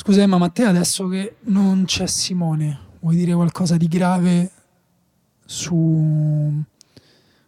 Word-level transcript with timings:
Scusa 0.00 0.22
Emma, 0.22 0.38
ma 0.38 0.48
te 0.48 0.62
adesso 0.62 1.08
che 1.08 1.38
non 1.46 1.82
c'è 1.84 2.06
Simone, 2.06 2.78
vuoi 3.00 3.16
dire 3.16 3.34
qualcosa 3.34 3.76
di 3.76 3.88
grave 3.88 4.48
su... 5.44 6.62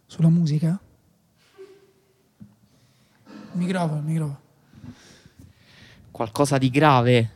sulla 0.05 0.27
musica? 0.27 0.77
Microfono, 3.53 4.01
microfono. 4.01 4.39
Qualcosa 6.11 6.57
di 6.57 6.69
grave? 6.69 7.29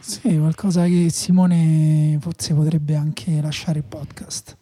Sì, 0.00 0.36
qualcosa 0.38 0.86
che 0.86 1.08
Simone 1.08 2.18
forse 2.20 2.52
potrebbe 2.52 2.96
anche 2.96 3.40
lasciare 3.40 3.78
il 3.78 3.84
podcast. 3.84 4.56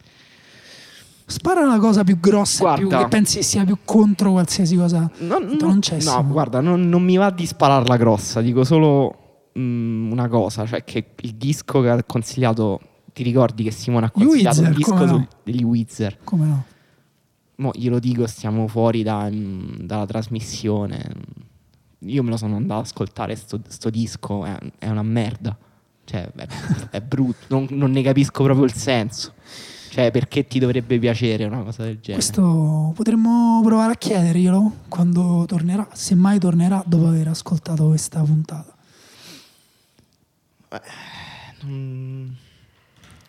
Spara 1.24 1.64
la 1.64 1.78
cosa 1.78 2.04
più 2.04 2.20
grossa, 2.20 2.64
Guarda. 2.64 2.86
più, 2.86 2.96
che 2.98 3.08
pensi 3.08 3.42
sia 3.42 3.64
più 3.64 3.78
contro 3.82 4.32
qualsiasi 4.32 4.76
cosa. 4.76 5.10
No, 5.20 5.38
non 5.38 5.80
c'è 5.80 5.94
no, 5.94 6.00
Simone. 6.02 6.32
guarda, 6.32 6.60
non, 6.60 6.86
non 6.86 7.02
mi 7.02 7.16
va 7.16 7.30
di 7.30 7.46
spararla 7.46 7.96
grossa, 7.96 8.42
dico 8.42 8.62
solo 8.62 9.22
mm, 9.58 10.10
una 10.10 10.28
cosa, 10.28 10.66
cioè 10.66 10.84
che 10.84 11.12
il 11.20 11.34
disco 11.34 11.80
che 11.80 11.90
ha 11.90 12.02
consigliato, 12.04 12.80
ti 13.12 13.22
ricordi 13.22 13.64
che 13.64 13.70
Simone 13.70 14.06
ha 14.06 14.12
Gli 14.14 14.24
consigliato 14.24 14.60
Weezer, 14.60 14.70
il 14.70 14.76
disco 14.76 15.04
no? 15.04 15.06
sul- 15.06 15.28
degli 15.42 15.64
Wizard? 15.64 16.18
Come 16.24 16.46
no? 16.46 16.64
Mo 17.56 17.72
glielo 17.74 17.98
dico, 17.98 18.26
stiamo 18.26 18.68
fuori 18.68 19.02
da- 19.02 19.28
mm, 19.30 19.80
dalla 19.80 20.06
trasmissione. 20.06 21.10
Io 22.02 22.22
me 22.22 22.30
lo 22.30 22.36
sono 22.36 22.56
andato 22.56 22.80
ad 22.80 22.86
ascoltare, 22.86 23.34
sto, 23.34 23.60
sto 23.66 23.90
disco 23.90 24.44
è, 24.44 24.56
è 24.78 24.88
una 24.88 25.02
merda. 25.02 25.56
Cioè, 26.04 26.30
è, 26.36 26.46
è 26.90 27.00
brutto, 27.00 27.46
non, 27.48 27.66
non 27.70 27.90
ne 27.90 28.02
capisco 28.02 28.44
proprio 28.44 28.64
il 28.64 28.72
senso. 28.72 29.34
Cioè, 29.90 30.10
perché 30.10 30.46
ti 30.46 30.58
dovrebbe 30.58 30.98
piacere 30.98 31.44
una 31.44 31.62
cosa 31.62 31.82
del 31.82 31.98
genere? 31.98 32.14
Questo 32.14 32.92
potremmo 32.94 33.60
provare 33.64 33.92
a 33.92 33.96
chiederglielo 33.96 34.72
quando 34.88 35.44
tornerà, 35.46 35.88
se 35.92 36.14
mai 36.14 36.38
tornerà 36.38 36.82
dopo 36.86 37.08
aver 37.08 37.28
ascoltato 37.28 37.88
questa 37.88 38.22
puntata. 38.22 38.77
Mm, 41.64 42.30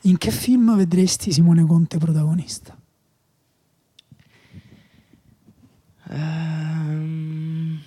In 0.02 0.18
che 0.18 0.32
film 0.32 0.76
vedresti 0.76 1.32
Simone 1.32 1.66
Conte 1.66 1.98
protagonista? 1.98 2.78
ehm, 6.09 7.80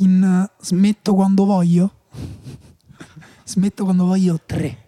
In 0.00 0.22
eh, 0.22 0.50
Smetto 0.64 1.14
quando 1.14 1.44
voglio? 1.44 1.92
Smetto 3.44 3.84
quando 3.84 4.04
voglio 4.04 4.40
3. 4.44 4.86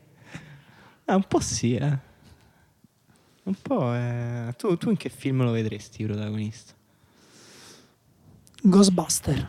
eh, 1.07 1.15
un 1.15 1.25
po' 1.27 1.41
sì, 1.41 1.75
eh. 1.75 1.99
Un 3.43 3.55
po', 3.61 3.93
eh. 3.95 4.55
Tu, 4.57 4.77
tu 4.77 4.91
in 4.91 4.97
che 4.97 5.09
film 5.09 5.43
lo 5.43 5.51
vedresti 5.51 6.05
protagonista? 6.05 6.73
Ghostbuster. 8.63 9.49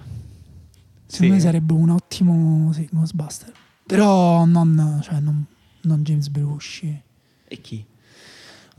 Secondo 1.12 1.34
me 1.34 1.40
sarebbe 1.42 1.74
un 1.74 1.90
ottimo 1.90 2.72
sì, 2.74 2.88
Ghostbuster. 2.90 3.52
Però 3.86 4.46
non, 4.46 5.00
cioè, 5.04 5.20
non, 5.20 5.46
non 5.82 6.04
James 6.04 6.30
Belushi. 6.30 7.02
E 7.48 7.62
chi? 7.62 7.86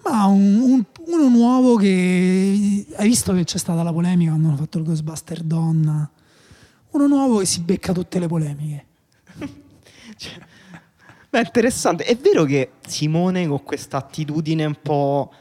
Ma 0.05 0.25
un- 0.25 0.59
un- 0.61 0.85
uno 1.07 1.29
nuovo 1.29 1.77
che 1.77 2.87
hai 2.97 3.07
visto 3.07 3.35
che 3.35 3.45
c'è 3.45 3.59
stata 3.59 3.83
la 3.83 3.93
polemica 3.93 4.31
quando 4.31 4.49
hanno 4.49 4.57
fatto 4.57 4.79
il 4.79 4.85
Ghostbuster 4.85 5.43
donna. 5.43 6.11
Uno 6.93 7.07
nuovo 7.07 7.39
che 7.39 7.45
si 7.45 7.61
becca 7.61 7.93
tutte 7.93 8.19
le 8.19 8.27
polemiche. 8.27 8.87
Beh, 11.29 11.41
interessante. 11.41 12.05
È 12.05 12.17
vero 12.17 12.45
che 12.45 12.73
Simone 12.87 13.47
con 13.47 13.63
questa 13.63 13.99
attitudine 13.99 14.65
un 14.65 14.77
po' 14.83 15.33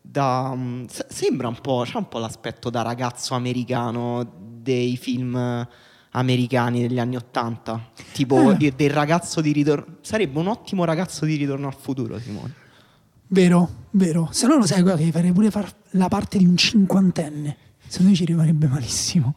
da... 0.00 0.52
mm, 0.54 0.84
se- 0.86 1.06
sembra 1.08 1.48
un 1.48 1.58
po'... 1.60 1.84
c'ha 1.86 1.98
un 1.98 2.08
po' 2.08 2.18
l'aspetto 2.18 2.70
da 2.70 2.82
ragazzo 2.82 3.34
americano 3.34 4.26
dei 4.60 4.96
film 4.96 5.66
americani 6.10 6.86
degli 6.86 6.98
anni 6.98 7.16
Ottanta. 7.16 7.90
Tipo 8.12 8.52
Eh. 8.52 8.72
del 8.74 8.90
ragazzo 8.90 9.40
di 9.40 9.52
ritorno... 9.52 9.96
Sarebbe 10.00 10.38
un 10.38 10.46
ottimo 10.48 10.84
ragazzo 10.84 11.24
di 11.24 11.36
ritorno 11.36 11.66
al 11.66 11.74
futuro, 11.74 12.18
Simone. 12.18 12.54
Vero, 13.28 13.68
vero. 13.90 14.28
Se 14.32 14.46
no 14.46 14.56
lo 14.56 14.66
sai 14.66 14.82
guarda, 14.82 15.02
che 15.02 15.12
farei 15.12 15.32
pure 15.32 15.50
far 15.50 15.70
la 15.90 16.08
parte 16.08 16.38
di 16.38 16.46
un 16.46 16.56
cinquantenne. 16.56 17.56
Secondo 17.86 18.10
me 18.10 18.16
ci 18.16 18.24
rimarrebbe 18.24 18.66
malissimo. 18.66 19.34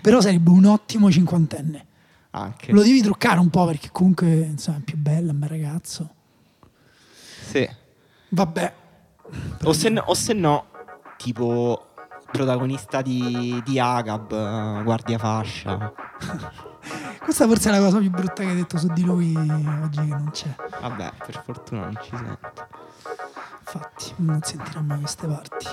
Però 0.00 0.20
sarebbe 0.20 0.50
un 0.50 0.64
ottimo 0.64 1.10
cinquantenne. 1.10 1.86
Anche. 2.30 2.72
Lo 2.72 2.82
devi 2.82 3.02
truccare 3.02 3.38
un 3.38 3.50
po' 3.50 3.66
perché 3.66 3.90
comunque 3.92 4.28
insomma, 4.28 4.78
è 4.78 4.80
più 4.80 4.96
bello, 4.96 5.28
è 5.28 5.32
un 5.32 5.38
bel 5.38 5.48
ragazzo. 5.48 6.10
Sì. 7.50 7.68
Vabbè. 8.28 8.74
O 9.64 9.72
se, 9.72 9.88
no, 9.88 10.02
o 10.06 10.14
se 10.14 10.32
no, 10.32 10.66
tipo 11.16 11.91
protagonista 12.32 13.02
di, 13.02 13.60
di 13.64 13.78
Agab, 13.78 14.32
eh, 14.32 14.82
guardia 14.82 15.18
fascia. 15.18 15.92
Questa 17.22 17.46
forse 17.46 17.68
è 17.68 17.72
la 17.72 17.78
cosa 17.78 17.98
più 17.98 18.10
brutta 18.10 18.42
che 18.42 18.48
hai 18.48 18.56
detto 18.56 18.78
su 18.78 18.88
di 18.88 19.04
lui 19.04 19.34
oggi 19.36 20.00
che 20.00 20.06
non 20.06 20.30
c'è. 20.32 20.54
Vabbè, 20.80 21.12
per 21.24 21.42
fortuna 21.44 21.82
non 21.82 21.98
ci 22.02 22.10
sento. 22.10 22.66
Infatti, 23.60 24.12
non 24.16 24.40
sentirà 24.42 24.80
mai 24.80 24.98
queste 24.98 25.26
parti. 25.26 25.66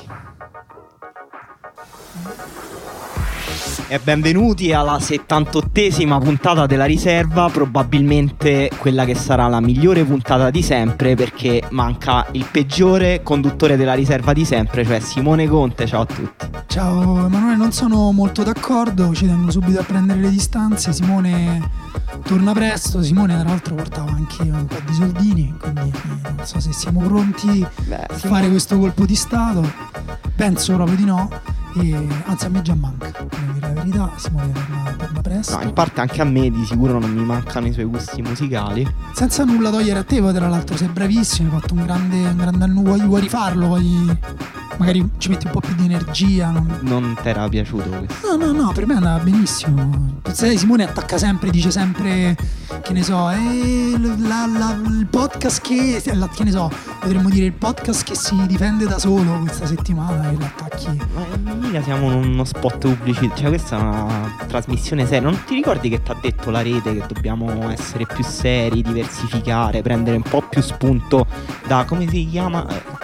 E 3.92 3.97
benvenuti 3.97 4.72
alla 4.72 4.97
78esima 4.97 6.22
puntata 6.22 6.68
della 6.68 6.86
riserva, 6.86 7.50
probabilmente 7.50 8.70
quella 8.78 9.03
che 9.03 9.16
sarà 9.16 9.47
la 9.47 9.59
migliore 9.59 10.03
puntata 10.03 10.52
di 10.52 10.62
sempre 10.62 11.16
perché 11.16 11.64
manca 11.70 12.28
il 12.34 12.46
peggiore 12.52 13.24
conduttore 13.24 13.78
della 13.78 13.96
riserva 13.96 14.31
di 14.31 14.46
sempre, 14.46 14.86
cioè 14.86 15.00
Simone 15.00 15.47
Conte. 15.47 15.88
Ciao 15.88 16.02
a 16.02 16.06
tutti. 16.06 16.47
Ciao 16.68 17.26
Emanuele, 17.26 17.56
non 17.56 17.72
sono 17.72 18.12
molto 18.12 18.44
d'accordo, 18.44 19.12
ci 19.16 19.26
tengo 19.26 19.50
subito 19.50 19.80
a 19.80 19.84
prendere 19.84 20.20
le 20.20 20.30
distanze. 20.30 20.94
Simone 21.04 21.62
torna 22.26 22.52
presto, 22.52 23.02
Simone 23.02 23.40
tra 23.40 23.48
l'altro 23.48 23.74
portava 23.74 24.12
anche 24.12 24.42
un 24.42 24.66
po' 24.66 24.76
di 24.86 24.94
soldini, 24.94 25.56
quindi 25.58 25.80
eh, 25.96 26.30
non 26.36 26.46
so 26.46 26.60
se 26.60 26.74
siamo 26.74 27.00
pronti 27.00 27.66
Beh, 27.86 28.04
a 28.04 28.14
fare 28.18 28.50
questo 28.50 28.78
colpo 28.78 29.06
di 29.06 29.16
Stato. 29.16 29.66
Penso 30.36 30.74
proprio 30.76 30.98
di 30.98 31.06
no. 31.06 31.30
E, 31.76 32.08
anzi 32.26 32.48
a 32.48 32.50
me 32.50 32.62
già 32.62 32.76
manca, 32.76 33.12
devo 33.12 33.54
dire 33.54 33.68
la 33.68 33.74
verità, 33.82 34.12
Simone 34.18 34.52
torna, 34.52 34.96
torna 34.98 35.22
presto. 35.22 35.56
No, 35.56 35.62
in 35.64 35.72
parte 35.74 36.02
anche 36.02 36.20
a 36.22 36.26
me 36.26 36.50
di 36.52 36.66
sicuro 36.66 37.00
non 37.00 37.12
mi 37.14 37.24
mancano 37.24 37.68
i 37.68 37.72
suoi 37.72 37.86
gusti 37.86 38.22
musicali. 38.22 38.86
Senza 39.14 39.46
nulla 39.46 39.70
togliere 39.70 40.00
a 40.00 40.04
te, 40.04 40.20
poi 40.20 40.34
tra 40.34 40.50
l'altro 40.50 40.76
sei 40.76 40.90
bravissimo, 40.90 41.54
hai 41.54 41.62
fatto 41.62 41.76
un 41.76 41.86
grande, 41.86 42.18
un 42.28 42.36
grande 42.36 42.64
anno, 42.66 42.82
vuoi, 42.82 43.22
rifarlo, 43.22 43.68
vuoi 43.68 44.18
magari 44.80 45.08
ci 45.18 45.28
metti 45.28 45.46
un 45.46 45.52
po' 45.52 45.59
più 45.59 45.76
di 45.76 45.84
energia. 45.86 46.50
non- 46.52 46.80
Non 46.82 47.18
ti 47.22 47.28
era 47.28 47.48
piaciuto 47.50 47.90
questo? 47.90 48.36
No, 48.36 48.46
no, 48.46 48.52
no, 48.54 48.72
per 48.72 48.88
me 48.88 48.94
andava 48.96 49.20
benissimo. 49.22 50.18
Sai, 50.32 50.58
Simone 50.58 50.89
attacca 50.90 51.18
sempre, 51.18 51.50
dice 51.50 51.72
sempre, 51.72 52.36
che 52.82 52.94
ne 52.94 53.04
so, 53.04 53.30
eh, 53.30 53.94
la- 54.18 54.46
la- 54.48 54.78
il 54.88 55.08
podcast 55.10 55.62
che, 55.62 56.02
che 56.04 56.44
ne 56.44 56.52
so, 56.52 56.72
potremmo 57.00 57.30
dire 57.30 57.46
il 57.46 57.54
podcast 57.54 58.04
che 58.04 58.16
si 58.16 58.36
difende 58.48 58.86
da 58.86 58.98
solo 59.00 59.40
questa 59.40 59.66
settimana 59.66 60.30
e 60.30 60.38
l'attacchi. 60.38 61.00
Ma 61.44 61.54
mica 61.54 61.82
siamo 61.84 62.12
in 62.12 62.24
uno 62.32 62.44
spot 62.44 62.78
pubblicitario, 62.80 63.36
cioè 63.38 63.48
questa 63.50 63.78
è 63.78 63.82
una 63.82 64.36
trasmissione 64.48 65.06
seria. 65.06 65.22
Non 65.30 65.44
ti 65.46 65.54
ricordi 65.56 65.90
che 65.90 66.02
ti 66.02 66.12
ha 66.12 66.18
detto 66.20 66.50
la 66.50 66.62
rete 66.62 66.96
che 66.98 67.06
dobbiamo 67.14 67.70
essere 67.70 68.06
più 68.06 68.24
seri, 68.24 68.82
diversificare, 68.82 69.82
prendere 69.82 70.18
un 70.18 70.24
po' 70.24 70.42
più 70.42 70.62
spunto 70.62 71.26
da 71.68 71.86
come 71.86 72.08
si 72.10 72.28
chiama? 72.28 72.68
Eh, 72.68 72.98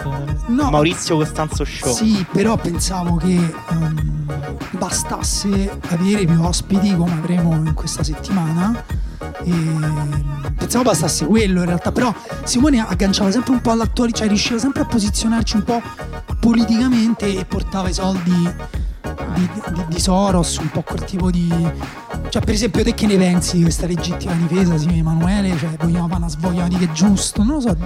No. 0.48 0.70
Maurizio 0.70 1.16
Costanzo 1.16 1.64
Show. 1.64 1.92
Sì, 1.92 2.24
però 2.30 2.56
pensavo 2.56 3.16
che 3.16 3.34
ehm, 3.70 4.26
bastasse 4.70 5.78
avere 5.88 6.24
più 6.24 6.40
ospiti 6.42 6.94
come 6.94 7.12
avremo 7.12 7.52
in 7.54 7.74
questa 7.76 8.02
settimana. 8.02 8.82
E 9.44 9.52
pensavo 10.56 10.84
bastasse 10.84 11.26
quello 11.26 11.60
in 11.60 11.66
realtà, 11.66 11.92
però 11.92 12.12
Simone 12.42 12.84
agganciava 12.84 13.30
sempre 13.30 13.52
un 13.52 13.60
po' 13.60 13.70
all'attualità, 13.70 14.18
cioè 14.18 14.28
riusciva 14.28 14.58
sempre 14.58 14.82
a 14.82 14.86
posizionarci 14.86 15.56
un 15.56 15.62
po' 15.62 15.80
politicamente 16.40 17.38
e 17.38 17.44
portava 17.44 17.88
i 17.88 17.92
soldi 17.92 18.30
di, 19.34 19.48
di- 19.72 19.84
di 19.88 20.00
Soros, 20.00 20.56
un 20.56 20.70
po' 20.70 20.82
quel 20.82 21.04
tipo 21.04 21.30
di. 21.30 21.48
Cioè, 22.28 22.42
per 22.42 22.54
esempio, 22.54 22.82
te 22.82 22.94
che 22.94 23.06
ne 23.06 23.16
pensi 23.16 23.58
di 23.58 23.62
questa 23.62 23.86
legittima 23.86 24.32
difesa, 24.32 24.76
sì, 24.76 24.88
Emanuele? 24.98 25.56
Cioè, 25.56 25.76
vogliamo 25.78 26.08
fare 26.08 26.20
una 26.20 26.28
svoglia 26.28 26.66
di 26.66 26.76
che 26.76 26.84
è 26.86 26.92
giusto? 26.92 27.42
Non 27.42 27.54
lo 27.56 27.60
so. 27.60 27.76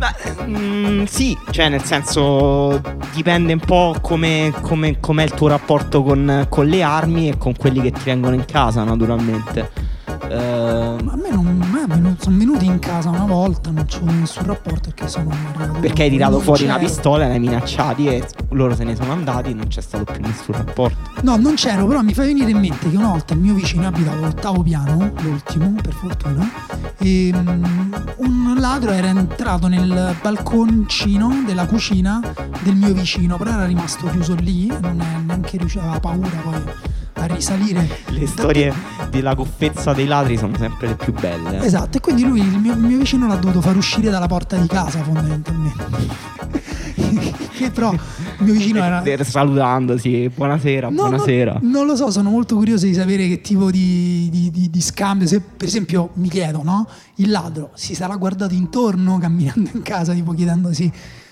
Beh, 0.00 0.46
mm, 0.46 1.04
sì, 1.04 1.36
cioè 1.50 1.68
nel 1.68 1.84
senso 1.84 2.80
dipende 3.12 3.52
un 3.52 3.58
po' 3.58 3.94
come, 4.00 4.50
come, 4.62 4.98
com'è 4.98 5.24
il 5.24 5.32
tuo 5.32 5.48
rapporto 5.48 6.02
con, 6.02 6.46
con 6.48 6.66
le 6.66 6.82
armi 6.82 7.28
e 7.28 7.36
con 7.36 7.54
quelli 7.54 7.82
che 7.82 7.90
ti 7.92 8.00
vengono 8.04 8.34
in 8.34 8.46
casa, 8.46 8.82
naturalmente. 8.82 9.79
Eh, 10.28 10.96
Ma 11.02 11.12
a 11.12 11.16
me 11.16 11.30
non 11.30 11.58
venuti- 11.88 12.22
sono 12.22 12.36
venuti 12.36 12.64
in 12.66 12.78
casa 12.78 13.08
una 13.08 13.24
volta, 13.24 13.70
non 13.70 13.86
c'ho 13.86 14.04
nessun 14.04 14.44
rapporto 14.46 14.90
perché 14.90 15.08
sono 15.08 15.30
arrivato. 15.30 15.80
perché 15.80 16.02
hai 16.04 16.10
tirato 16.10 16.32
non 16.32 16.40
fuori 16.42 16.64
una 16.64 16.74
c'ero. 16.74 16.86
pistola, 16.86 17.26
l'hai 17.26 17.38
minacciati 17.40 18.06
e 18.06 18.26
loro 18.50 18.74
se 18.74 18.84
ne 18.84 18.94
sono 18.94 19.12
andati, 19.12 19.54
non 19.54 19.66
c'è 19.68 19.80
stato 19.80 20.04
più 20.04 20.20
nessun 20.20 20.54
rapporto. 20.56 20.96
No, 21.22 21.36
non 21.36 21.54
c'ero, 21.54 21.86
però 21.86 22.02
mi 22.02 22.14
fa 22.14 22.22
venire 22.22 22.50
in 22.50 22.58
mente 22.58 22.90
che 22.90 22.96
una 22.96 23.08
volta 23.08 23.34
il 23.34 23.40
mio 23.40 23.54
vicino 23.54 23.86
abitava 23.86 24.16
all'ottavo 24.18 24.62
piano, 24.62 25.12
l'ultimo 25.20 25.74
per 25.82 25.92
fortuna, 25.94 26.48
e 26.98 27.32
mm, 27.34 27.92
un 28.18 28.54
ladro 28.58 28.90
era 28.90 29.08
entrato 29.08 29.66
nel 29.68 30.14
balconcino 30.22 31.42
della 31.46 31.66
cucina 31.66 32.20
del 32.62 32.76
mio 32.76 32.92
vicino, 32.92 33.36
però 33.36 33.52
era 33.52 33.64
rimasto 33.66 34.06
chiuso 34.08 34.34
lì, 34.34 34.66
non 34.68 35.00
è 35.00 35.18
neanche 35.24 35.56
riusciva, 35.56 35.82
aveva 35.84 36.00
paura 36.00 36.28
poi 36.42 36.62
a 37.14 37.26
risalire. 37.26 37.88
Le 38.08 38.26
storie 38.26 38.72
della 39.10 39.34
goffezza 39.34 39.92
dei 39.92 40.06
ladri 40.06 40.36
sono 40.36 40.56
sempre 40.56 40.88
le 40.88 40.94
più 40.96 41.12
belle. 41.12 41.60
eh. 41.60 41.66
Esatto, 41.66 41.98
e 41.98 42.00
quindi 42.00 42.22
lui, 42.24 42.40
il 42.40 42.58
mio, 42.58 42.72
il 42.72 42.78
mio 42.80 42.98
vicino, 42.98 43.26
l'ha 43.26 43.36
dovuto 43.36 43.60
far 43.60 43.76
uscire 43.76 44.10
dalla 44.10 44.26
porta 44.26 44.56
di 44.56 44.66
casa 44.66 45.02
fondamentalmente. 45.02 46.38
che 47.56 47.70
però 47.70 47.92
il 47.92 47.98
mio 48.38 48.52
vicino 48.54 48.82
era... 48.82 49.02
Eh, 49.02 49.24
Salutandosi, 49.24 50.30
buonasera, 50.34 50.88
No, 50.88 50.94
buonasera. 50.94 51.58
no, 51.60 51.68
non 51.70 51.86
lo 51.86 51.96
so, 51.96 52.10
sono 52.10 52.30
molto 52.30 52.56
curioso 52.56 52.86
di 52.86 52.94
sapere 52.94 53.26
che 53.28 53.40
tipo 53.40 53.70
di, 53.70 54.28
di- 54.30 54.50
di- 54.50 54.70
di 54.70 54.80
scambio. 54.80 55.26
Se 55.26 55.40
per 55.40 55.66
esempio 55.66 56.10
mi 56.14 56.28
chiedo, 56.28 56.62
no? 56.62 56.86
Il 57.16 57.30
ladro 57.30 57.70
si 57.74 57.94
sarà 57.94 58.16
guardato 58.16 58.54
intorno 58.54 59.18
camminando 59.18 59.70
in 59.74 59.82
casa, 59.82 60.12
tipo 60.14 60.32
chiedendosi: 60.32 60.90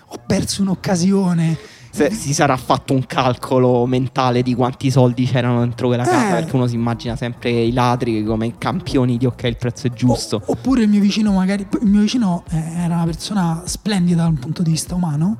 Ho 0.08 0.16
perso 0.26 0.62
un'occasione. 0.62 1.56
Se- 1.98 2.10
si 2.12 2.32
sarà 2.32 2.56
fatto 2.56 2.92
un 2.94 3.04
calcolo 3.06 3.84
mentale 3.86 4.42
di 4.42 4.54
quanti 4.54 4.90
soldi 4.90 5.24
c'erano 5.26 5.60
dentro 5.60 5.88
quella 5.88 6.04
casa, 6.04 6.28
Eh. 6.28 6.40
perché 6.42 6.54
uno 6.56 6.66
si 6.68 6.74
immagina 6.76 7.16
sempre 7.16 7.50
i 7.50 7.72
ladri 7.72 8.22
come 8.24 8.56
campioni 8.56 9.16
di 9.16 9.26
ok, 9.26 9.42
il 9.44 9.56
prezzo 9.56 9.88
è 9.88 9.90
giusto. 9.90 10.36
O- 10.46 10.52
oppure 10.52 10.82
il 10.82 10.88
mio 10.88 11.00
vicino, 11.00 11.32
magari. 11.32 11.66
Il 11.80 11.88
mio 11.88 12.00
vicino 12.02 12.44
eh, 12.50 12.56
era 12.56 12.94
una 12.94 13.04
persona 13.04 13.62
splendida 13.64 14.22
dal 14.22 14.34
punto 14.38 14.62
di 14.62 14.70
vista 14.70 14.94
umano. 14.94 15.36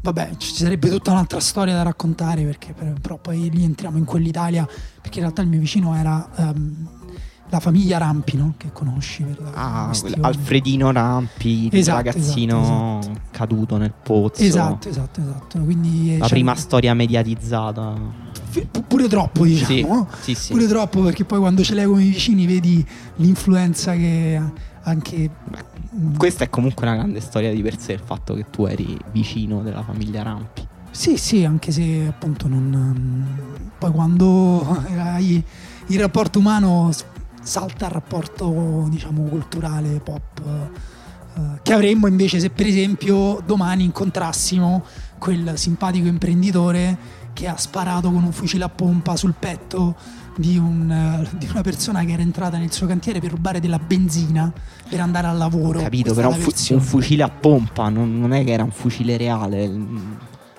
Vabbè, 0.00 0.30
ci 0.36 0.54
sarebbe 0.54 0.88
tutta 0.90 1.10
un'altra 1.10 1.40
storia 1.40 1.74
da 1.74 1.82
raccontare, 1.82 2.44
perché 2.44 2.72
per- 2.72 3.00
però 3.00 3.16
poi 3.18 3.50
lì 3.50 3.64
entriamo 3.64 3.96
in 3.98 4.04
quell'Italia. 4.04 4.64
Perché 5.00 5.18
in 5.18 5.24
realtà 5.24 5.42
il 5.42 5.48
mio 5.48 5.58
vicino 5.58 5.94
era 5.96 6.28
ehm, 6.36 6.88
la 7.50 7.60
famiglia 7.60 7.98
Rampi, 7.98 8.36
no? 8.36 8.54
Che 8.56 8.70
conosci 8.72 9.24
Ah, 9.54 9.90
Alfredino 10.20 10.90
Rampi, 10.90 11.66
il 11.66 11.76
Esatto, 11.76 11.96
ragazzino 11.96 12.98
esatto, 13.00 13.20
caduto 13.30 13.76
nel 13.76 13.92
pozzo. 14.02 14.42
Esatto, 14.42 14.88
esatto, 14.88 15.20
esatto. 15.20 15.58
Quindi 15.60 16.18
La 16.18 16.26
c'è- 16.26 16.32
prima 16.34 16.54
storia 16.54 16.92
mediatizzata. 16.94 17.94
f- 18.50 18.66
pure 18.86 19.08
troppo, 19.08 19.44
diciamo. 19.44 20.08
Sì, 20.20 20.34
sì, 20.34 20.42
sì. 20.44 20.52
Pure 20.52 20.66
troppo 20.66 21.00
perché 21.02 21.24
poi 21.24 21.38
quando 21.38 21.62
ce 21.62 21.74
l'hai 21.74 21.86
come 21.86 22.02
vicini 22.02 22.46
vedi 22.46 22.84
l'influenza 23.16 23.94
che 23.94 24.40
anche 24.82 25.30
mm, 25.96 26.14
Questa 26.16 26.44
è 26.44 26.50
comunque 26.50 26.86
una 26.86 26.96
grande 26.96 27.20
storia 27.20 27.52
di 27.52 27.62
per 27.62 27.78
sé, 27.78 27.92
il 27.92 28.00
fatto 28.04 28.34
che 28.34 28.46
tu 28.50 28.66
eri 28.66 28.96
vicino 29.12 29.62
della 29.62 29.82
famiglia 29.82 30.22
Rampi. 30.22 30.66
Sì, 30.90 31.16
sì, 31.16 31.44
anche 31.44 31.70
se 31.70 32.06
appunto 32.08 32.48
non 32.48 32.94
mm, 32.98 33.68
poi 33.78 33.90
quando 33.90 34.66
hai 34.98 35.42
il 35.90 35.98
rapporto 36.00 36.38
umano 36.38 36.90
salta 37.48 37.86
il 37.86 37.92
rapporto, 37.92 38.86
diciamo, 38.90 39.22
culturale 39.22 40.00
pop 40.00 40.42
eh, 41.38 41.60
che 41.62 41.72
avremmo 41.72 42.06
invece 42.06 42.40
se 42.40 42.50
per 42.50 42.66
esempio 42.66 43.40
domani 43.44 43.84
incontrassimo 43.84 44.84
quel 45.18 45.56
simpatico 45.56 46.06
imprenditore 46.06 47.16
che 47.32 47.46
ha 47.46 47.56
sparato 47.56 48.10
con 48.10 48.24
un 48.24 48.32
fucile 48.32 48.64
a 48.64 48.68
pompa 48.68 49.14
sul 49.16 49.34
petto 49.38 49.96
di, 50.36 50.56
un, 50.56 50.90
eh, 50.90 51.36
di 51.36 51.46
una 51.50 51.62
persona 51.62 52.04
che 52.04 52.12
era 52.12 52.22
entrata 52.22 52.58
nel 52.58 52.72
suo 52.72 52.86
cantiere 52.86 53.20
per 53.20 53.30
rubare 53.30 53.60
della 53.60 53.78
benzina 53.78 54.52
per 54.88 55.00
andare 55.00 55.28
al 55.28 55.36
lavoro. 55.36 55.80
Capito? 55.80 56.12
Questa 56.12 56.20
Però 56.20 56.34
un, 56.34 56.40
fu- 56.40 56.74
un 56.74 56.80
fucile 56.80 57.22
a 57.22 57.28
pompa, 57.28 57.88
non, 57.88 58.18
non 58.18 58.32
è 58.32 58.44
che 58.44 58.52
era 58.52 58.64
un 58.64 58.72
fucile 58.72 59.16
reale. 59.16 59.70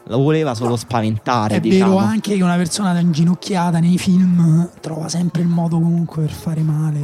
Lo 0.09 0.17
voleva 0.17 0.55
solo 0.55 0.71
No, 0.71 0.75
spaventare, 0.75 1.57
È 1.57 1.59
diciamo. 1.59 1.95
vero 1.95 2.03
anche 2.07 2.35
che 2.35 2.41
una 2.41 2.55
persona 2.55 2.93
da 2.93 2.99
inginocchiata 2.99 3.79
nei 3.79 3.97
film 3.99 4.67
trova 4.81 5.07
sempre 5.07 5.43
il 5.43 5.47
modo 5.47 5.79
comunque 5.79 6.23
per 6.23 6.31
fare 6.31 6.61
male, 6.63 6.99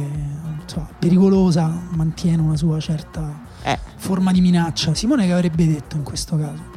insomma, 0.60 0.88
pericolosa, 0.98 1.70
mantiene 1.90 2.42
una 2.42 2.56
sua 2.56 2.80
certa 2.80 3.44
Eh, 3.62 3.78
forma 3.96 4.32
di 4.32 4.40
minaccia. 4.40 4.92
Simone 4.94 5.24
che 5.26 5.32
avrebbe 5.32 5.66
detto 5.66 5.96
in 5.96 6.02
questo 6.02 6.36
caso? 6.36 6.74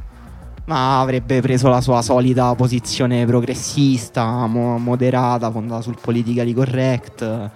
ma 0.65 0.99
avrebbe 0.99 1.41
preso 1.41 1.67
la 1.67 1.81
sua 1.81 1.99
solita 2.03 2.53
posizione 2.53 3.25
progressista, 3.25 4.45
mo- 4.45 4.77
moderata, 4.77 5.49
fondata 5.49 5.81
sul 5.81 5.97
politically 5.99 6.53
correct. 6.53 7.49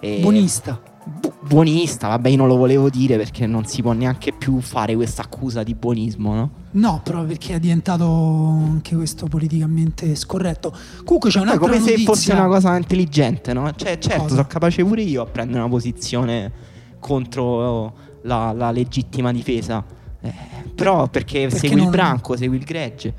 E 0.00 0.18
Buonista. 0.20 0.80
bu- 1.04 1.32
buonista, 1.46 2.08
vabbè, 2.08 2.30
io 2.30 2.36
non 2.36 2.48
lo 2.48 2.56
volevo 2.56 2.90
dire 2.90 3.16
perché 3.16 3.46
non 3.46 3.64
si 3.64 3.80
può 3.80 3.92
neanche 3.92 4.32
più 4.32 4.58
fare 4.60 4.96
questa 4.96 5.22
accusa 5.22 5.62
di 5.62 5.76
buonismo, 5.76 6.34
no? 6.34 6.50
No, 6.70 7.00
proprio 7.02 7.26
perché 7.26 7.54
è 7.54 7.58
diventato 7.58 8.04
anche 8.04 8.94
questo 8.94 9.26
politicamente 9.26 10.14
scorretto. 10.14 10.74
Comunque 11.04 11.30
c'è 11.30 11.38
È 11.38 11.42
un'altra 11.42 11.60
come 11.66 11.78
notizia. 11.78 11.96
se 11.98 12.04
fosse 12.04 12.32
una 12.32 12.46
cosa 12.46 12.76
intelligente, 12.76 13.52
no? 13.52 13.72
Cioè, 13.74 13.98
certo, 13.98 14.22
Cosa? 14.22 14.34
sono 14.34 14.46
capace 14.46 14.84
pure 14.84 15.02
io 15.02 15.22
a 15.22 15.26
prendere 15.26 15.60
una 15.60 15.68
posizione 15.68 16.52
contro 16.98 17.92
la, 18.22 18.52
la 18.52 18.70
legittima 18.70 19.32
difesa. 19.32 19.82
Eh, 20.20 20.32
però 20.74 21.06
perché, 21.08 21.42
Perché 21.48 21.58
segui 21.58 21.76
non- 21.76 21.84
il 21.86 21.90
branco, 21.90 22.36
segui 22.36 22.56
il 22.58 22.64
gregge. 22.64 23.14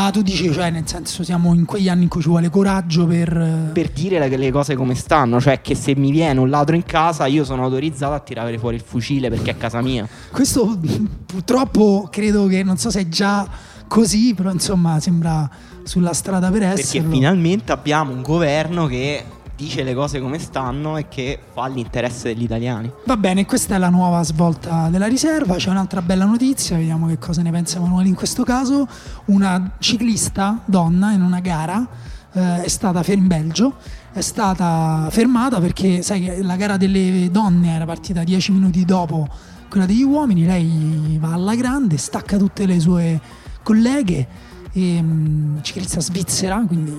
Ah, 0.00 0.12
tu 0.12 0.22
dici, 0.22 0.52
cioè, 0.52 0.70
nel 0.70 0.86
senso 0.86 1.24
siamo 1.24 1.52
in 1.54 1.64
quegli 1.64 1.88
anni 1.88 2.04
in 2.04 2.08
cui 2.08 2.22
ci 2.22 2.28
vuole 2.28 2.50
coraggio 2.50 3.04
per... 3.04 3.70
Per 3.72 3.90
dire 3.90 4.20
le, 4.20 4.36
le 4.36 4.52
cose 4.52 4.76
come 4.76 4.94
stanno, 4.94 5.40
cioè 5.40 5.60
che 5.60 5.74
se 5.74 5.96
mi 5.96 6.12
viene 6.12 6.38
un 6.38 6.48
ladro 6.48 6.76
in 6.76 6.84
casa 6.84 7.26
io 7.26 7.42
sono 7.44 7.64
autorizzato 7.64 8.12
a 8.14 8.20
tirare 8.20 8.56
fuori 8.58 8.76
il 8.76 8.82
fucile 8.86 9.28
perché 9.28 9.50
è 9.50 9.56
casa 9.56 9.80
mia. 9.82 10.06
Questo 10.30 10.78
purtroppo 11.26 12.06
credo 12.12 12.46
che 12.46 12.62
non 12.62 12.76
so 12.76 12.90
se 12.90 13.00
è 13.00 13.08
già 13.08 13.44
così, 13.88 14.34
però 14.34 14.52
insomma 14.52 15.00
sembra 15.00 15.50
sulla 15.82 16.12
strada 16.12 16.48
per 16.48 16.60
Perché 16.60 16.80
esserlo. 16.80 17.10
finalmente 17.10 17.72
abbiamo 17.72 18.12
un 18.12 18.22
governo 18.22 18.86
che 18.86 19.24
dice 19.58 19.82
le 19.82 19.92
cose 19.92 20.20
come 20.20 20.38
stanno 20.38 20.96
e 20.98 21.08
che 21.08 21.36
fa 21.52 21.66
l'interesse 21.66 22.32
degli 22.32 22.44
italiani. 22.44 22.92
Va 23.06 23.16
bene, 23.16 23.44
questa 23.44 23.74
è 23.74 23.78
la 23.78 23.88
nuova 23.88 24.22
svolta 24.22 24.88
della 24.88 25.08
riserva. 25.08 25.56
C'è 25.56 25.70
un'altra 25.70 26.00
bella 26.00 26.24
notizia, 26.24 26.76
vediamo 26.76 27.08
che 27.08 27.18
cosa 27.18 27.42
ne 27.42 27.50
pensa 27.50 27.78
Emanuele 27.78 28.08
in 28.08 28.14
questo 28.14 28.44
caso. 28.44 28.86
Una 29.26 29.72
ciclista 29.80 30.62
donna 30.64 31.10
in 31.10 31.22
una 31.22 31.40
gara 31.40 31.84
eh, 32.32 32.62
è 32.62 32.68
stata 32.68 33.02
fermata 33.02 33.16
in 33.18 33.26
Belgio, 33.26 33.74
è 34.12 34.20
stata 34.20 35.08
fermata 35.10 35.58
perché 35.58 36.02
sai 36.02 36.22
che 36.22 36.40
la 36.40 36.54
gara 36.54 36.76
delle 36.76 37.28
donne 37.32 37.74
era 37.74 37.84
partita 37.84 38.22
10 38.22 38.52
minuti 38.52 38.84
dopo 38.84 39.26
quella 39.68 39.86
degli 39.86 40.04
uomini, 40.04 40.46
lei 40.46 41.18
va 41.20 41.32
alla 41.32 41.56
grande, 41.56 41.96
stacca 41.96 42.36
tutte 42.36 42.64
le 42.64 42.78
sue 42.78 43.20
colleghe, 43.64 44.28
e, 44.72 45.02
mm, 45.02 45.58
ciclista 45.62 46.00
svizzera, 46.00 46.62
quindi 46.64 46.96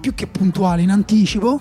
più 0.00 0.14
che 0.14 0.26
puntuale 0.26 0.80
in 0.80 0.90
anticipo 0.90 1.60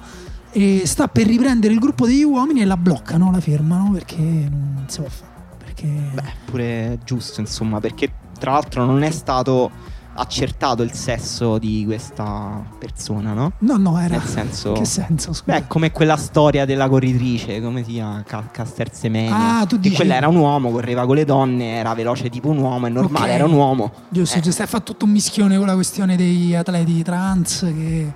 e 0.51 0.81
sta 0.85 1.07
per 1.07 1.27
riprendere 1.27 1.73
il 1.73 1.79
gruppo 1.79 2.05
degli 2.05 2.23
uomini 2.23 2.61
e 2.61 2.65
la 2.65 2.77
bloccano, 2.77 3.31
la 3.31 3.39
fermano 3.39 3.91
perché 3.91 4.15
non 4.17 4.85
si 4.87 4.99
può 5.01 5.09
fare. 5.09 5.27
Perché 5.63 5.85
Beh, 6.13 6.23
pure 6.45 6.99
giusto, 7.05 7.39
insomma, 7.39 7.79
perché 7.79 8.11
tra 8.39 8.51
l'altro 8.53 8.85
non 8.85 9.03
è 9.03 9.11
stato 9.11 9.69
accertato 10.15 10.81
il 10.83 10.91
sesso 10.91 11.57
di 11.59 11.83
questa 11.85 12.61
persona, 12.77 13.31
no? 13.31 13.53
no, 13.59 13.77
no, 13.77 13.97
era 13.99 14.17
Nel 14.17 14.27
senso... 14.27 14.73
che 14.73 14.83
senso? 14.83 15.31
Scusa. 15.31 15.59
Beh, 15.59 15.67
come 15.67 15.91
quella 15.91 16.17
storia 16.17 16.65
della 16.65 16.89
corritrice, 16.89 17.61
come 17.61 17.85
si 17.85 17.91
chiama? 17.93 18.23
Ca- 18.25 18.49
Caster 18.51 18.93
Semenya. 18.93 19.59
Ah, 19.59 19.65
tu 19.65 19.75
Che 19.75 19.81
dici- 19.83 19.95
quella 19.95 20.15
era 20.15 20.27
un 20.27 20.35
uomo, 20.35 20.71
correva 20.71 21.05
con 21.05 21.15
le 21.15 21.23
donne, 21.23 21.75
era 21.75 21.93
veloce 21.93 22.29
tipo 22.29 22.49
un 22.49 22.57
uomo, 22.57 22.87
è 22.87 22.89
normale, 22.89 23.27
Ok. 23.29 23.33
era 23.35 23.45
un 23.45 23.53
uomo. 23.53 23.91
Giusto, 24.09 24.39
Eh. 24.39 24.41
giusto, 24.41 24.61
hai 24.61 24.67
fatto 24.67 24.91
tutto 24.91 25.05
un 25.05 25.11
mischione 25.11 25.55
con 25.57 25.67
la 25.67 25.75
questione 25.75 26.17
dei 26.17 26.53
atleti 26.53 27.01
trans 27.01 27.59
che 27.59 28.11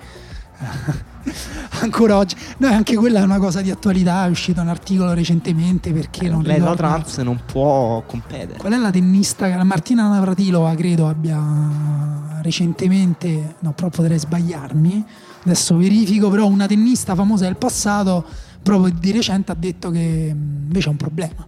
ancora 1.82 2.18
oggi 2.18 2.36
no, 2.58 2.68
anche 2.68 2.96
quella 2.96 3.20
è 3.20 3.24
una 3.24 3.39
cosa 3.39 3.62
di 3.62 3.72
attualità, 3.72 4.25
è 4.25 4.30
uscito 4.30 4.62
un 4.62 4.68
articolo 4.68 5.13
recentemente 5.13 5.92
perché 5.92 6.30
non 6.30 6.44
Lei 6.44 6.60
la 6.60 6.75
trans 6.75 7.18
non 7.20 7.39
può 7.46 8.03
competere. 8.06 8.58
Qual 8.60 8.74
è 8.74 8.77
la 8.77 8.92
tennista? 8.92 9.48
La 9.48 9.63
Martina 9.63 10.08
Navratilova 10.08 10.74
credo 10.75 11.08
abbia 11.08 12.42
recentemente, 12.42 13.56
no, 13.60 13.72
però 13.74 13.89
potrei 13.89 14.20
sbagliarmi, 14.20 15.03
adesso 15.46 15.77
verifico, 15.77 16.30
però 16.30 16.46
una 16.48 16.68
tennista 16.68 17.15
famosa 17.15 17.46
del 17.46 17.56
passato 17.56 18.25
proprio 18.62 18.94
di 18.98 19.12
recente 19.12 19.51
ha 19.51 19.56
detto 19.56 19.89
che 19.92 20.34
mh, 20.34 20.63
invece 20.65 20.88
è 20.88 20.92
un 20.92 20.98
problema, 20.98 21.48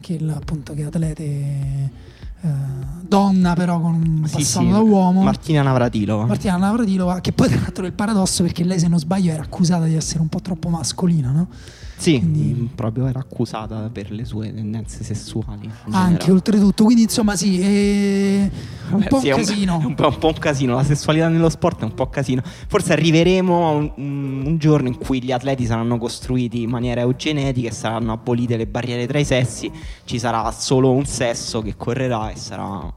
che 0.00 0.14
il- 0.14 0.28
appunto 0.28 0.74
che 0.74 0.84
atlete 0.84 1.22
eh, 1.22 1.90
donna 3.06 3.54
però 3.54 3.80
con 3.80 3.94
un 3.94 4.26
Sì, 4.26 4.36
passato 4.36 4.64
sì, 4.66 4.70
da 4.70 4.78
uomo. 4.80 5.22
Martina 5.22 5.62
Navratilova. 5.62 6.26
Martina 6.26 6.56
Navratilova, 6.56 7.20
che 7.20 7.32
poi 7.32 7.48
tra 7.48 7.60
l'altro 7.60 7.84
è 7.84 7.88
il 7.88 7.92
paradosso 7.92 8.42
perché 8.42 8.64
lei 8.64 8.78
se 8.78 8.88
non 8.88 8.98
sbaglio 8.98 9.32
era 9.32 9.42
accusata 9.42 9.84
di 9.84 9.94
essere 9.94 10.20
un 10.20 10.28
po' 10.28 10.40
troppo 10.40 10.68
mascolina, 10.68 11.30
no? 11.30 11.46
Sì, 12.04 12.18
quindi- 12.18 12.68
proprio 12.74 13.06
era 13.06 13.20
accusata 13.20 13.88
per 13.90 14.10
le 14.10 14.26
sue 14.26 14.52
tendenze 14.52 15.02
sessuali. 15.02 15.70
Anche 15.84 15.90
generale. 15.90 16.30
oltretutto, 16.32 16.84
quindi 16.84 17.04
insomma 17.04 17.34
sì, 17.34 17.58
è 17.60 18.50
un 18.90 18.98
Vabbè, 18.98 19.08
po' 19.08 19.20
sì, 19.20 19.30
un 19.30 19.36
casino. 19.36 19.80
È 19.80 19.84
un, 19.86 19.94
po', 19.94 20.08
un 20.08 20.18
po' 20.18 20.26
un 20.26 20.38
casino. 20.38 20.74
La 20.74 20.84
sessualità 20.84 21.28
nello 21.28 21.48
sport 21.48 21.80
è 21.80 21.84
un 21.84 21.94
po' 21.94 22.10
casino. 22.10 22.42
Forse 22.44 22.92
arriveremo 22.92 23.66
a 23.66 23.70
un, 23.70 23.92
un 23.96 24.58
giorno 24.58 24.88
in 24.88 24.98
cui 24.98 25.22
gli 25.22 25.32
atleti 25.32 25.64
saranno 25.64 25.96
costruiti 25.96 26.60
in 26.60 26.68
maniera 26.68 27.00
eugenetica 27.00 27.68
e 27.68 27.72
saranno 27.72 28.12
abolite 28.12 28.58
le 28.58 28.66
barriere 28.66 29.06
tra 29.06 29.18
i 29.18 29.24
sessi. 29.24 29.72
Ci 30.04 30.18
sarà 30.18 30.50
solo 30.52 30.92
un 30.92 31.06
sesso 31.06 31.62
che 31.62 31.74
correrà 31.74 32.28
e 32.30 32.36
sarà 32.36 32.92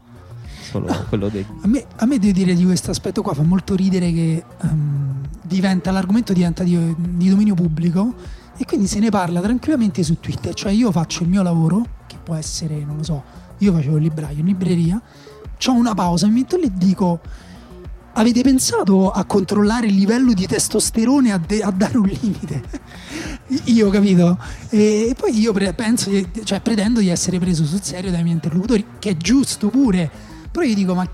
solo 0.70 0.88
quello 1.08 1.30
del. 1.30 1.46
A 1.62 1.68
me, 1.68 1.86
a 1.96 2.06
me 2.06 2.20
devo 2.20 2.34
dire 2.34 2.54
di 2.54 2.66
questo 2.66 2.92
aspetto 2.92 3.22
qua 3.22 3.34
fa 3.34 3.44
molto 3.44 3.74
ridere 3.74 4.12
che 4.12 4.44
ehm, 4.64 5.16
diventa, 5.44 5.92
l'argomento 5.92 6.34
diventa 6.34 6.64
di, 6.64 6.94
di 6.98 7.30
dominio 7.30 7.56
pubblico 7.56 8.36
e 8.58 8.66
quindi 8.66 8.88
se 8.88 9.00
ne 9.00 9.10
parla 9.10 9.40
tranquillamente 9.40 10.04
su 10.04 10.20
Twitter. 10.20 10.54
Cioè 10.54 10.72
io 10.72 10.92
faccio 10.92 11.24
il 11.24 11.30
mio 11.30 11.44
lavoro, 11.44 11.86
che 12.08 12.18
può 12.22 12.36
essere, 12.36 12.84
non 12.84 12.98
lo 12.98 13.04
so, 13.04 13.24
io 13.60 13.74
facevo 13.74 13.98
il 13.98 14.04
libraio 14.04 14.40
in 14.40 14.46
libreria, 14.46 15.02
ho 15.66 15.72
una 15.72 15.94
pausa, 15.94 16.28
mi 16.28 16.34
metto 16.34 16.58
lì 16.58 16.66
e 16.66 16.72
dico 16.74 17.20
avete 18.18 18.42
pensato 18.42 19.12
a 19.12 19.26
controllare 19.26 19.86
il 19.86 19.94
livello 19.94 20.34
di 20.34 20.48
testosterone 20.48 21.32
a, 21.32 21.38
de- 21.38 21.62
a 21.62 21.72
dare 21.72 21.98
un 21.98 22.08
limite? 22.08 22.64
io 23.66 23.90
capito? 23.90 24.38
E 24.70 25.16
poi 25.18 25.40
io 25.40 25.54
pre- 25.54 25.74
penso, 25.74 26.10
cioè 26.44 26.60
pretendo 26.62 27.00
di 27.00 27.10
essere 27.10 27.38
preso 27.40 27.64
sul 27.64 27.82
serio 27.82 28.10
dai 28.12 28.24
miei 28.24 28.36
interlocutori, 28.36 28.86
che 29.00 29.12
è 29.12 29.18
giusto 29.18 29.70
pure. 29.70 30.10
Però 30.52 30.66
io 30.66 30.74
dico, 30.74 30.96
ma 30.96 31.08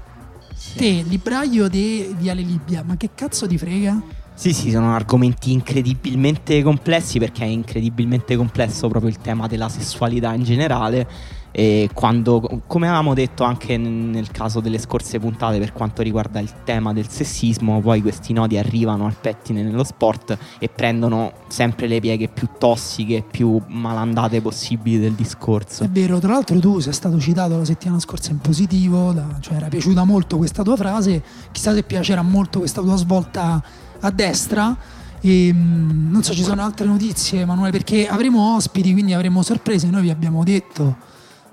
te, 0.75 1.03
libraio 1.05 1.67
di 1.67 2.15
Viale 2.17 2.41
Libia, 2.41 2.83
ma 2.83 2.95
che 2.95 3.09
cazzo 3.13 3.47
ti 3.47 3.57
frega? 3.57 4.01
Sì, 4.35 4.51
sì, 4.51 4.71
sono 4.71 4.93
argomenti 4.93 5.51
incredibilmente 5.51 6.61
complessi 6.63 7.19
perché 7.19 7.43
è 7.43 7.47
incredibilmente 7.47 8.35
complesso 8.35 8.87
proprio 8.87 9.09
il 9.09 9.19
tema 9.19 9.47
della 9.47 9.69
sessualità 9.69 10.33
in 10.33 10.43
generale 10.43 11.07
e 11.55 11.87
quando, 11.93 12.63
come 12.65 12.87
avevamo 12.87 13.13
detto 13.13 13.43
anche 13.43 13.77
nel 13.77 14.31
caso 14.31 14.59
delle 14.59 14.79
scorse 14.79 15.19
puntate 15.19 15.59
per 15.59 15.71
quanto 15.71 16.01
riguarda 16.01 16.39
il 16.39 16.51
tema 16.63 16.93
del 16.93 17.07
sessismo, 17.07 17.79
poi 17.79 18.01
questi 18.01 18.33
nodi 18.33 18.57
arrivano 18.57 19.05
al 19.05 19.15
pettine 19.21 19.61
nello 19.61 19.83
sport 19.83 20.35
e 20.57 20.67
prendono 20.67 21.31
sempre 21.47 21.85
le 21.85 21.99
pieghe 21.99 22.27
più 22.27 22.49
tossiche, 22.57 23.23
più 23.29 23.61
malandate 23.67 24.41
possibili 24.41 24.99
del 24.99 25.13
discorso. 25.13 25.83
È 25.83 25.89
vero, 25.89 26.17
tra 26.17 26.31
l'altro 26.31 26.59
tu 26.59 26.79
sei 26.79 26.91
stato 26.91 27.19
citato 27.19 27.55
la 27.55 27.65
settimana 27.65 27.99
scorsa 27.99 28.31
in 28.31 28.39
positivo, 28.39 29.11
da, 29.11 29.37
cioè 29.39 29.57
era 29.57 29.67
piaciuta 29.67 30.03
molto 30.03 30.37
questa 30.37 30.63
tua 30.63 30.75
frase, 30.75 31.21
chissà 31.51 31.71
se 31.75 31.83
piacerà 31.83 32.23
molto 32.23 32.57
questa 32.59 32.81
tua 32.81 32.95
svolta 32.95 33.63
a 34.03 34.12
destra. 34.12 34.77
E, 35.19 35.51
mm, 35.53 36.12
non 36.12 36.24
so, 36.24 36.33
ci 36.33 36.43
sono 36.43 36.62
altre 36.62 36.86
notizie, 36.86 37.41
Emanuele, 37.41 37.72
perché 37.72 38.07
avremo 38.07 38.55
ospiti, 38.55 38.91
quindi 38.91 39.13
avremo 39.13 39.41
sorprese. 39.41 39.89
Noi 39.89 40.03
vi 40.03 40.10
abbiamo 40.10 40.43
detto 40.43 40.98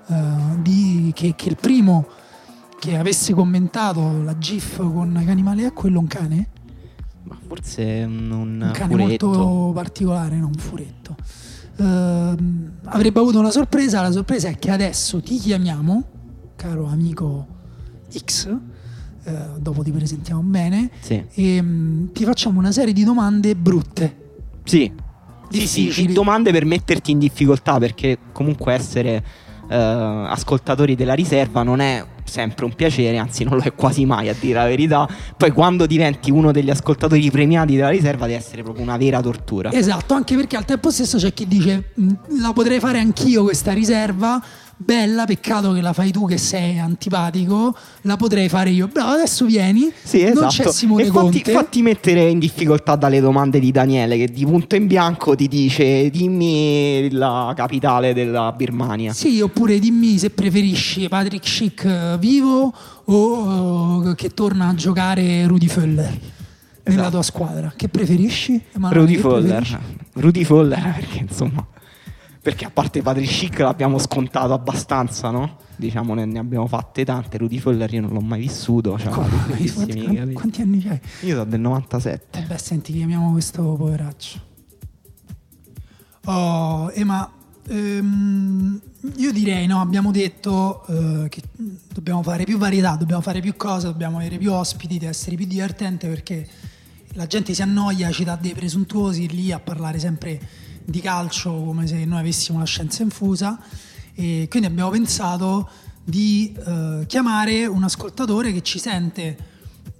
uh, 0.07 0.61
di, 0.61 1.11
che, 1.15 1.33
che, 1.35 1.49
il 1.49 1.55
primo 1.55 2.07
che 2.79 2.97
avesse 2.97 3.33
commentato 3.33 4.21
la 4.23 4.37
GIF 4.37 4.77
con 4.77 5.21
Canimale 5.25 5.67
è 5.67 5.73
quello 5.73 5.99
un 5.99 6.07
cane? 6.07 6.47
Ma 7.23 7.37
forse 7.47 8.03
un, 8.05 8.29
un 8.31 8.71
cane 8.73 8.95
furetto. 8.95 9.27
molto 9.27 9.71
particolare, 9.73 10.35
non 10.35 10.51
un 10.53 10.59
furetto. 10.59 11.15
Uh, 11.77 12.35
avrebbe 12.85 13.19
avuto 13.19 13.39
una 13.39 13.51
sorpresa, 13.51 14.01
la 14.01 14.11
sorpresa 14.11 14.49
è 14.49 14.59
che 14.59 14.69
adesso 14.69 15.21
ti 15.21 15.37
chiamiamo, 15.37 16.03
caro 16.55 16.85
amico 16.87 17.47
X, 18.13 18.49
uh, 19.23 19.59
dopo 19.59 19.83
ti 19.83 19.91
presentiamo 19.91 20.41
bene, 20.41 20.89
sì. 20.99 21.23
e 21.33 21.59
um, 21.59 22.11
ti 22.11 22.23
facciamo 22.23 22.59
una 22.59 22.71
serie 22.71 22.93
di 22.93 23.03
domande 23.03 23.55
brutte. 23.55 24.17
Sì. 24.63 25.09
Sì, 25.51 25.91
sì, 25.91 26.05
domande 26.13 26.51
per 26.51 26.63
metterti 26.63 27.11
in 27.11 27.19
difficoltà 27.19 27.77
perché 27.77 28.17
comunque 28.31 28.73
essere 28.73 29.21
eh, 29.69 29.75
ascoltatori 29.75 30.95
della 30.95 31.13
riserva 31.13 31.63
non 31.63 31.79
è 31.79 32.05
sempre 32.23 32.65
un 32.65 32.73
piacere, 32.73 33.17
anzi 33.17 33.43
non 33.43 33.57
lo 33.57 33.63
è 33.63 33.73
quasi 33.73 34.05
mai 34.05 34.29
a 34.29 34.35
dire 34.37 34.53
la 34.53 34.65
verità. 34.65 35.07
Poi 35.35 35.51
quando 35.51 35.85
diventi 35.85 36.31
uno 36.31 36.51
degli 36.51 36.69
ascoltatori 36.69 37.29
premiati 37.29 37.75
della 37.75 37.89
riserva 37.89 38.27
deve 38.27 38.37
essere 38.37 38.63
proprio 38.63 38.83
una 38.83 38.97
vera 38.97 39.21
tortura. 39.21 39.71
Esatto, 39.71 40.13
anche 40.13 40.35
perché 40.35 40.55
al 40.55 40.65
tempo 40.65 40.89
stesso 40.91 41.17
c'è 41.17 41.33
chi 41.33 41.47
dice 41.47 41.91
la 42.39 42.53
potrei 42.53 42.79
fare 42.79 42.99
anch'io 42.99 43.43
questa 43.43 43.73
riserva, 43.73 44.41
bella, 44.83 45.25
peccato 45.25 45.71
che 45.73 45.81
la 45.81 45.93
fai 45.93 46.11
tu 46.11 46.27
che 46.27 46.37
sei 46.37 46.79
antipatico, 46.79 47.75
la 48.01 48.15
potrei 48.17 48.49
fare 48.49 48.69
io. 48.71 48.87
Bravo, 48.87 49.11
adesso 49.11 49.45
vieni. 49.45 49.91
Sì, 50.03 50.23
esatto. 50.23 50.39
Non 50.39 50.49
c'è 50.49 50.71
Simone 50.71 51.03
e 51.03 51.07
Conte. 51.07 51.37
Fatti, 51.39 51.51
fatti 51.51 51.81
mettere 51.81 52.29
in 52.29 52.39
difficoltà 52.39 52.95
dalle 52.95 53.19
domande 53.19 53.59
di 53.59 53.71
Daniele 53.71 54.17
che 54.17 54.27
di 54.27 54.45
punto 54.45 54.75
in 54.75 54.87
bianco 54.87 55.35
ti 55.35 55.47
dice 55.47 56.09
dimmi 56.09 57.09
la 57.11 57.53
capitale 57.55 58.13
della 58.13 58.51
Birmania. 58.51 59.13
Sì, 59.13 59.39
oppure 59.41 59.79
dimmi 59.79 60.17
se 60.17 60.29
preferisci 60.31 61.07
Patrick 61.07 61.47
Schick 61.47 61.85
eh, 61.85 62.17
vivo 62.19 62.73
o 63.05 64.03
uh, 64.03 64.15
che 64.15 64.29
torna 64.29 64.69
a 64.69 64.75
giocare 64.75 65.45
Rudy 65.47 65.67
Föller. 65.67 66.19
Nella 66.83 67.01
esatto. 67.01 67.09
tua 67.11 67.21
squadra, 67.21 67.73
che 67.75 67.89
preferisci? 67.89 68.59
Emanuele, 68.73 69.05
Rudy 69.05 69.17
Foller. 69.17 69.79
Rudy 70.13 70.43
Foller, 70.43 70.81
perché 70.97 71.19
insomma 71.19 71.65
perché 72.41 72.65
a 72.65 72.71
parte 72.71 73.03
Patrick 73.03 73.31
Schick 73.31 73.59
l'abbiamo 73.59 73.99
scontato 73.99 74.53
abbastanza, 74.53 75.29
no? 75.29 75.57
Diciamo 75.75 76.15
ne, 76.15 76.25
ne 76.25 76.39
abbiamo 76.39 76.65
fatte 76.65 77.05
tante. 77.05 77.37
Rudy 77.37 77.59
Foller 77.59 77.93
io 77.93 78.01
non 78.01 78.11
l'ho 78.11 78.21
mai 78.21 78.39
vissuto. 78.39 78.97
Cioè, 78.97 79.11
quanti, 79.11 79.71
quanti, 79.71 80.33
quanti, 80.33 80.61
anni 80.61 80.87
hai? 80.87 80.99
Io 81.21 81.35
sono 81.35 81.45
del 81.45 81.59
97. 81.59 82.39
Eh 82.39 82.43
beh, 82.43 82.57
senti, 82.57 82.93
chiamiamo 82.93 83.31
questo 83.31 83.61
poveraccio. 83.61 84.39
Oh, 86.25 86.91
Ema, 86.93 87.31
ehm, 87.67 88.79
io 89.17 89.31
direi, 89.31 89.67
no, 89.67 89.79
abbiamo 89.79 90.11
detto 90.11 90.83
eh, 90.87 91.29
che 91.29 91.41
dobbiamo 91.93 92.23
fare 92.23 92.43
più 92.43 92.57
varietà, 92.57 92.95
dobbiamo 92.95 93.21
fare 93.21 93.39
più 93.39 93.55
cose, 93.55 93.85
dobbiamo 93.85 94.17
avere 94.17 94.37
più 94.37 94.51
ospiti, 94.51 94.97
deve 94.97 95.11
essere 95.11 95.35
più 95.35 95.45
divertente 95.45 96.07
perché 96.07 96.47
la 97.13 97.27
gente 97.27 97.53
si 97.53 97.61
annoia, 97.61 98.09
ci 98.11 98.23
dà 98.23 98.35
dei 98.35 98.53
presuntuosi 98.53 99.27
lì 99.27 99.51
a 99.51 99.59
parlare 99.59 99.99
sempre 99.99 100.39
di 100.85 101.01
calcio 101.01 101.51
come 101.51 101.87
se 101.87 102.03
noi 102.05 102.19
avessimo 102.19 102.59
la 102.59 102.65
scienza 102.65 103.03
infusa 103.03 103.59
e 104.13 104.47
quindi 104.49 104.67
abbiamo 104.67 104.89
pensato 104.89 105.69
di 106.03 106.55
eh, 106.57 107.05
chiamare 107.07 107.65
un 107.65 107.83
ascoltatore 107.83 108.51
che 108.51 108.61
ci 108.61 108.79
sente 108.79 109.37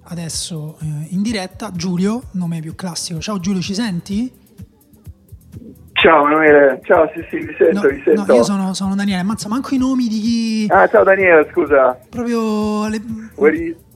adesso 0.04 0.78
eh, 0.82 0.86
in 1.10 1.22
diretta, 1.22 1.72
Giulio, 1.72 2.24
nome 2.32 2.60
più 2.60 2.76
classico. 2.76 3.20
Ciao 3.20 3.40
Giulio, 3.40 3.62
ci 3.62 3.74
senti? 3.74 4.40
Ciao 5.94 6.26
Emanuele, 6.26 6.82
ciao, 6.84 7.10
sì 7.14 7.24
sì, 7.30 7.38
vi 7.38 7.56
sento, 7.58 7.82
no, 7.82 7.88
vi 7.88 8.02
sento. 8.04 8.26
No, 8.26 8.34
io 8.34 8.44
sono, 8.44 8.74
sono, 8.74 8.96
Daniele, 8.96 9.22
ammazza 9.22 9.48
manco 9.48 9.76
i 9.76 9.78
nomi 9.78 10.08
di 10.08 10.20
chi... 10.20 10.66
Ah, 10.70 10.88
ciao 10.88 11.04
Daniele, 11.04 11.48
scusa. 11.52 11.98
Proprio... 12.10 12.88
Le... 12.88 13.02
Vuoi... 13.36 13.76
For... 13.78 13.90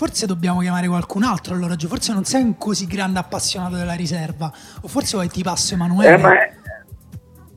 Forse 0.00 0.24
dobbiamo 0.24 0.60
chiamare 0.60 0.88
qualcun 0.88 1.24
altro 1.24 1.54
allora, 1.54 1.74
forse 1.76 2.14
non 2.14 2.24
sei 2.24 2.42
un 2.42 2.56
così 2.56 2.86
grande 2.86 3.18
appassionato 3.18 3.76
della 3.76 3.92
riserva, 3.92 4.50
o 4.80 4.88
forse 4.88 5.16
vuoi 5.16 5.28
ti 5.28 5.42
passo 5.42 5.74
Emanuele? 5.74 6.14
Eh, 6.14 6.16
ma 6.16 6.32
è... 6.32 6.52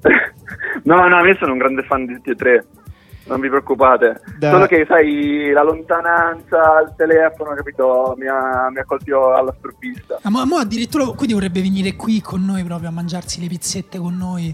no, 0.84 1.08
no, 1.08 1.26
io 1.26 1.36
sono 1.38 1.54
un 1.54 1.58
grande 1.58 1.84
fan 1.84 2.06
di 2.06 2.16
tutti 2.16 2.32
e 2.32 2.36
tre, 2.36 2.66
non 3.28 3.40
vi 3.40 3.48
preoccupate. 3.48 4.20
Da... 4.38 4.52
Solo 4.52 4.66
che, 4.66 4.84
sai, 4.86 5.52
la 5.54 5.64
lontananza 5.64 6.80
al 6.80 6.94
telefono, 6.98 7.54
capito, 7.54 8.14
mi 8.18 8.28
ha, 8.28 8.70
mi 8.70 8.80
ha 8.80 8.84
colpito 8.84 9.34
alla 9.34 9.54
sprovvista. 9.58 10.20
Ah, 10.22 10.30
ma, 10.30 10.44
ma 10.44 10.60
addirittura, 10.60 11.06
quindi 11.16 11.36
vorrebbe 11.36 11.62
venire 11.62 11.96
qui 11.96 12.20
con 12.20 12.44
noi 12.44 12.66
proprio 12.66 12.90
a 12.90 12.92
mangiarsi 12.92 13.40
le 13.40 13.48
pizzette 13.48 14.00
con 14.00 14.18
noi 14.18 14.54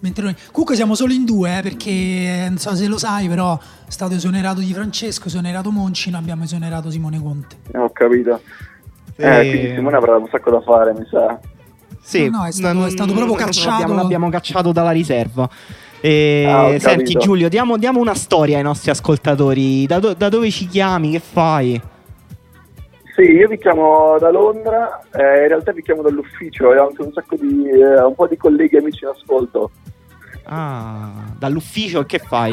Mentre 0.00 0.24
noi... 0.24 0.36
Comunque 0.50 0.76
siamo 0.76 0.94
solo 0.94 1.12
in 1.12 1.24
due, 1.24 1.58
eh, 1.58 1.62
perché 1.62 1.90
eh, 1.90 2.46
non 2.48 2.58
so 2.58 2.74
se 2.74 2.86
lo 2.86 2.98
sai, 2.98 3.28
però 3.28 3.58
è 3.58 3.90
stato 3.90 4.14
esonerato 4.14 4.60
di 4.60 4.72
Francesco, 4.72 5.28
esonerato 5.28 5.70
Monci, 5.70 6.10
noi 6.10 6.20
abbiamo 6.20 6.44
esonerato 6.44 6.90
Simone 6.90 7.20
Conte. 7.20 7.56
Eh, 7.72 7.78
ho 7.78 7.90
capito. 7.90 8.40
Eh, 9.16 9.46
e... 9.46 9.50
quindi 9.50 9.74
Simone 9.74 9.96
avrà 9.96 10.16
un 10.16 10.28
sacco 10.30 10.50
da 10.50 10.60
fare, 10.60 10.92
mi 10.92 11.06
sa. 11.10 11.38
Sì, 12.00 12.28
no, 12.30 12.38
no, 12.38 12.46
è, 12.46 12.52
stato, 12.52 12.86
è 12.86 12.90
stato 12.90 13.12
proprio 13.12 13.34
cacciato. 13.34 13.70
L'abbiamo, 13.70 13.94
l'abbiamo 13.94 14.30
cacciato 14.30 14.72
dalla 14.72 14.92
riserva. 14.92 15.48
E, 16.00 16.46
ah, 16.46 16.78
senti 16.78 17.14
Giulio, 17.14 17.48
diamo, 17.48 17.76
diamo, 17.76 18.00
una 18.00 18.14
storia 18.14 18.56
ai 18.56 18.62
nostri 18.62 18.90
ascoltatori. 18.90 19.84
Da, 19.86 19.98
do, 19.98 20.14
da, 20.14 20.28
dove 20.28 20.50
ci 20.50 20.66
chiami? 20.68 21.10
Che 21.10 21.20
fai? 21.20 21.80
Sì, 23.18 23.32
io 23.32 23.48
vi 23.48 23.58
chiamo 23.58 24.16
da 24.20 24.30
Londra, 24.30 25.00
eh, 25.10 25.42
in 25.42 25.48
realtà 25.48 25.72
vi 25.72 25.82
chiamo 25.82 26.02
dall'ufficio 26.02 26.72
e 26.72 26.78
ho 26.78 26.86
anche 26.86 27.02
un 27.02 27.10
sacco 27.12 27.34
di 27.34 27.68
eh, 27.68 28.00
un 28.04 28.14
po' 28.14 28.28
di 28.28 28.36
colleghi 28.36 28.76
e 28.76 28.78
amici 28.78 29.02
in 29.02 29.10
ascolto. 29.10 29.72
Ah, 30.44 31.10
dall'ufficio 31.36 32.04
che 32.04 32.20
fai? 32.20 32.52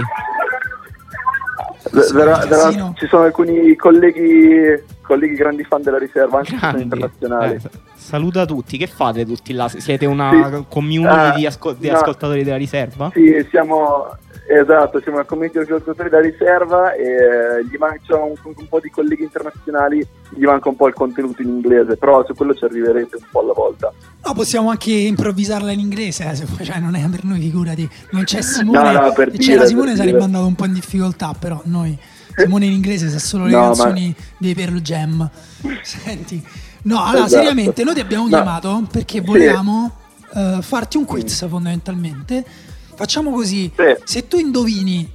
Vera, 2.12 2.43
vera, 2.48 2.93
ci 2.95 3.05
sono 3.05 3.25
alcuni 3.25 3.75
colleghi, 3.75 4.84
colleghi 5.03 5.36
grandi 5.36 5.63
fan 5.65 5.84
della 5.84 6.00
riserva, 6.00 6.39
anche 6.39 6.55
grandi. 6.55 6.81
internazionali. 6.81 7.53
Eh, 7.53 7.62
saluta 7.93 8.45
tutti, 8.45 8.79
che 8.79 8.88
fate 8.88 9.24
tutti 9.24 9.53
là? 9.53 9.69
Siete 9.69 10.07
una 10.07 10.31
sì. 10.51 10.65
community 10.67 11.29
uh, 11.29 11.36
di, 11.36 11.45
ascol- 11.45 11.75
di 11.75 11.89
no. 11.89 11.98
ascoltatori 11.98 12.43
della 12.43 12.57
riserva? 12.57 13.12
Sì, 13.13 13.45
siamo, 13.51 14.17
Esatto, 14.48 15.02
siamo 15.02 15.18
una 15.18 15.25
community 15.25 15.58
di 15.58 15.66
giocatori 15.66 16.08
da 16.08 16.20
riserva 16.20 16.94
e 16.94 17.04
eh, 17.04 17.66
gli 17.66 17.78
manca 17.78 18.16
un, 18.18 18.36
un, 18.44 18.68
po' 18.70 18.80
di 18.80 18.92
colleghi 18.92 19.24
internazionali, 19.24 20.08
gli 20.30 20.44
manca 20.44 20.70
un 20.70 20.75
po' 20.75 20.88
il 20.88 20.94
contenuto 20.94 21.42
in 21.42 21.48
inglese, 21.48 21.98
però 21.98 22.24
su 22.24 22.36
quello 22.36 22.54
ci 22.54 22.64
arriverete 22.64 23.16
un 23.16 23.24
po' 23.32 23.40
alla 23.40 23.54
volta. 23.54 23.92
No, 24.24 24.34
possiamo 24.34 24.70
anche 24.70 24.92
improvvisarla 24.92 25.72
in 25.72 25.80
inglese, 25.80 26.30
eh, 26.30 26.36
se, 26.36 26.46
cioè 26.62 26.80
non 26.80 26.94
è 26.94 27.04
per 27.10 27.24
noi, 27.24 27.40
figurati, 27.40 27.90
non 28.12 28.24
c'è 28.24 28.44
Simone, 28.44 28.92
no, 28.92 29.02
no, 29.02 29.14
dire, 29.16 29.32
c'era 29.32 29.66
Simone 29.66 29.96
sarebbe 29.96 30.12
dire. 30.12 30.24
andato 30.25 30.46
un 30.46 30.56
po' 30.56 30.66
in 30.66 30.74
difficoltà, 30.74 31.34
però 31.38 31.60
noi, 31.64 31.98
Simone 32.36 32.66
in 32.66 32.74
inglese 32.74 33.10
sa 33.10 33.18
solo 33.18 33.46
le 33.46 33.52
no, 33.52 33.62
canzoni 33.62 34.14
ma... 34.16 34.25
dei 34.38 34.54
Pearl 34.54 34.80
Jam. 34.80 35.28
Senti, 35.82 36.46
no, 36.84 37.04
allora 37.04 37.25
esatto. 37.25 37.42
seriamente, 37.42 37.84
noi 37.84 37.96
ti 37.96 38.00
abbiamo 38.00 38.28
chiamato 38.28 38.84
perché 38.92 39.22
volevamo 39.22 39.92
sì. 40.32 40.38
uh, 40.38 40.62
farti 40.62 40.98
un 40.98 41.06
quiz 41.06 41.48
fondamentalmente 41.48 42.74
Facciamo 42.96 43.32
così, 43.32 43.72
sì. 43.75 43.96
se 44.04 44.28
tu 44.28 44.38
indovini, 44.38 45.10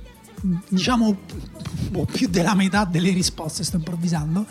diciamo, 0.68 1.16
boh, 1.90 2.06
più 2.10 2.28
della 2.28 2.54
metà 2.54 2.84
delle 2.84 3.10
risposte, 3.10 3.64
sto 3.64 3.76
improvvisando, 3.76 4.44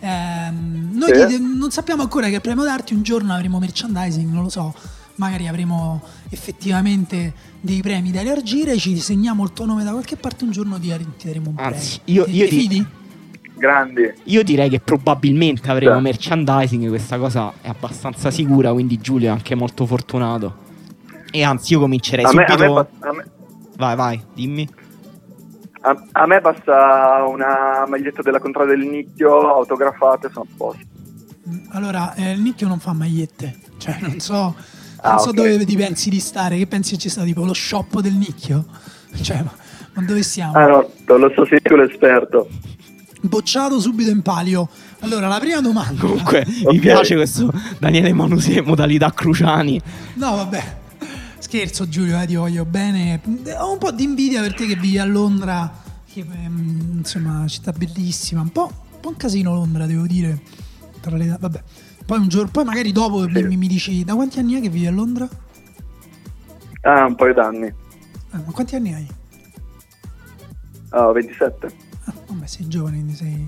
ehm, 0.00 0.90
noi 0.92 1.14
sì. 1.14 1.26
ti, 1.36 1.40
non 1.40 1.70
sappiamo 1.70 2.02
ancora 2.02 2.28
che 2.28 2.40
premio 2.40 2.64
darti, 2.64 2.94
un 2.94 3.02
giorno 3.02 3.32
avremo 3.32 3.58
merchandising, 3.58 4.30
non 4.32 4.42
lo 4.44 4.48
so, 4.48 4.74
magari 5.16 5.46
avremo 5.46 6.02
effettivamente 6.30 7.32
dei 7.60 7.80
premi 7.82 8.10
da 8.10 8.20
elargire, 8.20 8.76
ci 8.78 8.98
segniamo 8.98 9.44
il 9.44 9.52
tuo 9.52 9.64
nome 9.64 9.84
da 9.84 9.92
qualche 9.92 10.16
parte, 10.16 10.44
un 10.44 10.50
giorno 10.50 10.78
ti, 10.78 10.88
ti 11.18 11.26
daremo 11.26 11.50
un 11.50 11.54
Anzi, 11.58 12.00
premio. 12.04 12.24
io, 12.24 12.32
io 12.34 12.48
ti, 12.48 12.58
fidi? 12.58 12.86
grandi. 13.54 14.12
Io 14.24 14.42
direi 14.42 14.68
che 14.68 14.80
probabilmente 14.80 15.70
avremo 15.70 15.96
Sì. 15.96 16.02
merchandising, 16.02 16.88
questa 16.88 17.16
cosa 17.18 17.52
è 17.60 17.68
abbastanza 17.68 18.32
sicura, 18.32 18.72
quindi 18.72 18.98
Giulio 19.00 19.28
è 19.28 19.30
anche 19.30 19.54
molto 19.54 19.86
fortunato. 19.86 20.70
E 21.34 21.42
anzi, 21.42 21.72
io 21.72 21.80
comincerei 21.80 22.24
A 22.26 22.32
me, 22.32 22.44
a, 22.44 22.50
subito. 22.50 22.72
me, 23.00 23.08
a 23.08 23.12
me- 23.12 23.30
Vai, 23.76 23.96
vai, 23.96 24.22
dimmi. 24.34 24.68
a- 25.80 26.04
a 26.12 26.26
me 26.26 26.40
basta 26.40 27.24
una 27.26 27.84
maglietta 27.88 28.20
della 28.22 28.38
contrada 28.38 28.68
del 28.70 28.86
nicchio 28.86 29.54
autografata 29.54 30.28
e 30.28 30.30
sono 30.30 30.46
a 30.48 30.54
posto. 30.56 30.84
Allora, 31.70 32.14
eh, 32.14 32.32
il 32.32 32.40
nicchio 32.40 32.68
non 32.68 32.78
fa 32.78 32.92
magliette. 32.92 33.56
Cioè, 33.78 33.96
non 34.00 34.20
so, 34.20 34.34
non 34.34 34.54
Ah, 34.98 35.18
so 35.18 35.30
ok. 35.30 35.34
dove 35.34 35.64
ti 35.64 35.74
pensi 35.76 36.10
di 36.10 36.20
stare. 36.20 36.58
Che 36.58 36.66
pensi 36.66 36.92
che 36.92 36.98
ci 36.98 37.08
sta 37.08 37.22
tipo 37.24 37.44
lo 37.44 37.54
shop 37.54 38.00
del 38.00 38.14
nicchio? 38.14 38.66
Cioè, 39.20 39.42
ma, 39.42 39.52
ma 39.94 40.02
dove 40.02 40.22
siamo? 40.22 40.52
Ah 40.52 40.66
no, 40.66 40.90
non 41.06 41.20
lo 41.20 41.32
so, 41.34 41.44
sei 41.46 41.60
tu 41.62 41.74
l'esperto. 41.76 42.48
Bocciato 43.22 43.80
subito 43.80 44.10
in 44.10 44.20
palio. 44.22 44.68
Allora, 45.00 45.28
la 45.28 45.38
prima 45.40 45.60
domanda. 45.60 45.98
Comunque, 46.00 46.40
Ok. 46.64 46.72
mi 46.72 46.78
piace 46.78 47.14
questo 47.16 47.50
Daniele 47.78 48.12
Manusi 48.12 48.60
modalità 48.60 49.10
Cruciani. 49.10 49.80
No, 50.14 50.36
vabbè. 50.36 50.80
Scherzo, 51.52 51.86
Giulio, 51.86 52.18
eh, 52.18 52.24
ti 52.26 52.34
voglio 52.34 52.64
bene. 52.64 53.20
Ho 53.58 53.72
un 53.72 53.78
po' 53.78 53.92
di 53.92 54.04
invidia 54.04 54.40
per 54.40 54.54
te 54.54 54.64
che 54.66 54.74
vivi 54.74 54.98
a 54.98 55.04
Londra, 55.04 55.70
che 56.10 56.20
ehm, 56.20 56.94
insomma, 57.00 57.40
una 57.40 57.46
città 57.46 57.72
bellissima. 57.72 58.40
Un 58.40 58.48
po', 58.48 58.72
un 58.92 59.00
po' 59.00 59.08
un 59.10 59.16
casino 59.16 59.52
Londra, 59.52 59.84
devo 59.84 60.06
dire. 60.06 60.40
Tra 61.02 61.14
le- 61.14 61.36
vabbè. 61.38 61.62
Poi 62.06 62.18
un 62.20 62.28
giorno, 62.28 62.50
poi 62.50 62.64
magari 62.64 62.90
dopo 62.90 63.28
mi, 63.28 63.58
mi 63.58 63.66
dici 63.66 64.02
da 64.02 64.14
quanti 64.14 64.38
anni 64.38 64.54
è 64.54 64.60
che 64.62 64.70
vivi 64.70 64.86
a 64.86 64.90
Londra? 64.90 65.28
Ah, 66.80 67.04
un 67.04 67.16
paio 67.16 67.34
d'anni. 67.34 67.66
Eh, 67.66 67.74
ma 68.30 68.50
quanti 68.50 68.74
anni 68.74 68.94
hai? 68.94 69.06
Ah, 70.88 71.12
27. 71.12 71.66
Ah, 72.04 72.14
vabbè, 72.28 72.46
sei 72.46 72.66
giovane, 72.66 72.94
quindi 72.94 73.14
sei 73.14 73.46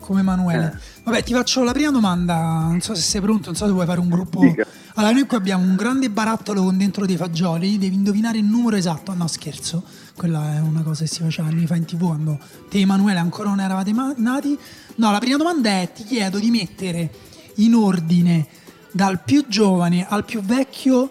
come 0.00 0.20
Emanuele. 0.20 0.66
Eh. 0.66 0.97
Vabbè, 1.08 1.22
ti 1.22 1.32
faccio 1.32 1.62
la 1.62 1.72
prima 1.72 1.90
domanda. 1.90 2.36
Non 2.36 2.80
so 2.80 2.94
se 2.94 3.00
sei 3.02 3.20
pronto, 3.20 3.46
non 3.46 3.54
so 3.56 3.66
se 3.66 3.72
vuoi 3.72 3.86
fare 3.86 4.00
un 4.00 4.08
gruppo. 4.08 4.40
Dica. 4.40 4.66
Allora, 4.94 5.12
noi 5.12 5.26
qua 5.26 5.38
abbiamo 5.38 5.64
un 5.64 5.76
grande 5.76 6.10
barattolo 6.10 6.62
con 6.62 6.76
dentro 6.76 7.06
dei 7.06 7.16
fagioli. 7.16 7.78
Devi 7.78 7.94
indovinare 7.94 8.38
il 8.38 8.44
numero 8.44 8.76
esatto. 8.76 9.14
No, 9.14 9.26
scherzo. 9.26 9.82
Quella 10.16 10.56
è 10.56 10.60
una 10.60 10.82
cosa 10.82 11.04
che 11.04 11.08
si 11.10 11.22
faceva 11.22 11.48
anni 11.48 11.66
fa 11.66 11.76
in 11.76 11.84
tv 11.84 12.06
quando 12.06 12.38
te 12.68 12.78
e 12.78 12.80
Emanuele 12.80 13.18
ancora 13.18 13.48
non 13.48 13.60
eravate 13.60 13.92
nati. 14.16 14.58
No, 14.96 15.10
la 15.10 15.18
prima 15.18 15.36
domanda 15.36 15.70
è: 15.70 15.90
ti 15.94 16.04
chiedo 16.04 16.38
di 16.38 16.50
mettere 16.50 17.10
in 17.56 17.74
ordine 17.74 18.46
dal 18.90 19.20
più 19.24 19.44
giovane 19.48 20.06
al 20.08 20.24
più 20.24 20.40
vecchio 20.42 21.10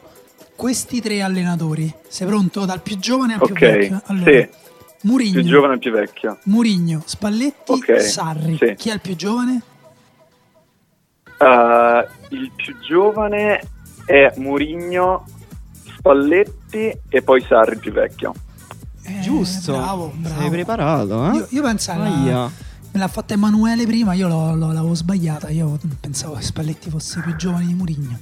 questi 0.55 1.01
tre 1.01 1.21
allenatori. 1.21 1.91
Sei 2.07 2.27
pronto? 2.27 2.65
Dal 2.65 2.81
più 2.81 2.97
giovane 2.99 3.33
al 3.33 3.39
più 3.39 3.53
Ok, 3.53 3.59
vecchio. 3.59 4.01
Allora, 4.05 4.31
sì. 4.31 4.49
Murigno. 5.03 5.33
Più 5.33 5.43
giovane 5.43 5.73
e 5.75 5.77
più 5.77 5.91
vecchio. 5.91 6.37
Murigno, 6.43 7.01
Spalletti, 7.05 7.71
Ok, 7.71 8.01
Sarri. 8.01 8.57
sì. 8.59 8.73
Chi 8.75 8.89
è 8.89 8.93
il 8.93 8.99
più 8.99 9.15
giovane? 9.15 9.61
Ah, 11.37 12.05
il 12.29 12.51
più 12.55 12.75
giovane 12.79 13.61
è 14.05 14.33
Murigno, 14.37 15.25
Spalletti 15.97 16.91
e 17.09 17.21
poi 17.21 17.43
Sarri 17.47 17.73
il 17.73 17.79
più 17.79 17.91
vecchio. 17.91 18.33
Eh, 19.03 19.19
Giusto. 19.21 19.73
Bravo, 19.73 20.11
bravo. 20.15 20.41
Sei 20.41 20.49
preparato, 20.49 21.31
eh? 21.31 21.35
Io, 21.35 21.47
io 21.49 21.61
penso 21.61 21.91
alla- 21.91 22.09
me 22.91 22.99
l'ha 22.99 23.07
fatta 23.07 23.33
Emanuele 23.35 23.85
prima, 23.85 24.13
io 24.13 24.27
l'ho- 24.27 24.55
l'ho- 24.55 24.71
l'avevo 24.71 24.93
sbagliata. 24.95 25.49
Io 25.49 25.77
pensavo 25.99 26.33
che 26.35 26.41
Spalletti 26.41 26.89
fosse 26.89 27.21
più 27.21 27.35
giovane 27.35 27.65
di 27.65 27.73
Murigno. 27.73 28.17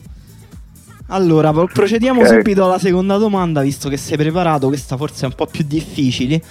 Allora, 1.07 1.51
pro- 1.51 1.67
procediamo 1.71 2.21
Ok. 2.21 2.27
subito 2.27 2.65
alla 2.65 2.79
seconda 2.79 3.17
domanda, 3.17 3.61
visto 3.61 3.89
che 3.89 3.97
sei 3.97 4.17
preparato, 4.17 4.67
questa 4.67 4.97
forse 4.97 5.25
è 5.25 5.27
un 5.29 5.35
po' 5.35 5.45
più 5.45 5.63
difficile. 5.65 6.41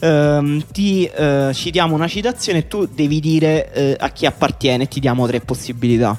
Ehm, 0.00 0.64
ti 0.72 1.04
eh, 1.04 1.50
ci 1.52 1.70
diamo 1.70 1.94
una 1.94 2.08
citazione 2.08 2.60
e 2.60 2.68
tu 2.68 2.86
devi 2.86 3.20
dire 3.20 3.72
eh, 3.72 3.96
a 3.98 4.10
chi 4.10 4.26
appartiene, 4.26 4.88
ti 4.88 5.00
diamo 5.00 5.26
tre 5.26 5.40
possibilità. 5.40 6.18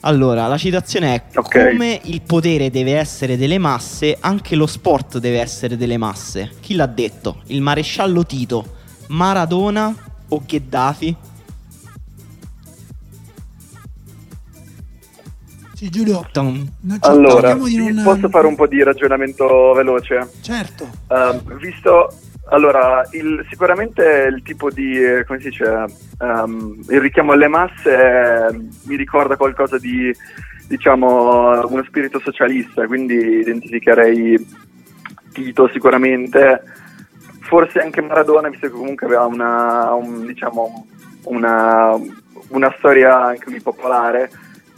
Allora, 0.00 0.46
la 0.46 0.58
citazione 0.58 1.14
è 1.14 1.38
Ok. 1.38 1.70
come 1.70 1.98
il 2.04 2.20
potere 2.20 2.70
deve 2.70 2.96
essere 2.96 3.38
delle 3.38 3.58
masse, 3.58 4.18
anche 4.20 4.54
lo 4.54 4.66
sport 4.66 5.18
deve 5.18 5.40
essere 5.40 5.78
delle 5.78 5.96
masse. 5.96 6.50
Chi 6.60 6.74
l'ha 6.74 6.86
detto? 6.86 7.40
Il 7.46 7.62
maresciallo 7.62 8.24
Tito, 8.26 8.64
Maradona 9.08 9.94
o 10.28 10.42
Gheddafi? 10.44 11.16
Sì, 15.74 15.88
Giulio, 15.90 16.26
Allora, 17.00 17.54
non... 17.54 18.00
posso 18.04 18.28
fare 18.28 18.46
un 18.46 18.54
po' 18.54 18.66
di 18.66 18.82
ragionamento 18.82 19.72
veloce? 19.72 20.30
Certo. 20.40 20.88
Ehm, 21.08 21.58
visto, 21.58 22.14
allora, 22.46 23.06
il- 23.12 23.44
sicuramente 23.48 24.28
il 24.30 24.42
tipo 24.42 24.70
di, 24.70 25.02
eh, 25.02 25.24
come 25.24 25.40
si 25.40 25.48
dice, 25.48 25.84
ehm, 26.20 26.80
il 26.90 27.00
richiamo 27.00 27.32
alle 27.32 27.48
masse 27.48 28.48
eh, 28.48 28.60
mi 28.84 28.96
ricorda 28.96 29.36
qualcosa 29.36 29.78
di, 29.78 30.14
diciamo, 30.68 31.66
uno 31.66 31.84
spirito 31.84 32.20
socialista, 32.20 32.86
quindi 32.86 33.14
identificherei 33.14 34.72
Tito 35.32 35.68
sicuramente, 35.72 36.62
forse 37.40 37.80
anche 37.80 38.00
Maradona, 38.02 38.48
visto 38.48 38.66
che 38.68 38.72
comunque 38.72 39.06
aveva 39.06 39.24
una, 39.26 39.92
un- 39.94 40.24
diciamo, 40.26 40.86
una, 41.24 41.92
una 42.48 42.74
storia 42.78 43.20
anche 43.24 43.50
lui 43.50 43.60
popolare. 43.60 44.30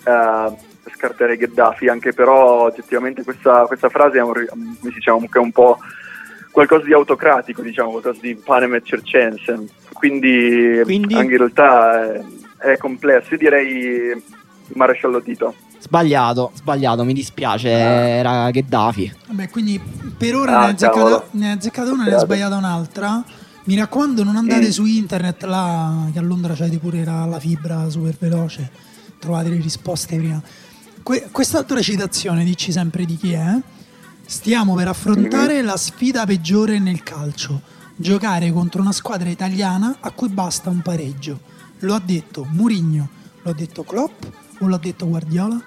eh, 0.07 0.75
scarterei 0.97 1.37
Gheddafi, 1.37 1.89
anche 1.89 2.13
però 2.15 2.63
oggettivamente 2.67 3.23
questa, 3.25 3.67
questa 3.67 3.89
frase 3.91 4.19
è 4.19 4.23
un, 4.23 4.33
un- 4.53 4.77
che 5.29 5.39
è 5.39 5.43
un 5.43 5.53
po' 5.53 5.79
qualcosa 6.57 6.87
di 6.87 6.95
autocratico, 6.95 7.61
diciamo, 7.61 7.91
qualcosa 7.91 8.19
di 8.23 8.35
panem 8.35 8.77
et 8.77 8.83
circense. 8.87 9.67
Quindi, 9.93 10.81
Quindi? 10.85 11.13
anche 11.15 11.33
in 11.33 11.37
realtà 11.39 12.15
è, 12.15 12.73
è 12.73 12.77
complesso. 12.79 13.33
Io 13.33 13.37
direi 13.39 14.23
maresciallo 14.69 15.21
Tito. 15.21 15.55
Sbagliato, 15.79 16.53
sbagliato, 16.55 17.05
mi 17.05 17.13
dispiace, 17.13 17.71
Ah. 17.75 18.09
era 18.09 18.51
Gheddafi. 18.51 19.13
Vabbè, 19.29 19.51
quindi 19.51 19.79
per 20.17 20.35
ora 20.35 20.53
Ah, 20.53 20.61
ne, 20.61 20.65
hai 20.69 20.73
azzeccata, 20.73 21.25
ne 21.33 21.47
hai 21.47 21.53
azzeccata 21.53 21.93
una 21.93 22.01
e 22.01 22.05
ne 22.05 22.11
Peccato. 22.13 22.25
sbagliata 22.25 22.57
un'altra. 22.57 23.25
Mi 23.65 23.77
raccomando, 23.77 24.25
non 24.25 24.37
andate 24.37 24.67
Mm. 24.69 24.71
su 24.71 24.85
internet 24.87 25.43
là, 25.45 26.09
che 26.11 26.19
a 26.19 26.23
Londra 26.23 26.55
c'è 26.55 26.71
pure 26.79 27.05
la, 27.05 27.27
la 27.27 27.39
fibra 27.39 27.87
super 27.91 28.17
veloce. 28.19 28.71
Trovate 29.19 29.51
le 29.51 29.61
risposte 29.61 30.17
prima. 30.17 30.41
Que- 31.03 31.29
quest'altra 31.31 31.81
citazione, 31.83 32.45
dici 32.45 32.73
sempre 32.73 33.05
di 33.05 33.17
chi 33.17 33.33
è. 33.35 33.55
Stiamo 34.27 34.75
per 34.75 34.89
affrontare 34.89 35.61
Mhm. 35.61 35.67
la 35.67 35.77
sfida 35.77 36.27
peggiore 36.27 36.79
nel 36.79 37.03
calcio. 37.03 37.63
Giocare 37.97 38.53
contro 38.53 38.81
una 38.83 38.93
squadra 38.93 39.29
italiana 39.29 39.97
a 40.01 40.11
cui 40.11 40.29
basta 40.29 40.69
un 40.69 40.83
pareggio. 40.83 41.41
Lo 41.81 41.95
ha 41.95 42.01
detto 42.05 42.45
Mourinho, 42.51 43.09
lo 43.43 43.51
ha 43.51 43.55
detto 43.55 43.85
Klopp 43.85 44.25
o 44.59 44.69
l'ha 44.69 44.79
detto 44.79 45.07
Guardiola? 45.07 45.61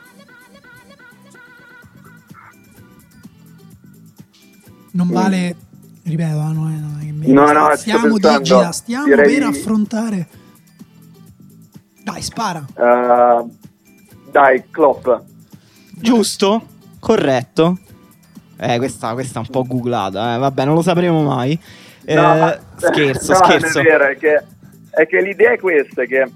Non 4.91 5.07
Mm. 5.07 5.11
vale, 5.11 5.55
ripeto, 6.03 6.29
eh, 6.39 6.53
no, 6.53 6.69
eh, 6.69 6.79
non 6.79 6.97
è 6.99 7.05
che 7.05 7.11
mi- 7.11 7.31
No, 7.31 7.51
no, 7.51 7.65
sto 7.67 7.77
stiamo 7.77 8.01
pensando, 8.13 8.39
digita, 8.39 8.71
stiamo 8.71 9.05
direi- 9.05 9.37
per 9.37 9.43
affrontare. 9.47 10.27
Dai, 12.03 12.21
spara. 12.21 12.65
Eh, 12.75 13.45
dai, 14.31 14.63
Klopp. 14.69 15.07
Giusto? 15.95 16.67
Corretto. 16.99 17.79
Eh, 18.59 18.77
questa, 18.77 19.13
questa 19.13 19.39
è 19.39 19.41
un 19.41 19.49
po' 19.49 19.63
googlata, 19.63 20.35
eh. 20.35 20.37
vabbè, 20.37 20.65
non 20.65 20.75
lo 20.75 20.81
sapremo 20.81 21.21
mai. 21.23 21.57
Eh, 22.05 22.15
No, 22.19 22.55
scherzo, 22.75 23.31
no, 23.33 23.37
scherzo. 23.37 23.79
È 23.79 23.83
vero, 23.83 24.03
è 24.05 24.17
che, 24.17 24.43
è 24.91 25.05
che 25.07 25.21
l'idea 25.21 25.51
è 25.51 25.59
questa, 25.59 26.03
che 26.05 26.29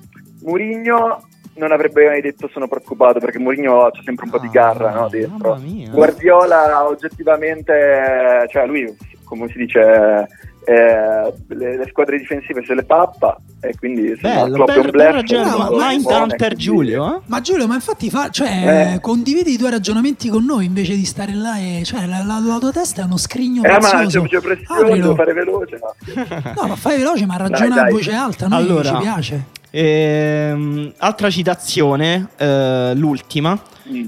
Mourinho 0.44 1.28
non 1.56 1.72
avrebbe 1.72 2.06
mai 2.08 2.22
detto 2.22 2.50
sono 2.52 2.68
preoccupato 2.68 3.20
perché 3.20 3.38
Mourinho 3.40 3.90
c'è 3.92 4.02
sempre 4.04 4.26
un 4.26 4.32
po' 4.32 4.40
di 4.40 4.50
garra 4.50 4.92
no, 4.92 5.06
Ah, 5.06 5.10
dentro. 5.10 5.60
Guardiola 5.92 6.88
oggettivamente, 6.88 8.48
cioè 8.50 8.66
lui, 8.66 8.96
come 9.24 9.48
si 9.50 9.58
dice, 9.58 10.28
eh, 10.66 11.34
le, 11.48 11.78
le 11.78 11.86
squadre 11.90 12.18
difensive 12.18 12.64
se 12.66 12.74
le 12.74 12.84
pappa 12.84 13.38
e 13.62 13.76
quindi 13.78 14.16
Bello, 14.20 14.64
bello, 14.66 14.82
un 14.84 14.90
bello 14.92 15.12
ragionamento. 15.12 15.76
Mind 15.78 16.02
buono, 16.02 16.24
Hunter 16.24 16.38
quindi- 16.48 16.64
Giulio, 16.64 17.16
eh? 17.16 17.20
Ma 17.26 17.42
Giulio, 17.42 17.68
ma 17.68 17.76
infatti 17.76 18.10
fa, 18.10 18.30
cioè, 18.30 18.94
Eh. 18.96 19.00
condividi 19.02 19.54
i 19.54 19.58
tuoi 19.58 19.72
ragionamenti 19.72 20.30
con 20.30 20.44
noi 20.46 20.66
invece 20.66 20.96
di 20.96 21.06
stare 21.06 21.34
là 21.34 21.58
e 21.58 21.82
cioè 21.86 22.06
la, 22.06 22.24
la- 22.24 22.40
la 22.40 22.58
tua 22.60 22.72
testa 22.72 23.02
è 23.02 23.06
uno 23.06 23.18
scrigno 23.18 23.64
Eh, 23.64 23.70
ma 23.70 23.78
prezioso. 23.78 24.22
c'è, 24.24 24.40
c'è 24.40 24.96
devo 24.96 25.16
fare 25.16 25.34
veloce. 25.34 25.80
No. 25.82 25.94
No, 26.62 26.68
ma 26.68 26.76
fai 26.76 26.98
veloce, 26.98 27.26
ma 27.26 27.38
ragiona 27.38 27.76
Dai, 27.76 27.90
a 27.90 27.92
voce 27.92 28.14
alta, 28.14 28.48
noi 28.48 28.60
Allora. 28.64 28.90
ci 28.90 28.96
piace. 29.02 29.44
Ehm, 29.72 30.94
altra 30.98 31.30
citazione, 31.30 32.28
eh, 32.38 32.92
l'ultima. 32.96 33.60
Mm. 33.90 34.08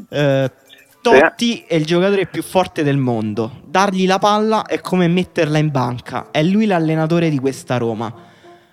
Totti 1.11 1.63
è 1.67 1.75
il 1.75 1.85
giocatore 1.85 2.25
più 2.25 2.41
forte 2.41 2.83
del 2.83 2.97
mondo. 2.97 3.51
Dargli 3.65 4.07
la 4.07 4.17
palla 4.19 4.65
è 4.65 4.79
come 4.81 5.07
metterla 5.07 5.57
in 5.57 5.69
banca. 5.71 6.27
È 6.31 6.41
lui 6.41 6.65
l'allenatore 6.65 7.29
di 7.29 7.39
questa 7.39 7.77
Roma. 7.77 8.11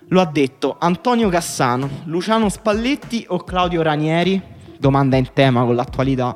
Lo 0.09 0.19
ha 0.21 0.25
detto 0.25 0.75
Antonio 0.79 1.29
Cassano, 1.29 1.89
Luciano 2.05 2.49
Spalletti 2.49 3.25
o 3.29 3.43
Claudio 3.43 3.81
Ranieri? 3.81 4.41
Domanda 4.77 5.15
in 5.17 5.31
tema 5.33 5.63
con 5.63 5.75
l'attualità. 5.75 6.35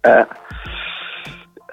Eh, 0.00 0.26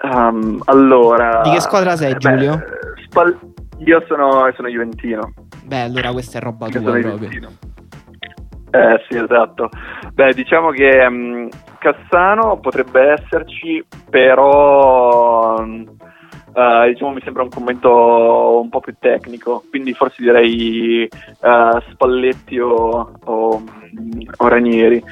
um, 0.04 0.62
allora, 0.66 1.42
Di 1.44 1.52
che 1.52 1.60
squadra 1.62 1.96
sei, 1.96 2.12
eh, 2.14 2.18
Giulio? 2.18 2.58
beh, 2.58 3.04
Spal- 3.06 3.40
io 3.80 4.04
sono, 4.08 4.52
sono 4.56 4.68
Juventino. 4.68 5.34
Beh, 5.64 5.82
allora 5.82 6.12
questa 6.12 6.38
è 6.38 6.42
roba 6.42 6.68
Che 6.68 6.80
tua 6.80 6.92
proprio. 6.92 7.18
destino. 7.18 7.50
Eh 8.76 9.06
sì, 9.08 9.18
esatto. 9.18 9.70
Beh, 10.14 10.34
diciamo 10.34 10.72
che 10.72 11.08
mh, 11.08 11.50
Cassano 11.78 12.58
potrebbe 12.60 13.12
esserci, 13.12 13.86
però 14.10 15.58
mh, 15.64 15.96
eh, 16.56 16.88
diciamo 16.90 17.12
mi 17.12 17.22
sembra 17.24 17.44
un 17.44 17.50
commento 17.50 18.60
un 18.60 18.70
po' 18.70 18.80
più 18.80 18.96
tecnico, 18.98 19.64
quindi 19.70 19.94
forse 19.94 20.24
direi 20.24 21.04
eh, 21.04 21.84
Spalletti 21.92 22.58
o, 22.58 23.12
o, 23.26 23.60
mh, 23.60 24.24
o 24.38 24.48
Ranieri. 24.48 25.04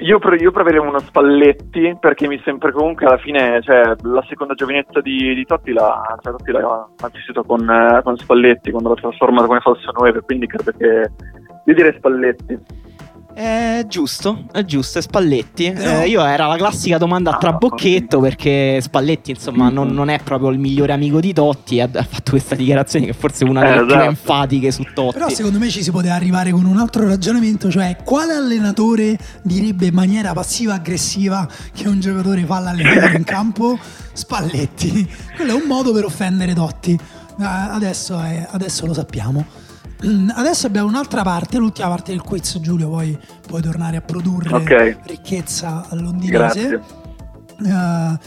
Io, 0.00 0.18
pre- 0.18 0.36
io 0.36 0.50
preferirei 0.50 0.86
uno 0.86 0.98
Spalletti 0.98 1.96
perché 1.98 2.28
mi 2.28 2.38
sembra 2.44 2.72
comunque 2.72 3.06
alla 3.06 3.16
fine, 3.16 3.62
cioè, 3.62 3.94
la 4.02 4.24
seconda 4.28 4.52
giovinezza 4.52 5.00
di, 5.00 5.34
di 5.34 5.44
Totti 5.46 5.72
l'ha, 5.72 6.18
cioè, 6.20 6.32
Totti 6.36 6.52
l'ha, 6.52 6.60
l'ha 6.60 7.10
vissuto 7.10 7.42
con, 7.42 7.68
eh, 7.68 8.02
con 8.04 8.18
Spalletti 8.18 8.70
quando 8.70 8.90
l'ha 8.90 9.00
trasformato 9.00 9.46
come 9.46 9.60
falso 9.60 9.90
9, 9.92 10.20
quindi 10.20 10.46
credo 10.46 10.72
che 10.76 11.10
io 11.66 11.74
direi 11.74 11.94
Spalletti. 11.96 12.58
È 13.32 13.84
giusto, 13.88 14.46
è 14.50 14.64
giusto, 14.64 14.98
è 14.98 15.02
Spalletti. 15.02 15.70
Però- 15.70 16.00
Eh, 16.00 16.08
io 16.08 16.22
era 16.24 16.46
la 16.46 16.56
classica 16.56 16.98
domanda 16.98 17.30
a 17.30 17.34
Ah, 17.36 17.38
trabocchetto 17.38 18.18
perché 18.18 18.80
Spalletti, 18.82 19.30
insomma, 19.30 19.70
non, 19.70 19.86
Mhm. 19.88 19.94
non 19.94 20.08
è 20.10 20.18
proprio 20.22 20.50
il 20.50 20.58
migliore 20.58 20.92
amico 20.92 21.20
di 21.20 21.32
Totti. 21.32 21.78
e 21.78 21.82
Ha, 21.82 21.88
ha 21.94 22.02
fatto 22.02 22.32
questa 22.32 22.56
dichiarazione 22.56 23.06
che 23.06 23.12
forse 23.12 23.44
è 23.46 23.48
una 23.48 23.62
Eh, 23.62 23.68
delle 23.68 23.80
più 23.84 23.94
esatto. 23.94 24.04
enfatiche 24.08 24.70
su 24.72 24.82
Totti. 24.92 25.12
Però 25.14 25.28
secondo 25.28 25.58
me 25.60 25.70
ci 25.70 25.82
si 25.82 25.90
poteva 25.92 26.14
arrivare 26.14 26.50
con 26.50 26.64
un 26.64 26.76
altro 26.76 27.06
ragionamento, 27.06 27.70
cioè 27.70 27.96
quale 28.04 28.34
allenatore 28.34 29.16
direbbe 29.42 29.86
in 29.86 29.94
maniera 29.94 30.32
passiva-aggressiva 30.32 31.48
che 31.72 31.86
un 31.88 32.00
giocatore 32.00 32.44
fa 32.44 32.58
l'allenatore 32.58 33.16
in 33.16 33.24
campo? 33.24 33.78
Spalletti. 34.12 35.08
Quello 35.36 35.52
è 35.52 35.54
un 35.54 35.66
modo 35.68 35.92
per 35.92 36.04
offendere 36.04 36.52
Totti. 36.52 36.92
Eh, 36.92 37.44
Adesso, 37.44 38.18
è- 38.20 38.46
adesso 38.50 38.84
lo 38.86 38.92
sappiamo. 38.92 39.46
Mm, 40.06 40.30
Adesso 40.34 40.66
abbiamo 40.66 40.88
un'altra 40.88 41.22
parte, 41.22 41.58
l'ultima 41.58 41.88
parte 41.88 42.12
del 42.12 42.22
quiz, 42.22 42.58
Giulio, 42.60 42.88
poi 42.88 43.18
puoi 43.46 43.60
tornare 43.60 43.98
a 43.98 44.00
produrre 44.00 44.54
Ok. 44.54 44.98
ricchezza 45.04 45.86
londinese. 45.92 46.68
Grazie. 46.68 46.80
Eh, 47.62 48.18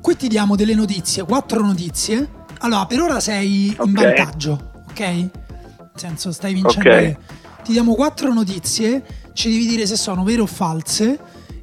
qui 0.00 0.16
ti 0.16 0.28
diamo 0.28 0.54
delle 0.54 0.74
notizie, 0.74 1.24
quattro 1.24 1.64
notizie. 1.64 2.28
Allora, 2.58 2.86
per 2.86 3.00
ora 3.00 3.18
sei 3.20 3.66
in 3.68 3.74
Ok. 3.78 3.90
vantaggio, 3.92 4.70
ok? 4.90 5.00
Nel 5.00 5.30
senso, 5.96 6.30
stai 6.30 6.54
vincendo. 6.54 6.88
Ok. 6.88 6.96
te. 6.96 7.18
Ti 7.64 7.72
diamo 7.72 7.94
quattro 7.94 8.32
notizie, 8.32 9.04
ci 9.32 9.50
devi 9.50 9.66
dire 9.66 9.86
se 9.86 9.96
sono 9.96 10.22
vere 10.22 10.42
o 10.42 10.46
false. 10.46 11.18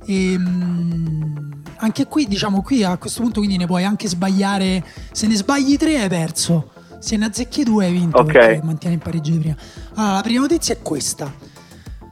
E, 0.05 0.36
mm, 0.38 1.51
anche 1.77 2.05
qui, 2.07 2.27
diciamo, 2.27 2.62
qui 2.62 2.83
a 2.83 2.97
questo 2.97 3.21
punto 3.21 3.39
quindi 3.39 3.57
ne 3.57 3.65
puoi 3.65 3.83
anche 3.86 4.07
sbagliare. 4.10 4.83
Se 5.12 5.25
ne 5.27 5.36
sbagli 5.36 5.77
tre 5.77 6.01
hai 6.01 6.10
perso. 6.10 6.71
Se 6.99 7.15
ne 7.15 7.25
azzecchi 7.25 7.63
due 7.63 7.86
hai 7.86 7.91
vinto 7.91 8.17
Ok. 8.17 8.60
mantieni 8.63 8.95
il 8.95 9.01
pareggio 9.01 9.31
di 9.31 9.39
prima. 9.39 9.55
Allora, 9.95 10.13
la 10.15 10.21
prima 10.21 10.41
notizia 10.41 10.73
è 10.73 10.81
questa. 10.81 11.31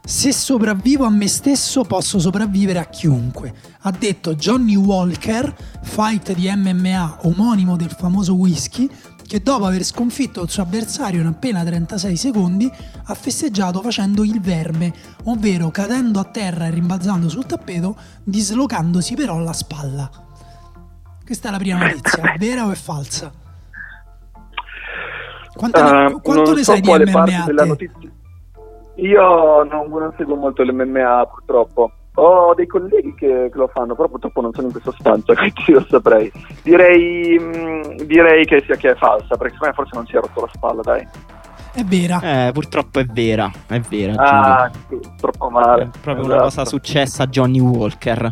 Se 0.04 0.32
sopravvivo 0.32 1.06
a 1.06 1.10
me 1.10 1.28
stesso 1.28 1.84
posso 1.84 2.20
sopravvivere 2.20 2.78
a 2.78 2.86
chiunque. 2.86 3.54
Ha 3.82 3.92
detto 3.92 4.36
Johnny 4.36 4.76
Walker, 4.76 5.54
fight 5.82 6.34
di 6.34 6.52
MMA 6.56 7.20
omonimo 7.24 7.76
del 7.76 7.90
famoso 7.90 8.36
whisky, 8.36 8.88
che 9.26 9.42
dopo 9.42 9.66
aver 9.66 9.84
sconfitto 9.84 10.44
il 10.44 10.50
suo 10.52 10.62
avversario 10.62 11.20
in 11.22 11.26
appena 11.26 11.64
36 11.64 12.16
secondi 12.16 12.72
ha 13.06 13.14
festeggiato 13.16 13.82
facendo 13.82 14.24
il 14.24 14.40
verme, 14.40 14.94
ovvero 15.24 15.72
cadendo 15.72 16.20
a 16.20 16.26
terra 16.26 16.68
e 16.68 16.70
rimbalzando 16.70 17.28
sul 17.28 17.48
tappeto, 17.48 17.98
dislocandosi 18.24 19.16
però 19.16 19.40
la 19.40 19.54
spalla. 19.54 20.08
Questa 21.26 21.48
è 21.48 21.52
la 21.52 21.58
prima 21.58 21.80
notizia, 21.80 22.36
vera 22.38 22.68
o 22.68 22.72
è 22.72 22.76
falsa? 22.76 23.32
Quanto 25.56 25.82
ne, 25.84 26.06
Eh, 26.06 26.20
quanto 26.22 26.44
non 26.44 26.54
ne 26.54 26.64
so 26.64 26.72
sai 26.72 26.82
di 26.82 26.90
MMA. 26.90 27.76
Io 28.98 29.64
non, 29.64 29.88
non 29.90 30.14
seguo 30.18 30.36
molto 30.36 30.64
l'MMA 30.64 31.26
purtroppo. 31.28 31.92
Ho 32.18 32.54
dei 32.56 32.66
colleghi 32.66 33.14
che, 33.14 33.50
che 33.52 33.58
lo 33.58 33.68
fanno, 33.68 33.94
però 33.94 34.08
purtroppo 34.08 34.40
non 34.40 34.54
sono 34.54 34.68
in 34.68 34.72
questa 34.72 34.94
stanza, 34.98 35.34
quindi 35.36 35.54
lo 35.74 35.86
saprei. 35.90 36.32
Direi, 36.64 37.38
mm, 37.38 37.82
direi 38.06 38.46
che 38.46 38.64
sia 38.66 38.76
che 38.78 38.92
è 38.92 38.96
falsa, 38.96 39.36
perché 39.36 39.54
secondo 39.56 39.68
me 39.68 39.74
forse 39.74 39.96
non 39.96 40.06
si 40.06 40.16
è 40.16 40.20
rotto 40.22 40.42
la 40.42 40.50
spalla, 40.54 40.82
dai. 40.82 41.08
È 41.74 41.84
vera. 41.84 42.22
Eh, 42.48 42.52
purtroppo 42.54 43.00
è 43.00 43.06
vera, 43.06 43.52
è 43.68 43.80
vera. 43.82 44.14
Ah, 44.16 44.72
sì, 44.88 44.98
troppo 45.20 45.50
male. 45.50 45.84
È 45.84 45.90
proprio 46.00 46.24
una 46.24 46.36
Esatto. 46.36 46.44
cosa 46.44 46.66
successa 46.66 47.24
a 47.24 47.28
Johnny 47.28 47.60
Walker. 47.60 48.32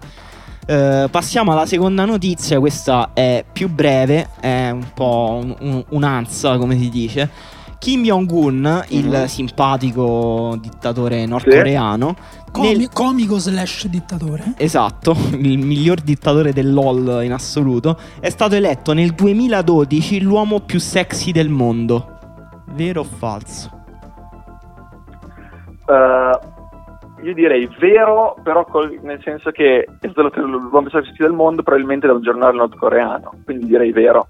Eh, 0.66 1.08
passiamo 1.12 1.52
alla 1.52 1.66
seconda 1.66 2.06
notizia, 2.06 2.60
questa 2.60 3.10
è 3.14 3.44
più 3.52 3.70
breve, 3.70 4.30
è 4.40 4.70
un 4.70 4.86
po' 4.94 5.40
un- 5.44 5.56
un- 5.60 5.84
un'ansa 5.90 6.58
come 6.58 6.78
si 6.78 6.90
dice. 6.90 7.30
Kim 7.80 8.04
Jong-un, 8.04 8.86
il 8.90 9.08
Mhm. 9.10 9.26
simpatico 9.26 10.58
dittatore 10.62 11.26
nordcoreano, 11.26 12.16
Comi- 12.50 12.78
nel- 12.78 12.90
comico 12.94 13.38
slash 13.40 13.88
dittatore. 13.88 14.54
esatto, 14.56 15.14
il 15.38 15.58
miglior 15.58 16.00
dittatore 16.00 16.54
del 16.54 16.72
LOL 16.72 17.20
in 17.26 17.34
assoluto, 17.34 17.98
è 18.22 18.30
stato 18.30 18.56
eletto 18.56 18.94
nel 18.94 19.12
2012 19.12 20.22
l'uomo 20.22 20.62
più 20.62 20.80
sexy 20.80 21.34
del 21.34 21.50
mondo. 21.50 22.08
Vero 22.74 23.02
o 23.02 23.04
falso? 23.04 23.70
Eh, 25.90 26.40
io 27.24 27.34
direi 27.34 27.68
vero, 27.80 28.36
però 28.44 28.66
col- 28.66 29.00
nel 29.02 29.20
senso 29.24 29.52
che 29.52 29.84
è 30.00 30.08
stato 30.10 30.40
l'uomo 30.42 30.82
più 30.82 30.90
sexy 30.92 31.16
del 31.18 31.32
mondo, 31.32 31.64
probabilmente 31.64 32.08
da 32.08 32.14
un 32.14 32.22
giornale 32.22 32.56
nordcoreano, 32.58 33.34
quindi 33.46 33.66
direi 33.66 33.92
vero. 33.92 34.30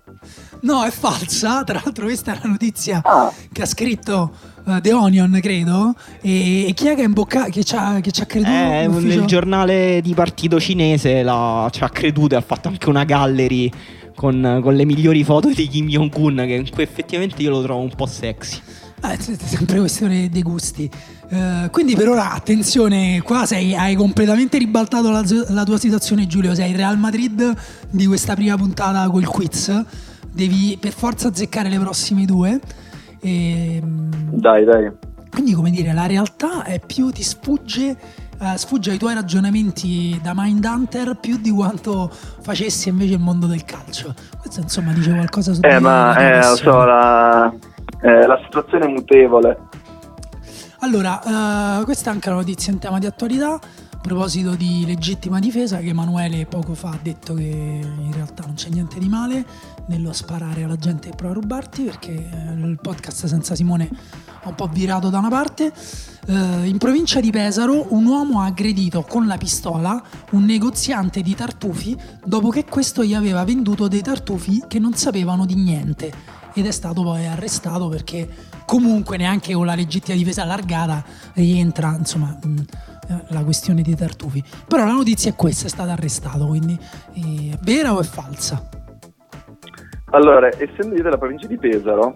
No, 0.62 0.84
è 0.84 0.90
falsa. 0.92 1.64
Tra 1.66 1.82
l'altro, 1.84 2.06
questa 2.06 2.34
è 2.34 2.40
la 2.42 2.50
notizia 2.50 3.02
Ah, 3.04 3.32
che 3.52 3.62
ha 3.62 3.66
scritto 3.66 4.32
eh, 4.68 4.80
The 4.82 4.94
Onion, 4.94 5.38
credo. 5.42 5.94
E, 6.22 6.68
e 6.70 6.74
chi 6.74 6.88
è 6.88 6.96
che, 6.96 7.02
è 7.02 7.06
imbocca- 7.06 7.46
che, 7.50 7.64
ci 7.64 7.76
ha, 7.76 8.00
che 8.00 8.12
ci 8.12 8.22
ha 8.22 8.26
creduto? 8.26 8.52
Eh, 8.52 8.84
il 8.86 9.26
giornale 9.26 10.00
di 10.02 10.14
partito 10.14 10.60
cinese 10.60 11.24
la- 11.24 11.68
ci 11.72 11.84
ha 11.84 11.90
creduto 11.90 12.36
e 12.36 12.38
ha 12.38 12.42
fatto 12.42 12.68
anche 12.70 12.90
una 12.90 13.04
gallery 13.04 13.70
con, 14.16 14.60
con 14.62 14.76
le 14.76 14.86
migliori 14.86 15.24
foto 15.24 15.50
di 15.50 15.68
Kim 15.68 15.88
Jong-un 15.88 16.36
che 16.46 16.54
in 16.54 16.70
cui 16.70 16.84
effettivamente 16.84 17.42
io 17.42 17.50
lo 17.50 17.62
trovo 17.64 17.82
un 17.82 17.92
po' 17.96 18.06
sexy. 18.06 18.60
Eh, 19.04 19.14
è 19.14 19.18
sempre 19.20 19.80
questione 19.80 20.30
dei 20.30 20.42
gusti. 20.44 20.90
Eh, 21.34 21.70
quindi 21.72 21.96
per 21.96 22.10
ora, 22.10 22.32
attenzione, 22.32 23.20
qua 23.24 23.48
sei, 23.48 23.76
hai 23.76 23.96
completamente 23.96 24.60
ribaltato 24.60 25.10
la, 25.10 25.24
la 25.48 25.64
tua 25.64 25.78
situazione, 25.78 26.28
Giulio. 26.28 26.54
Sei 26.54 26.70
il 26.70 26.78
Real 26.78 26.98
Madrid 27.00 27.54
di 27.90 28.06
questa 28.06 28.36
prima 28.36 28.56
puntata 28.56 29.10
col 29.10 29.26
quiz. 29.26 29.84
Devi 30.32 30.78
per 30.80 30.92
forza 30.92 31.30
azzeccare 31.30 31.70
le 31.70 31.80
prossime 31.80 32.26
due. 32.26 32.60
E, 33.20 33.82
dai, 33.84 34.64
dai. 34.64 34.92
Quindi, 35.32 35.54
come 35.54 35.72
dire, 35.72 35.92
la 35.92 36.06
realtà 36.06 36.64
è 36.66 36.80
più 36.80 37.10
ti 37.10 37.24
sfugge, 37.24 37.98
eh, 38.40 38.56
sfugge 38.56 38.92
ai 38.92 39.00
tuoi 39.00 39.16
ragionamenti 39.16 40.20
da 40.22 40.34
Mindhunter 40.36 41.18
più 41.20 41.38
di 41.38 41.50
quanto 41.50 42.12
facessi 42.42 42.90
invece 42.90 43.14
il 43.14 43.20
mondo 43.20 43.48
del 43.48 43.66
calcio. 43.66 44.14
Questo, 44.40 44.60
insomma, 44.62 44.94
dice 44.94 45.12
qualcosa 45.12 45.54
su 45.54 45.62
Eh, 45.64 45.80
ma 45.80 46.38
eh, 46.38 46.44
so, 46.44 46.86
la, 46.86 47.52
eh, 48.04 48.28
la 48.28 48.40
situazione 48.46 48.86
è 48.86 48.90
mutevole. 48.90 49.58
Allora, 50.84 51.80
eh, 51.80 51.84
questa 51.86 52.10
è 52.10 52.14
anche 52.14 52.28
una 52.28 52.40
notizia 52.40 52.74
in 52.74 52.78
tema 52.78 53.00
di 53.00 53.06
attualità. 53.06 53.54
A 53.54 53.98
proposito 54.02 54.54
di 54.54 54.84
legittima 54.86 55.40
difesa, 55.40 55.78
che 55.78 55.88
Emanuele 55.88 56.46
poco 56.46 56.74
fa 56.74 56.90
ha 56.90 57.00
detto 57.02 57.36
che 57.36 57.44
in 57.44 58.12
realtà 58.12 58.44
non 58.46 58.56
c'è 58.56 58.68
niente 58.68 59.00
di 59.00 59.08
male 59.08 59.46
nello 59.86 60.12
sparare 60.12 60.64
alla 60.64 60.76
gente 60.76 61.10
che 61.10 61.16
prova 61.16 61.32
a 61.32 61.36
rubarti, 61.36 61.84
perché 61.84 62.12
eh, 62.12 62.54
il 62.66 62.78
podcast 62.82 63.28
senza 63.28 63.56
Simone 63.56 63.90
ha 64.42 64.50
un 64.50 64.56
po' 64.56 64.68
virato 64.68 65.10
da 65.10 65.20
una 65.20 65.30
parte. 65.30 65.72
Eh, 66.26 66.68
in 66.68 66.78
provincia 66.80 67.22
di 67.22 67.32
Pesaro, 67.32 67.94
un 67.94 68.06
uomo 68.06 68.42
ha 68.42 68.46
aggredito 68.48 69.04
con 69.04 69.26
la 69.26 69.38
pistola 69.38 70.04
un 70.32 70.44
negoziante 70.44 71.22
di 71.22 71.34
tartufi 71.34 71.98
dopo 72.26 72.50
che 72.50 72.66
questo 72.66 73.06
gli 73.06 73.14
aveva 73.14 73.46
venduto 73.46 73.88
dei 73.88 74.02
tartufi 74.02 74.66
che 74.68 74.80
non 74.80 74.96
sapevano 74.96 75.46
di 75.46 75.56
niente 75.56 76.12
ed 76.54 76.66
è 76.66 76.72
stato 76.72 77.04
poi 77.04 77.26
arrestato 77.26 77.88
perché 77.88 78.52
comunque 78.66 79.18
neanche 79.18 79.54
con 79.54 79.66
la 79.66 79.76
legittima 79.76 80.18
difesa 80.18 80.44
allargata 80.44 81.04
rientra 81.34 81.96
insomma 81.98 82.38
eh, 82.44 83.24
la 83.30 83.44
questione 83.44 83.82
dei 83.82 83.96
tartufi 83.96 84.44
però 84.68 84.86
la 84.86 84.92
notizia 84.94 85.32
è 85.32 85.36
questa 85.36 85.66
è 85.68 85.70
stato 85.70 85.90
arrestato 85.92 86.46
quindi 86.48 86.78
eh, 87.14 87.52
è 87.54 87.58
vera 87.62 87.94
o 87.94 88.00
è 88.00 88.04
falsa? 88.04 88.70
Allora, 90.12 90.48
essendo 90.48 90.96
io 90.96 91.02
della 91.02 91.18
provincia 91.18 91.48
di 91.48 91.58
Pesaro, 91.58 92.14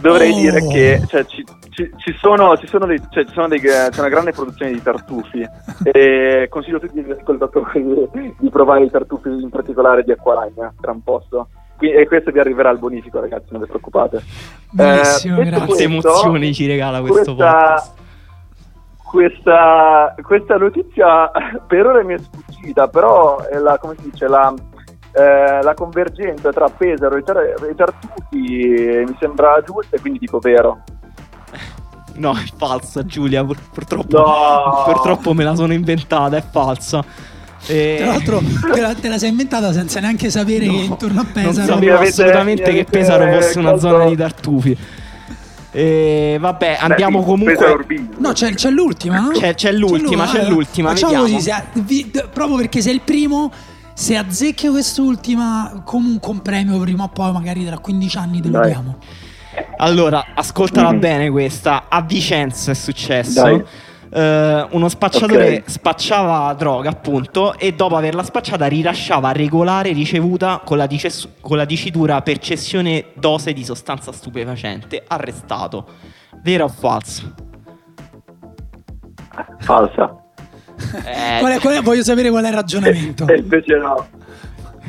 dovrei 0.00 0.30
Oh. 0.30 0.36
dire 0.40 0.64
che 0.68 1.02
cioè, 1.08 1.24
ci, 1.26 1.44
ci- 1.70 1.90
ci 1.96 2.14
sono, 2.20 2.56
ci 2.56 2.68
sono 2.68 2.86
dei, 2.86 3.00
cioè, 3.10 3.24
ci 3.24 3.32
sono 3.32 3.48
dei- 3.48 3.58
c'è 3.60 3.90
una 3.98 4.08
grande 4.08 4.30
produzione 4.30 4.70
di 4.70 4.80
tartufi 4.80 5.44
e 5.82 6.46
consiglio 6.48 6.76
a 6.76 6.80
tutti 6.80 7.02
gli 7.02 7.10
ascoltatori 7.10 7.82
di, 8.12 8.34
di 8.38 8.50
provare 8.50 8.84
i 8.84 8.90
tartufi 8.90 9.28
in 9.30 9.48
particolare 9.50 10.04
di 10.04 10.12
Acqualagna 10.12 10.72
tra 10.80 10.92
un 10.92 11.02
posto. 11.02 11.48
E 11.80 12.06
questo 12.08 12.30
vi 12.32 12.40
arriverà 12.40 12.70
al 12.70 12.78
bonifico, 12.78 13.20
ragazzi, 13.20 13.46
non 13.50 13.60
vi 13.60 13.66
preoccupate. 13.68 14.16
Eh, 14.16 14.22
detto 14.72 14.92
grazie 14.94 15.32
Quante 15.34 15.58
questo, 15.66 15.82
emozioni 15.84 16.52
ci 16.54 16.66
regala 16.66 17.00
questo 17.00 17.34
questa- 17.34 17.52
podcast. 17.52 17.96
Questa, 19.08 20.14
questa 20.22 20.56
notizia 20.58 21.30
per 21.66 21.86
ora 21.86 22.02
mi 22.04 22.12
è 22.14 22.18
sfuggita, 22.18 22.88
però 22.88 23.38
è 23.38 23.56
la, 23.56 23.78
come 23.78 23.94
si 23.98 24.10
dice, 24.10 24.28
la, 24.28 24.52
eh, 25.12 25.62
la 25.62 25.72
convergenza 25.74 26.50
tra 26.52 26.68
Pesaro 26.68 27.16
e, 27.16 27.22
Tar- 27.22 27.38
e 27.68 27.74
Tartufi 27.74 29.04
mi 29.06 29.16
sembra 29.18 29.62
giusta 29.64 29.96
e 29.96 30.00
quindi 30.00 30.18
dico 30.18 30.38
vero. 30.38 30.82
No, 32.18 32.32
è 32.32 32.44
falsa, 32.56 33.04
Giulia. 33.06 33.44
Pur- 33.44 33.70
purtroppo, 33.72 34.18
No. 34.18 34.82
purtroppo 34.86 35.32
me 35.34 35.44
la 35.44 35.54
sono 35.54 35.72
inventata, 35.72 36.36
è 36.36 36.42
falsa. 36.42 37.04
E- 37.66 37.96
Tra 37.98 38.06
l'altro 38.06 38.42
te 38.72 38.80
la, 38.80 38.94
te 38.94 39.08
la 39.08 39.18
sei 39.18 39.30
inventata 39.30 39.72
senza 39.72 40.00
neanche 40.00 40.30
sapere 40.30 40.66
No, 40.66 40.72
che 40.72 40.78
intorno 40.78 41.20
a 41.20 41.24
non 41.24 41.32
Pesaro 41.32 41.54
sapevo 41.66 41.78
Mi 41.78 41.88
avete- 41.88 42.08
assolutamente 42.10 42.70
mi 42.70 42.76
che 42.76 42.84
Pesaro 42.84 43.32
fosse 43.32 43.58
una 43.58 43.70
colto- 43.72 43.88
zona 43.88 44.04
di 44.06 44.16
tartufi. 44.16 44.76
E 45.70 46.38
vabbè, 46.40 46.78
andiamo 46.80 47.18
Beh, 47.20 47.24
comunque. 47.26 47.76
No, 48.18 48.32
c'è, 48.32 48.54
c'è 48.54 48.70
l'ultima, 48.70 49.20
no? 49.20 49.28
C'è- 49.30 49.54
c'è 49.54 49.70
l'ultima, 49.72 50.24
c'è 50.26 50.38
allora, 50.38 50.48
l'ultima, 50.54 50.88
Facciamo 50.90 51.12
vediamo. 51.12 51.34
così, 51.36 51.50
se- 51.50 51.64
vi- 51.82 52.10
d- 52.10 52.28
proprio 52.30 52.56
perché 52.56 52.80
sei 52.80 52.94
il 52.94 53.00
primo, 53.04 53.52
se 53.92 54.16
azzecchi 54.16 54.68
quest'ultima, 54.68 55.82
comunque 55.84 56.30
un 56.32 56.40
premio 56.40 56.78
prima 56.78 57.04
o 57.04 57.08
poi, 57.08 57.32
magari 57.32 57.66
tra 57.66 57.78
15 57.78 58.16
anni 58.16 58.40
te 58.40 58.48
lo 58.48 58.58
Dai. 58.60 58.70
diamo. 58.70 58.96
Allora, 59.76 60.24
ascoltala 60.34 60.92
Mm. 60.92 60.98
bene 61.00 61.30
questa. 61.30 61.84
A 61.88 62.00
Vicenza 62.02 62.70
è 62.70 62.74
successo. 62.74 63.42
Dai. 63.42 63.62
Eh, 64.10 64.66
uno 64.70 64.88
spacciatore 64.88 65.56
Ok. 65.58 65.70
spacciava 65.70 66.52
droga, 66.54 66.90
appunto, 66.90 67.58
e 67.58 67.72
dopo 67.72 67.96
averla 67.96 68.22
spacciata 68.22 68.66
rilasciava 68.66 69.32
regolare 69.32 69.92
ricevuta 69.92 70.62
con 70.64 70.76
la, 70.78 70.86
dices- 70.86 71.28
con 71.40 71.56
la 71.56 71.64
dicitura 71.64 72.22
per 72.22 72.38
cessione 72.38 73.06
dose 73.14 73.52
di 73.52 73.64
sostanza 73.64 74.12
stupefacente. 74.12 75.04
Arrestato. 75.06 75.86
Vero 76.42 76.64
o 76.64 76.68
falso? 76.68 77.34
Falsa. 79.60 80.16
Eh, 81.04 81.38
Qual 81.40 81.52
è- 81.52 81.58
qual 81.58 81.74
è- 81.74 81.82
voglio 81.82 82.02
sapere 82.04 82.30
qual 82.30 82.44
è 82.44 82.48
il 82.48 82.54
ragionamento. 82.54 83.26
E 83.26 83.38
invece 83.38 83.76
no. 83.76 84.06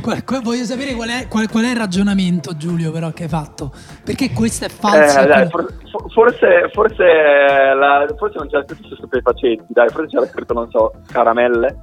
Qual- 0.01 0.23
qual- 0.23 0.41
voglio 0.41 0.63
sapere 0.63 0.93
qual 0.93 1.09
è, 1.09 1.27
qual- 1.27 1.49
qual 1.49 1.63
è 1.65 1.69
il 1.71 1.75
ragionamento, 1.75 2.55
Giulio, 2.55 2.91
però, 2.91 3.11
che 3.11 3.23
hai 3.23 3.29
fatto. 3.29 3.71
Perché 4.03 4.31
questa 4.31 4.65
è 4.65 4.69
falsa? 4.69 5.23
Eh, 5.23 5.27
dai, 5.27 5.47
for- 5.49 5.73
forse, 6.13 6.69
forse, 6.73 7.03
la- 7.03 8.05
forse 8.17 8.37
non 8.37 8.47
c'era 8.47 8.63
scritto 8.67 8.87
su 8.87 8.95
stupefacenti, 8.95 9.65
dai, 9.67 9.89
forse 9.89 10.07
c'era 10.15 10.25
scritto, 10.27 10.53
non 10.53 10.69
so, 10.69 10.91
caramelle. 11.11 11.77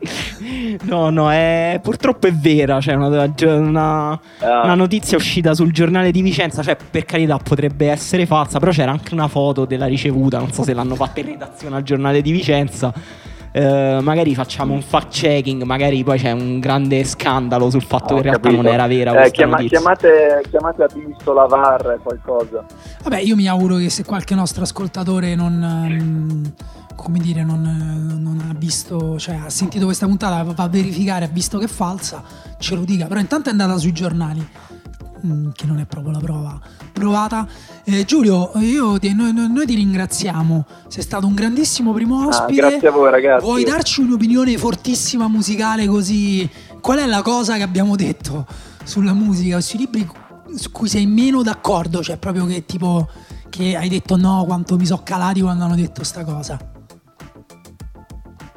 No, 0.84 1.10
no, 1.10 1.30
è... 1.30 1.78
purtroppo 1.82 2.26
è 2.26 2.32
vera. 2.32 2.78
C'è 2.78 2.94
una, 2.94 3.08
una- 3.44 4.12
Ah. 4.40 4.62
una 4.64 4.74
notizia 4.74 5.18
uscita 5.18 5.52
sul 5.52 5.72
giornale 5.72 6.10
di 6.10 6.22
Vicenza. 6.22 6.62
Cioè, 6.62 6.74
per 6.90 7.04
carità, 7.04 7.36
potrebbe 7.36 7.90
essere 7.90 8.24
falsa. 8.24 8.58
Però 8.58 8.70
c'era 8.72 8.92
anche 8.92 9.12
una 9.12 9.28
foto 9.28 9.66
della 9.66 9.84
ricevuta. 9.84 10.38
Non 10.38 10.52
so 10.52 10.62
se 10.62 10.72
l'hanno 10.72 10.94
fatta 10.94 11.20
in 11.20 11.26
redazione 11.26 11.76
al 11.76 11.82
giornale 11.82 12.22
di 12.22 12.32
Vicenza. 12.32 12.90
Eh, 13.52 13.98
magari 14.02 14.34
facciamo 14.34 14.74
un 14.74 14.82
fact 14.82 15.08
checking. 15.12 15.62
Magari 15.62 16.04
poi 16.04 16.18
c'è 16.18 16.30
un 16.32 16.60
grande 16.60 17.04
scandalo 17.04 17.68
sul 17.70 17.82
fatto 17.82 18.04
Ho 18.04 18.06
che 18.08 18.14
in 18.16 18.22
realtà 18.22 18.40
capito. 18.48 18.62
non 18.62 18.72
era 18.72 18.86
vera. 18.86 19.10
Eh, 19.10 19.14
questa 19.14 19.30
chiama- 19.32 19.56
notizia. 19.56 19.78
chiamate, 19.78 20.42
chiamate 20.50 20.82
a 20.82 20.88
visto 20.94 21.32
la 21.32 21.46
VAR 21.46 21.98
qualcosa. 22.02 22.64
Vabbè, 23.02 23.18
io 23.20 23.34
mi 23.34 23.48
auguro 23.48 23.76
che 23.76 23.90
se 23.90 24.04
qualche 24.04 24.34
nostro 24.34 24.62
ascoltatore 24.62 25.34
non. 25.34 25.62
ehm, 25.62 26.52
come 26.94 27.18
dire, 27.18 27.42
non, 27.42 27.62
non 28.20 28.44
ha 28.50 28.54
visto, 28.58 29.18
cioè 29.18 29.36
ha 29.46 29.48
sentito 29.48 29.86
questa 29.86 30.04
puntata, 30.04 30.42
va 30.42 30.62
a 30.64 30.68
verificare, 30.68 31.24
ha 31.24 31.28
visto 31.32 31.56
che 31.58 31.64
è 31.64 31.68
falsa, 31.68 32.22
ce 32.58 32.74
lo 32.74 32.82
dica. 32.82 33.06
Però 33.06 33.18
intanto 33.18 33.48
è 33.48 33.52
andata 33.52 33.78
sui 33.78 33.92
giornali, 33.92 34.46
mm, 35.24 35.50
che 35.54 35.66
non 35.66 35.78
è 35.78 35.86
proprio 35.86 36.12
la 36.12 36.18
prova 36.18 36.60
provata. 36.92 37.46
Eh, 37.84 38.04
Giulio, 38.04 38.50
io 38.56 38.98
noi, 39.14 39.32
noi- 39.32 39.66
ti 39.66 39.74
ringraziamo, 39.74 40.66
sei 40.88 41.02
stato 41.02 41.26
un 41.26 41.34
grandissimo 41.34 41.92
primo 41.92 42.22
Ah, 42.22 42.26
ospite. 42.26 42.60
grazie 42.60 42.88
a 42.88 42.90
voi 42.90 43.10
ragazzi. 43.10 43.44
Vuoi 43.44 43.64
darci 43.64 44.00
un'opinione 44.00 44.56
fortissima 44.58 45.28
musicale 45.28 45.86
così? 45.86 46.48
Qual 46.80 46.98
è 46.98 47.06
la 47.06 47.22
cosa 47.22 47.56
che 47.56 47.62
abbiamo 47.62 47.96
detto 47.96 48.46
sulla 48.84 49.12
musica, 49.12 49.60
sui 49.60 49.78
libri 49.80 50.08
su 50.54 50.70
cui 50.72 50.88
sei 50.88 51.06
meno 51.06 51.42
d'accordo? 51.42 52.02
Cioè 52.02 52.16
proprio 52.16 52.46
che 52.46 52.64
tipo 52.66 53.08
che 53.50 53.76
hai 53.76 53.88
detto 53.88 54.16
no 54.16 54.44
quanto 54.46 54.76
mi 54.76 54.86
so 54.86 55.00
calati 55.02 55.40
quando 55.40 55.64
hanno 55.64 55.74
detto 55.76 56.04
sta 56.04 56.24
cosa. 56.24 56.58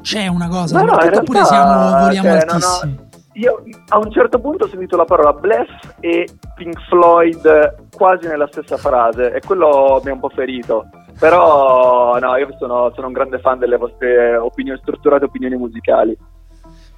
C'è 0.02 0.28
una 0.28 0.50
cosa, 0.50 0.80
No, 0.80 0.84
no, 0.86 0.98
realtà, 1.00 1.46
siamo, 1.46 1.90
voliamo 2.00 2.30
cioè, 2.30 2.46
no, 2.46 2.46
no, 2.46 2.52
altissimi. 2.54 3.03
Io 3.34 3.64
a 3.88 3.98
un 3.98 4.12
certo 4.12 4.40
punto 4.40 4.66
ho 4.66 4.68
sentito 4.68 4.96
la 4.96 5.06
parola 5.06 5.34
bless 5.34 5.70
e 6.00 6.28
Pink 6.56 6.80
Floyd 6.88 7.90
quasi 7.96 8.28
nella 8.28 8.48
stessa 8.48 8.78
frase 8.78 9.34
e 9.34 9.42
quello 9.42 10.02
mi 10.04 10.12
ha 10.12 10.14
un 10.14 10.20
po' 10.20 10.30
ferito. 10.30 10.86
Però 11.20 12.18
no, 12.20 12.36
io 12.38 12.56
sono, 12.58 12.92
sono 12.94 13.08
un 13.08 13.14
grande 13.14 13.40
fan 13.40 13.60
delle 13.60 13.78
vostre 13.78 14.36
opinioni 14.36 14.80
strutturate, 14.80 15.26
opinioni 15.26 15.56
musicali. 15.56 16.18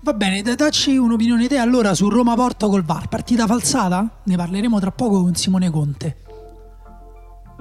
Va 0.01 0.13
bene, 0.13 0.41
da- 0.41 0.55
dacci 0.55 0.97
un'opinione 0.97 1.47
te 1.47 1.57
allora 1.57 1.93
su 1.93 2.09
Roma 2.09 2.35
Porto 2.35 2.67
col 2.69 2.83
VAR, 2.83 3.07
partita 3.07 3.45
falsata? 3.45 4.07
Ne 4.23 4.35
parleremo 4.35 4.79
tra 4.79 4.91
poco 4.91 5.21
con 5.21 5.35
Simone 5.35 5.69
Conte. 5.69 6.17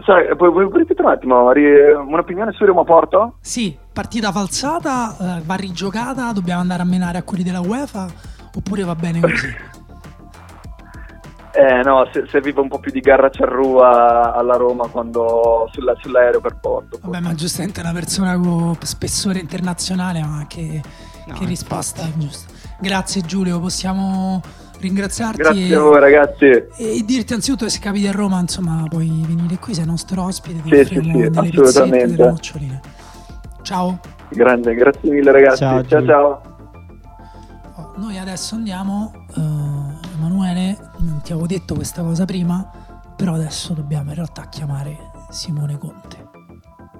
Sai, 0.05 0.35
puoi, 0.37 0.51
puoi 0.51 0.79
ripetere 0.79 1.07
un 1.07 1.13
attimo, 1.13 1.51
un'opinione 1.51 2.53
su 2.53 2.65
Roma 2.65 2.83
Porto? 2.83 3.37
Sì, 3.41 3.77
partita 3.93 4.33
falsata, 4.33 5.39
eh, 5.39 5.43
va 5.45 5.55
rigiocata, 5.55 6.33
dobbiamo 6.33 6.61
andare 6.61 6.83
a 6.83 6.85
menare 6.85 7.19
a 7.19 7.23
quelli 7.23 7.45
della 7.45 7.61
UEFA 7.61 8.34
oppure 8.55 8.85
va 8.85 8.95
bene 8.95 9.21
così? 9.21 9.73
Eh 11.57 11.83
no, 11.85 12.09
se- 12.13 12.25
serviva 12.29 12.61
un 12.61 12.69
po' 12.69 12.81
più 12.81 12.91
di 12.91 12.99
garra 12.99 13.31
cerrua 13.31 14.35
alla 14.35 14.57
Roma 14.57 14.89
quando 14.89 15.69
sulla- 15.73 15.95
sull'aereo 16.01 16.41
per 16.41 16.57
Porto. 16.61 16.99
Vabbè, 17.01 17.21
ma 17.21 17.33
giustamente 17.35 17.81
è 17.81 17.85
una 17.85 17.93
persona 17.93 18.37
con 18.37 18.77
spessore 18.83 19.39
internazionale, 19.39 20.21
ma 20.23 20.47
che, 20.49 20.83
No, 21.27 21.35
che 21.35 21.45
risposta 21.45 22.03
è 22.03 22.11
giusta. 22.17 22.53
Grazie 22.81 23.21
Giulio, 23.23 23.61
possiamo 23.61 24.43
ringraziarti 24.81 25.37
Grazie 25.39 25.69
e, 25.69 25.75
a 25.77 25.81
voi 25.81 26.01
ragazzi. 26.01 26.45
e 26.45 27.03
dirti 27.07 27.33
anzitutto 27.35 27.67
che 27.67 27.71
se 27.71 27.79
capiti 27.79 28.09
a 28.09 28.13
Roma, 28.13 28.41
insomma, 28.41 28.85
puoi 28.89 29.23
venire 29.25 29.57
qui, 29.59 29.75
sei 29.75 29.87
nostro 29.87 30.25
ospite, 30.25 30.61
ti 30.61 30.69
Sì, 30.71 30.81
offriamo 30.81 31.05
sì, 31.05 31.13
sì, 31.13 31.31
delle 31.31 31.31
pizzette, 31.51 31.61
assolutamente. 31.69 32.17
delle 32.17 32.29
noccioline. 32.31 32.81
Ciao. 33.63 34.01
Grande, 34.31 34.75
grazie 34.75 35.09
mille 35.11 35.31
ragazzi. 35.31 35.59
Ciao, 35.59 35.85
ciao. 35.87 36.54
Noi 37.97 38.19
adesso 38.19 38.57
andiamo, 38.57 39.13
eh, 39.37 39.41
Emanuele, 40.15 40.77
non 40.99 41.21
ti 41.23 41.33
avevo 41.33 41.47
detto 41.47 41.75
questa 41.75 42.03
cosa 42.03 42.25
prima, 42.25 42.69
però 43.17 43.35
adesso 43.35 43.73
dobbiamo 43.73 44.09
in 44.11 44.17
realtà 44.17 44.49
chiamare 44.49 44.99
Simone 45.31 45.79
Conte. 45.79 46.23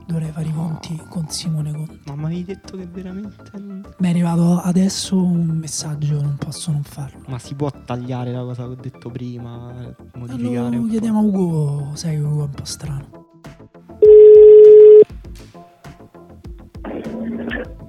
Dovrei 0.07 0.31
fare 0.31 0.47
i 0.47 0.53
conti 0.53 1.01
con 1.09 1.29
Simone 1.29 1.73
Conte. 1.73 1.99
Ma 2.07 2.15
mi 2.15 2.25
avevi 2.27 2.45
detto 2.45 2.77
che 2.77 2.87
veramente. 2.87 3.51
Mi 3.55 4.07
è 4.07 4.11
arrivato 4.11 4.61
adesso 4.61 5.17
un 5.21 5.47
messaggio, 5.47 6.21
non 6.21 6.37
posso 6.37 6.71
non 6.71 6.83
farlo. 6.85 7.25
Ma 7.27 7.39
si 7.39 7.55
può 7.55 7.71
tagliare 7.71 8.31
la 8.31 8.43
cosa 8.43 8.65
che 8.65 8.69
ho 8.69 8.77
detto 8.77 9.11
prima? 9.11 9.73
Modificare? 10.15 10.77
Po'? 10.77 10.87
chiediamo 10.87 11.19
a 11.19 11.23
Ugo, 11.23 11.91
sai 11.95 12.17
che 12.17 12.23
Ugo 12.23 12.43
è 12.43 12.45
un 12.45 12.51
po' 12.51 12.65
strano. 12.65 13.09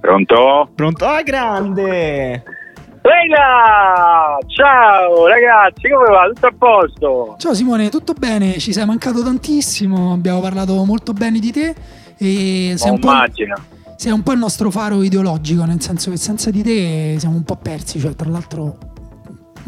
Pronto? 0.00 0.70
Pronto? 0.74 1.04
Ah, 1.04 1.22
grande! 1.22 2.55
Leila! 3.06 4.36
Ciao 4.48 5.28
ragazzi, 5.28 5.88
come 5.88 6.08
va? 6.08 6.28
Tutto 6.34 6.46
a 6.46 6.54
posto? 6.58 7.34
Ciao 7.38 7.54
Simone, 7.54 7.88
tutto 7.88 8.14
bene? 8.14 8.58
Ci 8.58 8.72
sei 8.72 8.84
mancato 8.84 9.22
tantissimo, 9.22 10.12
abbiamo 10.12 10.40
parlato 10.40 10.82
molto 10.84 11.12
bene 11.12 11.38
di 11.38 11.52
te 11.52 11.72
e 12.16 12.74
sei 12.76 12.90
Oh, 12.90 12.94
un, 12.94 13.24
sei 13.94 14.10
un 14.10 14.22
po' 14.24 14.32
il 14.32 14.38
nostro 14.38 14.72
faro 14.72 15.04
ideologico, 15.04 15.64
nel 15.64 15.80
senso 15.80 16.10
che 16.10 16.16
senza 16.16 16.50
di 16.50 16.64
te 16.64 17.14
siamo 17.20 17.36
un 17.36 17.44
po' 17.44 17.54
persi, 17.54 18.00
cioè 18.00 18.16
tra 18.16 18.28
l'altro 18.28 18.76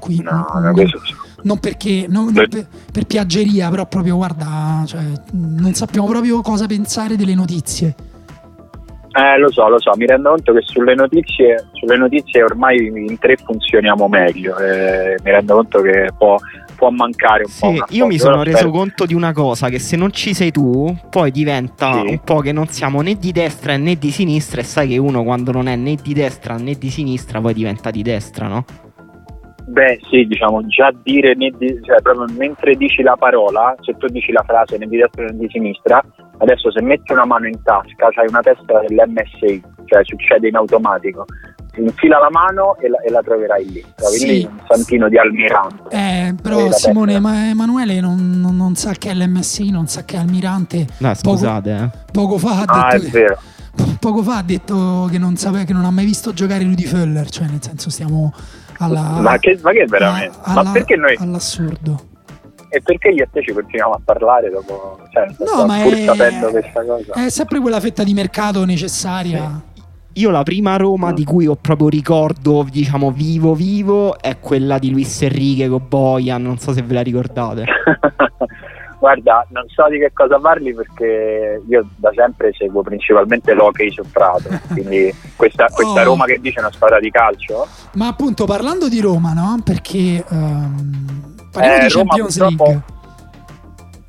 qui 0.00 0.20
No, 0.20 0.46
non, 0.54 0.62
no, 0.64 0.72
questo... 0.72 1.00
non 1.42 1.60
perché 1.60 2.06
non, 2.08 2.32
non 2.32 2.48
per, 2.48 2.66
per 2.90 3.06
piaggeria, 3.06 3.70
però 3.70 3.86
proprio 3.86 4.16
guarda, 4.16 4.82
cioè, 4.84 5.00
non 5.32 5.74
sappiamo 5.74 6.08
proprio 6.08 6.40
cosa 6.40 6.66
pensare 6.66 7.14
delle 7.14 7.36
notizie. 7.36 7.94
Eh, 9.18 9.36
lo 9.38 9.50
so, 9.50 9.66
lo 9.68 9.80
so, 9.80 9.90
mi 9.96 10.06
rendo 10.06 10.28
conto 10.30 10.52
che 10.52 10.60
sulle 10.62 10.94
notizie, 10.94 11.66
sulle 11.72 11.96
notizie 11.96 12.42
ormai 12.44 12.76
in 12.86 13.18
tre 13.18 13.36
funzioniamo 13.36 14.06
meglio. 14.06 14.56
eh, 14.58 15.16
mi 15.24 15.30
rendo 15.32 15.54
conto 15.54 15.80
che 15.80 16.10
può, 16.16 16.36
può 16.76 16.90
mancare 16.90 17.42
un 17.44 17.50
po'. 17.58 17.66
Sì, 17.66 17.74
una 17.74 17.86
io 17.88 18.06
mi 18.06 18.12
cosa, 18.16 18.22
sono 18.30 18.36
però 18.42 18.44
reso 18.44 18.58
spero- 18.58 18.70
conto 18.78 19.06
di 19.06 19.14
una 19.14 19.32
cosa, 19.32 19.68
che 19.70 19.80
se 19.80 19.96
non 19.96 20.12
ci 20.12 20.34
sei 20.34 20.52
tu, 20.52 20.96
poi 21.10 21.32
diventa 21.32 21.94
Sì. 21.94 22.10
un 22.10 22.20
po' 22.22 22.38
che 22.38 22.52
non 22.52 22.68
siamo 22.68 23.00
né 23.00 23.14
di 23.16 23.32
destra 23.32 23.76
né 23.76 23.96
di 23.96 24.12
sinistra 24.12 24.60
e 24.60 24.64
sai 24.64 24.86
che 24.88 24.98
uno 24.98 25.24
quando 25.24 25.50
non 25.50 25.66
è 25.66 25.74
né 25.74 25.96
di 26.00 26.14
destra 26.14 26.54
né 26.54 26.74
di 26.74 26.88
sinistra 26.90 27.40
poi 27.40 27.54
diventa 27.54 27.90
di 27.90 28.02
destra, 28.02 28.46
no? 28.46 28.64
Beh, 29.68 30.00
sì, 30.10 30.24
diciamo, 30.26 30.66
già 30.66 30.90
dire, 31.02 31.34
né 31.34 31.50
di- 31.58 31.78
cioè, 31.84 32.00
proprio 32.00 32.24
mentre 32.36 32.74
dici 32.74 33.02
la 33.02 33.16
parola, 33.18 33.74
se 33.80 33.94
tu 33.98 34.06
dici 34.06 34.32
la 34.32 34.42
frase 34.46 34.78
né 34.78 34.86
di 34.86 34.96
destra 34.96 35.24
né 35.26 35.36
di 35.36 35.48
sinistra, 35.50 36.02
adesso 36.38 36.70
se 36.72 36.80
metti 36.82 37.12
una 37.12 37.26
mano 37.26 37.46
in 37.46 37.62
tasca 37.62 38.08
c'hai 38.10 38.26
una 38.28 38.40
testa 38.40 38.80
dell'MSI, 38.86 39.62
cioè 39.84 40.00
succede 40.04 40.48
in 40.48 40.56
automatico. 40.56 41.24
Infila 41.76 42.18
la 42.18 42.28
mano 42.30 42.76
e 42.78 42.88
la, 42.88 42.98
e 43.02 43.10
la 43.10 43.20
troverai 43.22 43.70
lì. 43.70 43.84
Trovi 43.94 44.44
un 44.50 44.58
santino 44.66 45.08
di 45.08 45.16
almirante. 45.16 45.94
Eh, 45.94 46.34
però 46.42 46.72
Simone, 46.72 47.20
ma 47.20 47.50
Emanuele 47.50 48.00
non, 48.00 48.40
non- 48.40 48.56
non 48.56 48.74
sa 48.74 48.94
che 48.94 49.10
è 49.10 49.14
l'MSI, 49.14 49.70
non 49.70 49.86
sa 49.86 50.04
che 50.04 50.16
è 50.16 50.18
Almirante. 50.18 50.78
No, 50.98 51.12
Poco- 51.22 51.36
scusate, 51.36 51.70
eh. 51.76 51.90
Poco 52.10 52.36
fa 52.38 52.62
ha 52.62 52.86
Ah, 52.86 52.88
è 52.88 52.98
detto 52.98 53.10
che- 53.12 53.20
vero. 53.20 53.38
poco 54.00 54.22
fa 54.24 54.38
ha 54.38 54.42
detto 54.42 55.06
che 55.08 55.18
non 55.18 55.36
sapeva 55.36 55.62
che 55.62 55.72
non 55.72 55.84
ha 55.84 55.90
mai 55.92 56.04
visto 56.04 56.32
giocare 56.32 56.64
Rudy 56.64 56.82
Föller, 56.84 57.28
cioè 57.28 57.46
nel 57.46 57.62
senso 57.62 57.90
stiamo 57.90 58.32
alla 58.78 59.20
Ma 59.20 59.38
che, 59.38 59.58
ma 59.62 59.70
che 59.72 59.84
veramente? 59.86 60.36
alla- 60.42 60.62
ma 60.62 60.70
perché 60.72 60.96
noi, 60.96 61.16
all'assurdo. 61.18 62.00
e 62.70 62.80
perché 62.82 63.08
io 63.08 63.24
e 63.24 63.28
te 63.32 63.42
ci 63.42 63.52
continuiamo 63.52 63.92
a 63.94 64.00
parlare 64.04 64.50
dopo, 64.50 64.98
cioè, 65.12 65.26
No, 65.38 65.64
ma 65.66 65.78
pur 65.82 65.94
è, 65.94 66.04
sapendo 66.04 66.50
questa 66.50 66.84
cosa. 66.84 67.12
è 67.26 67.28
sempre 67.30 67.60
quella 67.60 67.80
fetta 67.80 68.02
di 68.04 68.12
mercato 68.14 68.64
necessaria. 68.64 69.62
Io 70.14 70.30
la 70.30 70.42
prima 70.42 70.76
Roma 70.76 71.12
di 71.12 71.22
cui 71.22 71.46
ho 71.46 71.54
proprio 71.54 71.88
ricordo, 71.88 72.66
diciamo, 72.68 73.12
vivo 73.12 73.54
vivo, 73.54 74.18
è 74.20 74.38
quella 74.40 74.78
di 74.78 74.90
Luis 74.90 75.22
Enrique 75.22 75.68
con 75.68 75.82
Bojan, 75.88 76.42
non 76.42 76.58
so 76.58 76.72
se 76.72 76.82
ve 76.82 76.94
la 76.94 77.02
ricordate. 77.02 77.64
Guarda, 78.98 79.46
non 79.50 79.64
so 79.68 79.86
di 79.88 79.98
che 79.98 80.10
cosa 80.12 80.38
parli 80.40 80.74
perché 80.74 81.62
io 81.68 81.86
da 81.96 82.10
sempre 82.14 82.52
seguo 82.52 82.82
principalmente 82.82 83.54
l'hockey 83.54 83.92
su 83.92 84.02
Prato, 84.10 84.48
quindi 84.72 85.14
questa, 85.36 85.66
questa 85.72 86.00
Oh. 86.00 86.04
Roma 86.04 86.24
che 86.24 86.38
dice 86.40 86.56
è 86.58 86.60
una 86.60 86.72
squadra 86.72 86.98
di 86.98 87.10
calcio? 87.10 87.66
Ma 87.94 88.08
appunto 88.08 88.44
parlando 88.44 88.88
di 88.88 89.00
Roma, 89.00 89.32
no? 89.32 89.60
Perché 89.64 90.24
ehm, 90.28 91.34
parliamo 91.52 91.76
Eh, 91.76 91.86
di 91.86 91.92
Roma 91.92 92.04
Champions 92.16 92.38
League. 92.38 92.82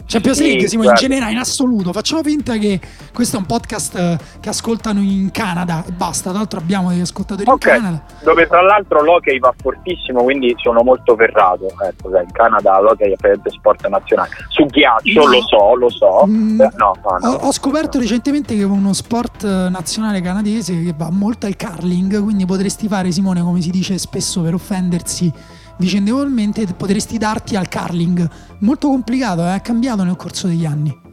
Champions 0.10 0.38
Sì, 0.40 0.44
League, 0.46 0.68
Simo, 0.68 0.84
in 0.86 0.96
generale, 0.96 1.32
in 1.34 1.38
assoluto. 1.38 1.94
Facciamo 1.94 2.24
finta 2.24 2.58
che 2.58 2.80
questo 3.14 3.36
è 3.36 3.40
un 3.40 3.46
podcast 3.46 3.96
eh, 3.96 4.18
che 4.40 4.50
ascoltano 4.50 5.02
in 5.02 5.30
Canada 5.32 5.84
e 5.88 5.92
basta. 5.92 6.30
Tra 6.32 6.40
l'altro 6.40 6.60
abbiamo 6.60 6.90
degli 6.90 7.02
ascoltatori 7.02 7.48
Ok, 7.48 7.66
in 7.66 7.72
Canada. 7.72 8.04
dove 8.24 8.48
tra 8.48 8.62
l'altro 8.64 9.04
l'hockey 9.04 9.38
va 9.38 9.54
fortissimo, 9.56 10.24
quindi 10.24 10.56
sono 10.58 10.82
molto 10.82 11.16
ferrato. 11.16 11.68
Ecco, 11.88 12.10
sai, 12.10 12.24
in 12.24 12.32
Canada 12.32 12.80
l'hockey 12.82 13.12
è 13.12 13.16
praticamente 13.16 13.52
sport 13.52 13.88
nazionale. 13.88 14.30
Su 14.48 14.66
ghiaccio, 14.66 15.20
No. 15.20 15.28
lo 15.28 15.42
so, 15.44 15.76
lo 15.76 15.90
so. 15.90 16.26
Mm, 16.26 16.60
Eh, 16.62 16.70
no, 16.78 16.96
no. 17.20 17.30
Ho, 17.30 17.34
ho 17.48 17.52
scoperto 17.52 18.00
recentemente 18.00 18.56
che 18.56 18.64
uno 18.64 18.94
sport 18.94 19.44
eh, 19.44 19.70
nazionale 19.70 20.22
canadese 20.22 20.74
che 20.84 20.94
va 20.98 21.12
molto 21.12 21.46
al 21.46 21.56
curling, 21.56 22.20
quindi 22.24 22.48
potresti 22.48 22.88
fare, 22.88 23.12
Simone, 23.12 23.42
come 23.42 23.62
si 23.62 23.70
dice 23.70 23.96
spesso 24.00 24.42
per 24.42 24.56
offendersi 24.56 25.32
vicendevolmente, 25.80 26.66
potresti 26.78 27.18
darti 27.18 27.56
al 27.56 27.68
curling. 27.68 28.28
Molto 28.60 28.90
complicato, 28.90 29.42
eh, 29.46 29.56
è 29.56 29.62
cambiato 29.62 30.04
nel 30.04 30.16
corso 30.16 30.48
degli 30.48 30.66
anni. 30.66 31.08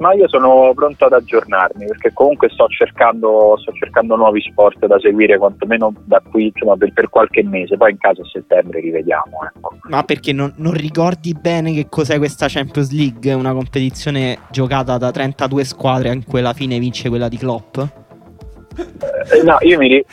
Ma 0.00 0.14
io 0.14 0.26
sono 0.28 0.72
pronto 0.74 1.04
ad 1.04 1.12
aggiornarmi 1.12 1.84
perché 1.84 2.10
comunque 2.14 2.48
sto 2.48 2.66
cercando, 2.68 3.54
sto 3.60 3.70
cercando 3.72 4.16
nuovi 4.16 4.40
sport 4.40 4.86
da 4.86 4.98
seguire 4.98 5.36
quantomeno 5.36 5.92
da 6.04 6.22
qui 6.26 6.46
insomma, 6.46 6.74
per, 6.74 6.90
per 6.94 7.10
qualche 7.10 7.42
mese, 7.42 7.76
poi 7.76 7.90
in 7.90 7.98
caso 7.98 8.22
a 8.22 8.24
settembre 8.24 8.80
rivediamo. 8.80 9.44
Ecco. 9.54 9.76
Ma 9.90 10.02
perché 10.02 10.32
non, 10.32 10.54
non 10.56 10.72
ricordi 10.72 11.36
bene 11.38 11.74
che 11.74 11.88
cos'è 11.90 12.16
questa 12.16 12.46
Champions 12.48 12.90
League? 12.92 13.30
Una 13.34 13.52
competizione 13.52 14.38
giocata 14.50 14.96
da 14.96 15.10
32 15.10 15.64
squadre 15.64 16.14
in 16.14 16.24
cui 16.24 16.38
alla 16.38 16.54
fine 16.54 16.78
vince 16.78 17.10
quella 17.10 17.28
di 17.28 17.36
Klopp? 17.36 17.78
Eh, 18.80 19.42
no, 19.42 19.56
io, 19.60 19.78
mi 19.78 20.04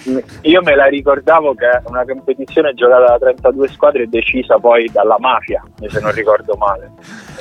io 0.42 0.62
me 0.62 0.76
la 0.76 0.86
ricordavo 0.86 1.54
che 1.54 1.66
è 1.68 1.82
una 1.86 2.04
competizione 2.06 2.74
giocata 2.74 3.06
da 3.12 3.18
32 3.18 3.68
squadre 3.70 4.04
e 4.04 4.08
decisa 4.08 4.58
poi 4.58 4.90
dalla 4.92 5.18
mafia, 5.20 5.64
se 5.88 6.00
non 6.00 6.12
ricordo 6.12 6.56
male. 6.56 6.92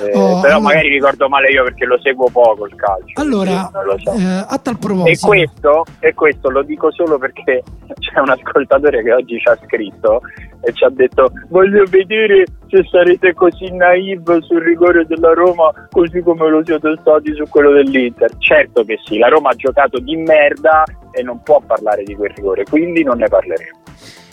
Eh, 0.00 0.10
Oh, 0.16 0.40
però 0.40 0.56
allora- 0.56 0.60
magari 0.60 0.88
ricordo 0.88 1.28
male 1.28 1.48
io 1.50 1.64
perché 1.64 1.84
lo 1.86 1.98
seguo 2.00 2.28
poco 2.30 2.66
il 2.66 2.74
calcio. 2.74 3.20
Allora, 3.20 3.70
so. 3.98 4.12
eh, 4.12 4.44
a 4.48 4.58
tal 4.62 4.74
E 4.74 4.78
proposito, 4.78 5.26
questo, 5.26 5.84
e 6.00 6.14
questo 6.14 6.50
lo 6.50 6.62
dico 6.62 6.90
solo 6.92 7.18
perché 7.18 7.62
c'è 7.98 8.20
un 8.20 8.30
ascoltatore 8.30 9.02
che 9.02 9.12
oggi 9.12 9.38
ci 9.38 9.48
ha 9.48 9.58
scritto 9.64 10.20
e 10.62 10.72
ci 10.72 10.84
ha 10.84 10.90
detto 10.90 11.30
voglio 11.48 11.84
vedere 11.88 12.44
se 12.68 12.86
sarete 12.90 13.34
così 13.34 13.70
naive 13.72 14.40
sul 14.42 14.62
rigore 14.62 15.06
della 15.06 15.32
Roma 15.32 15.72
così 15.90 16.20
come 16.20 16.48
lo 16.48 16.62
siete 16.64 16.96
stati 17.00 17.34
su 17.34 17.44
quello 17.48 17.72
dell'Inter. 17.72 18.30
Certo 18.38 18.84
che 18.84 18.98
sì, 19.04 19.18
la 19.18 19.28
Roma 19.28 19.50
ha 19.50 19.54
giocato 19.54 19.98
di 19.98 20.16
merda 20.16 20.84
e 21.12 21.22
non 21.22 21.42
può 21.42 21.60
parlare 21.64 22.02
di 22.02 22.14
quel 22.14 22.32
rigore, 22.34 22.64
quindi 22.64 23.02
non 23.02 23.18
ne 23.18 23.28
parleremo. 23.28 23.78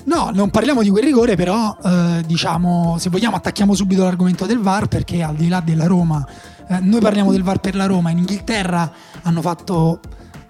no, 0.06 0.32
non 0.34 0.50
parliamo 0.50 0.82
di 0.82 0.89
quel 0.89 1.04
rigore, 1.04 1.36
però 1.36 1.76
eh, 1.84 2.22
diciamo, 2.26 2.98
se 2.98 3.10
vogliamo 3.10 3.36
attacchiamo 3.36 3.74
subito 3.74 4.04
l'argomento 4.04 4.46
del 4.46 4.60
VAR 4.60 4.88
perché 4.88 5.24
al 5.24 5.36
di 5.36 5.48
là 5.48 5.62
della 5.63 5.88
Roma, 5.88 6.26
eh, 6.67 6.80
noi 6.82 7.00
parliamo 7.00 7.32
del 7.32 7.43
VAR 7.43 7.60
per 7.60 7.76
la 7.76 7.86
Roma, 7.86 8.10
in 8.10 8.17
Inghilterra 8.19 8.91
hanno 9.24 9.41
fatto 9.41 10.00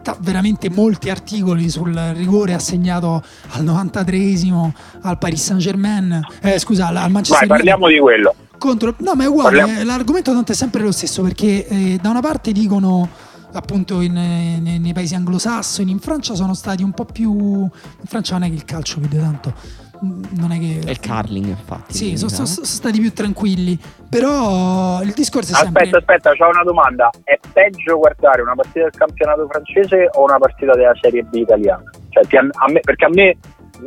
ta- 0.04 0.16
veramente 0.20 0.70
molti 0.70 1.10
articoli 1.10 1.70
sul 1.70 1.96
rigore 2.14 2.54
assegnato 2.54 3.24
al 3.54 3.64
93esimo 3.64 4.72
al 5.02 5.18
Paris 5.18 5.44
Saint 5.44 5.62
Germain, 5.62 6.22
eh, 6.42 6.60
scusa, 6.60 6.88
al 6.90 7.10
Manchester 7.10 7.48
parliamo 7.48 7.88
di 7.88 7.98
quello. 7.98 8.36
contro 8.60 8.94
no 9.00 9.14
ma 9.16 9.24
è 9.24 9.28
uguale 9.28 9.58
Parliamo- 9.58 9.80
eh, 9.82 9.84
l'argomento 9.84 10.32
tanto 10.32 10.52
è 10.52 10.56
sempre 10.56 10.82
lo 10.84 10.92
stesso 10.92 11.24
perché 11.24 11.66
eh, 11.68 12.00
da 12.02 12.10
una 12.12 12.22
parte 12.22 12.52
dicono 12.52 13.10
appunto 13.54 14.02
in, 14.02 14.16
eh, 14.18 14.60
nei, 14.62 14.80
nei 14.80 14.94
paesi 14.94 15.16
anglosassoni 15.16 15.92
in 15.92 16.00
Francia 16.00 16.34
sono 16.36 16.54
stati 16.54 16.82
un 16.84 16.92
po' 16.92 17.06
più 17.06 17.32
in 17.62 17.70
Francia 18.06 18.34
non 18.38 18.44
è 18.48 18.50
che 18.50 18.56
il 18.56 18.66
calcio 18.66 19.00
vede 19.00 19.20
tanto 19.20 19.54
non 20.02 20.52
è 20.52 20.60
che 20.60 20.80
È 20.86 20.90
il 20.90 21.00
curling, 21.00 21.46
infatti. 21.48 21.94
sì 21.94 22.18
sono, 22.18 22.30
sono- 22.30 22.48
sono 22.48 22.66
stati 22.66 23.00
più 23.00 23.14
tranquilli 23.14 23.80
però 24.10 25.02
il 25.02 25.12
discorso 25.14 25.54
è 25.54 25.56
sempre 25.56 25.84
Aspetta, 25.84 25.98
aspetta, 25.98 26.46
ho 26.46 26.50
una 26.50 26.64
domanda. 26.64 27.10
È 27.24 27.40
peggio 27.52 27.98
guardare 27.98 28.42
una 28.44 28.54
partita 28.54 28.82
del 28.82 28.92
campionato 28.96 29.48
francese 29.50 30.10
o 30.14 30.24
una 30.24 30.38
partita 30.38 30.74
della 30.74 30.94
Serie 31.02 31.24
B 31.24 31.34
italiana? 31.36 31.84
Cioè, 32.10 32.24
a 32.38 32.72
me- 32.72 32.80
perché 32.82 33.06
a 33.06 33.10
me 33.10 33.36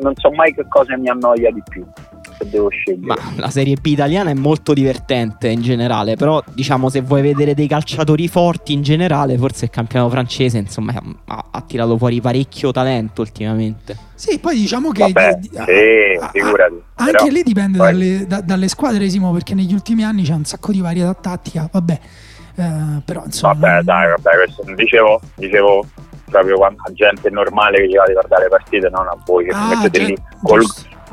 non 0.01 0.13
so 0.17 0.31
mai 0.33 0.53
che 0.53 0.67
cosa 0.69 0.97
mi 0.97 1.09
annoia 1.09 1.51
di 1.53 1.63
più 1.69 1.87
se 2.39 2.49
devo 2.51 2.69
scegliere. 2.69 3.07
Ma 3.07 3.17
la 3.37 3.51
Serie 3.51 3.77
B 3.81 3.87
italiana 3.87 4.31
è 4.31 4.35
molto 4.35 4.73
divertente 4.73 5.49
in 5.49 5.63
generale, 5.63 6.17
però 6.17 6.43
diciamo 6.53 6.89
se 6.89 7.01
vuoi 7.01 7.23
vedere 7.23 7.55
dei 7.55 7.67
calciatori 7.67 8.29
forti 8.29 8.73
in 8.73 8.83
generale, 8.83 9.37
forse 9.39 9.67
il 9.67 9.71
campionato 9.71 10.11
francese 10.11 10.59
insomma 10.59 10.95
ha, 11.27 11.45
ha 11.51 11.61
tirato 11.63 11.97
fuori 11.99 12.21
parecchio 12.21 12.73
talento 12.73 13.21
ultimamente. 13.23 13.97
sì 14.15 14.39
poi 14.39 14.57
diciamo 14.57 14.91
che 14.93 15.03
Vabbè, 15.13 15.35
di- 15.35 15.49
di- 15.49 15.57
sì, 15.57 16.19
a- 16.21 16.25
a- 16.27 16.29
figurati. 16.31 16.83
anche 16.97 17.13
Però 17.13 17.27
lì 17.27 17.43
dipende 17.43 17.79
dalle, 17.79 18.27
da- 18.27 18.41
dalle 18.41 18.69
squadre 18.69 19.09
Simo 19.09 19.33
perché 19.33 19.55
negli 19.55 19.73
ultimi 19.73 20.05
anni 20.05 20.23
c'è 20.23 20.33
un 20.35 20.45
sacco 20.45 20.73
di 20.73 20.81
varietà 20.81 21.13
tattica 21.15 21.69
vabbè 21.71 22.01
eh, 22.57 23.03
però 23.05 23.23
insomma 23.25 23.53
Vabbè, 23.55 23.83
dai, 23.83 24.09
vabbè, 24.09 24.31
questo 24.45 24.65
dicevo, 24.75 25.21
dicevo 25.35 25.85
proprio 26.25 26.57
quando 26.57 26.83
a 26.87 26.93
gente 26.93 27.29
normale 27.31 27.79
che 27.79 27.89
gli 27.89 27.95
va 27.95 28.03
a 28.05 28.13
guardare 28.13 28.43
le 28.45 28.49
partite, 28.49 28.89
non 28.89 29.07
a 29.07 29.17
voi 29.25 29.45
che 29.45 29.51
Ah, 29.55 29.69
mettete 29.69 29.99
lì 30.05 30.17
col. 30.43 30.63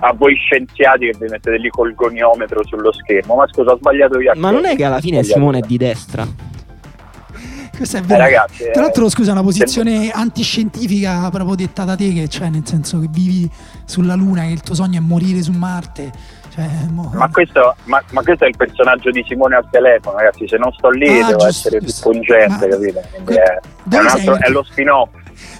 a 0.05 0.13
voi 0.13 0.35
scienziati 0.35 1.05
che 1.09 1.17
vi 1.17 1.27
mettete 1.29 1.57
lì 1.57 1.69
col 1.69 1.93
goniometro 1.95 2.65
sullo 2.65 2.91
schermo. 2.91 3.35
Ma 3.35 3.47
scusa, 3.47 3.71
ho 3.71 3.77
sbagliato 3.77 4.19
io. 4.19 4.31
Ma 4.35 4.51
non 4.51 4.65
è 4.65 4.75
che 4.75 4.83
alla 4.83 4.99
fine 4.99 5.23
Simone 5.23 5.59
è 5.59 5.61
di 5.61 5.77
destra? 5.77 6.25
Questo 7.75 7.97
è 7.97 7.99
Eh, 8.01 8.03
vero. 8.03 8.19
ragazzi, 8.21 8.69
Tra 8.71 8.81
l'altro, 8.83 9.05
eh, 9.05 9.09
scusa, 9.09 9.31
una 9.31 9.41
posizione 9.41 10.11
antiscientifica 10.11 11.29
proprio 11.31 11.55
detta 11.55 11.83
da 11.85 11.95
te, 11.95 12.13
che 12.13 12.27
cioè 12.27 12.49
nel 12.49 12.65
senso 12.67 12.99
che 12.99 13.07
vivi 13.09 13.49
sulla 13.85 14.13
Luna, 14.15 14.41
che 14.43 14.51
il 14.51 14.61
tuo 14.61 14.75
sogno 14.75 14.99
è 14.99 15.01
morire 15.01 15.41
su 15.41 15.51
Marte. 15.51 16.11
Cioè, 16.53 16.67
mo- 16.91 17.11
Ma 17.15 17.27
questo, 17.29 17.75
ma, 17.85 17.99
ma 18.11 18.21
questo 18.21 18.43
è 18.43 18.47
il 18.47 18.55
personaggio 18.55 19.09
di 19.09 19.23
Simone 19.27 19.55
al 19.55 19.67
telefono, 19.71 20.17
ragazzi. 20.17 20.47
Se 20.47 20.57
non 20.57 20.71
sto 20.73 20.89
lì 20.91 21.07
Ah, 21.07 21.25
devo 21.27 21.29
giusto, 21.39 21.47
essere 21.47 21.77
più 21.79 21.93
pungente? 22.01 22.67
Quindi 22.67 22.93
que- 23.23 23.35
è, 23.41 23.59
è, 23.89 23.95
altro, 23.97 24.37
è 24.39 24.49
lo 24.49 24.63
spin-off. 24.63 25.09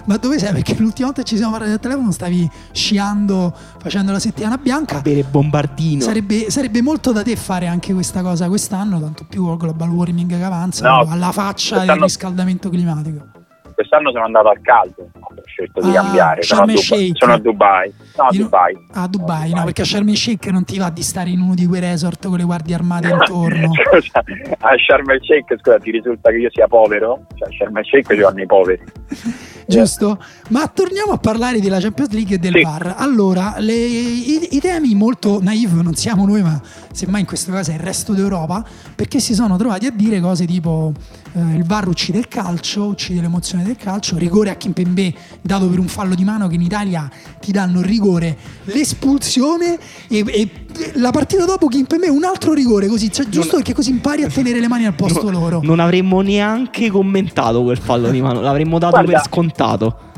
Ma 0.06 0.16
dove 0.16 0.38
sei? 0.38 0.52
Perché 0.52 0.74
l'ultima 0.78 1.06
volta 1.08 1.22
che 1.22 1.28
ci 1.28 1.36
siamo 1.36 1.52
parlati 1.52 1.72
al 1.72 1.80
telefono 1.80 2.12
stavi 2.12 2.50
sciando, 2.72 3.54
facendo 3.78 4.12
la 4.12 4.18
settimana 4.18 4.56
bianca. 4.58 5.00
Bere 5.00 5.22
bombardino. 5.22 6.02
Sarebbe, 6.02 6.50
sarebbe 6.50 6.82
molto 6.82 7.12
da 7.12 7.22
te 7.22 7.36
fare 7.36 7.66
anche 7.66 7.92
questa 7.92 8.22
cosa 8.22 8.48
quest'anno, 8.48 9.00
tanto 9.00 9.24
più 9.28 9.44
col 9.44 9.56
global 9.56 9.90
warming 9.90 10.36
che 10.36 10.42
avanza, 10.42 10.88
No, 10.88 11.06
alla 11.08 11.32
faccia 11.32 11.84
del 11.84 12.00
riscaldamento 12.00 12.68
climatico. 12.68 13.33
Quest'anno 13.74 14.10
sono 14.12 14.24
andato 14.24 14.48
al 14.48 14.60
caldo, 14.62 15.08
ho 15.12 15.34
scelto 15.44 15.80
di 15.82 15.90
Ah, 15.96 16.02
cambiare. 16.02 16.42
Sono 16.42 16.62
a, 16.62 16.66
Dubai, 16.66 17.12
sono 17.14 17.32
a 17.32 17.38
Dubai. 17.38 17.92
No, 18.16 18.24
a 18.24 18.30
Dubai. 18.32 18.78
A 18.92 19.06
Dubai, 19.08 19.50
no, 19.52 19.64
perché 19.64 19.82
a 19.82 19.84
Sharm 19.84 20.08
el 20.08 20.16
Sheikh 20.16 20.46
non 20.46 20.64
ti 20.64 20.78
va 20.78 20.90
di 20.90 21.02
stare 21.02 21.30
in 21.30 21.40
uno 21.40 21.54
di 21.54 21.66
quei 21.66 21.80
resort 21.80 22.26
con 22.28 22.36
le 22.38 22.44
guardie 22.44 22.74
armate 22.74 23.08
intorno. 23.12 23.70
Scusa, 23.72 24.22
a 24.58 24.68
Sharm 24.78 25.10
el 25.10 25.20
Sheikh, 25.22 25.58
scusa, 25.60 25.78
ti 25.78 25.90
risulta 25.90 26.30
che 26.30 26.36
io 26.36 26.50
sia 26.52 26.66
povero? 26.68 27.26
Cioè, 27.36 27.48
a 27.48 27.50
Sharm 27.56 27.76
el 27.78 27.84
Sheikh 27.84 28.14
ci 28.14 28.20
vanno 28.20 28.40
i 28.42 28.46
poveri. 28.46 28.82
giusto? 29.66 30.22
Ma 30.50 30.66
torniamo 30.68 31.12
a 31.12 31.18
parlare 31.18 31.58
della 31.60 31.80
Champions 31.80 32.12
League 32.12 32.36
e 32.36 32.38
del 32.38 32.52
Sì. 32.54 32.62
VAR. 32.62 32.94
Allora, 32.98 33.54
le- 33.58 33.72
i, 33.74 34.48
i 34.56 34.60
temi 34.60 34.94
molto 34.94 35.40
naive 35.42 35.82
non 35.82 35.94
siamo 35.94 36.26
noi, 36.26 36.42
ma 36.42 36.60
semmai 36.94 37.20
in 37.20 37.26
questo 37.26 37.50
caso 37.50 37.72
è 37.72 37.74
il 37.74 37.80
resto 37.80 38.12
d'Europa, 38.12 38.64
perché 38.94 39.18
si 39.18 39.34
sono 39.34 39.56
trovati 39.56 39.86
a 39.86 39.90
dire 39.90 40.20
cose 40.20 40.46
tipo 40.46 40.92
eh, 41.32 41.40
il 41.56 41.64
VAR 41.64 41.88
uccide 41.88 42.18
il 42.18 42.28
calcio, 42.28 42.84
uccide 42.84 43.20
l'emozione 43.20 43.64
del 43.64 43.76
calcio, 43.76 44.16
rigore 44.16 44.50
a 44.50 44.54
Kimpembe 44.54 45.12
dato 45.42 45.68
per 45.68 45.78
un 45.78 45.88
fallo 45.88 46.14
di 46.14 46.24
mano 46.24 46.46
che 46.46 46.54
in 46.54 46.62
Italia 46.62 47.10
ti 47.40 47.50
danno 47.52 47.80
il 47.80 47.86
rigore, 47.86 48.36
l'espulsione 48.64 49.78
e, 50.08 50.24
e 50.26 50.50
la 50.94 51.10
partita 51.10 51.44
dopo 51.44 51.66
Kimpembe 51.66 52.08
un 52.08 52.24
altro 52.24 52.52
rigore, 52.52 52.86
così, 52.86 53.10
cioè, 53.10 53.28
giusto 53.28 53.56
perché 53.56 53.74
così 53.74 53.90
impari 53.90 54.22
a 54.22 54.28
tenere 54.28 54.60
le 54.60 54.68
mani 54.68 54.86
al 54.86 54.94
posto 54.94 55.30
loro. 55.30 55.60
Non 55.62 55.80
avremmo 55.80 56.20
neanche 56.20 56.90
commentato 56.90 57.62
quel 57.64 57.78
fallo 57.78 58.10
di 58.10 58.22
mano, 58.22 58.40
l'avremmo 58.40 58.78
dato 58.78 58.92
Guarda. 58.92 59.12
per 59.12 59.22
scontato. 59.26 60.12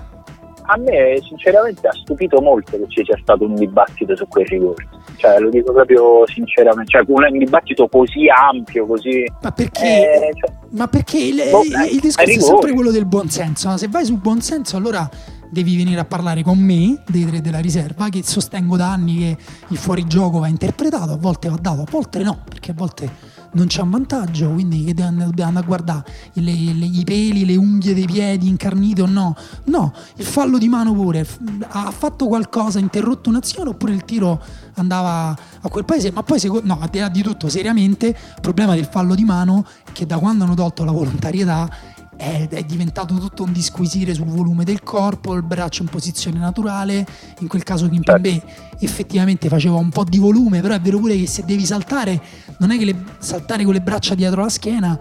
A 0.68 0.76
me 0.78 1.18
sinceramente 1.22 1.86
ha 1.86 1.92
stupito 1.92 2.40
molto 2.40 2.72
che 2.72 2.84
ci 2.88 3.04
sia 3.04 3.16
stato 3.22 3.44
un 3.44 3.54
dibattito 3.54 4.16
su 4.16 4.26
quel 4.26 4.46
rigore. 4.46 4.88
Cioè, 5.16 5.38
lo 5.38 5.48
dico 5.48 5.72
proprio 5.72 6.26
sinceramente, 6.26 6.90
cioè, 6.90 7.04
un, 7.06 7.38
dibattito 7.38 7.88
così 7.88 8.26
ampio, 8.28 8.86
così... 8.86 9.24
Ma 9.42 9.52
perché, 9.52 10.28
eh, 10.28 10.32
cioè, 10.34 10.52
ma 10.70 10.88
perché 10.88 11.18
il, 11.18 11.42
Boh, 11.50 11.62
il- 11.62 11.94
il 11.94 12.00
discorso 12.00 12.30
è 12.30 12.40
sempre 12.40 12.72
quello 12.72 12.90
del 12.90 13.06
buonsenso. 13.06 13.68
no? 13.68 13.76
Se 13.76 13.88
vai 13.88 14.04
sul 14.04 14.18
buonsenso, 14.18 14.76
allora 14.76 15.08
devi 15.50 15.76
venire 15.76 16.00
a 16.00 16.04
parlare 16.04 16.42
con 16.42 16.58
me, 16.58 17.02
dei 17.06 17.24
tre 17.24 17.40
della 17.40 17.60
riserva, 17.60 18.08
che 18.08 18.22
sostengo 18.22 18.76
da 18.76 18.90
anni 18.92 19.18
che 19.18 19.36
il 19.68 19.76
fuorigioco 19.76 20.40
va 20.40 20.48
interpretato, 20.48 21.12
a 21.12 21.16
volte 21.16 21.48
va 21.48 21.58
dato, 21.60 21.82
a 21.82 21.86
volte 21.88 22.22
no, 22.22 22.42
perché 22.48 22.72
a 22.72 22.74
volte 22.76 23.08
non 23.52 23.66
c'è 23.66 23.82
un 23.82 23.90
vantaggio, 23.90 24.50
quindi 24.50 24.92
dobbiamo 24.92 25.22
andare 25.24 25.58
a 25.58 25.62
guardare 25.62 26.04
le, 26.34 26.52
le, 26.52 26.84
i 26.84 27.04
peli, 27.04 27.44
le 27.44 27.56
unghie 27.56 27.94
dei 27.94 28.06
piedi 28.06 28.48
incarnite 28.48 29.02
o 29.02 29.06
no. 29.06 29.36
No, 29.64 29.92
il 30.16 30.24
fallo 30.24 30.58
di 30.58 30.68
mano 30.68 30.92
pure, 30.92 31.26
ha 31.68 31.90
fatto 31.90 32.26
qualcosa, 32.26 32.78
ha 32.78 32.82
interrotto 32.82 33.28
un'azione 33.28 33.70
oppure 33.70 33.92
il 33.92 34.04
tiro 34.04 34.42
andava 34.74 35.36
a 35.60 35.68
quel 35.68 35.84
paese, 35.84 36.10
ma 36.12 36.22
poi 36.22 36.38
secondo, 36.38 36.66
no, 36.66 37.08
di 37.10 37.22
tutto 37.22 37.48
seriamente, 37.48 38.08
il 38.08 38.40
problema 38.40 38.74
del 38.74 38.86
fallo 38.86 39.14
di 39.14 39.24
mano 39.24 39.66
è 39.84 39.92
che 39.92 40.06
da 40.06 40.18
quando 40.18 40.44
hanno 40.44 40.54
tolto 40.54 40.84
la 40.84 40.92
volontarietà 40.92 41.94
è, 42.16 42.48
è, 42.48 42.62
diventato 42.64 43.14
tutto 43.14 43.42
un 43.42 43.52
disquisire 43.52 44.14
sul 44.14 44.26
volume 44.26 44.64
del 44.64 44.82
corpo, 44.82 45.34
il 45.34 45.42
braccio 45.42 45.82
in 45.82 45.88
posizione 45.88 46.38
naturale. 46.38 47.06
In 47.40 47.48
quel 47.48 47.62
caso 47.62 47.88
Kimpembe 47.88 48.42
effettivamente 48.80 49.48
faceva 49.48 49.76
un 49.76 49.90
po' 49.90 50.04
di 50.04 50.18
volume, 50.18 50.60
però 50.60 50.74
è 50.74 50.80
vero 50.80 50.98
pure 50.98 51.16
che 51.16 51.26
se 51.26 51.44
devi 51.44 51.64
saltare, 51.64 52.20
non 52.58 52.70
è 52.70 52.78
che 52.78 52.84
le, 52.84 53.04
saltare 53.18 53.64
con 53.64 53.72
le 53.72 53.80
braccia 53.80 54.14
dietro 54.14 54.42
la 54.42 54.48
schiena 54.48 54.98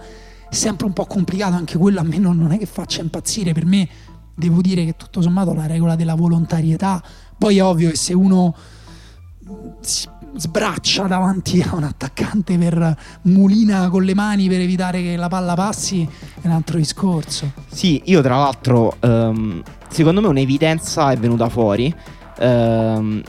è 0.49 0.53
sempre 0.53 0.85
un 0.85 0.93
po' 0.93 1.05
complicato, 1.05 1.55
anche 1.55 1.77
quello 1.77 1.99
a 1.99 2.03
me 2.03 2.17
non, 2.17 2.37
non 2.37 2.51
è 2.51 2.57
che 2.57 2.65
faccia 2.65 3.01
impazzire, 3.01 3.53
per 3.53 3.65
me 3.65 3.87
devo 4.35 4.61
dire 4.61 4.85
che 4.85 4.95
tutto 4.95 5.21
sommato 5.21 5.53
la 5.53 5.65
regola 5.65 5.95
della 5.95 6.15
volontarietà, 6.15 7.01
poi 7.37 7.57
è 7.57 7.63
ovvio 7.63 7.89
che 7.89 7.95
se 7.95 8.13
uno 8.13 8.55
si 9.81 10.07
sbraccia 10.35 11.03
davanti 11.03 11.61
a 11.61 11.75
un 11.75 11.83
attaccante 11.83 12.57
per 12.57 12.95
mulina 13.23 13.89
con 13.89 14.03
le 14.03 14.13
mani 14.13 14.47
per 14.47 14.59
evitare 14.59 15.01
che 15.01 15.15
la 15.15 15.27
palla 15.27 15.53
passi 15.55 16.07
è 16.41 16.45
un 16.47 16.51
altro 16.51 16.77
discorso. 16.77 17.51
Sì, 17.67 18.01
io 18.05 18.21
tra 18.21 18.37
l'altro, 18.37 18.97
um, 19.01 19.61
secondo 19.89 20.21
me 20.21 20.27
un'evidenza 20.27 21.11
è 21.11 21.17
venuta 21.17 21.49
fuori. 21.49 21.93
Um, 22.39 23.21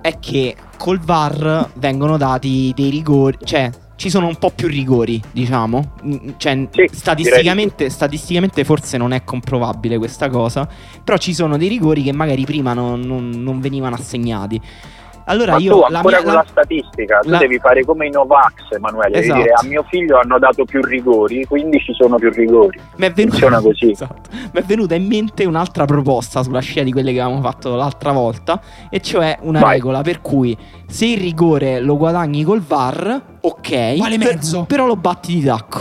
è 0.00 0.18
che 0.18 0.56
col 0.78 0.98
VAR 0.98 1.70
vengono 1.74 2.16
dati 2.16 2.72
dei 2.74 2.90
rigori, 2.90 3.38
cioè 3.44 3.70
ci 4.02 4.10
sono 4.10 4.26
un 4.26 4.36
po' 4.36 4.50
più 4.50 4.66
rigori, 4.66 5.22
diciamo. 5.30 5.92
Mm, 6.04 6.30
cioè, 6.36 6.68
sì, 6.72 6.88
statisticamente, 6.90 7.88
statisticamente, 7.88 8.64
forse 8.64 8.96
non 8.96 9.12
è 9.12 9.22
comprovabile 9.22 9.96
questa 9.96 10.28
cosa, 10.28 10.68
però 11.04 11.16
ci 11.18 11.32
sono 11.32 11.56
dei 11.56 11.68
rigori 11.68 12.02
che 12.02 12.12
magari 12.12 12.44
prima 12.44 12.72
non, 12.72 13.00
non, 13.00 13.30
non 13.30 13.60
venivano 13.60 13.94
assegnati. 13.94 14.60
Allora 15.26 15.52
Ma 15.52 15.58
io 15.58 15.72
tu 15.74 15.80
ancora 15.82 16.16
mia, 16.16 16.24
con 16.24 16.32
la, 16.32 16.38
la 16.40 16.46
statistica, 16.48 17.18
tu 17.20 17.30
la... 17.30 17.38
devi 17.38 17.58
fare 17.58 17.84
come 17.84 18.06
i 18.06 18.10
Novax, 18.10 18.72
Emanuele, 18.72 19.18
esatto. 19.18 19.34
devi 19.34 19.42
dire 19.42 19.54
a 19.54 19.64
mio 19.64 19.84
figlio 19.88 20.18
hanno 20.18 20.38
dato 20.38 20.64
più 20.64 20.82
rigori, 20.82 21.44
quindi 21.44 21.78
ci 21.78 21.92
sono 21.94 22.16
più 22.16 22.30
rigori. 22.30 22.80
Mi 22.96 23.06
è, 23.06 23.12
venuta... 23.12 23.60
così. 23.60 23.90
Esatto. 23.90 24.30
Mi 24.30 24.60
è 24.60 24.62
venuta 24.62 24.94
in 24.94 25.06
mente 25.06 25.44
un'altra 25.44 25.84
proposta 25.84 26.42
sulla 26.42 26.60
scia 26.60 26.82
di 26.82 26.92
quelle 26.92 27.12
che 27.12 27.20
avevamo 27.20 27.42
fatto 27.42 27.74
l'altra 27.76 28.12
volta, 28.12 28.60
e 28.90 29.00
cioè 29.00 29.38
una 29.42 29.60
Vai. 29.60 29.74
regola 29.74 30.02
per 30.02 30.20
cui 30.20 30.56
se 30.88 31.06
il 31.06 31.18
rigore 31.18 31.80
lo 31.80 31.96
guadagni 31.96 32.42
col 32.42 32.60
VAR, 32.60 33.20
ok, 33.40 33.98
vale 33.98 34.18
mezzo. 34.18 34.64
però 34.64 34.86
lo 34.86 34.96
batti 34.96 35.34
di 35.34 35.42
tacco. 35.42 35.80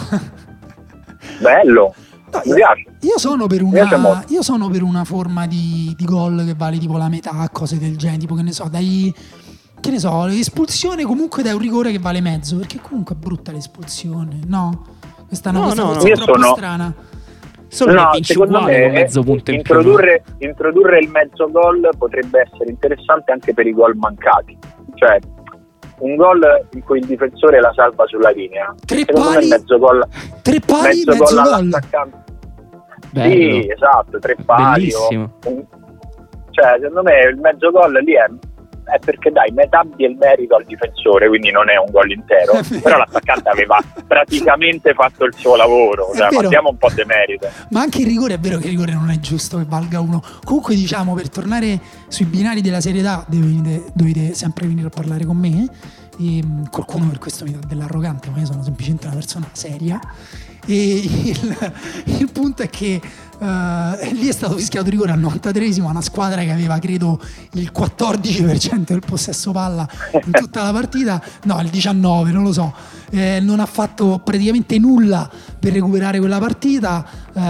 Bello. 1.40 1.94
No, 2.32 2.42
io, 2.46 2.56
io, 3.02 3.18
sono 3.18 3.48
per 3.48 3.62
una, 3.62 4.24
io 4.28 4.42
sono 4.42 4.70
per 4.70 4.84
una 4.84 5.04
forma 5.04 5.48
di, 5.48 5.94
di 5.98 6.06
gol 6.06 6.46
che 6.46 6.54
vale 6.56 6.78
tipo 6.78 6.98
la 6.98 7.10
metà, 7.10 7.50
cose 7.52 7.78
del 7.78 7.98
genere, 7.98 8.20
tipo 8.20 8.36
che 8.36 8.42
ne 8.42 8.54
so, 8.54 8.68
dai 8.70 9.14
che 9.82 9.90
ne 9.90 10.00
so, 10.00 10.26
l'espulsione 10.26 11.04
comunque 11.04 11.42
dai 11.42 11.54
un 11.54 11.60
rigore 11.60 11.92
che 11.92 12.00
vale 12.00 12.22
mezzo, 12.22 12.56
perché 12.56 12.80
comunque 12.80 13.16
è 13.16 13.18
brutta 13.18 13.52
l'espulsione, 13.52 14.40
no? 14.46 14.86
Questa 15.28 15.50
è 15.50 15.52
una 15.54 15.62
no, 15.62 15.70
cosa 15.70 15.84
no, 15.84 15.94
troppo 15.94 16.40
sono... 16.40 16.56
strana. 16.56 16.94
Solo 17.68 17.94
no, 17.94 18.10
secondo 18.20 18.62
me 18.64 18.90
mezzo 18.90 19.24
punto 19.24 19.52
introdurre, 19.52 20.24
introdurre 20.40 21.00
il 21.00 21.10
mezzo 21.10 21.50
gol 21.50 21.90
potrebbe 21.98 22.42
essere 22.42 22.70
interessante 22.70 23.32
anche 23.32 23.54
per 23.54 23.66
i 23.66 23.74
gol 23.74 23.96
mancati. 23.96 24.58
Cioè, 24.96 25.20
un 26.00 26.16
gol 26.18 26.68
in 26.74 26.84
cui 26.84 27.00
il 27.00 27.06
difensore 27.06 27.62
la 27.62 27.72
salva 27.74 28.06
sulla 28.08 28.32
linea. 28.32 28.76
Tre 28.86 29.06
pali, 29.06 29.48
mezzo 29.48 29.80
gol, 29.80 30.06
tre 30.42 30.60
pali, 30.60 31.04
mezzo, 31.06 31.12
mezzo 31.12 31.42
gol, 31.42 31.70
gol. 31.70 32.21
Sì, 33.14 33.68
esatto, 33.70 34.20
tre 34.20 34.36
pali. 34.44 34.92
O, 34.94 35.08
un, 35.10 35.66
cioè, 36.52 36.78
secondo 36.80 37.04
me 37.04 37.20
il 37.22 37.38
mezzo 37.38 37.72
gol 37.72 37.94
lì 38.04 38.14
è, 38.14 38.26
è 38.92 39.00
perché 39.00 39.32
dai, 39.32 39.52
metà 39.52 39.84
del 39.96 40.16
merito 40.16 40.56
al 40.56 40.64
difensore, 40.66 41.28
quindi 41.28 41.50
non 41.50 41.70
è 41.70 41.78
un 41.78 41.92
gol 41.92 42.12
intero. 42.12 42.54
Però 42.82 42.98
l'attaccante 42.98 43.50
aveva 43.50 43.80
praticamente 44.06 44.94
fatto 44.94 45.26
il 45.26 45.34
suo 45.34 45.56
lavoro. 45.56 46.12
Cioè, 46.14 46.30
ma 46.32 46.48
diamo 46.48 46.70
un 46.70 46.78
po' 46.78 46.90
di 46.94 47.04
merito. 47.06 47.48
Ma 47.70 47.82
anche 47.82 48.02
il 48.02 48.08
rigore 48.08 48.36
è 48.36 48.40
vero 48.40 48.58
che 48.58 48.66
il 48.66 48.72
rigore 48.72 48.94
non 48.94 49.10
è 49.10 49.20
giusto 49.20 49.58
che 49.58 49.66
valga 49.68 50.00
uno. 50.00 50.22
Comunque, 50.44 50.76
diciamo, 50.76 51.14
per 51.14 51.30
tornare 51.30 51.80
sui 52.08 52.26
binari 52.26 52.62
della 52.62 52.82
Serie 52.82 53.06
A, 53.08 53.26
dovete, 53.28 53.86
dovete 53.94 54.34
sempre 54.34 54.68
venire 54.68 54.88
a 54.88 54.92
parlare 54.92 55.26
con 55.26 55.38
me. 55.38 55.68
E, 56.20 56.44
mm, 56.46 56.66
qualcuno 56.70 57.08
per 57.08 57.18
questo 57.18 57.46
mi 57.46 57.54
dà 57.54 57.60
dell'arrogante, 57.66 58.30
ma 58.30 58.40
io 58.40 58.46
sono 58.46 58.62
semplicemente 58.62 59.08
una 59.08 59.16
persona 59.16 59.48
seria. 59.54 60.00
E 60.66 60.98
il, 61.24 61.74
il 62.06 62.32
punto 62.32 62.64
è 62.64 62.70
che 62.70 63.02
Uh, 63.42 63.98
lì 64.12 64.28
è 64.28 64.32
stato 64.32 64.56
fischiato 64.56 64.88
rigore 64.88 65.14
al 65.14 65.20
93esimo 65.20 65.86
a 65.86 65.90
una 65.90 66.02
squadra 66.02 66.44
che 66.44 66.52
aveva 66.52 66.78
credo 66.78 67.20
il 67.54 67.72
14% 67.76 68.84
del 68.86 69.02
possesso 69.04 69.52
palla 69.52 69.90
in 70.14 70.32
tutta 70.32 70.62
la 70.62 70.72
partita. 70.72 71.20
No 71.46 71.60
il 71.60 71.70
19 71.70 72.30
non 72.30 72.44
lo 72.44 72.54
so. 72.54 72.72
Eh, 73.10 73.40
non 73.42 73.60
ha 73.60 73.66
fatto 73.66 74.22
praticamente 74.24 74.78
nulla 74.78 75.28
per 75.58 75.74
recuperare 75.74 76.20
quella 76.20 76.38
partita. 76.38 77.04
Uh, 77.34 77.42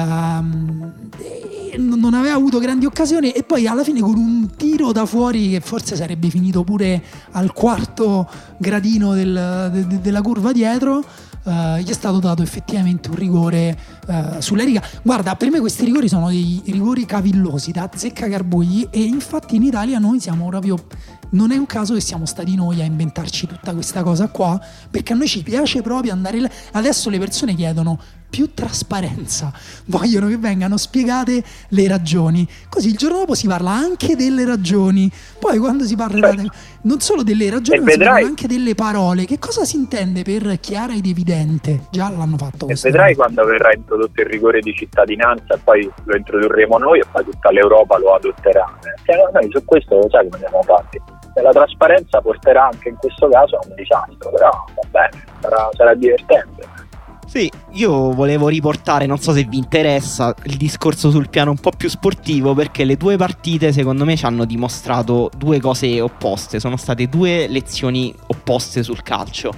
non 1.77 2.13
aveva 2.13 2.35
avuto 2.35 2.59
grandi 2.59 2.85
occasioni. 2.85 3.31
E 3.31 3.43
poi 3.43 3.67
alla 3.67 3.83
fine 3.83 3.99
con 3.99 4.15
un 4.15 4.47
tiro 4.55 4.93
da 4.93 5.05
fuori 5.05 5.49
che 5.49 5.59
forse 5.59 5.97
sarebbe 5.97 6.29
finito 6.29 6.63
pure 6.63 7.03
al 7.31 7.51
quarto 7.51 8.29
gradino 8.57 9.13
del, 9.13 9.69
de, 9.73 9.87
de, 9.87 9.99
della 9.99 10.21
curva 10.21 10.53
dietro 10.53 11.03
uh, 11.43 11.77
gli 11.77 11.89
è 11.89 11.93
stato 11.93 12.19
dato 12.19 12.41
effettivamente 12.41 13.09
un 13.09 13.15
rigore 13.15 13.77
uh, 14.07 14.39
sulla 14.39 14.63
riga. 14.63 14.81
Guarda, 15.01 15.35
per 15.35 15.49
me 15.49 15.59
questi 15.59 15.85
rigori 15.85 16.07
sono 16.07 16.29
dei 16.29 16.61
rigori 16.65 17.05
cavillosi 17.05 17.71
da 17.71 17.89
zecca 17.93 18.27
carbugli 18.27 18.87
e 18.89 19.01
infatti 19.01 19.55
in 19.55 19.63
Italia 19.63 19.99
noi 19.99 20.19
siamo 20.19 20.47
proprio 20.47 20.77
non 21.31 21.51
è 21.51 21.57
un 21.57 21.65
caso 21.65 21.93
che 21.93 22.01
siamo 22.01 22.25
stati 22.25 22.55
noi 22.55 22.81
a 22.81 22.83
inventarci 22.83 23.47
tutta 23.47 23.73
questa 23.73 24.03
cosa 24.03 24.27
qua, 24.27 24.59
perché 24.89 25.13
a 25.13 25.15
noi 25.15 25.27
ci 25.27 25.43
piace 25.43 25.81
proprio 25.81 26.11
andare 26.11 26.39
là. 26.39 26.49
Adesso 26.73 27.09
le 27.09 27.19
persone 27.19 27.55
chiedono 27.55 27.99
più 28.31 28.53
trasparenza, 28.53 29.51
vogliono 29.87 30.27
che 30.27 30.37
vengano 30.37 30.77
spiegate 30.77 31.43
le 31.67 31.87
ragioni. 31.87 32.47
Così 32.69 32.87
il 32.87 32.95
giorno 32.95 33.17
dopo 33.17 33.35
si 33.35 33.45
parla 33.45 33.71
anche 33.71 34.15
delle 34.15 34.45
ragioni. 34.45 35.11
Poi 35.37 35.59
quando 35.59 35.83
si 35.83 35.97
parla 35.97 36.33
certo. 36.33 36.53
non 36.83 37.01
solo 37.01 37.23
delle 37.23 37.49
ragioni, 37.49 37.79
ma 37.79 37.85
vedrai... 37.85 38.23
anche 38.23 38.47
delle 38.47 38.73
parole. 38.73 39.25
Che 39.25 39.37
cosa 39.37 39.65
si 39.65 39.75
intende 39.75 40.23
per 40.23 40.59
chiara 40.61 40.93
ed 40.93 41.05
evidente? 41.05 41.87
Già 41.91 42.09
l'hanno 42.09 42.37
fatto. 42.37 42.69
E 42.69 42.75
vedrai 42.81 43.13
quando 43.15 43.43
verrà 43.43 43.73
introdotto 43.75 44.21
il 44.21 44.27
rigore 44.27 44.61
di 44.61 44.73
cittadinanza, 44.73 45.59
poi 45.61 45.91
lo 46.05 46.15
introdurremo 46.15 46.77
noi 46.77 46.99
e 46.99 47.03
poi 47.11 47.25
tutta 47.25 47.51
l'Europa 47.51 47.97
lo 47.97 48.15
adotterà. 48.15 48.65
Eh, 49.05 49.29
noi 49.33 49.49
su 49.51 49.63
questo 49.65 49.97
lo 49.97 50.09
sai 50.09 50.29
come 50.29 50.39
siamo 50.39 50.63
fatti. 50.63 51.01
E 51.33 51.41
la 51.41 51.51
trasparenza 51.51 52.21
porterà 52.21 52.67
anche 52.67 52.89
in 52.89 52.95
questo 52.95 53.27
caso 53.29 53.57
a 53.57 53.59
un 53.65 53.75
disastro, 53.75 54.31
però 54.31 54.49
va 54.49 54.87
bene, 54.89 55.23
sarà, 55.41 55.69
sarà 55.73 55.93
divertente. 55.93 56.70
Sì, 57.33 57.49
io 57.75 58.11
volevo 58.11 58.49
riportare, 58.49 59.05
non 59.05 59.17
so 59.17 59.31
se 59.31 59.45
vi 59.45 59.57
interessa, 59.57 60.35
il 60.43 60.57
discorso 60.57 61.09
sul 61.11 61.29
piano 61.29 61.51
un 61.51 61.57
po' 61.57 61.71
più 61.71 61.87
sportivo 61.87 62.53
perché 62.53 62.83
le 62.83 62.97
due 62.97 63.15
partite 63.15 63.71
secondo 63.71 64.03
me 64.03 64.17
ci 64.17 64.25
hanno 64.25 64.43
dimostrato 64.43 65.31
due 65.37 65.61
cose 65.61 66.01
opposte, 66.01 66.59
sono 66.59 66.75
state 66.75 67.07
due 67.07 67.47
lezioni 67.47 68.13
opposte 68.27 68.83
sul 68.83 69.01
calcio. 69.01 69.53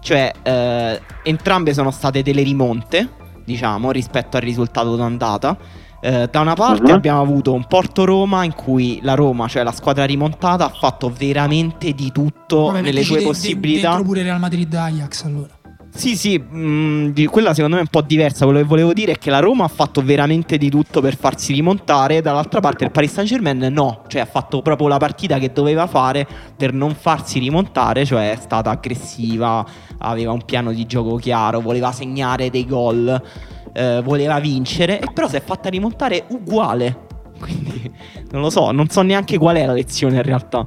Cioè, 0.00 0.32
eh, 0.42 1.00
entrambe 1.22 1.72
sono 1.72 1.90
state 1.92 2.20
delle 2.20 2.42
rimonte, 2.42 3.08
diciamo, 3.42 3.90
rispetto 3.90 4.36
al 4.36 4.42
risultato 4.42 4.94
d'andata. 4.94 5.56
Eh, 6.02 6.28
da 6.30 6.40
una 6.40 6.54
parte 6.54 6.90
uh-huh. 6.90 6.96
abbiamo 6.96 7.22
avuto 7.22 7.54
un 7.54 7.64
Porto 7.64 8.04
Roma 8.04 8.44
in 8.44 8.52
cui 8.52 8.98
la 9.00 9.14
Roma, 9.14 9.48
cioè 9.48 9.62
la 9.62 9.72
squadra 9.72 10.04
rimontata, 10.04 10.66
ha 10.66 10.68
fatto 10.78 11.10
veramente 11.10 11.94
di 11.94 12.12
tutto 12.12 12.66
Vabbè, 12.66 12.82
nelle 12.82 13.02
sue 13.02 13.20
de- 13.20 13.24
possibilità. 13.24 13.88
Dentro 13.88 14.04
pure 14.04 14.22
Real 14.22 14.38
Madrid 14.38 14.74
Ajax 14.74 15.24
allora. 15.24 15.56
Sì, 15.98 16.16
sì, 16.16 16.38
mh, 16.38 16.58
mm, 16.58 17.24
quella 17.24 17.52
secondo 17.52 17.74
me 17.74 17.82
è 17.82 17.84
un 17.84 17.90
po' 17.90 18.02
diversa. 18.02 18.44
Quello 18.44 18.60
che 18.60 18.64
volevo 18.64 18.92
dire 18.92 19.12
è 19.12 19.18
che 19.18 19.30
la 19.30 19.40
Roma 19.40 19.64
ha 19.64 19.68
fatto 19.68 20.00
veramente 20.00 20.56
di 20.56 20.70
tutto 20.70 21.00
per 21.00 21.16
farsi 21.16 21.52
rimontare, 21.52 22.22
dall'altra 22.22 22.60
parte 22.60 22.84
il 22.84 22.92
Paris 22.92 23.12
Saint 23.14 23.28
Germain 23.28 23.58
no, 23.72 24.04
cioè 24.06 24.20
ha 24.20 24.24
fatto 24.24 24.62
proprio 24.62 24.86
la 24.86 24.98
partita 24.98 25.40
che 25.40 25.50
doveva 25.52 25.88
fare 25.88 26.24
per 26.56 26.72
non 26.72 26.94
farsi 26.94 27.40
rimontare, 27.40 28.04
cioè 28.04 28.30
è 28.30 28.36
stata 28.36 28.70
aggressiva, 28.70 29.66
aveva 29.98 30.30
un 30.30 30.44
piano 30.44 30.72
di 30.72 30.86
gioco 30.86 31.16
chiaro, 31.16 31.60
voleva 31.60 31.90
segnare 31.90 32.48
dei 32.48 32.64
gol, 32.64 33.20
eh, 33.72 34.00
voleva 34.00 34.38
vincere, 34.38 35.00
e 35.00 35.06
però 35.12 35.28
si 35.28 35.34
è 35.34 35.42
fatta 35.42 35.68
rimontare 35.68 36.26
uguale. 36.28 37.06
Quindi 37.40 37.90
non 38.30 38.42
lo 38.42 38.50
so, 38.50 38.70
non 38.70 38.88
so 38.88 39.02
neanche 39.02 39.36
qual 39.36 39.56
è 39.56 39.66
la 39.66 39.72
lezione 39.72 40.18
in 40.18 40.22
realtà. 40.22 40.64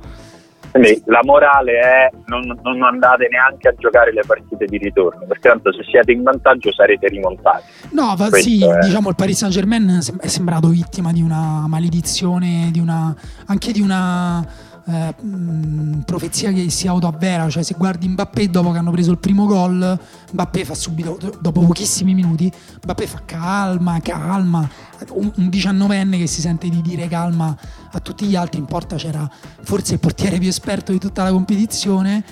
Quindi 0.71 1.01
la 1.05 1.19
morale 1.23 1.71
è 1.79 2.09
non, 2.27 2.57
non, 2.63 2.81
andate 2.81 3.27
neanche 3.29 3.67
a 3.67 3.73
giocare 3.77 4.13
le 4.13 4.23
partite 4.25 4.65
di 4.65 4.77
ritorno, 4.77 5.25
perché 5.27 5.49
tanto 5.49 5.73
se 5.73 5.83
siete 5.83 6.11
in 6.13 6.23
vantaggio 6.23 6.71
sarete 6.71 7.07
rimontati. 7.07 7.63
No, 7.91 8.15
va, 8.17 8.29
sì, 8.31 8.65
è... 8.65 8.79
diciamo 8.79 9.09
il 9.09 9.15
Paris 9.15 9.37
Saint 9.37 9.53
Germain 9.53 9.99
è 10.19 10.27
sembrato 10.27 10.69
vittima 10.69 11.11
di 11.11 11.21
una 11.21 11.65
maledizione, 11.67 12.69
di 12.71 12.79
una, 12.79 13.13
anche 13.47 13.71
di 13.73 13.81
una 13.81 14.45
eh, 14.85 15.15
mh, 15.19 16.01
profezia 16.05 16.51
che 16.51 16.69
si 16.69 16.87
autoavvera, 16.87 17.49
cioè 17.49 17.63
se 17.63 17.75
guardi 17.77 18.07
Mbappé 18.07 18.49
dopo 18.49 18.71
che 18.71 18.77
hanno 18.77 18.91
preso 18.91 19.11
il 19.11 19.17
primo 19.17 19.45
gol, 19.45 19.99
Mbappé 20.31 20.65
fa 20.65 20.73
subito, 20.73 21.17
dopo 21.39 21.61
pochissimi 21.61 22.13
minuti, 22.13 22.51
Mbappé 22.83 23.07
fa 23.07 23.21
calma, 23.25 23.99
calma, 24.01 24.67
un 25.13 25.49
diciannovenne 25.49 26.17
che 26.17 26.27
si 26.27 26.41
sente 26.41 26.69
di 26.69 26.81
dire 26.81 27.07
calma 27.07 27.55
a 27.91 27.99
tutti 27.99 28.25
gli 28.25 28.35
altri, 28.35 28.59
in 28.59 28.65
porta 28.65 28.95
c'era 28.95 29.29
forse 29.61 29.93
il 29.93 29.99
portiere 29.99 30.39
più 30.39 30.47
esperto 30.47 30.91
di 30.91 30.99
tutta 30.99 31.23
la 31.23 31.31
competizione 31.31 32.23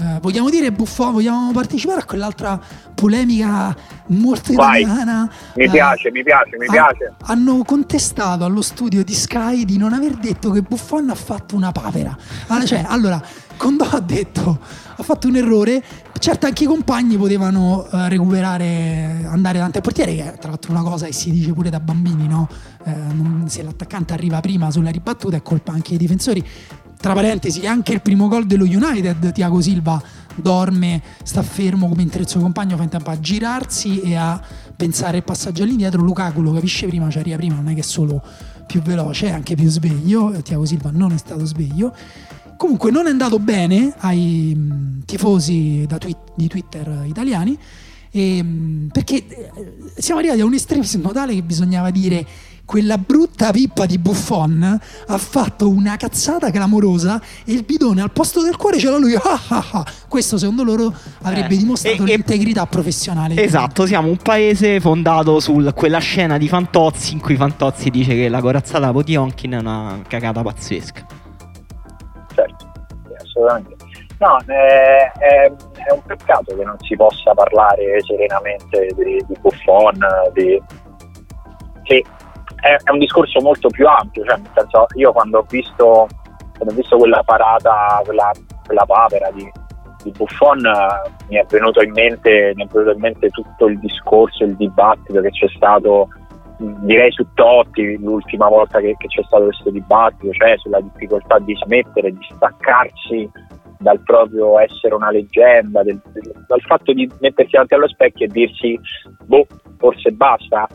eh, 0.00 0.18
vogliamo 0.20 0.48
dire 0.50 0.70
Buffon, 0.72 1.12
vogliamo 1.12 1.50
partecipare 1.52 2.00
a 2.00 2.04
quell'altra 2.04 2.60
polemica 2.94 3.74
molto 4.08 4.52
Vai. 4.52 4.82
italiana? 4.82 5.30
Mi 5.56 5.64
Eh, 5.64 5.70
piace, 5.70 6.10
mi 6.10 6.22
piace, 6.22 6.56
mi 6.58 6.66
ha- 6.66 6.70
piace. 6.70 7.14
Hanno 7.24 7.62
contestato 7.64 8.44
allo 8.44 8.62
studio 8.62 9.02
di 9.04 9.14
Sky 9.14 9.64
di 9.64 9.76
non 9.76 9.92
aver 9.92 10.14
detto 10.14 10.50
che 10.50 10.62
Buffon 10.62 11.10
ha 11.10 11.14
fatto 11.14 11.56
una 11.56 11.72
papera. 11.72 12.16
Ah, 12.48 12.64
Cioè, 12.64 12.84
allora, 12.88 13.20
Condò 13.58 13.86
ha 13.90 13.98
detto, 13.98 14.60
ha 14.94 15.02
fatto 15.02 15.26
un 15.26 15.34
errore. 15.34 15.82
Certo, 16.20 16.46
anche 16.46 16.62
i 16.62 16.66
compagni 16.68 17.16
potevano 17.16 17.88
eh, 17.92 18.08
recuperare, 18.08 19.22
andare 19.26 19.56
davanti 19.56 19.78
al 19.78 19.82
portiere, 19.82 20.14
che 20.14 20.32
è 20.34 20.38
tra 20.38 20.50
l'altro 20.50 20.70
una 20.70 20.82
cosa 20.82 21.06
che 21.06 21.12
si 21.12 21.32
dice 21.32 21.52
pure 21.52 21.68
da 21.68 21.80
bambini, 21.80 22.28
no? 22.28 22.48
Eh, 22.84 22.92
non- 22.92 23.46
se 23.48 23.64
l'attaccante 23.64 24.12
arriva 24.12 24.38
prima 24.38 24.70
sulla 24.70 24.90
ribattuta 24.90 25.34
è 25.36 25.42
colpa 25.42 25.72
anche 25.72 25.88
dei 25.90 25.98
difensori. 25.98 26.44
Tra 27.00 27.12
parentesi, 27.14 27.64
anche 27.64 27.92
il 27.92 28.02
primo 28.02 28.26
gol 28.26 28.44
dello 28.44 28.64
United, 28.64 29.30
Tiago 29.30 29.60
Silva 29.60 30.02
dorme, 30.34 31.00
sta 31.22 31.42
fermo 31.42 31.88
mentre 31.94 32.22
il 32.22 32.28
suo 32.28 32.40
compagno 32.40 32.76
fa 32.76 32.82
in 32.82 32.88
tempo 32.88 33.10
a 33.10 33.20
girarsi 33.20 34.00
e 34.00 34.16
a 34.16 34.40
pensare 34.74 35.18
il 35.18 35.22
passaggio 35.22 35.62
all'indietro. 35.62 36.02
Lukaku 36.02 36.40
lo 36.42 36.52
capisce 36.52 36.88
prima, 36.88 37.08
ci 37.08 37.20
arriva 37.20 37.36
prima, 37.36 37.54
non 37.54 37.68
è 37.68 37.74
che 37.74 37.80
è 37.80 37.84
solo 37.84 38.20
più 38.66 38.82
veloce, 38.82 39.28
è 39.28 39.30
anche 39.30 39.54
più 39.54 39.68
sveglio. 39.68 40.42
Tiago 40.42 40.64
Silva 40.64 40.90
non 40.92 41.12
è 41.12 41.16
stato 41.18 41.44
sveglio. 41.44 41.94
Comunque 42.56 42.90
non 42.90 43.06
è 43.06 43.10
andato 43.10 43.38
bene 43.38 43.94
ai 43.98 44.52
mh, 44.56 45.04
tifosi 45.04 45.86
tweet- 45.86 46.32
di 46.34 46.48
Twitter 46.48 47.04
italiani 47.06 47.56
e, 48.10 48.42
mh, 48.42 48.88
perché 48.90 49.24
eh, 49.24 49.52
siamo 49.96 50.18
arrivati 50.18 50.40
a 50.40 50.44
un 50.44 50.54
estremismo 50.54 51.12
tale 51.12 51.34
che 51.34 51.42
bisognava 51.42 51.90
dire 51.90 52.26
quella 52.68 52.98
brutta 52.98 53.50
pippa 53.50 53.86
di 53.86 53.96
Buffon 53.96 54.78
ha 55.06 55.16
fatto 55.16 55.70
una 55.70 55.96
cazzata 55.96 56.50
clamorosa 56.50 57.18
e 57.46 57.52
il 57.52 57.64
bidone 57.64 58.02
al 58.02 58.10
posto 58.10 58.42
del 58.42 58.56
cuore 58.58 58.78
ce 58.78 58.90
l'ha 58.90 58.98
lui. 58.98 59.14
Ah, 59.16 59.40
ah, 59.48 59.64
ah. 59.72 59.84
Questo 60.06 60.36
secondo 60.36 60.64
loro 60.64 60.92
avrebbe 61.22 61.54
Eh, 61.54 61.56
dimostrato 61.58 62.02
e- 62.02 62.04
e- 62.04 62.16
l'integrità 62.16 62.66
professionale. 62.66 63.42
Esatto, 63.42 63.86
siamo 63.86 64.08
un 64.08 64.18
paese 64.18 64.80
fondato 64.80 65.40
su 65.40 65.70
quella 65.74 65.98
scena 65.98 66.36
di 66.36 66.46
Fantozzi 66.46 67.14
in 67.14 67.20
cui 67.20 67.36
Fantozzi 67.36 67.88
dice 67.88 68.14
che 68.14 68.28
la 68.28 68.40
corazzata 68.42 68.92
Potionkin 68.92 69.52
è 69.52 69.58
una 69.58 70.00
cagata 70.06 70.42
pazzesca. 70.42 71.06
certo, 72.34 72.70
assolutamente. 73.18 73.76
No, 74.18 74.36
è, 74.46 75.10
è- 75.18 75.52
è 75.88 75.92
un 75.92 76.02
peccato 76.06 76.54
che 76.54 76.64
non 76.64 76.76
si 76.80 76.96
possa 76.96 77.32
parlare 77.32 77.98
serenamente 78.06 78.88
di, 78.94 79.24
di 79.26 79.34
Buffon, 79.40 79.96
di- 80.34 80.60
che 81.84 82.04
è, 82.60 82.76
è 82.82 82.90
un 82.90 82.98
discorso 82.98 83.40
molto 83.40 83.68
più 83.68 83.86
ampio, 83.86 84.24
cioè, 84.24 84.38
nel 84.38 84.50
senso, 84.54 84.86
io 84.94 85.12
quando 85.12 85.38
ho 85.38 85.46
visto, 85.48 86.06
quando 86.56 86.72
ho 86.72 86.76
visto 86.76 86.96
quella 86.96 87.22
parata, 87.24 88.00
quella, 88.04 88.30
quella 88.64 88.84
papera 88.86 89.30
di, 89.30 89.50
di 90.02 90.10
Buffon, 90.16 90.60
mi 91.28 91.36
è 91.36 91.44
venuto 91.48 91.82
in 91.82 91.92
mente, 91.92 92.52
mi 92.54 92.64
è 92.64 92.66
venuto 92.70 92.92
in 92.92 93.00
mente 93.00 93.28
tutto 93.30 93.66
il 93.66 93.78
discorso, 93.78 94.44
il 94.44 94.56
dibattito 94.56 95.20
che 95.20 95.30
c'è 95.30 95.48
stato 95.54 96.08
direi 96.58 97.12
su 97.12 97.24
Totti 97.34 97.96
l'ultima 97.98 98.48
volta 98.48 98.80
che, 98.80 98.96
che 98.98 99.06
c'è 99.06 99.22
stato 99.22 99.44
questo 99.44 99.70
dibattito, 99.70 100.32
cioè 100.32 100.56
sulla 100.58 100.80
difficoltà 100.80 101.38
di 101.38 101.54
smettere, 101.54 102.10
di 102.10 102.26
staccarsi 102.34 103.30
dal 103.78 104.00
proprio 104.00 104.58
essere 104.58 104.94
una 104.94 105.10
leggenda, 105.10 105.84
del- 105.84 106.00
del- 106.12 106.44
dal 106.48 106.60
fatto 106.62 106.92
di 106.92 107.08
mettersi 107.20 107.52
davanti 107.52 107.74
allo 107.74 107.88
specchio 107.88 108.26
e 108.26 108.28
dirsi 108.28 108.78
boh, 109.24 109.46
forse 109.78 110.10
basta. 110.10 110.66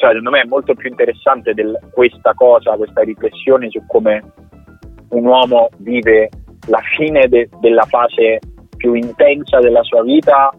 Cioè, 0.00 0.08
secondo 0.08 0.30
me 0.30 0.40
è 0.40 0.46
molto 0.46 0.72
più 0.74 0.88
interessante 0.88 1.52
del- 1.52 1.78
questa 1.92 2.32
cosa, 2.32 2.74
questa 2.74 3.02
riflessione 3.02 3.68
su 3.68 3.84
come 3.86 4.24
un 5.10 5.26
uomo 5.26 5.68
vive 5.76 6.30
la 6.68 6.80
fine 6.96 7.28
de- 7.28 7.50
della 7.60 7.84
fase 7.84 8.38
più 8.78 8.94
intensa 8.94 9.58
della 9.58 9.82
sua 9.82 10.02
vita 10.02 10.50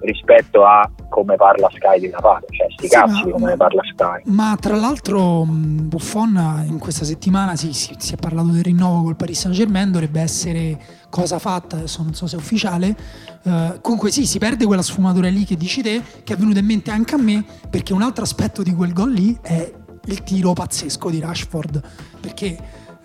rispetto 0.00 0.64
a 0.64 0.90
come 1.08 1.36
parla 1.36 1.68
Sky 1.72 2.00
di 2.00 2.08
Natale, 2.08 2.46
cioè 2.50 2.66
sti 2.70 2.88
Sì, 2.88 2.94
cazzi 2.94 3.24
ma- 3.24 3.30
come 3.30 3.56
parla 3.56 3.82
Sky. 3.82 4.22
Ma 4.32 4.56
tra 4.60 4.76
l'altro 4.76 5.44
mh, 5.44 5.88
Buffon 5.88 6.64
in 6.68 6.78
questa 6.78 7.04
settimana 7.04 7.56
sì, 7.56 7.72
sì, 7.72 7.94
si 7.98 8.14
è 8.14 8.16
parlato 8.16 8.48
del 8.48 8.62
rinnovo 8.62 9.04
col 9.04 9.16
Paris 9.16 9.40
Saint 9.40 9.56
Germain, 9.56 9.90
dovrebbe 9.90 10.20
essere 10.20 10.78
cosa 11.10 11.38
fatta, 11.38 11.76
adesso 11.76 12.02
non 12.02 12.14
so 12.14 12.26
se 12.26 12.36
è 12.36 12.38
ufficiale. 12.38 12.96
Eh, 13.42 13.78
comunque 13.80 14.10
sì, 14.10 14.26
si 14.26 14.38
perde 14.38 14.66
quella 14.66 14.82
sfumatura 14.82 15.28
lì 15.28 15.44
che 15.44 15.56
dici 15.56 15.82
te, 15.82 16.02
che 16.24 16.34
è 16.34 16.36
venuta 16.36 16.58
in 16.58 16.66
mente 16.66 16.90
anche 16.90 17.14
a 17.14 17.18
me, 17.18 17.44
perché 17.70 17.92
un 17.92 18.02
altro 18.02 18.24
aspetto 18.24 18.62
di 18.62 18.74
quel 18.74 18.92
gol 18.92 19.12
lì 19.12 19.36
è 19.40 19.72
il 20.08 20.22
tiro 20.22 20.52
pazzesco 20.52 21.10
di 21.10 21.20
Rashford, 21.20 21.82
perché 22.20 22.56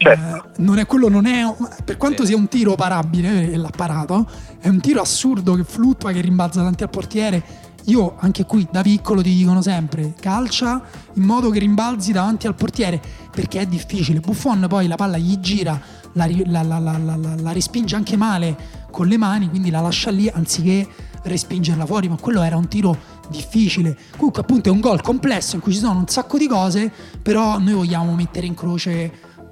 Certo. 0.04 0.48
eh, 0.48 0.64
non 0.64 0.80
è 0.80 0.88
quello 0.88 1.10
non 1.10 1.28
è 1.28 1.44
per 1.86 1.98
quanto 1.98 2.26
sia 2.26 2.36
un 2.36 2.48
tiro 2.48 2.74
parabile 2.76 3.52
e 3.52 3.56
l'ha 3.58 3.70
parato 3.76 4.28
è 4.60 4.68
un 4.68 4.80
tiro 4.80 5.00
assurdo 5.00 5.54
che 5.54 5.64
fluttua 5.64 6.12
che 6.12 6.22
rimbalza 6.22 6.58
davanti 6.60 6.82
al 6.84 6.90
portiere. 6.90 7.44
Io 7.86 8.16
anche 8.20 8.46
qui 8.46 8.68
da 8.72 8.82
piccolo 8.84 9.22
ti 9.22 9.34
dicono 9.36 9.62
sempre 9.62 10.14
calcia 10.20 10.82
in 11.14 11.24
modo 11.24 11.50
che 11.50 11.60
rimbalzi 11.60 12.12
davanti 12.12 12.48
al 12.48 12.56
portiere 12.56 13.00
perché 13.32 13.60
è 13.62 13.66
difficile. 13.68 14.20
Buffon 14.20 14.66
poi 14.68 14.88
la 14.88 14.96
palla 14.96 15.18
gli 15.18 15.38
gira 15.40 15.80
la, 16.14 16.26
ri- 16.26 16.44
la- 16.48 16.62
la- 16.64 16.80
la- 16.80 16.98
la- 16.98 17.16
la- 17.16 17.36
la 17.40 17.52
respinge 17.52 17.96
anche 17.96 18.18
male 18.18 18.56
con 18.92 19.08
le 19.08 19.18
mani 19.18 19.50
quindi 19.50 19.70
la 19.70 19.82
lascia 19.82 20.10
lì 20.12 20.28
anziché 20.30 20.88
respingerla 21.24 21.86
fuori 21.86 22.08
ma 22.10 22.18
quello 22.20 22.42
era 22.42 22.56
un 22.58 22.68
tiro 22.68 22.98
difficile. 23.30 23.96
Comunque 24.16 24.42
appunto 24.42 24.70
è 24.70 24.72
un 24.72 24.80
gol 24.80 25.02
complesso 25.02 25.56
in 25.56 25.62
cui 25.62 25.74
ci 25.74 25.80
sono 25.80 25.98
un 26.00 26.08
sacco 26.08 26.38
di 26.38 26.48
cose 26.48 26.92
però 27.22 27.58
noi 27.60 27.74
vogliamo 27.74 28.14
mettere 28.14 28.46
in 28.46 28.54
croce 28.56 29.12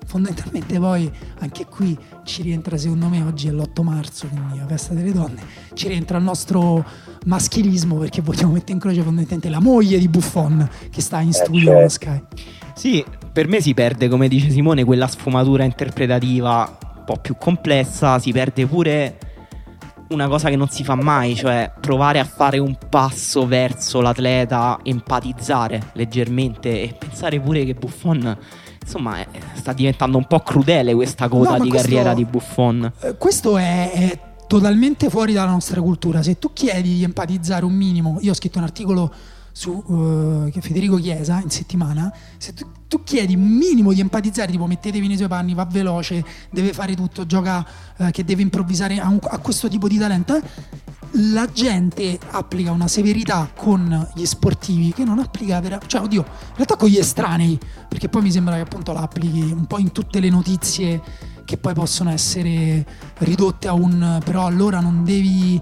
fondamentalmente 0.10 0.80
poi 0.80 1.10
anche 1.38 1.68
qui 1.68 1.96
ci 2.24 2.42
rientra 2.42 2.78
secondo 2.78 3.08
me 3.10 3.22
oggi 3.22 3.48
è 3.48 3.52
l'8 3.52 3.84
marzo 3.84 4.26
quindi 4.28 4.58
la 4.58 4.66
festa 4.66 4.96
delle 4.96 5.12
donne 5.12 5.40
ci 5.76 5.88
rientra 5.88 6.18
il 6.18 6.24
nostro 6.24 6.84
maschilismo 7.26 7.96
perché 7.98 8.22
vogliamo 8.22 8.54
mettere 8.54 8.74
in 8.74 8.80
croce 8.80 9.04
fondamentalmente 9.04 9.50
la 9.50 9.60
moglie 9.60 10.00
di 10.00 10.08
Buffon 10.08 10.68
che 10.90 11.02
sta 11.02 11.20
in 11.20 11.32
studio 11.32 11.68
certo. 11.68 11.80
con 11.80 11.90
Sky 11.90 12.24
Sì, 12.74 13.06
per 13.32 13.48
me 13.48 13.62
si 13.62 13.76
perde, 13.76 14.08
come 14.08 14.28
dice 14.28 14.50
Simone, 14.50 14.84
quella 14.84 15.08
sfumatura 15.08 15.64
interpretativa 15.64 16.78
un 16.98 17.04
po' 17.06 17.18
più 17.18 17.36
complessa, 17.38 18.18
si 18.18 18.32
perde 18.32 18.66
pure 18.66 19.18
una 20.10 20.28
cosa 20.28 20.50
che 20.50 20.56
non 20.56 20.70
si 20.70 20.84
fa 20.84 20.96
mai, 20.96 21.36
cioè 21.36 21.72
provare 21.80 22.18
a 22.20 22.24
fare 22.24 22.58
un 22.58 22.76
passo 22.90 23.46
verso 23.46 24.02
l'atleta, 24.02 24.80
empatizzare 24.82 25.92
leggermente 25.94 26.82
e 26.82 26.96
pensare 26.98 27.40
pure 27.40 27.64
che 27.64 27.76
Buffon, 27.76 28.38
insomma, 28.82 29.18
è- 29.18 29.28
sta 29.54 29.74
diventando 29.74 30.18
un 30.18 30.26
po' 30.26 30.40
crudele 30.42 30.94
questa 30.94 31.28
coda 31.28 31.58
No, 31.58 31.64
di 31.64 31.70
questo- 31.70 31.88
carriera 31.88 32.14
di 32.14 32.26
Buffon. 32.26 32.92
Eh, 33.02 33.16
questo 33.18 33.58
è, 33.58 33.92
è 33.92 34.20
totalmente 34.48 35.10
fuori 35.10 35.34
dalla 35.34 35.52
nostra 35.52 35.80
cultura. 35.82 36.24
Se 36.24 36.40
tu 36.40 36.52
chiedi 36.54 36.96
di 36.96 37.04
empatizzare 37.04 37.66
un 37.66 37.74
minimo, 37.74 38.18
io 38.22 38.32
ho 38.32 38.36
scritto 38.36 38.58
un 38.58 38.64
articolo 38.64 39.14
su 39.52 39.84
eh, 40.48 40.52
che 40.52 40.62
Federico 40.62 40.96
Chiesa 40.98 41.42
in 41.44 41.50
settimana, 41.50 42.12
se 42.38 42.54
tu, 42.54 42.66
tu 42.88 43.04
chiedi 43.04 43.36
un 43.36 43.42
minimo 43.48 43.92
di 43.94 44.00
empatizzare, 44.00 44.52
tipo 44.52 44.66
mettetevi 44.68 45.06
nei 45.08 45.18
suoi 45.18 45.28
panni, 45.28 45.54
va 45.54 45.66
veloce, 45.66 46.24
deve 46.50 46.72
fare 46.74 46.96
tutto, 46.96 47.26
gioca 47.26 47.66
eh, 47.98 48.12
che 48.12 48.24
deve 48.24 48.42
improvvisare 48.42 49.00
a, 49.00 49.08
un- 49.10 49.20
a 49.22 49.38
questo 49.40 49.68
tipo 49.68 49.88
di 49.88 49.98
talento, 49.98 50.36
eh, 50.36 50.42
la 51.14 51.48
gente 51.52 52.20
applica 52.32 52.72
una 52.72 52.88
severità 52.88 53.50
con 53.56 54.08
gli 54.14 54.26
sportivi 54.26 54.94
che 54.94 55.04
non 55.04 55.20
applica 55.20 55.60
vera- 55.60 55.80
cioè 55.86 56.02
oddio, 56.02 56.22
in 56.22 56.56
realtà 56.56 56.76
con 56.76 56.90
gli 56.90 56.98
estranei, 56.98 57.60
perché 57.88 58.10
poi 58.10 58.22
mi 58.22 58.32
sembra 58.32 58.56
che 58.56 58.62
appunto 58.62 58.94
la 58.94 59.02
applichi 59.02 59.42
un 59.42 59.66
po' 59.66 59.80
in 59.80 59.92
tutte 59.92 60.20
le 60.20 60.30
notizie 60.30 61.02
che 61.46 61.58
poi 61.58 61.74
possono 61.74 62.12
essere 62.12 62.86
ridotte 63.20 63.68
a 63.68 63.74
un 63.74 64.22
però 64.24 64.46
allora 64.46 64.80
non 64.80 65.04
devi 65.04 65.60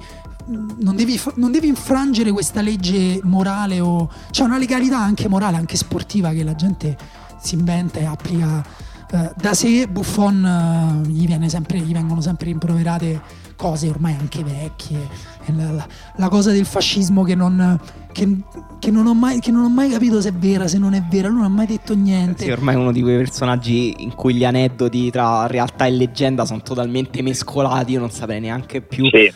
non 0.48 0.96
devi, 0.96 1.20
non 1.36 1.52
devi 1.52 1.68
infrangere 1.68 2.32
questa 2.32 2.62
legge 2.62 3.20
morale 3.24 3.80
o 3.80 4.10
c'è 4.32 4.44
una 4.44 4.58
legalità 4.58 4.98
anche 4.98 5.28
morale 5.28 5.58
anche 5.58 5.76
sportiva 5.76 6.32
che 6.32 6.44
la 6.44 6.56
gente 6.56 6.98
si 7.42 7.56
inventa 7.56 8.00
e 8.00 8.06
applica 8.06 8.64
eh, 9.10 9.32
da 9.36 9.54
sé 9.54 9.88
Buffon 9.88 11.04
eh, 11.06 11.08
gli, 11.10 11.50
sempre, 11.50 11.80
gli 11.80 11.94
vengono 11.94 12.22
sempre 12.22 12.48
rimproverate 12.48 13.22
cose 13.58 13.90
ormai 13.90 14.16
anche 14.18 14.42
vecchie 14.44 15.10
la, 15.48 15.72
la- 15.72 15.88
la 16.16 16.30
cosa 16.30 16.52
del 16.52 16.66
fascismo 16.66 17.24
che 17.24 17.36
non, 17.36 17.78
che, 18.14 18.38
che 18.80 18.92
non 18.92 19.06
ho 19.08 19.14
mai, 19.14 19.40
che 19.42 19.52
non 19.52 19.64
ho 19.64 19.70
mai 19.70 19.90
capito 19.90 20.22
se 20.22 20.30
è 20.30 20.34
vera 20.34 20.68
se 20.68 20.78
non 20.78 20.94
è 20.94 21.04
vera 21.10 21.28
lui 21.28 21.38
non 21.40 21.46
ha 21.46 21.54
mai 21.54 21.66
detto 21.66 21.94
niente 21.96 22.44
Sì, 22.46 22.52
ormai 22.52 22.76
è 22.76 22.78
uno 22.78 22.92
di 22.94 23.02
quei 23.02 23.18
personaggi 23.18 23.96
in 24.04 24.14
cui 24.16 24.36
gli 24.36 24.46
aneddoti 24.46 25.10
tra 25.12 25.48
realtà 25.48 25.86
e 25.88 25.92
leggenda 25.92 26.46
sono 26.46 26.62
totalmente 26.62 27.22
mescolati, 27.22 27.92
io 27.92 28.00
non 28.00 28.12
saprei 28.12 28.40
neanche 28.40 28.80
più. 28.82 29.10
Sì, 29.10 29.30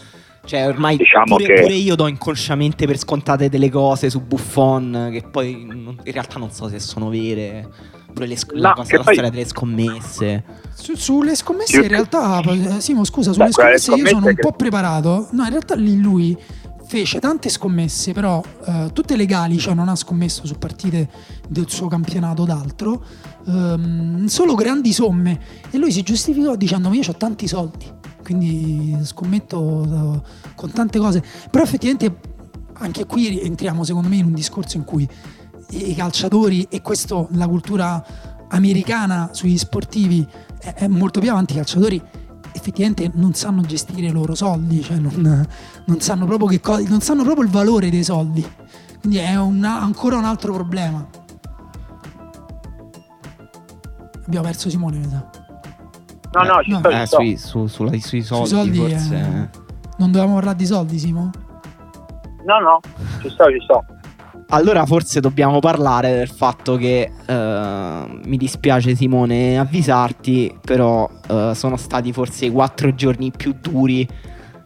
Cioè, 0.46 0.68
ormai 0.68 0.98
Diciamo 0.98 1.36
pure, 1.36 1.46
che- 1.46 1.62
pure 1.62 1.74
io 1.74 1.96
do 1.96 2.08
inconsciamente 2.08 2.86
per 2.88 2.98
scontate 2.98 3.50
delle 3.50 3.70
cose 3.70 4.10
su 4.10 4.22
Buffon 4.22 5.10
che 5.12 5.24
poi 5.30 5.66
non- 5.68 6.00
in 6.04 6.12
realtà 6.14 6.40
non 6.40 6.52
so 6.52 6.68
se 6.70 6.80
sono 6.80 7.10
vere. 7.10 7.68
Pure 8.14 8.26
le 8.28 8.36
sc- 8.38 8.54
No, 8.54 8.60
la, 8.62 8.74
cosa, 8.74 8.98
la 8.98 9.04
poi- 9.04 9.14
storia 9.14 9.30
delle 9.32 9.46
scommesse. 9.48 10.44
Su- 10.74 10.96
sulle 10.96 11.36
scommesse 11.36 11.72
Più 11.74 11.82
in 11.84 11.88
realtà, 11.88 12.42
eh, 12.42 12.80
Simo 12.82 13.04
scusa, 13.04 13.32
sulle 13.34 13.46
Beh, 13.46 13.52
quelle 13.52 13.78
scommesse 13.78 13.92
io 13.92 14.08
sono 14.08 14.20
scommesse 14.20 14.30
un 14.30 14.36
che- 14.36 14.42
po' 14.42 14.52
preparato. 14.54 15.28
No, 15.32 15.44
in 15.44 15.50
realtà 15.50 15.76
lì 15.76 16.00
lui 16.00 16.38
fece 16.86 17.20
tante 17.20 17.48
scommesse, 17.50 18.12
però 18.12 18.42
eh, 18.66 18.90
tutte 18.92 19.16
legali, 19.16 19.58
cioè 19.58 19.74
non 19.74 19.88
ha 19.88 19.96
scommesso 19.96 20.46
su 20.46 20.58
partite 20.58 21.10
del 21.48 21.70
suo 21.70 21.88
campionato 21.88 22.44
d'altro, 22.44 23.02
ehm, 23.48 24.26
solo 24.26 24.56
grandi 24.56 24.92
somme. 24.92 25.40
E 25.70 25.78
lui 25.78 25.92
si 25.92 26.02
giustificò 26.04 26.56
dicendo 26.56 26.90
ma 26.90 26.96
io 26.96 27.04
ho 27.08 27.16
tanti 27.16 27.48
soldi, 27.48 27.86
quindi 28.24 28.98
scommetto 29.04 29.84
eh, 29.84 30.22
con 30.56 30.72
tante 30.72 31.00
cose. 31.00 31.24
Però 31.50 31.64
effettivamente 31.64 32.14
anche 32.74 33.06
qui 33.06 33.40
entriamo 33.40 33.84
secondo 33.86 34.10
me 34.10 34.16
in 34.18 34.26
un 34.26 34.34
discorso 34.34 34.76
in 34.76 34.84
cui 34.84 35.08
i 35.72 35.96
calciatori 35.96 36.68
e 36.70 36.82
questo 36.82 37.28
la 37.32 37.48
cultura 37.48 38.04
americana 38.50 39.30
sugli 39.32 39.58
sportivi 39.58 40.28
è, 40.60 40.74
è 40.74 40.88
molto 40.88 41.20
più 41.20 41.30
avanti 41.32 41.54
i 41.54 41.56
calciatori 41.58 42.02
effettivamente 42.54 43.10
non 43.14 43.34
sanno 43.34 43.62
gestire 43.62 44.08
i 44.08 44.12
loro 44.12 44.36
soldi 44.36 44.82
cioè 44.84 44.98
non, 44.98 45.48
non 45.86 46.00
sanno 46.02 46.26
proprio 46.26 46.48
che 46.48 46.60
co- 46.60 46.84
non 46.88 47.00
sanno 47.00 47.24
proprio 47.24 47.46
il 47.46 47.50
valore 47.52 47.90
dei 47.90 48.04
soldi 48.04 48.46
quindi 49.00 49.18
è 49.20 49.36
una- 49.38 49.82
ancora 49.82 50.18
un 50.18 50.26
altro 50.26 50.52
problema 50.54 51.08
abbiamo 54.26 54.46
perso 54.46 54.70
Simone 54.70 54.98
mi 54.98 55.10
sa. 55.10 55.30
No, 56.34 56.44
no, 56.44 56.62
ci 56.64 56.72
no. 56.72 56.82
Eh, 56.90 57.06
sui, 57.08 57.38
su- 57.38 57.68
sulla- 57.68 57.98
sui 58.00 58.22
soldi, 58.22 58.48
soldi, 58.50 58.78
forse. 58.78 59.16
eh. 59.16 59.60
non 59.98 60.12
dovevamo 60.12 60.36
parlare 60.36 60.56
di 60.58 60.66
soldi 60.66 60.98
Simo? 61.00 61.30
No, 62.46 62.60
no, 62.60 62.80
ci 63.22 63.30
sto, 63.30 63.46
ci 63.50 63.60
sto. 63.64 63.86
Allora 64.54 64.86
forse 64.86 65.22
dobbiamo 65.22 65.60
parlare 65.60 66.14
del 66.14 66.28
fatto 66.28 66.76
che 66.76 67.10
eh, 67.26 68.20
mi 68.26 68.36
dispiace 68.36 68.96
Simone 68.96 69.58
avvisarti, 69.58 70.58
però 70.60 71.10
eh, 71.30 71.54
sono 71.56 71.78
stati 71.78 72.12
forse 72.12 72.48
i 72.48 72.52
quattro 72.52 72.94
giorni 72.94 73.32
più 73.32 73.56
duri 73.62 74.06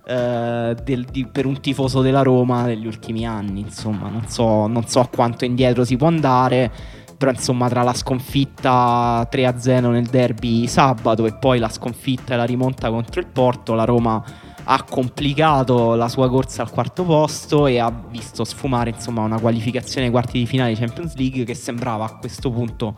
eh, 0.07 0.75
del- 0.83 1.05
di- 1.05 1.27
per 1.31 1.45
un 1.45 1.59
tifoso 1.59 2.01
della 2.01 2.23
Roma 2.23 2.63
negli 2.63 2.88
ultimi 2.88 3.27
anni. 3.27 3.59
Insomma, 3.59 4.09
non 4.09 4.27
so, 4.27 4.65
non 4.65 4.88
so 4.88 5.07
quanto 5.13 5.45
indietro 5.45 5.83
si 5.86 5.97
può 5.97 6.07
andare, 6.07 6.71
però 7.15 7.29
insomma 7.29 7.69
tra 7.69 7.83
la 7.83 7.93
sconfitta 7.93 9.27
3-0 9.31 9.91
nel 9.91 10.07
derby 10.07 10.65
sabato 10.65 11.27
e 11.27 11.33
poi 11.36 11.59
la 11.59 11.69
sconfitta 11.69 12.33
e 12.33 12.38
la 12.38 12.43
rimonta 12.45 12.89
contro 12.89 13.19
il 13.19 13.27
Porto, 13.27 13.75
la 13.75 13.86
Roma 13.86 14.23
ha 14.66 14.84
complicato 14.84 15.95
la 15.95 16.07
sua 16.07 16.30
corsa 16.30 16.63
al 16.63 16.72
quarto 16.72 17.03
posto 17.03 17.68
e 17.68 17.80
ha 17.80 17.91
visto 18.09 18.43
sfumare 18.43 18.89
insomma 18.89 19.22
una 19.22 19.39
qualificazione 19.39 20.07
ai 20.07 20.11
quarti 20.11 20.39
di 20.39 20.45
finale 20.45 20.74
di 20.74 20.80
Champions 20.80 21.16
League 21.16 21.43
che 21.43 21.53
sembrava 21.53 22.05
a 22.05 22.18
questo 22.18 22.49
punto 22.51 22.93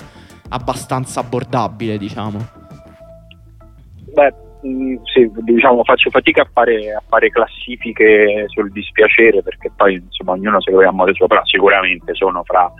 abbastanza 0.50 1.20
abbordabile 1.20 1.98
diciamo. 1.98 2.40
Beh, 4.14 4.34
mh, 4.62 4.96
sì, 5.04 5.30
diciamo, 5.44 5.84
faccio 5.84 6.10
fatica 6.10 6.44
a 6.44 6.50
fare, 6.52 6.94
a 6.94 7.04
fare 7.06 7.30
classifiche 7.30 8.46
sul 8.48 8.72
dispiacere 8.72 9.44
perché 9.44 9.70
poi 9.76 9.96
insomma 9.96 10.32
ognuno 10.32 10.62
se 10.62 10.72
lo 10.72 10.78
vede 10.78 10.90
a 10.90 10.94
modo 10.94 11.14
suo, 11.14 11.28
però 11.28 11.42
sicuramente 11.44 12.14
sono 12.16 12.44
fra 12.44 12.72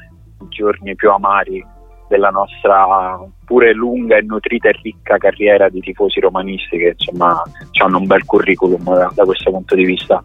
i 0.42 0.48
giorni 0.50 0.96
più 0.96 1.12
amari 1.12 1.64
della 2.08 2.30
nostra 2.30 3.20
pure 3.46 3.74
lunga 3.74 4.18
e 4.18 4.22
nutrita 4.22 4.70
e 4.70 4.80
ricca 4.82 5.18
carriera 5.18 5.70
di 5.70 5.80
tifosi 5.82 6.20
romanisti 6.20 6.78
che 6.78 6.96
insomma 6.98 7.42
hanno 7.84 7.98
un 7.98 8.06
bel 8.06 8.26
curriculum 8.26 8.84
da, 8.84 9.12
da 9.14 9.24
questo 9.26 9.52
punto 9.52 9.76
di 9.76 9.86
vista. 9.86 10.22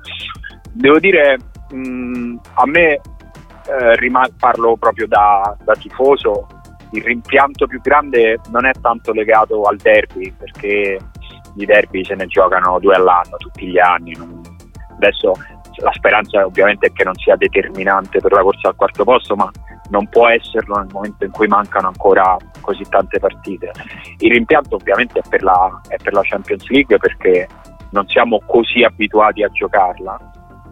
Devo 0.73 0.99
dire, 0.99 1.39
mh, 1.71 2.35
a 2.55 2.67
me 2.67 2.93
eh, 2.93 3.97
rima- 3.97 4.29
parlo 4.39 4.77
proprio 4.77 5.07
da, 5.07 5.57
da 5.65 5.75
tifoso, 5.75 6.47
il 6.93 7.03
rimpianto 7.03 7.67
più 7.67 7.81
grande 7.81 8.39
non 8.51 8.67
è 8.67 8.73
tanto 8.81 9.13
legato 9.13 9.63
al 9.63 9.77
derby, 9.77 10.33
perché 10.37 10.99
i 11.57 11.65
derby 11.65 12.05
se 12.05 12.15
ne 12.15 12.27
giocano 12.27 12.79
due 12.79 12.95
all'anno, 12.95 13.37
tutti 13.39 13.67
gli 13.67 13.79
anni. 13.79 14.15
non- 14.17 14.41
Adesso 14.97 15.33
la 15.83 15.93
speranza 15.93 16.45
ovviamente 16.47 16.87
è 16.87 16.93
che 16.93 17.05
non 17.05 17.15
sia 17.17 17.37
determinante 17.37 18.21
per 18.21 18.33
la 18.33 18.43
corsa 18.43 18.69
al 18.69 18.77
quarto 18.77 19.05
posto, 19.05 19.35
ma 19.35 19.51
non 19.91 20.09
può 20.09 20.29
esserlo 20.29 20.77
nel 20.77 20.89
momento 20.93 21.25
in 21.25 21.31
cui 21.31 21.49
mancano 21.49 21.89
ancora 21.89 22.37
così 22.61 22.85
tante 22.89 23.19
partite. 23.19 23.73
Il 24.19 24.33
rimpianto 24.33 24.77
ovviamente 24.77 25.19
è 25.19 25.29
per 25.29 25.43
la, 25.43 25.81
è 25.89 25.97
per 26.03 26.13
la 26.13 26.23
Champions 26.23 26.69
League 26.69 26.97
perché 26.97 27.49
non 27.91 28.07
siamo 28.07 28.41
così 28.47 28.85
abituati 28.85 29.43
a 29.43 29.49
giocarla, 29.49 30.19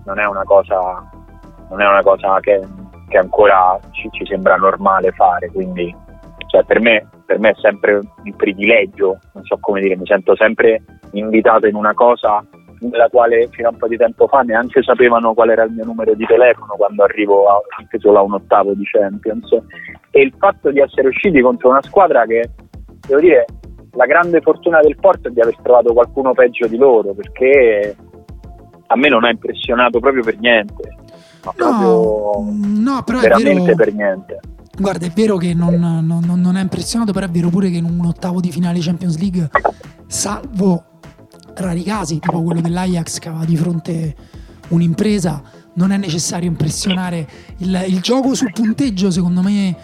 non 0.06 0.18
è 0.18 0.26
una 0.26 0.44
cosa, 0.44 1.10
è 1.68 1.72
una 1.72 2.02
cosa 2.02 2.38
che, 2.40 2.60
che 3.08 3.18
ancora 3.18 3.78
ci, 3.90 4.08
ci 4.12 4.24
sembra 4.26 4.56
normale 4.56 5.10
fare, 5.12 5.50
quindi 5.50 5.94
cioè, 6.46 6.64
per, 6.64 6.80
me, 6.80 7.06
per 7.26 7.38
me 7.38 7.50
è 7.50 7.54
sempre 7.60 7.96
un 7.96 8.36
privilegio, 8.36 9.18
non 9.34 9.44
so 9.44 9.58
come 9.60 9.80
dire, 9.80 9.96
mi 9.96 10.06
sento 10.06 10.34
sempre 10.34 10.82
invitato 11.12 11.66
in 11.66 11.74
una 11.74 11.94
cosa 11.94 12.44
nella 12.80 13.08
quale 13.08 13.48
fino 13.50 13.68
a 13.68 13.70
un 13.72 13.76
po' 13.76 13.88
di 13.88 13.96
tempo 13.96 14.26
fa 14.26 14.40
neanche 14.40 14.82
sapevano 14.82 15.34
qual 15.34 15.50
era 15.50 15.64
il 15.64 15.72
mio 15.72 15.84
numero 15.84 16.14
di 16.14 16.24
telefono 16.24 16.74
quando 16.76 17.04
arrivo 17.04 17.48
a, 17.48 17.60
anche 17.78 17.98
solo 17.98 18.18
a 18.18 18.22
un 18.22 18.34
ottavo 18.34 18.72
di 18.74 18.84
Champions. 18.84 19.52
E 20.10 20.20
il 20.20 20.34
fatto 20.36 20.70
di 20.70 20.80
essere 20.80 21.08
usciti 21.08 21.40
contro 21.40 21.70
una 21.70 21.82
squadra 21.82 22.24
che 22.26 22.50
devo 23.06 23.20
dire 23.20 23.44
la 23.92 24.06
grande 24.06 24.40
fortuna 24.40 24.80
del 24.80 24.96
Porto 24.96 25.28
è 25.28 25.30
di 25.30 25.40
aver 25.40 25.56
trovato 25.62 25.92
qualcuno 25.92 26.32
peggio 26.32 26.66
di 26.66 26.76
loro 26.76 27.12
perché 27.12 27.96
a 28.86 28.96
me 28.96 29.08
non 29.08 29.24
ha 29.24 29.30
impressionato 29.30 29.98
proprio 29.98 30.22
per 30.22 30.38
niente 30.38 30.96
ma 31.44 31.52
proprio 31.52 32.44
no 32.52 33.02
però 33.04 33.18
è 33.18 33.22
veramente 33.22 33.60
vero 33.60 33.74
per 33.74 33.94
niente. 33.94 34.40
Guarda, 34.78 35.06
è 35.06 35.10
vero 35.10 35.36
che 35.36 35.52
non, 35.52 35.74
non, 35.74 36.22
non- 36.24 36.40
non 36.40 36.56
è 36.56 36.62
impressionato, 36.62 37.12
però 37.12 37.26
è 37.26 37.28
vero 37.28 37.50
pure 37.50 37.68
che 37.68 37.76
in 37.76 37.84
un 37.84 38.06
ottavo 38.06 38.40
di 38.40 38.50
finale 38.50 38.78
Champions 38.80 39.18
League, 39.18 39.50
salvo 40.06 40.84
rari 41.54 41.82
casi, 41.82 42.18
tipo 42.18 42.42
quello 42.42 42.60
dell'Ajax 42.60 43.18
che 43.18 43.28
aveva 43.28 43.44
di 43.44 43.56
fronte 43.56 44.14
un'impresa, 44.68 45.42
non 45.74 45.92
è 45.92 45.96
necessario 45.96 46.48
impressionare. 46.48 47.28
Il, 47.58 47.84
il 47.88 48.00
gioco 48.00 48.34
sul 48.34 48.52
punteggio, 48.52 49.10
secondo 49.10 49.42
me, 49.42 49.76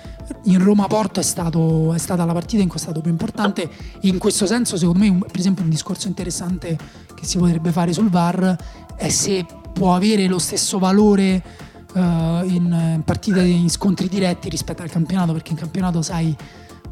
in 0.45 0.63
Roma-Porto 0.63 1.21
è, 1.21 1.23
stato, 1.23 1.93
è 1.93 1.99
stata 1.99 2.25
la 2.25 2.33
partita 2.33 2.63
in 2.63 2.69
cui 2.69 2.79
è 2.79 2.83
stato 2.83 3.01
più 3.01 3.11
importante. 3.11 3.69
In 4.03 4.19
questo 4.19 4.47
senso, 4.47 4.77
secondo 4.77 5.01
me, 5.01 5.09
un- 5.09 5.21
per 5.21 5.39
esempio, 5.39 5.65
un 5.65 5.71
discorso 5.71 6.09
interessante 6.09 6.77
che 7.15 7.25
si 7.25 7.39
potrebbe 7.39 7.71
fare 7.73 7.93
sul 7.93 8.11
VAR 8.11 8.57
è 8.97 9.09
se 9.09 9.45
può 9.73 9.95
avere 9.95 10.27
lo 10.27 10.39
stesso 10.39 10.79
valore 10.79 11.43
eh, 11.95 12.01
in, 12.01 12.95
in 12.95 13.03
partite 13.05 13.43
in 13.43 13.69
scontri 13.71 14.09
diretti 14.09 14.49
rispetto 14.49 14.83
al 14.83 14.91
campionato, 14.91 15.33
perché 15.33 15.53
in 15.53 15.59
campionato, 15.59 16.03
sai, 16.03 16.35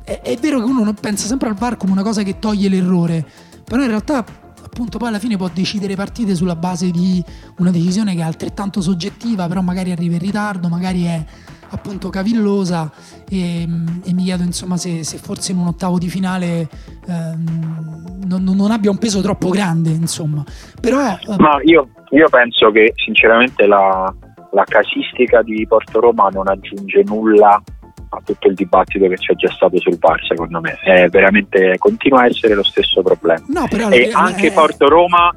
è, 0.04 0.20
è 0.20 0.36
vero 0.36 0.58
che 0.58 0.64
uno 0.64 0.92
pensa 0.94 1.26
sempre 1.26 1.48
al 1.48 1.54
VAR 1.54 1.76
come 1.76 1.92
una 1.92 2.02
cosa 2.02 2.22
che 2.22 2.38
toglie 2.38 2.68
l'errore, 2.68 3.26
però 3.64 3.82
in 3.82 3.88
realtà 3.88 4.24
appunto 4.74 4.98
poi 4.98 5.08
alla 5.08 5.20
fine 5.20 5.36
può 5.36 5.48
decidere 5.54 5.94
partite 5.94 6.34
sulla 6.34 6.56
base 6.56 6.90
di 6.90 7.22
una 7.58 7.70
decisione 7.70 8.14
che 8.16 8.22
è 8.22 8.24
altrettanto 8.24 8.80
soggettiva, 8.80 9.46
però 9.46 9.60
magari 9.60 9.92
arriva 9.92 10.14
in 10.14 10.20
ritardo, 10.20 10.68
magari 10.68 11.04
è 11.04 11.24
appunto 11.70 12.08
cavillosa. 12.10 12.90
E, 13.30 13.62
e 13.62 14.12
mi 14.12 14.24
chiedo 14.24 14.42
insomma 14.42 14.76
se, 14.76 15.04
se 15.04 15.18
forse 15.18 15.52
in 15.52 15.58
un 15.58 15.68
ottavo 15.68 15.98
di 15.98 16.08
finale 16.08 16.68
ehm, 17.06 18.24
non, 18.26 18.42
non 18.42 18.70
abbia 18.72 18.90
un 18.90 18.98
peso 18.98 19.22
troppo 19.22 19.48
grande 19.50 19.90
insomma. 19.90 20.44
Però 20.80 20.98
eh, 20.98 21.36
Ma 21.38 21.60
io, 21.62 21.90
io 22.10 22.28
penso 22.28 22.72
che 22.72 22.92
sinceramente 22.96 23.66
la, 23.66 24.12
la 24.50 24.64
casistica 24.64 25.40
di 25.42 25.64
Porto 25.68 26.00
Roma 26.00 26.28
non 26.32 26.48
aggiunge 26.48 27.04
nulla 27.04 27.62
a 28.14 28.20
tutto 28.24 28.48
il 28.48 28.54
dibattito 28.54 29.06
che 29.08 29.16
c'è 29.16 29.34
già 29.34 29.50
stato 29.50 29.78
sul 29.78 29.98
VAR, 29.98 30.22
secondo 30.24 30.60
me. 30.60 30.76
È 30.82 31.08
veramente, 31.08 31.76
continua 31.78 32.22
a 32.22 32.26
essere 32.26 32.54
lo 32.54 32.62
stesso 32.62 33.02
problema. 33.02 33.42
no 33.48 33.66
però 33.68 33.88
E 33.90 34.10
la- 34.10 34.18
anche 34.20 34.46
eh, 34.48 34.52
Porto 34.52 34.88
Roma, 34.88 35.30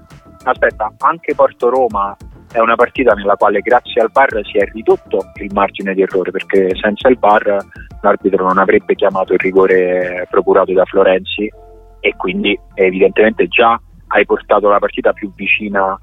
aspetta, 0.44 0.92
anche 1.00 1.36
Porto 1.36 1.70
Roma 1.70 2.16
è 2.52 2.60
una 2.60 2.76
partita 2.76 3.14
nella 3.14 3.36
quale 3.36 3.60
grazie 3.60 4.02
al 4.02 4.10
VAR 4.12 4.40
si 4.44 4.58
è 4.58 4.64
ridotto 4.72 5.32
il 5.42 5.52
margine 5.54 5.94
di 5.94 6.02
errore, 6.02 6.32
perché 6.32 6.70
senza 6.82 7.10
il 7.10 7.18
VAR 7.20 7.58
l'arbitro 8.02 8.46
non 8.46 8.58
avrebbe 8.58 8.96
chiamato 8.96 9.34
il 9.34 9.40
rigore 9.40 10.26
procurato 10.30 10.72
da 10.74 10.86
Florenzi 10.86 11.52
e 12.00 12.14
quindi 12.16 12.58
evidentemente 12.76 13.48
già 13.48 13.80
hai 14.08 14.26
portato 14.26 14.70
la 14.70 14.80
partita 14.80 15.12
più 15.12 15.32
vicina 15.36 16.00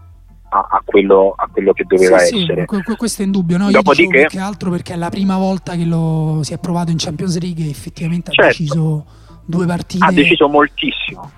a, 0.54 0.66
a 0.70 0.82
quello, 0.84 1.34
a 1.36 1.48
quello 1.50 1.72
che 1.72 1.84
doveva 1.84 2.18
Sì, 2.18 2.36
sì, 2.36 2.42
essere. 2.42 2.64
que- 2.66 2.82
questo 2.96 3.22
è 3.22 3.24
indubbio. 3.24 3.58
No? 3.58 3.64
Io 3.66 3.72
Dopodiché- 3.72 4.20
più 4.26 4.38
che 4.38 4.38
altro 4.38 4.70
perché 4.70 4.92
è 4.94 4.96
la 4.96 5.08
prima 5.10 5.36
volta 5.36 5.74
che 5.74 5.84
lo 5.84 6.40
si 6.42 6.54
è 6.54 6.58
provato 6.58 6.90
in 6.90 6.96
Champions 6.98 7.38
League 7.40 7.64
e 7.64 7.70
effettivamente 7.70 8.30
ha 8.30 8.32
Certo. 8.34 8.48
deciso 8.62 9.04
due 9.44 9.66
partite. 9.66 10.04
ha 10.04 10.10
deciso 10.12 10.48
moltissimo 10.48 11.30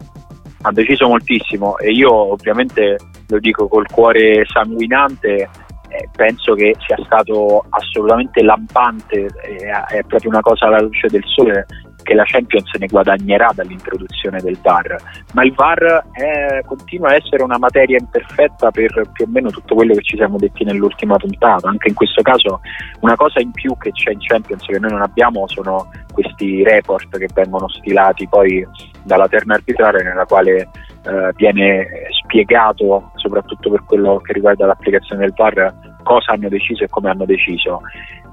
ha 0.63 0.73
deciso 0.73 1.09
moltissimo 1.09 1.77
e 1.79 1.91
io 1.91 2.13
ovviamente 2.13 2.97
lo 3.29 3.39
dico 3.41 3.67
col 3.69 3.87
cuore 3.91 4.45
sanguinante 4.47 5.49
eh, 5.89 6.09
penso 6.15 6.55
che 6.55 6.75
sia 6.87 6.97
stato 7.05 7.65
assolutamente 7.71 8.43
lampante 8.43 9.27
eh, 9.43 9.97
è 9.97 10.03
proprio 10.07 10.31
una 10.31 10.41
cosa 10.41 10.67
alla 10.67 10.81
luce 10.81 11.09
del 11.09 11.23
sole 11.25 11.67
che 12.07 12.15
la 12.15 12.23
Champions 12.25 12.71
ne 12.79 12.87
guadagnerà 12.87 13.51
dall'introduzione 13.53 14.41
del 14.41 14.57
VAR, 14.63 14.97
ma 15.33 15.45
il 15.45 15.53
VAR 15.53 16.07
è, 16.13 16.61
continua 16.65 17.09
a 17.09 17.15
essere 17.17 17.43
una 17.43 17.59
materia 17.59 17.99
imperfetta 17.99 18.71
per 18.71 19.11
più 19.13 19.25
o 19.25 19.29
meno 19.29 19.51
tutto 19.51 19.75
quello 19.75 19.93
che 19.95 20.03
ci 20.03 20.17
siamo 20.17 20.39
detti 20.39 20.63
nell'ultima 20.63 21.17
puntata. 21.17 21.69
Anche 21.69 21.89
in 21.89 21.95
questo 21.95 22.23
caso 22.23 22.61
una 23.01 23.17
cosa 23.17 23.41
in 23.41 23.51
più 23.51 23.77
che 23.77 23.91
c'è 23.91 24.13
in 24.13 24.21
Champions 24.21 24.65
che 24.65 24.79
noi 24.79 24.93
non 24.93 25.03
abbiamo 25.03 25.49
sono 25.49 25.91
questi 26.13 26.63
report 26.63 27.19
che 27.19 27.29
vengono 27.35 27.69
stilati 27.69 28.29
poi 28.29 28.65
dalla 29.03 29.27
terna 29.27 29.55
arbitrale 29.55 30.05
nella 30.05 30.27
quale 30.27 30.57
eh, 30.59 31.33
viene 31.35 31.89
spiegato, 32.23 33.11
soprattutto 33.17 33.69
per 33.69 33.83
quello 33.85 34.19
che 34.19 34.33
riguarda 34.33 34.67
l'applicazione 34.67 35.23
del 35.23 35.35
VAR, 35.37 35.75
cosa 36.05 36.33
hanno 36.33 36.49
deciso 36.49 36.85
e 36.85 36.89
come 36.89 37.11
hanno 37.11 37.25
deciso 37.25 37.81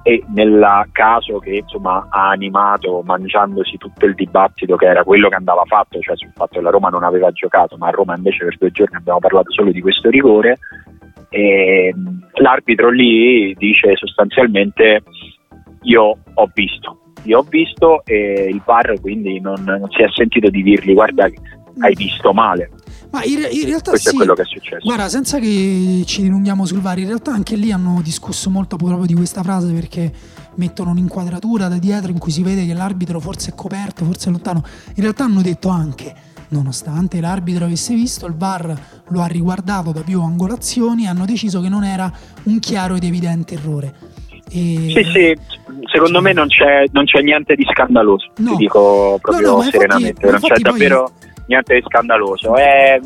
e 0.04 0.22
nel 0.34 0.88
caso 0.92 1.40
che 1.40 1.56
insomma, 1.56 2.08
ha 2.10 2.30
animato 2.30 3.02
mangiandosi 3.06 3.78
tutto 3.78 4.06
il 4.06 4.16
dibattito 4.16 4.76
che 4.76 4.86
era 4.86 5.04
quello 5.04 5.30
che 5.30 5.36
andava 5.36 5.64
fatto, 5.66 6.00
cioè 6.00 6.18
sul 6.18 6.32
fatto 6.36 6.58
che 6.58 6.62
la 6.62 6.70
Roma 6.70 6.90
non 6.90 7.04
aveva 7.04 7.32
giocato, 7.32 7.78
ma 7.78 7.88
a 7.88 7.92
Roma 7.92 8.16
invece 8.16 8.44
per 8.44 8.58
due 8.58 8.72
giorni 8.72 8.98
abbiamo 8.98 9.20
parlato 9.20 9.52
solo 9.52 9.72
di 9.72 9.80
questo 9.80 10.10
rigore, 10.10 10.60
e 11.30 11.94
l'arbitro 12.34 12.90
lì 12.90 13.56
dice 13.56 13.96
sostanzialmente 13.96 15.04
io 15.84 16.18
ho 16.34 16.52
visto, 16.54 17.00
io 17.24 17.40
ho 17.40 17.46
visto 17.50 18.04
e 18.06 18.50
il 18.52 18.62
VAR 18.64 19.00
quindi 19.00 19.40
non, 19.40 19.64
non 19.66 19.90
si 19.90 20.04
è 20.04 20.10
sentito 20.14 20.50
di 20.50 20.62
dirgli 20.62 20.94
guarda 20.94 21.30
hai 21.80 21.96
visto 21.96 22.34
male. 22.34 22.70
Ma 23.14 23.24
in, 23.26 23.48
in 23.52 23.66
realtà 23.66 23.92
Questo 23.92 24.10
sì. 24.10 24.16
è 24.16 24.18
quello 24.18 24.34
che 24.34 24.42
è 24.42 24.46
successo. 24.46 24.80
Guarda, 24.84 25.08
senza 25.08 25.38
che 25.38 26.02
ci 26.06 26.24
dilunghiamo 26.24 26.66
sul 26.66 26.80
VAR, 26.82 26.98
in 26.98 27.06
realtà 27.06 27.32
anche 27.32 27.56
lì 27.56 27.72
hanno 27.72 28.02
discusso 28.04 28.50
molto 28.50 28.76
proprio 28.76 29.06
di 29.06 29.14
questa 29.14 29.44
frase 29.44 29.72
perché 29.72 30.12
mettono 30.56 30.90
un'inquadratura 30.90 31.68
da 31.68 31.78
dietro 31.78 32.10
in 32.12 32.18
cui 32.18 32.32
si 32.32 32.42
vede 32.42 32.66
che 32.66 32.74
l'arbitro 32.74 33.20
forse 33.20 33.52
è 33.52 33.54
coperto, 33.56 34.04
forse 34.04 34.30
è 34.30 34.32
lontano. 34.32 34.64
In 34.96 35.04
realtà 35.04 35.26
hanno 35.26 35.44
detto 35.44 35.70
anche, 35.70 36.12
nonostante 36.50 37.22
l'arbitro 37.22 37.66
avesse 37.66 37.94
visto, 37.94 38.26
il 38.26 38.34
VAR 38.34 38.76
lo 39.10 39.22
ha 39.22 39.28
riguardato 39.28 39.92
da 39.92 40.02
più 40.02 40.20
angolazioni 40.20 41.04
e 41.04 41.08
hanno 41.08 41.26
deciso 41.26 41.62
che 41.62 41.70
non 41.70 41.84
era 41.84 42.12
un 42.46 42.58
chiaro 42.58 42.96
ed 42.96 43.04
evidente 43.04 43.54
errore. 43.54 43.94
E... 44.50 44.92
Sì, 44.92 45.04
sì, 45.12 45.38
secondo 45.92 46.20
me 46.20 46.34
non 46.34 46.48
c'è, 46.48 46.86
non 46.92 47.06
c'è 47.06 47.22
niente 47.22 47.54
di 47.54 47.64
scandaloso, 47.72 48.32
No. 48.38 48.52
ti 48.52 48.56
dico 48.58 49.20
proprio 49.22 49.48
No, 49.48 49.54
no, 49.54 49.58
infatti- 49.64 49.78
serenamente, 49.78 50.26
ma 50.26 50.32
non 50.32 50.40
c'è 50.40 50.46
infatti 50.48 50.62
poi- 50.64 50.72
davvero 50.72 51.12
niente 51.48 51.76
di 51.76 51.82
scandaloso. 51.86 52.56
È, 52.56 53.00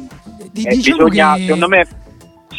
Di- 0.52 0.64
Eh, 0.64 0.76
diciamo 0.76 1.04
bisogna, 1.06 1.34
che- 1.36 1.42
secondo 1.44 1.68
me, 1.68 1.88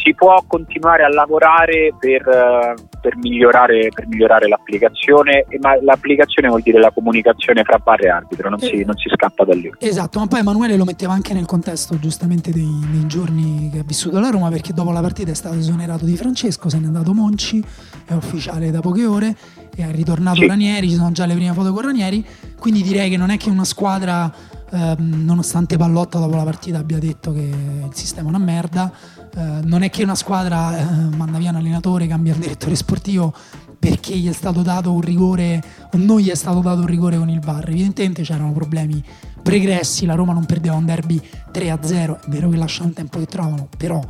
si 0.03 0.13
può 0.13 0.41
continuare 0.47 1.03
a 1.03 1.09
lavorare 1.09 1.93
per, 1.99 2.25
eh, 2.27 2.73
per 3.01 3.17
migliorare, 3.17 3.89
per 3.93 4.07
migliorare 4.07 4.47
l'applicazione, 4.47 5.45
ma 5.59 5.77
l'applicazione 5.81 6.47
vuol 6.47 6.61
dire 6.61 6.79
la 6.79 6.91
comunicazione 6.91 7.63
fra 7.63 7.81
VAR 7.83 8.05
e 8.05 8.09
arbitro, 8.09 8.49
non, 8.49 8.59
si, 8.59 8.69
Eh. 8.81 8.85
non 8.85 8.95
si 8.95 9.09
scappa 9.09 9.43
da 9.43 9.53
lì. 9.53 9.69
Esatto, 9.79 10.19
ma 10.19 10.27
poi 10.27 10.39
Emanuele 10.39 10.77
lo 10.77 10.85
metteva 10.85 11.11
anche 11.13 11.33
nel 11.33 11.45
contesto 11.45 11.99
giustamente 11.99 12.51
dei, 12.51 12.69
dei 12.91 13.05
giorni 13.07 13.69
che 13.73 13.79
ha 13.79 13.83
vissuto 13.85 14.19
la 14.19 14.29
Roma 14.29 14.49
perché 14.49 14.71
dopo 14.71 14.91
la 14.91 15.01
partita 15.01 15.31
è 15.31 15.35
stato 15.35 15.55
esonerato 15.55 16.05
di 16.05 16.15
Francesco, 16.15 16.69
se 16.69 16.79
n'è 16.79 16.85
andato 16.85 17.13
Monci, 17.13 17.61
è 18.05 18.13
ufficiale 18.13 18.71
da 18.71 18.79
poche 18.81 19.05
ore 19.05 19.35
è 19.79 19.89
ritornato 19.91 20.41
Sì. 20.41 20.47
Ranieri, 20.47 20.89
ci 20.89 20.95
sono 20.95 21.11
già 21.13 21.25
le 21.25 21.35
prime 21.35 21.53
foto 21.53 21.71
con 21.71 21.83
Ranieri, 21.83 22.25
quindi 22.59 22.81
direi 22.81 23.09
che 23.09 23.15
non 23.15 23.29
è 23.29 23.37
che 23.37 23.49
una 23.49 23.63
squadra, 23.63 24.29
ehm, 24.71 25.23
nonostante 25.23 25.77
Pallotta 25.77 26.19
dopo 26.19 26.35
la 26.35 26.43
partita 26.43 26.79
abbia 26.79 26.99
detto 26.99 27.31
che 27.33 27.41
il 27.41 27.89
sistema 27.93 28.27
è 28.27 28.29
una 28.29 28.43
merda, 28.43 28.91
eh, 29.35 29.59
non 29.63 29.83
è 29.83 29.89
che 29.89 30.03
una 30.03 30.15
squadra 30.15 30.77
eh, 30.77 31.15
manda 31.15 31.37
via 31.37 31.49
un 31.49 31.57
allenatore, 31.57 32.07
cambia 32.07 32.33
il 32.33 32.39
direttore 32.39 32.75
sportivo 32.75 33.33
perché 33.79 34.15
gli 34.17 34.27
è 34.27 34.33
stato 34.33 34.61
dato 34.61 34.91
un 34.91 34.99
rigore 34.99 35.63
o 35.93 35.97
non 35.97 36.19
gli 36.19 36.29
è 36.29 36.35
stato 36.35 36.59
dato 36.59 36.81
un 36.81 36.85
rigore 36.85 37.17
con 37.17 37.29
il 37.29 37.39
VAR. 37.39 37.69
Evidentemente 37.69 38.23
c'erano 38.23 38.51
problemi 38.51 39.01
pregressi, 39.41 40.05
la 40.05 40.15
Roma 40.15 40.33
non 40.33 40.45
perdeva 40.45 40.75
un 40.75 40.85
derby 40.85 41.21
3-0, 41.51 42.25
è 42.25 42.29
vero 42.29 42.49
che 42.49 42.57
lasciano 42.57 42.89
il 42.89 42.95
tempo 42.95 43.19
che 43.19 43.25
trovano, 43.25 43.69
però 43.77 44.03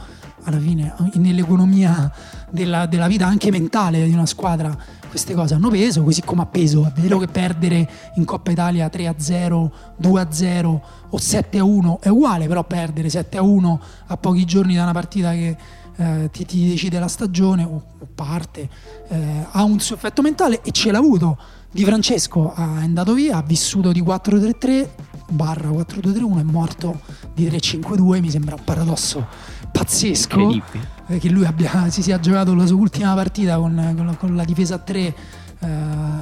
alla 0.44 0.60
fine 0.60 0.94
nell'economia 1.14 2.12
della, 2.50 2.88
della 2.88 3.08
vita 3.08 3.28
anche 3.28 3.52
mentale 3.52 4.06
di 4.06 4.14
una 4.14 4.26
squadra 4.26 4.76
queste 5.10 5.34
cose 5.34 5.56
hanno 5.56 5.70
peso, 5.70 6.04
così 6.04 6.22
come 6.22 6.44
ha 6.44 6.46
peso, 6.46 6.86
è 6.86 7.00
vero 7.00 7.18
che 7.18 7.28
perdere 7.28 7.90
in 8.16 8.26
Coppa 8.26 8.52
Italia 8.52 8.88
3-0, 8.88 9.70
2-0 10.02 10.66
o 11.10 11.18
7-1 11.18 12.00
è 12.00 12.08
uguale, 12.08 12.48
però 12.48 12.64
perdere 12.64 13.10
7-1 13.10 13.78
a 14.08 14.18
pochi 14.18 14.46
giorni 14.46 14.76
da 14.76 14.84
una 14.84 14.94
partita 14.94 15.32
che 15.32 15.58
eh, 15.98 16.30
ti, 16.32 16.46
ti 16.46 16.70
decide 16.70 17.00
la 17.00 17.08
stagione 17.08 17.64
o, 17.64 17.84
o 18.00 18.08
parte, 18.16 18.70
eh, 19.10 19.46
ha 19.52 19.64
un 19.64 19.80
suo 19.80 19.96
effetto 19.96 20.22
mentale 20.22 20.62
e 20.62 20.72
ce 20.72 20.92
l'ha 20.92 21.00
avuto. 21.00 21.38
Di 21.72 21.84
Francesco 21.84 22.54
è 22.56 22.62
andato 22.62 23.14
via, 23.14 23.38
ha 23.38 23.44
vissuto 23.44 23.92
di 23.92 24.02
4-3-3 24.02 24.88
barra 25.30 25.70
4-2-3-1 25.70 26.40
è 26.40 26.44
morto 26.44 27.02
di 27.34 27.48
3-5-2, 27.48 28.20
mi 28.20 28.30
sembra 28.30 28.56
un 28.56 28.64
paradosso 28.64 29.28
pazzesco 29.72 30.40
Incredibile. 30.40 30.88
eh, 31.08 31.18
che 31.20 31.30
lui 31.30 31.46
abbia, 31.46 31.90
si 31.92 32.02
sia 32.02 32.20
giocato 32.20 32.54
la 32.56 32.66
sua 32.66 32.78
ultima 32.78 33.14
partita 33.14 33.58
con, 33.58 33.94
con 33.96 34.06
la, 34.06 34.16
con 34.16 34.36
la 34.36 34.44
difesa 34.44 34.76
a 34.76 34.80
3 34.80 35.00
eh, 35.00 35.16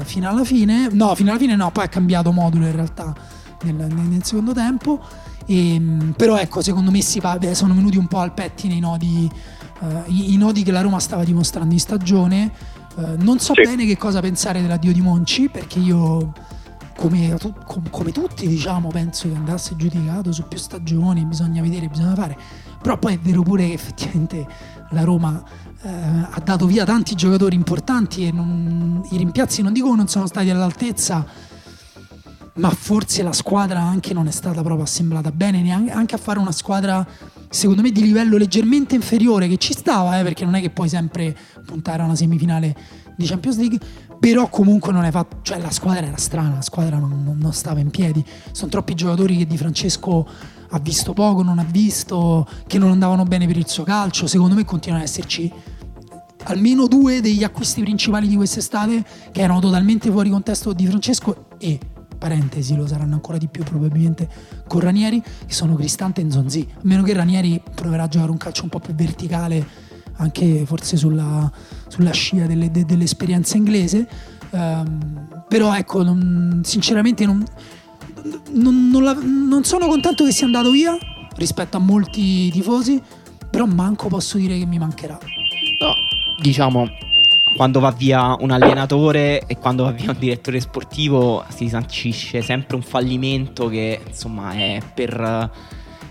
fino 0.04 0.30
alla 0.30 0.44
fine, 0.44 0.90
no 0.92 1.14
fino 1.16 1.30
alla 1.32 1.40
fine 1.40 1.56
no, 1.56 1.72
poi 1.72 1.86
ha 1.86 1.90
cambiato 1.90 2.32
modulo 2.32 2.66
in 2.66 2.74
realtà 2.76 3.14
nel, 3.64 3.76
nel- 3.76 3.94
nel 3.94 4.24
secondo 4.24 4.54
tempo, 4.54 5.00
e, 5.46 5.80
mh, 5.80 6.14
però 6.18 6.38
ecco 6.38 6.62
secondo 6.62 6.92
me 6.92 7.02
si 7.02 7.22
sono 7.54 7.74
venuti 7.74 7.98
un 7.98 8.08
po' 8.08 8.20
al 8.20 8.34
pettine 8.34 8.74
i 8.76 8.80
nodi, 8.80 9.30
eh, 9.82 10.04
i, 10.08 10.34
i 10.34 10.38
nodi 10.38 10.64
che 10.64 10.72
la 10.72 10.82
Roma 10.82 11.00
stava 11.00 11.24
dimostrando 11.24 11.74
in 11.74 11.80
stagione. 11.80 12.52
Eh, 12.98 13.16
non 13.18 13.38
so 13.40 13.54
Sì. 13.54 13.62
bene 13.62 13.86
che 13.86 13.96
cosa 13.98 14.20
pensare 14.22 14.60
dell'addio 14.62 14.92
di 14.92 15.02
Monci 15.02 15.50
perché 15.50 15.78
io 15.80 16.34
come, 16.98 17.36
tu- 17.40 17.54
com- 17.64 17.88
come 17.92 18.12
tutti 18.12 18.48
diciamo 18.48 18.90
penso 18.90 19.30
che 19.30 19.36
andasse 19.36 19.76
giudicato 19.76 20.32
su 20.32 20.48
più 20.48 20.58
stagioni 20.58 21.24
bisogna 21.26 21.62
vedere 21.62 21.88
bisogna 21.90 22.16
fare 22.16 22.36
però 22.82 22.98
poi 22.98 23.16
è 23.16 23.20
vero 23.20 23.42
pure 23.42 23.68
che 23.68 23.74
effettivamente 23.74 24.48
la 24.92 25.04
Roma 25.04 25.44
eh, 25.82 25.90
ha 25.90 26.42
dato 26.44 26.66
via 26.66 26.86
tanti 26.86 27.16
giocatori 27.16 27.56
importanti 27.56 28.28
e 28.28 28.32
non- 28.32 29.06
i 29.12 29.18
rimpiazzi 29.18 29.62
non 29.62 29.74
dico 29.74 29.90
che 29.92 29.96
non 29.96 30.08
sono 30.08 30.28
stati 30.28 30.50
all'altezza 30.50 31.26
ma 32.56 32.70
forse 32.70 33.22
la 33.22 33.34
squadra 33.34 33.82
anche 33.82 34.14
non 34.14 34.28
è 34.28 34.32
stata 34.32 34.62
proprio 34.62 34.84
assemblata 34.84 35.32
bene 35.32 35.62
neanche 35.62 35.92
anche 35.92 36.16
a 36.16 36.18
fare 36.18 36.40
una 36.40 36.52
squadra 36.52 37.06
secondo 37.50 37.82
me 37.82 37.92
di 37.92 38.02
livello 38.02 38.38
leggermente 38.38 38.96
inferiore 38.96 39.48
che 39.48 39.58
ci 39.58 39.74
stava 39.74 40.20
eh, 40.20 40.24
perché 40.24 40.44
non 40.44 40.56
è 40.56 40.62
che 40.62 40.72
puoi 40.72 40.90
sempre 40.90 41.36
puntare 41.66 42.02
a 42.02 42.06
una 42.06 42.16
semifinale 42.16 42.76
di 43.16 43.26
Champions 43.26 43.58
League 43.58 43.80
però 44.20 44.50
comunque 44.50 44.92
non 44.92 45.04
hai 45.04 45.12
fatto 45.12 45.38
cioè 45.44 45.60
la 45.60 45.70
squadra 45.70 46.06
era 46.08 46.18
strana 46.18 46.56
la 46.56 46.62
squadra 46.62 46.98
non- 46.98 47.36
non 47.40 47.54
stava 47.54 47.80
in 47.80 47.92
piedi. 47.92 48.24
Sono 48.52 48.72
troppi 48.72 48.96
giocatori 48.96 49.38
che 49.38 49.46
Di 49.46 49.58
Francesco 49.58 50.28
ha 50.70 50.80
visto 50.80 51.14
poco 51.14 51.44
non 51.44 51.60
ha 51.60 51.64
visto 51.64 52.48
che 52.68 52.78
non 52.78 52.92
andavano 52.92 53.24
bene 53.24 53.48
per 53.48 53.58
il 53.58 53.68
suo 53.68 53.84
calcio 53.84 54.28
secondo 54.28 54.56
me 54.56 54.66
continuano 54.66 55.04
ad 55.04 55.10
esserci 55.10 55.52
almeno 56.44 56.88
due 56.88 57.22
degli 57.22 57.44
acquisti 57.44 57.82
principali 57.82 58.28
di 58.28 58.36
quest'estate 58.36 59.06
che 59.32 59.42
erano 59.42 59.60
totalmente 59.60 60.10
fuori 60.12 60.30
contesto 60.30 60.74
di 60.74 60.86
Francesco 60.86 61.48
e 61.58 61.80
parentesi 62.18 62.76
lo 62.76 62.88
saranno 62.88 63.14
ancora 63.16 63.38
di 63.38 63.48
più 63.48 63.64
probabilmente 63.64 64.28
con 64.68 64.80
Ranieri 64.80 65.22
che 65.22 65.54
sono 65.54 65.76
Cristante 65.76 66.22
e 66.22 66.24
Nzonzi. 66.24 66.68
A 66.76 66.80
meno 66.84 67.04
che 67.04 67.14
Ranieri 67.14 67.62
proverà 67.76 68.04
a 68.04 68.08
giocare 68.08 68.32
un 68.32 68.38
calcio 68.38 68.64
un 68.64 68.70
po' 68.70 68.80
più 68.80 68.96
verticale 68.96 69.86
anche 70.20 70.66
forse 70.66 70.98
sulla, 70.98 71.52
sulla 71.88 72.12
scia 72.12 72.48
delle- 72.48 72.72
de- 72.72 72.86
dell'esperienza 72.86 73.56
inglese. 73.58 74.08
Ehm, 74.50 75.44
però 75.48 75.76
ecco 75.76 76.02
non- 76.02 76.62
sinceramente 76.64 77.26
non, 77.26 77.44
non- 78.52 78.90
non 78.90 79.04
la- 79.04 79.18
non 79.22 79.64
sono 79.64 79.88
contento 79.88 80.24
che 80.24 80.32
sia 80.32 80.46
andato 80.46 80.72
via 80.72 80.98
rispetto 81.36 81.78
a 81.78 81.80
molti 81.80 82.50
tifosi 82.52 83.02
però 83.50 83.66
manco 83.66 84.08
posso 84.08 84.38
dire 84.38 84.58
che 84.58 84.66
mi 84.66 84.78
mancherà. 84.78 85.18
No, 85.80 85.94
diciamo, 86.42 86.88
quando 87.56 87.80
va 87.80 87.92
via 87.92 88.36
un 88.40 88.52
allenatore 88.52 89.44
e 89.48 89.58
quando 89.58 89.84
va 89.84 89.92
via 89.92 90.12
un 90.12 90.18
direttore 90.20 90.60
sportivo 90.60 91.44
si 91.48 91.70
sancisce 91.70 92.42
sempre 92.42 92.76
un 92.76 92.82
fallimento 92.84 93.68
che 93.68 94.00
insomma 94.06 94.52
è 94.52 94.80
per... 94.94 95.50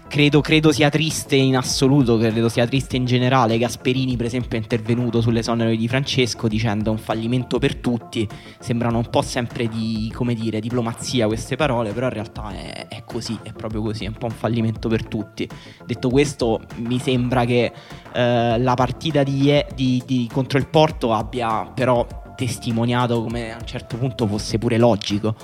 Credo, 0.09 0.41
credo 0.41 0.73
sia 0.73 0.89
triste 0.89 1.35
in 1.37 1.57
assoluto, 1.57 2.17
credo 2.17 2.49
sia 2.49 2.67
triste 2.67 2.97
in 2.97 3.05
generale. 3.05 3.59
Gasperini, 3.59 4.17
per 4.17 4.27
esempio, 4.27 4.57
è 4.57 4.61
intervenuto 4.63 5.21
sull'esonero 5.21 5.75
di 5.75 5.89
Francesco 5.89 6.49
dicendo 6.49 6.91
un 6.91 6.97
fallimento 6.97 7.59
per 7.59 7.77
tutti. 7.77 8.27
Sembrano 8.59 8.99
un 8.99 9.11
po' 9.11 9.21
sempre 9.21 9.69
di, 9.69 10.11
come 10.15 10.35
dire, 10.35 10.61
diplomazia 10.61 11.27
queste 11.27 11.57
parole, 11.57 11.93
però 11.93 12.07
in 12.07 12.13
realtà 12.15 12.51
è, 12.51 12.87
è 12.89 13.03
così, 13.05 13.39
è 13.43 13.53
proprio 13.53 13.83
così, 13.83 14.05
è 14.05 14.09
un 14.09 14.15
po' 14.15 14.27
un 14.27 14.33
fallimento 14.33 14.89
per 14.89 15.07
tutti. 15.07 15.47
Detto 15.85 16.09
questo, 16.09 16.63
mi 16.77 16.99
sembra 16.99 17.45
che 17.45 17.73
eh, 18.13 18.59
la 18.59 18.75
partita 18.75 19.23
di, 19.23 19.53
di- 19.75 20.03
di- 20.07 20.31
contro 20.33 20.57
il 20.57 20.69
Porto 20.69 21.13
abbia 21.13 21.71
però 21.75 22.07
testimoniato 22.37 23.23
come 23.23 23.53
a 23.53 23.57
un 23.61 23.67
certo 23.67 23.97
punto 23.97 24.27
fosse 24.27 24.57
pure 24.59 24.79
logico 24.79 25.35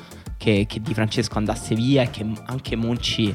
che, 0.42 0.66
che 0.68 0.80
Di 0.80 0.92
Francesco 0.92 1.38
andasse 1.38 1.74
via 1.76 2.02
e 2.02 2.10
che 2.10 2.26
anche 2.46 2.74
Monci 2.74 3.34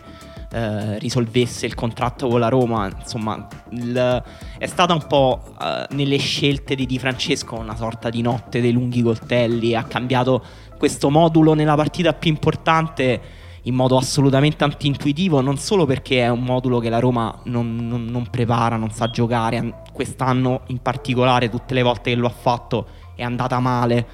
eh, 0.51 0.97
risolvesse 0.99 1.65
il 1.65 1.75
contratto 1.75 2.27
con 2.27 2.39
la 2.39 2.49
Roma. 2.49 2.87
Insomma, 2.87 3.47
il- 3.71 4.23
è 4.57 4.65
stata 4.65 4.93
un 4.93 5.05
po' 5.07 5.43
eh, 5.61 5.85
nelle 5.91 6.17
scelte 6.17 6.75
di 6.75 6.85
Di 6.85 6.99
Francesco 6.99 7.55
una 7.55 7.75
sorta 7.75 8.09
di 8.09 8.21
notte 8.21 8.61
dei 8.61 8.71
lunghi 8.71 9.01
coltelli. 9.01 9.75
Ha 9.75 9.83
cambiato 9.83 10.43
questo 10.77 11.09
modulo 11.09 11.53
nella 11.53 11.75
partita 11.75 12.13
più 12.13 12.29
importante 12.29 13.21
in 13.63 13.75
modo 13.75 13.97
assolutamente 13.97 14.63
antintuitivo, 14.63 15.41
non 15.41 15.57
solo 15.57 15.85
perché 15.85 16.21
è 16.21 16.29
un 16.29 16.43
modulo 16.43 16.79
che 16.79 16.89
la 16.89 16.99
Roma 16.99 17.37
non, 17.45 17.75
non, 17.75 18.05
non 18.05 18.29
prepara, 18.29 18.77
non 18.77 18.91
sa 18.91 19.09
giocare, 19.09 19.81
quest'anno 19.91 20.61
in 20.67 20.81
particolare 20.81 21.49
tutte 21.49 21.73
le 21.73 21.81
volte 21.81 22.11
che 22.11 22.15
lo 22.15 22.27
ha 22.27 22.31
fatto 22.31 22.87
è 23.15 23.23
andata 23.23 23.59
male. 23.59 24.07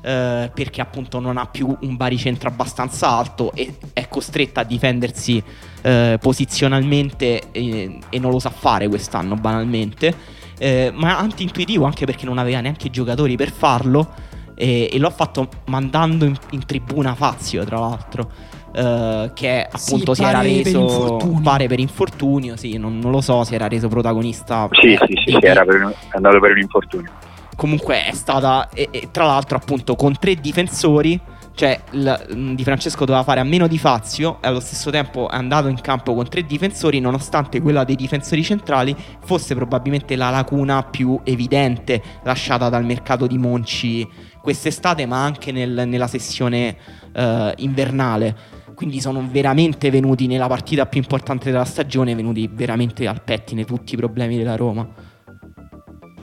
Eh, 0.00 0.50
perché 0.54 0.80
appunto 0.80 1.18
non 1.18 1.36
ha 1.38 1.46
più 1.46 1.76
un 1.80 1.96
baricentro 1.96 2.48
abbastanza 2.48 3.08
alto 3.08 3.52
e 3.52 3.74
è 3.92 4.06
costretta 4.06 4.60
a 4.60 4.64
difendersi 4.64 5.42
eh, 5.82 6.18
posizionalmente 6.20 7.50
e, 7.50 7.98
e, 8.08 8.18
non 8.20 8.30
lo 8.30 8.38
sa 8.38 8.50
fare 8.50 8.86
quest'anno 8.86 9.34
banalmente 9.34 10.14
eh, 10.56 10.92
ma 10.94 11.18
anti-intuitivo 11.18 11.84
anche 11.84 12.06
perché 12.06 12.26
non 12.26 12.38
aveva 12.38 12.60
neanche 12.60 12.86
i 12.86 12.90
giocatori 12.90 13.34
per 13.34 13.50
farlo 13.50 14.14
e, 14.54 14.88
e 14.92 14.98
lo 14.98 15.08
ha 15.08 15.10
fatto 15.10 15.48
mandando 15.66 16.26
in, 16.26 16.36
in 16.50 16.64
tribuna 16.64 17.16
Fazio 17.16 17.64
tra 17.64 17.80
l'altro 17.80 18.56
Uh, 18.68 19.32
che 19.32 19.62
appunto 19.62 20.12
sì, 20.12 20.22
si 20.22 20.28
era 20.28 20.42
reso 20.42 21.16
per 21.16 21.40
pare 21.42 21.66
per 21.68 21.80
infortunio, 21.80 22.54
sì, 22.54 22.76
non, 22.76 22.98
non, 22.98 23.10
lo 23.10 23.22
so, 23.22 23.42
si 23.42 23.54
era 23.54 23.66
reso 23.66 23.88
protagonista. 23.88 24.68
Sì, 24.72 24.92
eh, 24.92 24.98
sì, 25.06 25.14
sì, 25.24 25.36
sì 25.40 25.46
era 25.46 25.64
per, 25.64 25.96
è 26.10 26.16
andato 26.16 26.38
per 26.38 26.50
un 26.50 26.58
infortunio. 26.58 27.10
Comunque 27.58 28.04
è 28.04 28.12
stata, 28.12 28.68
e, 28.68 28.86
e, 28.92 29.08
tra 29.10 29.26
l'altro 29.26 29.56
appunto 29.56 29.96
con 29.96 30.16
tre 30.16 30.36
difensori, 30.36 31.20
cioè 31.56 31.80
il, 31.90 32.26
mm, 32.32 32.54
Di 32.54 32.62
Francesco 32.62 33.04
doveva 33.04 33.24
fare 33.24 33.40
a 33.40 33.42
meno 33.42 33.66
di 33.66 33.78
Fazio 33.78 34.38
e 34.40 34.46
allo 34.46 34.60
stesso 34.60 34.90
tempo 34.90 35.28
è 35.28 35.34
andato 35.34 35.66
in 35.66 35.80
campo 35.80 36.14
con 36.14 36.28
tre 36.28 36.44
difensori, 36.44 37.00
nonostante 37.00 37.60
quella 37.60 37.82
dei 37.82 37.96
difensori 37.96 38.44
centrali 38.44 38.94
fosse 39.24 39.56
probabilmente 39.56 40.14
la 40.14 40.30
lacuna 40.30 40.84
più 40.84 41.18
evidente 41.24 42.00
lasciata 42.22 42.68
dal 42.68 42.84
mercato 42.84 43.26
di 43.26 43.38
Monci 43.38 44.08
quest'estate, 44.40 45.04
ma 45.04 45.24
anche 45.24 45.50
nel, 45.50 45.82
nella 45.88 46.06
sessione 46.06 46.76
uh, 47.12 47.50
invernale 47.56 48.36
quindi 48.72 49.00
sono 49.00 49.26
veramente 49.28 49.90
venuti 49.90 50.28
nella 50.28 50.46
partita 50.46 50.86
più 50.86 51.00
importante 51.00 51.50
della 51.50 51.64
stagione, 51.64 52.14
venuti 52.14 52.48
veramente 52.52 53.08
al 53.08 53.20
pettine 53.24 53.64
tutti 53.64 53.94
i 53.94 53.96
problemi 53.96 54.36
della 54.36 54.54
Roma. 54.54 55.16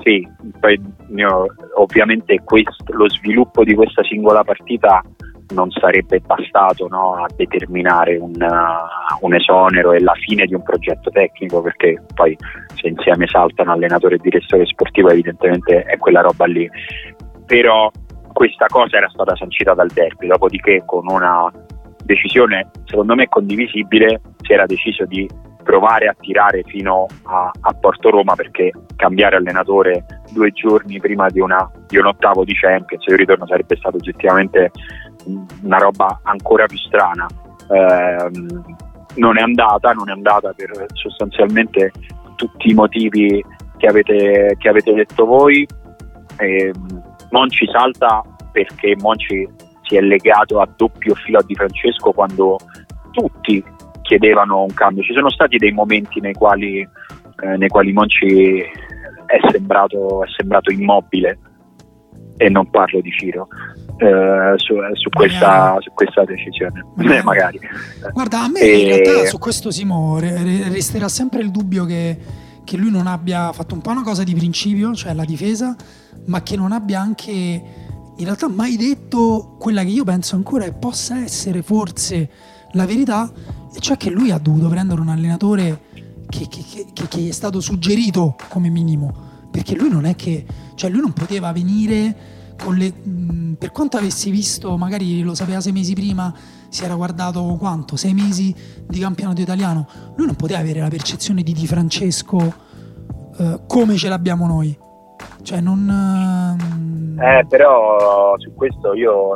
Sì, 0.01 0.27
poi 0.59 0.79
io, 1.15 1.45
ovviamente 1.75 2.41
questo, 2.43 2.83
lo 2.93 3.09
sviluppo 3.09 3.63
di 3.63 3.73
questa 3.73 4.03
singola 4.03 4.43
partita 4.43 5.01
non 5.53 5.69
sarebbe 5.71 6.19
bastato 6.21 6.87
no, 6.87 7.15
a 7.15 7.27
determinare 7.35 8.17
un, 8.17 8.33
uh, 8.39 9.25
un, 9.25 9.33
esonero 9.35 9.91
e 9.91 9.99
la 9.99 10.13
fine 10.13 10.45
di 10.45 10.55
un 10.55 10.63
progetto 10.63 11.11
tecnico 11.11 11.61
perché 11.61 12.01
poi 12.13 12.35
se 12.75 12.87
insieme 12.87 13.27
saltano 13.27 13.71
allenatore 13.71 14.15
e 14.15 14.19
direttore 14.19 14.65
sportivo 14.65 15.09
evidentemente 15.09 15.83
è 15.83 15.97
quella 15.97 16.21
roba 16.21 16.45
lì. 16.45 16.69
Però 17.45 17.91
questa 18.33 18.65
cosa 18.67 18.97
era 18.97 19.09
stata 19.09 19.35
sancita 19.35 19.73
dal 19.73 19.89
derby 19.93 20.27
dopodiché 20.27 20.83
con 20.85 21.05
una 21.07 21.51
decisione 22.03 22.69
secondo 22.85 23.15
me 23.15 23.27
condivisibile 23.27 24.21
si 24.41 24.53
era 24.53 24.65
deciso 24.65 25.05
di 25.05 25.27
provare 25.65 26.05
a 26.07 26.15
tirare 26.17 26.61
fino 26.67 27.07
a, 27.23 27.51
a 27.59 27.73
Porto 27.73 28.11
Roma 28.11 28.35
perché 28.35 28.71
cambiare 28.95 29.37
allenatore 29.37 30.05
due 30.31 30.51
giorni 30.51 30.99
prima 30.99 31.27
di, 31.29 31.39
una, 31.39 31.69
di 31.87 31.97
un 31.97 32.05
ottavo 32.05 32.45
di 32.45 32.53
Champions 32.53 33.03
il 33.07 33.17
ritorno 33.17 33.47
sarebbe 33.47 33.75
stato 33.75 33.97
oggettivamente 33.97 34.71
una 35.63 35.77
roba 35.77 36.19
ancora 36.23 36.67
più 36.67 36.77
strana. 36.77 37.25
Eh, 37.71 38.29
non 39.15 39.37
è 39.37 39.41
andata 39.41 39.91
non 39.93 40.09
è 40.09 40.11
andata 40.11 40.53
per 40.53 40.85
sostanzialmente 40.93 41.91
tutti 42.35 42.69
i 42.69 42.73
motivi 42.73 43.43
che 43.77 43.87
avete, 43.87 44.55
che 44.59 44.69
avete 44.69 44.93
detto 44.93 45.25
voi. 45.25 45.67
Eh, 46.37 46.71
Monci 47.31 47.67
salta 47.71 48.21
perché 48.51 48.95
Monci 48.99 49.47
si 49.81 49.95
è 49.95 50.01
legato 50.01 50.59
a 50.61 50.67
doppio 50.75 51.15
filo 51.15 51.41
Di 51.41 51.55
Francesco 51.55 52.11
quando 52.11 52.57
tutti 53.11 53.63
chiedevano 54.05 54.61
un 54.61 54.73
cambio. 54.73 55.03
Ci 55.03 55.13
sono 55.13 55.29
stati 55.29 55.57
dei 55.57 55.71
momenti 55.71 56.21
nei 56.21 56.33
quali, 56.33 56.79
eh, 56.79 57.57
nei 57.57 57.67
quali 57.67 57.91
Monci 57.91 58.61
è 59.25 59.39
sembrato, 59.51 60.23
è 60.23 60.27
sembrato, 60.37 60.71
immobile 60.71 61.39
e 62.37 62.49
non 62.49 62.69
parlo 62.69 63.01
di 63.01 63.11
Ciro. 63.11 63.47
Eh, 63.97 64.53
su, 64.57 64.75
su, 64.93 65.09
questa, 65.09 65.77
su, 65.79 65.89
questa, 65.93 66.25
decisione 66.25 66.85
magari. 66.95 67.23
magari. 67.23 67.59
guarda 68.11 68.41
a 68.41 68.49
me 68.49 68.59
e... 68.59 68.77
in 68.77 68.87
realtà 68.87 69.25
su 69.25 69.39
questo 69.39 69.71
Simo 69.71 70.19
resterà 70.19 71.07
sempre 71.07 71.39
il 71.41 71.49
dubbio 71.49 71.85
che, 71.85 72.17
che 72.65 72.75
lui 72.75 72.91
non 72.91 73.07
abbia 73.07 73.53
fatto 73.53 73.73
un 73.73 73.79
po' 73.79 73.91
una 73.91 74.03
cosa 74.03 74.25
di 74.25 74.35
principio 74.35 74.93
cioè 74.95 75.13
la 75.13 75.23
difesa 75.23 75.73
ma 76.25 76.43
che 76.43 76.57
non 76.57 76.73
abbia 76.73 76.99
anche 76.99 77.31
in 77.31 78.25
realtà 78.25 78.49
mai 78.49 78.75
detto 78.75 79.55
quella 79.57 79.81
che 79.83 79.91
io 79.91 80.03
penso 80.03 80.35
ancora 80.35 80.65
e 80.65 80.73
possa 80.73 81.23
essere 81.23 81.61
forse 81.61 82.29
la 82.75 82.85
verità, 82.85 83.31
cioè 83.79 83.97
che 83.97 84.09
lui 84.09 84.31
ha 84.31 84.37
dovuto 84.37 84.67
prendere 84.67 85.01
un 85.01 85.09
allenatore 85.09 85.81
che, 86.29 86.47
che, 86.47 86.85
che, 86.93 87.07
che, 87.07 87.27
è 87.29 87.31
stato 87.31 87.59
suggerito 87.59 88.35
come 88.49 88.69
minimo, 88.69 89.13
perché 89.51 89.75
lui 89.75 89.89
non 89.89 90.05
è 90.05 90.15
che, 90.15 90.45
cioè 90.75 90.89
lui 90.89 91.01
non 91.01 91.13
poteva 91.13 91.51
venire 91.51 92.33
con 92.61 92.75
le, 92.75 92.91
mh, 92.91 93.53
per 93.57 93.71
quanto 93.71 93.97
avessi 93.97 94.29
visto, 94.31 94.77
magari 94.77 95.21
lo 95.21 95.35
sapeva 95.35 95.61
sei 95.61 95.71
mesi 95.71 95.93
prima, 95.93 96.33
si 96.69 96.83
era 96.83 96.95
guardato 96.95 97.41
quanto, 97.59 97.95
sei 97.95 98.13
mesi 98.13 98.53
di 98.87 98.99
campionato 98.99 99.41
italiano, 99.41 99.87
lui 100.15 100.25
non 100.25 100.35
poteva 100.35 100.59
avere 100.59 100.79
la 100.79 100.89
percezione 100.89 101.43
di 101.43 101.53
Di 101.53 101.67
Francesco 101.67 102.53
eh, 103.37 103.61
come 103.67 103.95
ce 103.97 104.09
l'abbiamo 104.09 104.47
noi. 104.47 104.77
Cioè 105.45 105.61
non... 105.61 105.87
Ehm, 105.87 107.19
eh, 107.19 107.45
però 107.47 108.33
su 108.39 108.51
questo 108.55 108.95
io 108.95 109.35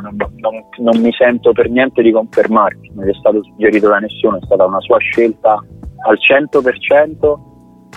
non, 0.00 0.16
non, 0.36 0.64
non, 0.78 1.00
mi 1.00 1.10
sento 1.12 1.50
per 1.50 1.68
niente 1.68 2.00
di 2.00 2.12
confermarti, 2.12 2.92
non 2.94 3.08
è 3.08 3.12
stato 3.14 3.42
suggerito 3.42 3.88
da 3.88 3.98
nessuno, 3.98 4.36
è 4.36 4.44
stata 4.44 4.64
una 4.64 4.80
sua 4.80 4.98
scelta 4.98 5.60
al 6.06 6.16
100% 6.16 7.38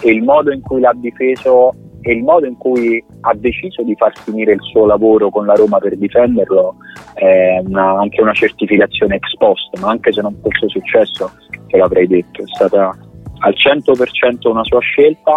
e 0.01 0.11
il 0.11 0.23
modo 0.23 0.51
in 0.51 0.61
cui 0.61 0.81
l'ha 0.81 0.93
difeso 0.95 1.71
e 2.01 2.13
il 2.13 2.23
modo 2.23 2.47
in 2.47 2.57
cui 2.57 3.03
ha 3.21 3.33
deciso 3.35 3.83
di 3.83 3.93
far 3.95 4.11
finire 4.17 4.53
il 4.53 4.61
suo 4.63 4.87
lavoro 4.87 5.29
con 5.29 5.45
la 5.45 5.53
Roma 5.53 5.77
per 5.77 5.95
difenderlo 5.95 6.77
è 7.13 7.61
una, 7.63 7.99
anche 7.99 8.21
una 8.21 8.33
certificazione 8.33 9.17
ex 9.17 9.35
post, 9.37 9.77
ma 9.79 9.91
anche 9.91 10.11
se 10.11 10.21
non 10.21 10.35
fosse 10.41 10.67
successo 10.67 11.31
te 11.67 11.77
l'avrei 11.77 12.07
detto, 12.07 12.41
è 12.41 12.47
stata 12.55 12.97
al 13.37 13.53
100% 13.53 14.49
una 14.49 14.63
sua 14.63 14.79
scelta 14.79 15.33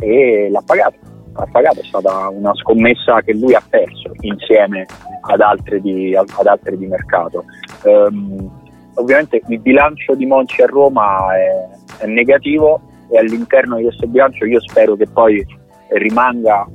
e 0.00 0.48
l'ha 0.50 0.62
pagata 0.66 1.12
ha 1.34 1.46
pagato, 1.50 1.80
è 1.80 1.84
stata 1.84 2.28
una 2.28 2.54
scommessa 2.54 3.20
che 3.22 3.34
lui 3.34 3.54
ha 3.54 3.62
perso 3.68 4.12
insieme 4.20 4.86
ad 5.22 5.40
altre 5.40 5.80
di, 5.80 6.14
ad 6.14 6.46
altre 6.46 6.76
di 6.76 6.86
mercato. 6.86 7.44
Um, 7.84 8.50
ovviamente 8.94 9.42
il 9.46 9.60
bilancio 9.60 10.14
di 10.14 10.26
Monci 10.26 10.62
a 10.62 10.66
Roma 10.66 11.34
è, 11.36 12.04
è, 12.04 12.06
negativo 12.06 12.80
e 13.10 13.18
all'interno 13.18 13.76
di 13.76 13.82
questo 13.84 14.06
bilancio 14.06 14.44
io 14.44 14.60
spero 14.60 14.94
che 14.96 15.06
poi 15.06 15.44
rimanga 15.88 16.66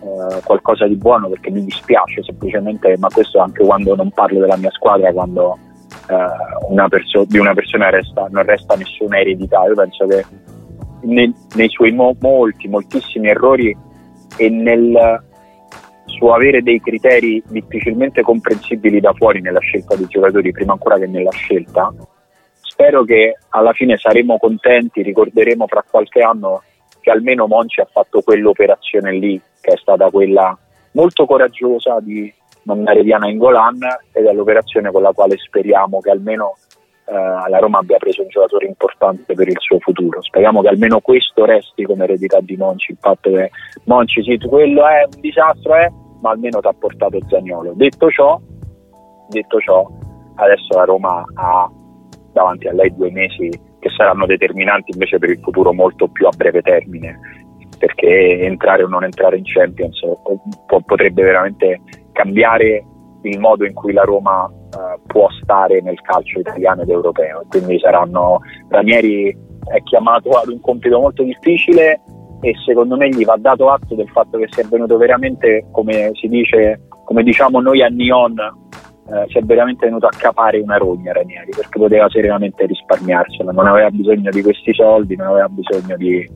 uh, 0.00 0.40
qualcosa 0.44 0.86
di 0.86 0.96
buono 0.96 1.28
perché 1.28 1.50
mi 1.50 1.64
dispiace 1.64 2.22
semplicemente, 2.22 2.96
ma 2.98 3.08
questo 3.08 3.38
anche 3.38 3.64
quando 3.64 3.94
non 3.94 4.10
parlo 4.10 4.40
della 4.40 4.56
mia 4.56 4.70
squadra, 4.70 5.12
quando 5.12 5.58
uh, 6.08 6.72
una 6.72 6.88
perso- 6.88 7.26
di 7.26 7.38
una 7.38 7.52
persona 7.52 7.90
resta, 7.90 8.28
non 8.30 8.44
resta 8.44 8.76
nessuna 8.76 9.18
eredità. 9.18 9.62
Io 9.64 9.74
penso 9.74 10.06
che 10.06 10.24
nei, 11.02 11.32
nei 11.54 11.68
suoi 11.68 11.92
mo- 11.92 12.16
molti, 12.18 12.66
moltissimi 12.66 13.28
errori 13.28 13.84
e 14.36 14.48
nel 14.48 15.22
suo 16.06 16.32
avere 16.32 16.62
dei 16.62 16.80
criteri 16.80 17.42
difficilmente 17.48 18.22
comprensibili 18.22 19.00
da 19.00 19.12
fuori 19.12 19.40
nella 19.40 19.60
scelta 19.60 19.96
dei 19.96 20.06
giocatori, 20.06 20.52
prima 20.52 20.72
ancora 20.72 20.98
che 20.98 21.06
nella 21.06 21.30
scelta. 21.30 21.92
Spero 22.60 23.04
che 23.04 23.36
alla 23.50 23.72
fine 23.72 23.96
saremo 23.96 24.38
contenti, 24.38 25.02
ricorderemo 25.02 25.66
fra 25.66 25.84
qualche 25.88 26.20
anno 26.20 26.62
che 27.00 27.10
almeno 27.10 27.46
Monci 27.46 27.80
ha 27.80 27.88
fatto 27.90 28.20
quell'operazione 28.22 29.12
lì, 29.12 29.40
che 29.60 29.72
è 29.72 29.76
stata 29.76 30.10
quella 30.10 30.56
molto 30.92 31.26
coraggiosa 31.26 31.98
di 32.00 32.32
mandare 32.62 33.02
Diana 33.02 33.28
in 33.28 33.38
Golan 33.38 33.78
ed 34.12 34.26
è 34.26 34.32
l'operazione 34.32 34.90
con 34.90 35.02
la 35.02 35.12
quale 35.12 35.36
speriamo 35.36 36.00
che 36.00 36.10
almeno 36.10 36.56
eh, 37.08 37.48
la 37.48 37.58
Roma 37.58 37.78
abbia 37.78 37.98
preso 37.98 38.22
un 38.22 38.28
giocatore 38.28 38.66
importante 38.66 39.34
per 39.34 39.48
il 39.48 39.56
suo 39.58 39.78
futuro. 39.78 40.20
Speriamo 40.22 40.60
che 40.62 40.68
almeno 40.68 41.00
questo 41.00 41.44
resti 41.44 41.84
come 41.84 42.04
eredità 42.04 42.40
di 42.40 42.56
Monci, 42.56 42.92
il 42.92 42.98
fatto 43.00 43.30
che 43.30 43.50
Monci 43.84 44.22
sì, 44.22 44.38
quello 44.38 44.86
è 44.86 45.04
un 45.04 45.20
disastro, 45.20 45.76
eh, 45.76 45.92
ma 46.20 46.30
almeno 46.30 46.60
ti 46.60 46.66
ha 46.66 46.74
portato 46.78 47.18
Zagnolo. 47.28 47.72
Detto 47.74 48.10
ciò, 48.10 48.40
detto 49.28 49.60
ciò, 49.60 49.88
adesso 50.36 50.76
la 50.76 50.84
Roma 50.84 51.24
ha 51.34 51.70
davanti 52.32 52.66
a 52.66 52.72
lei 52.72 52.94
due 52.94 53.10
mesi 53.10 53.48
che 53.78 53.88
saranno 53.96 54.26
determinanti 54.26 54.90
invece 54.92 55.18
per 55.18 55.30
il 55.30 55.40
futuro 55.40 55.72
molto 55.72 56.08
più 56.08 56.26
a 56.26 56.32
breve 56.36 56.60
termine 56.60 57.18
perché 57.78 58.40
entrare 58.40 58.82
o 58.82 58.88
non 58.88 59.04
entrare 59.04 59.36
in 59.36 59.44
Champions 59.44 60.00
potrebbe 60.84 61.22
veramente 61.22 61.80
cambiare 62.12 62.84
il 63.22 63.38
modo 63.38 63.64
in 63.64 63.74
cui 63.74 63.92
la 63.92 64.02
Roma 64.02 64.50
uh, 64.76 65.00
può 65.06 65.28
stare 65.42 65.80
nel 65.80 66.00
calcio 66.02 66.40
italiano 66.40 66.82
ed 66.82 66.90
europeo. 66.90 67.44
Quindi 67.48 67.78
saranno 67.78 68.40
Ranieri 68.68 69.36
è 69.66 69.82
chiamato 69.82 70.30
ad 70.30 70.48
un 70.48 70.60
compito 70.60 71.00
molto 71.00 71.22
difficile 71.22 72.00
e 72.40 72.54
secondo 72.64 72.96
me 72.96 73.08
gli 73.08 73.24
va 73.24 73.36
dato 73.38 73.70
atto 73.70 73.94
del 73.94 74.08
fatto 74.08 74.38
che 74.38 74.46
si 74.50 74.60
è 74.60 74.64
venuto 74.64 74.96
veramente, 74.96 75.66
come 75.72 76.10
si 76.14 76.28
dice, 76.28 76.82
come 77.04 77.22
diciamo 77.22 77.60
noi 77.60 77.82
a 77.82 77.88
Nyon, 77.88 78.38
eh, 78.38 79.24
si 79.28 79.38
è 79.38 79.42
veramente 79.42 79.86
venuto 79.86 80.06
a 80.06 80.16
capare 80.16 80.60
una 80.60 80.76
rogna 80.76 81.12
Ranieri 81.12 81.50
perché 81.50 81.78
poteva 81.78 82.08
serenamente 82.08 82.66
risparmiarsela, 82.66 83.52
non 83.52 83.66
aveva 83.66 83.90
bisogno 83.90 84.30
di 84.30 84.42
questi 84.42 84.74
soldi, 84.74 85.16
non 85.16 85.28
aveva 85.28 85.48
bisogno 85.48 85.96
di, 85.96 86.28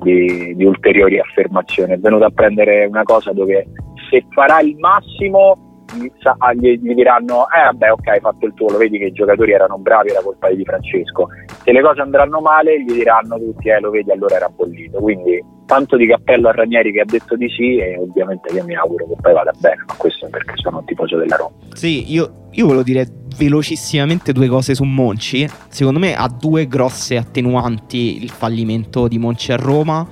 di, 0.00 0.54
di 0.56 0.64
ulteriori 0.64 1.18
affermazioni, 1.18 1.92
è 1.92 1.98
venuto 1.98 2.24
a 2.24 2.30
prendere 2.30 2.86
una 2.86 3.02
cosa 3.02 3.32
dove 3.32 3.66
se 4.10 4.24
farà 4.30 4.60
il 4.60 4.76
massimo 4.78 5.71
gli, 5.96 6.78
gli, 6.78 6.94
diranno 6.94 7.46
eh 7.48 7.64
vabbè 7.64 7.92
ok 7.92 8.06
hai 8.08 8.20
fatto 8.20 8.46
il 8.46 8.54
tuo 8.54 8.70
lo 8.70 8.78
vedi 8.78 8.98
che 8.98 9.06
i 9.06 9.12
giocatori 9.12 9.52
erano 9.52 9.78
bravi 9.78 10.10
era 10.10 10.20
colpa 10.22 10.50
di 10.50 10.64
Francesco. 10.64 11.28
Se 11.62 11.72
le 11.72 11.82
cose 11.82 12.00
andranno 12.00 12.40
male 12.40 12.82
gli 12.82 12.92
diranno 12.92 13.36
tutti 13.38 13.68
eh 13.68 13.80
lo 13.80 13.90
vedi 13.90 14.10
allora 14.10 14.36
era 14.36 14.48
bollito. 14.48 14.98
Quindi 14.98 15.42
tanto 15.66 15.96
di 15.96 16.06
cappello 16.06 16.48
a 16.48 16.52
Ranieri 16.52 16.92
che 16.92 17.00
ha 17.00 17.04
detto 17.04 17.36
di 17.36 17.48
sì 17.48 17.76
e 17.76 17.96
ovviamente 17.98 18.52
io 18.52 18.64
mi 18.64 18.74
auguro 18.74 19.06
che 19.06 19.14
poi 19.20 19.32
vada 19.32 19.52
bene 19.58 19.84
ma 19.86 19.94
questo 19.96 20.26
è 20.26 20.28
perché 20.28 20.52
sono 20.56 20.78
un 20.78 20.84
tifoso 20.84 21.16
della 21.16 21.36
Roma. 21.36 21.54
Sì 21.72 22.12
io, 22.12 22.48
io 22.50 22.64
volevo 22.64 22.82
dire 22.82 23.06
velocissimamente 23.36 24.32
due 24.32 24.48
cose 24.48 24.74
su 24.74 24.84
Monci 24.84 25.48
secondo 25.68 25.98
me 25.98 26.14
ha 26.14 26.28
due 26.28 26.66
grosse 26.66 27.16
attenuanti 27.16 28.22
il 28.22 28.30
fallimento 28.30 29.08
di 29.08 29.18
Monci 29.18 29.52
a 29.52 29.56
Roma. 29.56 30.06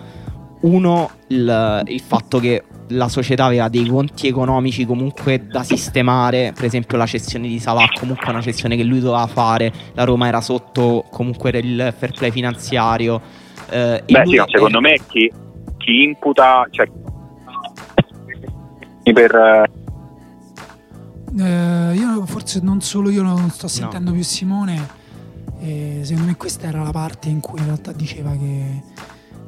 Uno 0.63 1.11
il, 1.29 1.83
il 1.87 2.01
fatto 2.01 2.39
che 2.39 2.63
la 2.91 3.09
società 3.09 3.45
aveva 3.45 3.69
dei 3.69 3.87
conti 3.87 4.27
economici 4.27 4.85
comunque 4.85 5.47
da 5.47 5.63
sistemare, 5.63 6.53
per 6.55 6.65
esempio 6.65 6.97
la 6.97 7.07
cessione 7.07 7.49
di 7.49 7.59
Salah, 7.59 7.87
comunque 7.99 8.31
una 8.31 8.41
cessione 8.41 8.77
che 8.77 8.83
lui 8.83 9.01
doveva 9.01 9.27
fare, 9.27 9.73
la 9.95 10.05
Roma 10.05 10.27
era 10.29 10.41
sotto 10.41 11.05
comunque 11.11 11.51
il 11.51 11.95
fair 11.97 12.13
play 12.13 12.31
finanziario. 12.31 13.21
Eh, 13.69 14.03
Beh 14.07 14.27
sì, 14.27 14.43
secondo 14.47 14.79
è... 14.79 14.81
me 14.81 14.99
chi, 15.09 15.31
chi, 15.77 16.03
imputa, 16.03 16.67
cioè, 16.71 16.89
per... 19.13 19.69
Eh, 21.39 21.95
io 21.95 22.27
forse 22.27 22.61
non 22.61 22.81
solo 22.81 23.09
io 23.09 23.23
non 23.23 23.51
sto 23.51 23.69
sentendo 23.69 24.11
no. 24.11 24.17
più 24.17 24.25
Simone, 24.25 24.89
eh, 25.61 26.01
secondo 26.03 26.29
me 26.29 26.37
questa 26.37 26.67
era 26.67 26.83
la 26.83 26.91
parte 26.91 27.29
in 27.29 27.41
cui 27.41 27.61
in 27.61 27.67
realtà 27.67 27.93
diceva 27.93 28.33
che, 28.33 28.83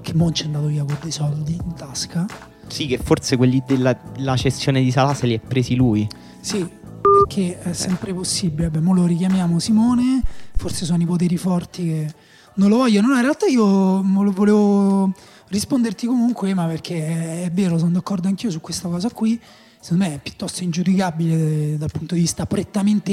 che 0.01 0.15
Monci 0.15 0.45
è 0.45 0.47
andato 0.47 0.67
via 0.67 0.85
con 0.85 0.97
dei 1.01 1.11
soldi 1.11 1.55
in 1.61 1.75
tasca 1.75 2.51
sì, 2.73 2.87
che 2.87 2.97
forse 2.97 3.37
quelli 3.37 3.63
della 3.67 4.37
cessione 4.37 4.83
di 4.83 4.91
Salah 4.91 5.13
se 5.13 5.27
li 5.27 5.35
è 5.35 5.39
presi 5.39 5.75
lui. 5.75 6.09
Sì, 6.41 6.67
perché 7.03 7.61
è 7.61 7.75
sempre 7.75 8.15
possibile. 8.15 8.71
Vabbè, 8.71 8.83
mo 8.83 8.95
lo 8.95 9.05
richiamiamo 9.05 9.59
Simone, 9.59 10.23
forse 10.57 10.87
sono 10.87 11.03
i 11.03 11.07
poteri 11.07 11.37
forti 11.37 11.85
che 11.85 12.15
non 12.55 12.71
lo 12.71 12.79
vogliono. 12.79 13.09
No, 13.09 13.17
in 13.17 13.21
realtà 13.21 13.45
io 13.45 14.01
volevo 14.03 15.13
risponderti 15.49 16.07
comunque, 16.07 16.55
ma 16.55 16.65
perché 16.65 17.45
è 17.45 17.51
vero, 17.53 17.77
sono 17.77 17.91
d'accordo 17.91 18.29
anch'io 18.29 18.51
su 18.51 18.63
questa 18.63 18.89
cosa 18.89 19.11
qui. 19.11 19.39
Secondo 19.79 20.05
me 20.05 20.15
è 20.15 20.19
piuttosto 20.19 20.63
ingiudicabile 20.63 21.77
dal 21.77 21.91
punto 21.91 22.15
di 22.15 22.23
vista 22.23 22.47
prettamente 22.47 23.13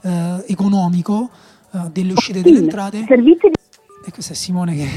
eh, 0.00 0.44
economico 0.46 1.28
eh, 1.70 1.90
delle 1.92 2.12
uscite 2.12 2.38
e 2.38 2.42
delle 2.42 2.60
entrate. 2.60 3.04
Servizi 3.06 3.48
E 4.06 4.10
questo 4.10 4.32
è 4.32 4.36
Simone 4.36 4.74
che 4.74 4.88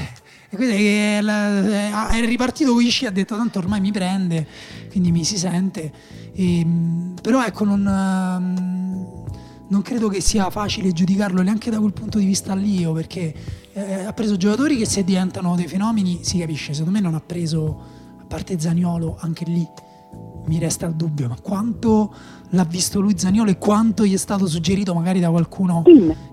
e 0.52 0.56
quindi 0.56 0.76
è, 0.76 1.20
è 1.22 2.26
ripartito 2.26 2.74
con 2.74 2.82
gli 2.82 2.90
sci, 2.90 3.06
ha 3.06 3.12
detto 3.12 3.36
tanto 3.36 3.60
ormai 3.60 3.80
mi 3.80 3.92
prende, 3.92 4.48
quindi 4.90 5.12
mi 5.12 5.24
si 5.24 5.38
sente. 5.38 5.92
E, 6.34 6.60
ehm, 6.60 7.14
però 7.22 7.46
ecco, 7.46 7.66
non, 7.66 7.86
ehm, 7.86 9.24
non, 9.68 9.82
credo 9.84 10.10
che 10.10 10.22
sia 10.22 10.50
facile 10.50 10.92
giudicarlo 10.92 11.44
neanche 11.44 11.70
da 11.70 11.78
quel 11.80 11.94
punto 11.94 12.18
di 12.18 12.26
vista 12.26 12.56
lì, 12.56 12.84
perché 12.92 13.32
eh, 13.74 14.06
ha 14.06 14.14
preso 14.14 14.38
giocatori 14.38 14.76
che 14.76 14.86
se 14.86 15.04
diventano 15.04 15.56
dei 15.56 15.68
fenomeni 15.68 16.22
si 16.24 16.40
capisce, 16.40 16.74
secondo 16.74 16.98
me 16.98 17.04
non 17.04 17.14
ha 17.14 17.22
preso, 17.22 17.82
a 18.20 18.26
parte 18.26 18.60
Zaniolo, 18.60 19.18
anche 19.20 19.46
lì 19.46 19.68
mi 20.48 20.58
resta 20.58 20.88
il 20.88 20.96
dubbio, 20.96 21.28
ma 21.28 21.38
quanto 21.40 22.12
l'ha 22.50 22.64
visto 22.64 23.00
lui 23.00 23.14
Zaniolo 23.16 23.52
e 23.52 23.60
quanto 23.60 24.04
gli 24.04 24.14
è 24.14 24.18
stato 24.18 24.48
suggerito 24.48 24.96
magari 24.96 25.20
da 25.20 25.30
qualcuno 25.30 25.84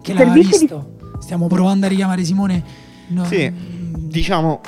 che 0.01 0.14
l'aveva 0.14 0.33
visto. 0.33 0.95
Stiamo 1.21 1.49
provando 1.49 1.85
a 1.85 1.91
richiamare 1.91 2.25
Simone. 2.25 2.64
No, 3.09 3.25
sì 3.27 3.85
diciamo, 3.97 4.61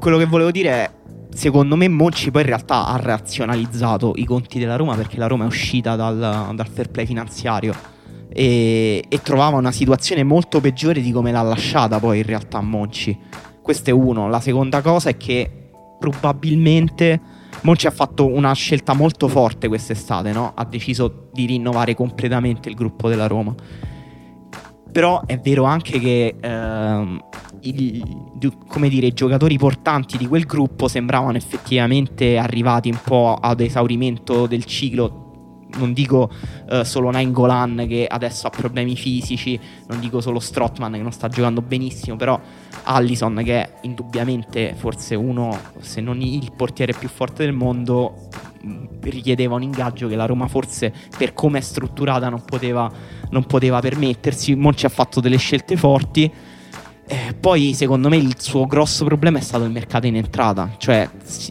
quello 0.00 0.18
che 0.18 0.26
volevo 0.26 0.50
dire 0.50 0.70
è 0.70 0.90
secondo 1.34 1.76
me 1.76 1.88
Monci 1.88 2.30
poi 2.30 2.42
in 2.42 2.48
realtà 2.48 2.86
ha 2.86 2.96
razionalizzato 2.96 4.12
i 4.16 4.24
conti 4.24 4.58
della 4.58 4.76
Roma 4.76 4.94
perché 4.94 5.18
la 5.18 5.26
Roma 5.26 5.44
è 5.44 5.46
uscita 5.46 5.96
dal, 5.96 6.52
dal 6.54 6.68
fair 6.68 6.90
play 6.90 7.06
finanziario 7.06 7.74
e, 8.28 9.04
e, 9.08 9.22
trovava 9.22 9.56
una 9.56 9.72
situazione 9.72 10.22
molto 10.22 10.60
peggiore 10.60 11.00
di 11.00 11.12
come 11.12 11.32
l'ha 11.32 11.42
lasciata 11.42 11.98
poi 11.98 12.18
in 12.18 12.24
realtà 12.24 12.60
Monci. 12.60 13.16
Questo 13.62 13.90
è 13.90 13.92
uno. 13.92 14.28
La 14.28 14.40
seconda 14.40 14.82
cosa 14.82 15.10
è 15.10 15.16
che 15.16 15.70
probabilmente 15.98 17.20
Monci 17.62 17.86
ha 17.86 17.90
fatto 17.90 18.26
una 18.26 18.52
scelta 18.52 18.92
molto 18.92 19.28
forte 19.28 19.68
quest'estate, 19.68 20.32
no? 20.32 20.52
ha 20.54 20.64
deciso 20.64 21.28
di 21.32 21.46
rinnovare 21.46 21.94
completamente 21.94 22.68
il 22.68 22.74
gruppo 22.74 23.08
della 23.08 23.26
Roma. 23.26 23.54
Però 24.94 25.26
è 25.26 25.40
vero 25.40 25.64
anche 25.64 25.98
che 25.98 26.36
ehm, 26.40 27.20
i, 27.62 28.00
come 28.68 28.88
dire, 28.88 29.08
i 29.08 29.12
giocatori 29.12 29.58
portanti 29.58 30.16
di 30.16 30.28
quel 30.28 30.44
gruppo 30.44 30.86
sembravano 30.86 31.36
effettivamente 31.36 32.38
arrivati 32.38 32.90
un 32.90 33.00
po' 33.02 33.34
ad 33.34 33.58
esaurimento 33.58 34.46
del 34.46 34.64
ciclo. 34.64 35.66
Non 35.78 35.92
dico 35.92 36.30
uh, 36.70 36.84
solo 36.84 37.10
Nainggolan 37.10 37.86
che 37.88 38.06
adesso 38.08 38.46
ha 38.46 38.50
problemi 38.50 38.94
fisici, 38.94 39.58
non 39.88 39.98
dico 39.98 40.20
solo 40.20 40.38
Strotman 40.38 40.92
che 40.92 41.02
non 41.02 41.10
sta 41.10 41.26
giocando 41.26 41.60
benissimo, 41.60 42.14
però 42.14 42.40
Allison 42.84 43.40
che 43.44 43.62
è 43.62 43.72
indubbiamente 43.82 44.74
forse 44.76 45.14
uno, 45.14 45.58
se 45.80 46.00
non 46.00 46.20
il 46.20 46.52
portiere 46.56 46.92
più 46.92 47.08
forte 47.08 47.44
del 47.44 47.52
mondo, 47.52 48.28
mm, 48.64 48.84
richiedeva 49.02 49.56
un 49.56 49.62
ingaggio 49.62 50.08
che 50.08 50.16
la 50.16 50.26
Roma 50.26 50.46
forse 50.46 50.92
per 51.16 51.34
come 51.34 51.58
è 51.58 51.62
strutturata 51.62 52.28
non 52.28 52.44
poteva, 52.44 52.90
non 53.30 53.44
poteva 53.44 53.80
permettersi. 53.80 54.54
Monci 54.54 54.86
ha 54.86 54.90
fatto 54.90 55.20
delle 55.20 55.36
scelte 55.36 55.76
forti 55.76 56.30
eh, 57.06 57.34
poi 57.38 57.74
secondo 57.74 58.08
me 58.08 58.16
il 58.16 58.36
suo 58.38 58.64
grosso 58.66 59.04
problema 59.04 59.38
è 59.38 59.42
stato 59.42 59.64
il 59.64 59.70
mercato 59.70 60.06
in 60.06 60.16
entrata, 60.16 60.70
cioè 60.78 61.08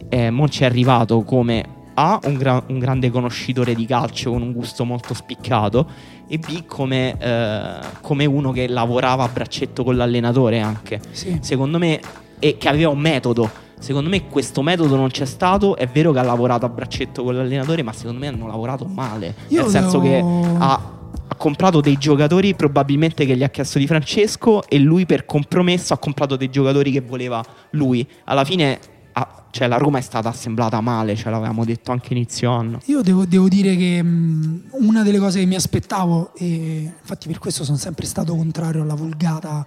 eh, 0.08 0.30
Monci 0.30 0.62
è 0.62 0.66
arrivato 0.66 1.22
come 1.22 1.64
A, 1.94 2.18
un, 2.24 2.34
gra- 2.34 2.64
un, 2.66 2.80
grande 2.80 3.08
conoscitore 3.08 3.72
di 3.74 3.86
calcio 3.86 4.32
con 4.32 4.42
un 4.42 4.52
gusto 4.52 4.84
molto 4.84 5.14
spiccato 5.14 5.88
e 6.26 6.38
B, 6.38 6.64
come, 6.66 7.16
eh, 7.18 7.78
come 8.00 8.24
uno 8.24 8.52
che 8.52 8.68
lavorava 8.68 9.24
a 9.24 9.28
braccetto 9.28 9.84
con 9.84 9.96
l'allenatore 9.96 10.60
anche. 10.60 11.00
Sì. 11.10 11.38
Secondo 11.40 11.78
me, 11.78 12.00
e 12.38 12.56
che 12.56 12.68
aveva 12.68 12.90
un 12.90 12.98
metodo. 12.98 13.62
Secondo 13.78 14.08
me 14.08 14.28
questo 14.28 14.62
metodo 14.62 14.96
non 14.96 15.08
c'è 15.08 15.26
stato, 15.26 15.76
è 15.76 15.86
vero 15.86 16.12
che 16.12 16.18
ha 16.18 16.22
lavorato 16.22 16.64
a 16.64 16.68
braccetto 16.68 17.22
con 17.22 17.36
l'allenatore, 17.36 17.82
ma 17.82 17.92
secondo 17.92 18.20
me 18.20 18.28
hanno 18.28 18.46
lavorato 18.46 18.86
male. 18.86 19.34
Io 19.48 19.62
nel 19.62 19.70
senso 19.70 19.98
devo... 19.98 20.40
che 20.40 20.48
ha 20.58 20.92
ha 21.26 21.36
comprato 21.36 21.80
dei 21.80 21.96
giocatori 21.96 22.54
probabilmente 22.54 23.24
che 23.24 23.36
gli 23.36 23.42
ha 23.42 23.48
chiesto 23.48 23.78
di 23.78 23.86
Francesco 23.86 24.66
e 24.68 24.78
lui 24.78 25.06
per 25.06 25.24
compromesso 25.24 25.94
ha 25.94 25.98
comprato 25.98 26.36
dei 26.36 26.50
giocatori 26.50 26.90
che 26.90 27.00
voleva 27.00 27.42
lui. 27.70 28.06
Alla 28.24 28.44
fine 28.44 28.78
ah, 29.14 29.44
cioè, 29.50 29.66
la 29.66 29.78
Roma 29.78 29.98
è 29.98 30.02
stata 30.02 30.28
assemblata 30.28 30.80
male, 30.80 31.16
ce 31.16 31.30
l'avevamo 31.30 31.64
detto 31.64 31.90
anche 31.90 32.12
inizio 32.12 32.52
anno. 32.52 32.80
Io 32.84 33.02
devo, 33.02 33.24
devo 33.24 33.48
dire 33.48 33.74
che 33.76 34.02
mh, 34.02 34.68
una 34.72 35.02
delle 35.02 35.18
cose 35.18 35.40
che 35.40 35.46
mi 35.46 35.56
aspettavo, 35.56 36.34
e 36.36 36.92
infatti 37.00 37.26
per 37.26 37.38
questo 37.38 37.64
sono 37.64 37.78
sempre 37.78 38.06
stato 38.06 38.36
contrario 38.36 38.82
alla 38.82 38.94
vulgata 38.94 39.66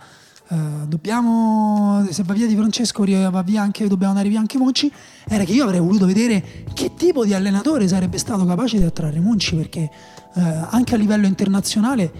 Uh, 0.50 0.88
dobbiamo, 0.88 2.08
se 2.10 2.24
va 2.24 2.34
via 2.34 2.48
Di 2.48 2.56
Francesco, 2.56 3.04
va 3.04 3.42
via 3.42 3.62
anche, 3.62 3.86
dobbiamo 3.90 4.14
andare 4.14 4.30
via 4.30 4.40
anche 4.40 4.58
Monci. 4.58 4.90
Era 5.28 5.44
che 5.44 5.52
io 5.52 5.66
avrei 5.66 5.82
voluto 5.82 6.06
vedere 6.06 6.64
che 6.74 6.94
tipo 6.96 7.26
di 7.26 7.34
allenatore 7.34 7.86
sarebbe 7.86 8.18
stato 8.18 8.46
capace 8.46 8.78
di 8.78 8.86
attrarre 8.86 9.20
Monci, 9.20 9.58
perché 9.58 9.90
uh, 10.36 10.42
anche 10.70 10.96
a 10.96 10.98
livello 10.98 11.28
internazionale 11.28 12.14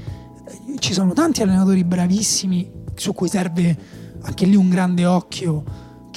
uh, 0.44 0.78
ci 0.78 0.92
sono 0.92 1.14
tanti 1.14 1.42
allenatori 1.42 1.86
bravissimi 1.86 2.70
su 2.96 3.14
cui 3.14 3.30
serve 3.30 3.78
anche 4.24 4.46
lì 4.46 4.58
un 4.58 4.68
grande 4.68 5.06
occhio, 5.06 5.64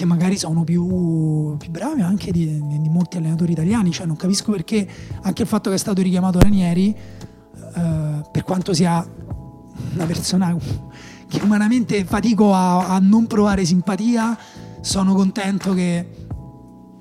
che 0.00 0.06
magari 0.06 0.38
sono 0.38 0.64
più, 0.64 1.58
più 1.58 1.70
bravi 1.70 2.00
anche 2.00 2.32
di, 2.32 2.58
di, 2.80 2.88
molti 2.88 3.18
allenatori 3.18 3.52
italiani. 3.52 3.92
Cioè, 3.92 4.06
non 4.06 4.16
capisco 4.16 4.50
perché 4.50 4.88
anche 5.20 5.42
il 5.42 5.48
fatto 5.48 5.68
che 5.68 5.76
è 5.76 5.78
stato 5.78 6.00
richiamato 6.00 6.38
Ranieri, 6.38 6.96
per 8.32 8.42
quanto 8.42 8.72
sia 8.72 9.06
una 9.92 10.06
persona 10.06 10.56
che 11.28 11.40
umanamente 11.42 12.02
fatico 12.06 12.54
a, 12.54 12.88
a 12.88 12.98
non 12.98 13.26
provare 13.26 13.66
simpatia, 13.66 14.38
sono 14.80 15.12
contento 15.12 15.74
che 15.74 16.08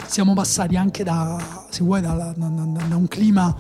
siamo 0.06 0.34
passati 0.34 0.76
anche 0.76 1.06
da, 1.06 1.68
se 1.70 1.86
vuoi, 1.86 2.02
da, 2.02 2.14
da, 2.14 2.34
da, 2.36 2.96
un 2.98 3.08
clima 3.08 3.56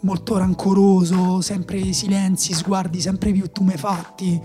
molto 0.00 0.36
rancoroso, 0.36 1.40
sempre 1.40 1.94
silenzi, 1.94 2.52
sguardi 2.52 3.00
sempre 3.00 3.32
più 3.32 3.50
tumefatti, 3.50 4.38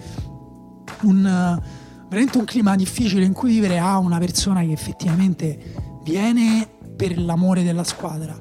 un, 1.01 1.62
veramente 2.10 2.38
un 2.38 2.45
clima 2.45 2.76
difficile 2.76 3.26
in 3.26 3.34
cui 3.34 3.51
vivere 3.51 3.80
a 3.80 3.97
una 3.97 4.18
persona 4.18 4.62
che 4.62 4.72
effettivamente 4.72 5.99
viene 6.03 6.68
per 6.95 7.18
l'amore 7.20 7.64
della 7.64 7.84
squadra. 7.84 8.39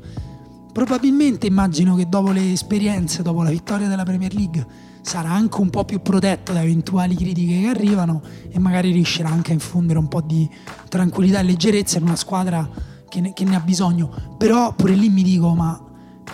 Probabilmente 0.72 1.46
immagino 1.46 1.94
che 1.94 2.08
dopo 2.08 2.32
le 2.32 2.52
esperienze, 2.52 3.22
dopo 3.22 3.42
la 3.42 3.50
vittoria 3.50 3.88
della 3.88 4.04
Premier 4.04 4.34
League, 4.34 4.66
sarà 5.02 5.30
anche 5.30 5.60
un 5.60 5.70
po' 5.70 5.84
più 5.84 6.02
protetto 6.02 6.52
da 6.52 6.62
eventuali 6.62 7.14
critiche 7.14 7.60
che 7.60 7.68
arrivano 7.68 8.20
e 8.50 8.58
magari 8.58 8.90
riuscirà 8.90 9.28
anche 9.28 9.52
a 9.52 9.54
infondere 9.54 9.98
un 9.98 10.08
po' 10.08 10.20
di 10.20 10.48
tranquillità 10.88 11.40
e 11.40 11.44
leggerezza 11.44 11.98
in 11.98 12.04
una 12.04 12.16
squadra 12.16 12.68
che 13.08 13.20
ne, 13.20 13.32
che 13.32 13.44
ne 13.44 13.56
ha 13.56 13.60
bisogno. 13.60 14.34
Però 14.36 14.74
pure 14.74 14.94
lì 14.94 15.08
mi 15.08 15.22
dico, 15.22 15.54
ma 15.54 15.80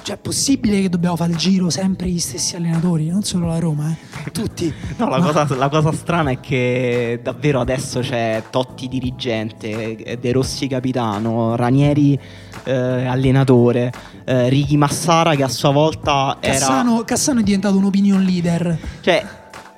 cioè, 0.03 0.17
è 0.17 0.19
possibile 0.19 0.81
che 0.81 0.89
dobbiamo 0.89 1.17
fare 1.17 1.33
il 1.33 1.37
giro 1.37 1.71
sempre 1.71 2.09
gli 2.09 2.19
stessi 2.19 2.57
allenatori, 2.57 3.09
non 3.09 3.23
solo 3.23 3.47
la 3.47 3.59
Roma, 3.59 3.91
eh? 3.91 4.31
tutti. 4.31 4.73
No, 4.97 5.09
la, 5.09 5.19
Ma- 5.19 5.33
cosa, 5.33 5.55
la 5.57 5.69
cosa 5.69 5.93
strana 5.93 6.31
è 6.31 6.41
che 6.41 7.21
davvero 7.23 7.61
adesso 7.61 8.01
c'è 8.01 8.45
Totti 8.51 8.89
dirigente, 8.89 10.19
De 10.21 10.33
Rossi 10.33 10.67
capitano, 10.67 11.57
Ranieri 11.57 12.19
eh, 12.65 12.73
allenatore, 12.73 13.93
eh, 14.25 14.49
Ricky 14.49 14.77
Massara 14.77 15.35
che 15.35 15.43
a 15.43 15.49
sua 15.49 15.71
volta 15.71 16.37
era... 16.41 16.59
Cassano, 16.59 17.03
Cassano 17.05 17.41
è 17.41 17.43
diventato 17.43 17.77
un 17.77 17.85
opinion 17.85 18.23
leader. 18.23 18.79
Cioè, 19.01 19.27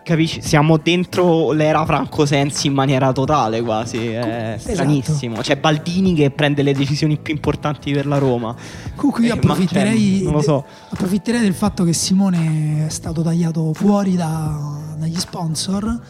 capisci? 0.04 0.40
Siamo 0.42 0.76
dentro 0.76 1.50
l'era 1.50 1.84
Franco 1.84 2.24
Sensi 2.26 2.68
in 2.68 2.74
maniera 2.74 3.10
totale 3.12 3.60
quasi. 3.62 4.06
È 4.06 4.54
Esatto. 4.56 4.72
stranissimo. 4.74 5.40
C'è 5.40 5.56
Baldini 5.56 6.14
che 6.14 6.30
prende 6.30 6.62
le 6.62 6.72
decisioni 6.74 7.16
più 7.18 7.34
importanti 7.34 7.90
per 7.92 8.06
la 8.06 8.18
Roma. 8.18 8.54
Comunque 8.94 9.24
io 9.24 9.32
Eh, 9.32 9.34
ma, 9.36 9.40
approfitterei, 9.40 10.14
cioè, 10.18 10.22
non 10.24 10.32
lo 10.34 10.42
so. 10.42 10.64
approfitterei 10.90 11.40
del 11.40 11.54
fatto 11.54 11.82
che 11.82 11.92
Simone 11.92 12.86
è 12.86 12.90
stato 12.90 13.22
tagliato 13.22 13.72
fuori 13.74 14.14
da- 14.14 14.78
dagli 14.96 15.18
sponsor. 15.18 16.00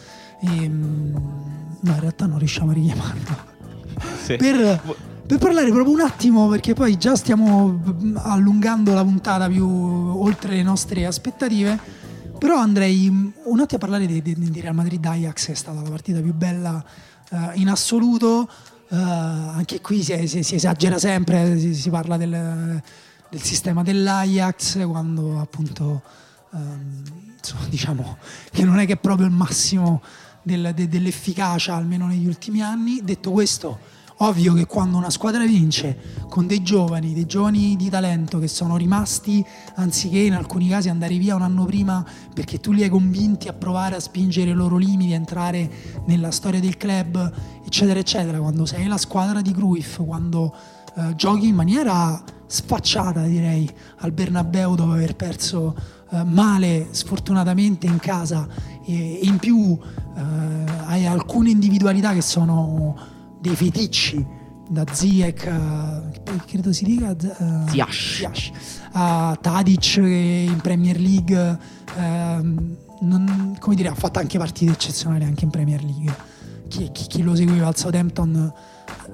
E, 0.41 0.47
mm, 0.69 1.15
no, 1.79 1.91
in 1.91 1.99
realtà 1.99 2.25
non 2.27 2.37
riusciamo 2.37 2.69
a 2.71 2.73
richiamarlo. 2.73 3.53
Sì. 4.21 4.35
per, 4.35 4.81
per 5.25 5.37
parlare 5.37 5.71
proprio 5.71 5.93
un 5.93 6.01
attimo, 6.01 6.47
perché 6.49 6.73
poi 6.73 6.97
già 6.97 7.15
stiamo 7.15 7.79
allungando 8.17 8.93
la 8.93 9.03
puntata 9.03 9.47
più 9.47 9.65
oltre 9.67 10.55
le 10.55 10.63
nostre 10.63 11.05
aspettative. 11.05 12.03
Però 12.45 12.59
andrei 12.59 13.07
un 13.07 13.59
attimo 13.59 13.77
a 13.77 13.77
parlare 13.79 14.05
di, 14.05 14.21
di- 14.21 14.35
di 14.51 14.61
Real 14.61 14.75
Madrid 14.75 15.03
Ajax, 15.03 15.47
che 15.47 15.51
è 15.53 15.55
stata 15.55 15.81
la 15.81 15.89
partita 15.89 16.21
più 16.21 16.31
bella 16.31 16.85
eh, 17.31 17.37
in 17.55 17.69
assoluto. 17.69 18.47
Eh, 18.87 18.95
anche 18.95 19.81
qui 19.81 20.03
si, 20.03 20.27
si- 20.27 20.43
si 20.43 20.53
esagera 20.53 20.99
sempre, 20.99 21.57
si, 21.57 21.73
si 21.73 21.89
parla 21.89 22.17
del, 22.17 22.79
del 23.31 23.41
sistema 23.41 23.81
dell'Ajax 23.81 24.85
quando 24.87 25.39
appunto 25.39 26.03
ehm, 26.53 27.01
insomma, 27.39 27.65
diciamo 27.67 28.17
che 28.51 28.63
non 28.63 28.77
è 28.77 28.85
che 28.85 28.93
è 28.93 28.97
proprio 28.97 29.25
il 29.25 29.33
massimo 29.33 30.03
del- 30.43 30.71
de- 30.75 30.87
dell'efficacia, 30.87 31.73
almeno 31.73 32.05
negli 32.05 32.27
ultimi 32.27 32.61
anni. 32.61 33.01
Detto 33.03 33.31
questo, 33.31 33.79
ovvio 34.17 34.53
che 34.53 34.65
quando 34.65 34.97
una 34.97 35.09
squadra 35.09 35.45
vince 35.45 36.23
con 36.29 36.47
dei 36.47 36.61
giovani, 36.63 37.13
dei 37.13 37.25
giovani 37.25 37.75
di 37.75 37.89
talento 37.89 38.39
che 38.39 38.47
sono 38.47 38.77
rimasti, 38.77 39.45
anziché 39.75 40.19
in 40.19 40.33
alcuni 40.33 40.69
casi 40.69 40.89
andare 40.89 41.17
via 41.17 41.35
un 41.35 41.41
anno 41.41 41.65
prima 41.65 42.05
perché 42.33 42.59
tu 42.59 42.71
li 42.71 42.83
hai 42.83 42.89
convinti 42.89 43.47
a 43.47 43.53
provare 43.53 43.95
a 43.95 43.99
spingere 43.99 44.51
i 44.51 44.53
loro 44.53 44.77
limiti, 44.77 45.13
a 45.13 45.15
entrare 45.15 45.69
nella 46.05 46.31
storia 46.31 46.59
del 46.59 46.77
club, 46.77 47.31
eccetera, 47.65 47.99
eccetera, 47.99 48.39
quando 48.39 48.65
sei 48.65 48.87
la 48.87 48.97
squadra 48.97 49.41
di 49.41 49.51
Cruyff, 49.51 50.03
quando 50.05 50.53
eh, 50.95 51.15
giochi 51.15 51.47
in 51.47 51.55
maniera 51.55 52.23
sfacciata 52.47 53.23
direi 53.23 53.69
al 53.97 54.11
Bernabeu 54.11 54.75
dopo 54.75 54.91
aver 54.91 55.15
perso 55.15 55.75
eh, 56.11 56.23
male 56.23 56.87
sfortunatamente 56.91 57.87
in 57.87 57.97
casa 57.97 58.47
e, 58.85 59.19
e 59.19 59.25
in 59.25 59.37
più 59.37 59.77
eh, 60.15 60.21
hai 60.85 61.05
alcune 61.05 61.49
individualità 61.49 62.13
che 62.13 62.21
sono 62.21 63.13
dei 63.45 63.55
feticci 63.55 64.25
da 64.67 64.83
Ziyech 64.91 65.45
eh, 65.45 66.09
che 66.11 66.19
poi 66.21 66.41
credo 66.47 66.73
si 66.73 66.83
dica 66.83 67.11
eh, 67.11 67.69
Ziyech. 67.69 67.91
Ziyech, 67.93 68.51
a 68.93 69.37
Tadic 69.39 69.93
che 69.93 70.47
in 70.49 70.59
Premier 70.61 70.99
League 70.99 71.59
ehm, 71.95 72.75
non- 73.01 73.55
come 73.59 73.75
dire, 73.75 73.89
ha 73.89 73.93
fatto 73.93 74.17
anche 74.17 74.39
partite 74.39 74.71
eccezionali 74.71 75.25
anche 75.25 75.43
in 75.43 75.51
Premier 75.51 75.83
League 75.83 76.15
chi, 76.67 76.89
chi- 76.91 77.05
chi 77.05 77.21
lo 77.21 77.35
seguiva 77.35 77.67
al 77.67 77.77
Southampton 77.77 78.51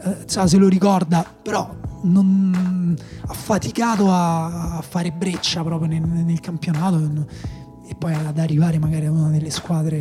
eh, 0.03 0.47
se 0.47 0.57
lo 0.57 0.69
ricorda, 0.69 1.25
però 1.41 1.69
non, 2.03 2.95
ha 3.27 3.33
faticato 3.33 4.09
a, 4.09 4.77
a 4.77 4.81
fare 4.81 5.11
breccia 5.11 5.61
proprio 5.61 5.89
nel, 5.89 6.01
nel 6.01 6.39
campionato 6.39 6.97
e 7.85 7.95
poi 7.95 8.13
ad 8.13 8.39
arrivare 8.39 8.79
magari 8.79 9.07
a 9.07 9.11
una 9.11 9.29
delle 9.29 9.49
squadre 9.49 9.97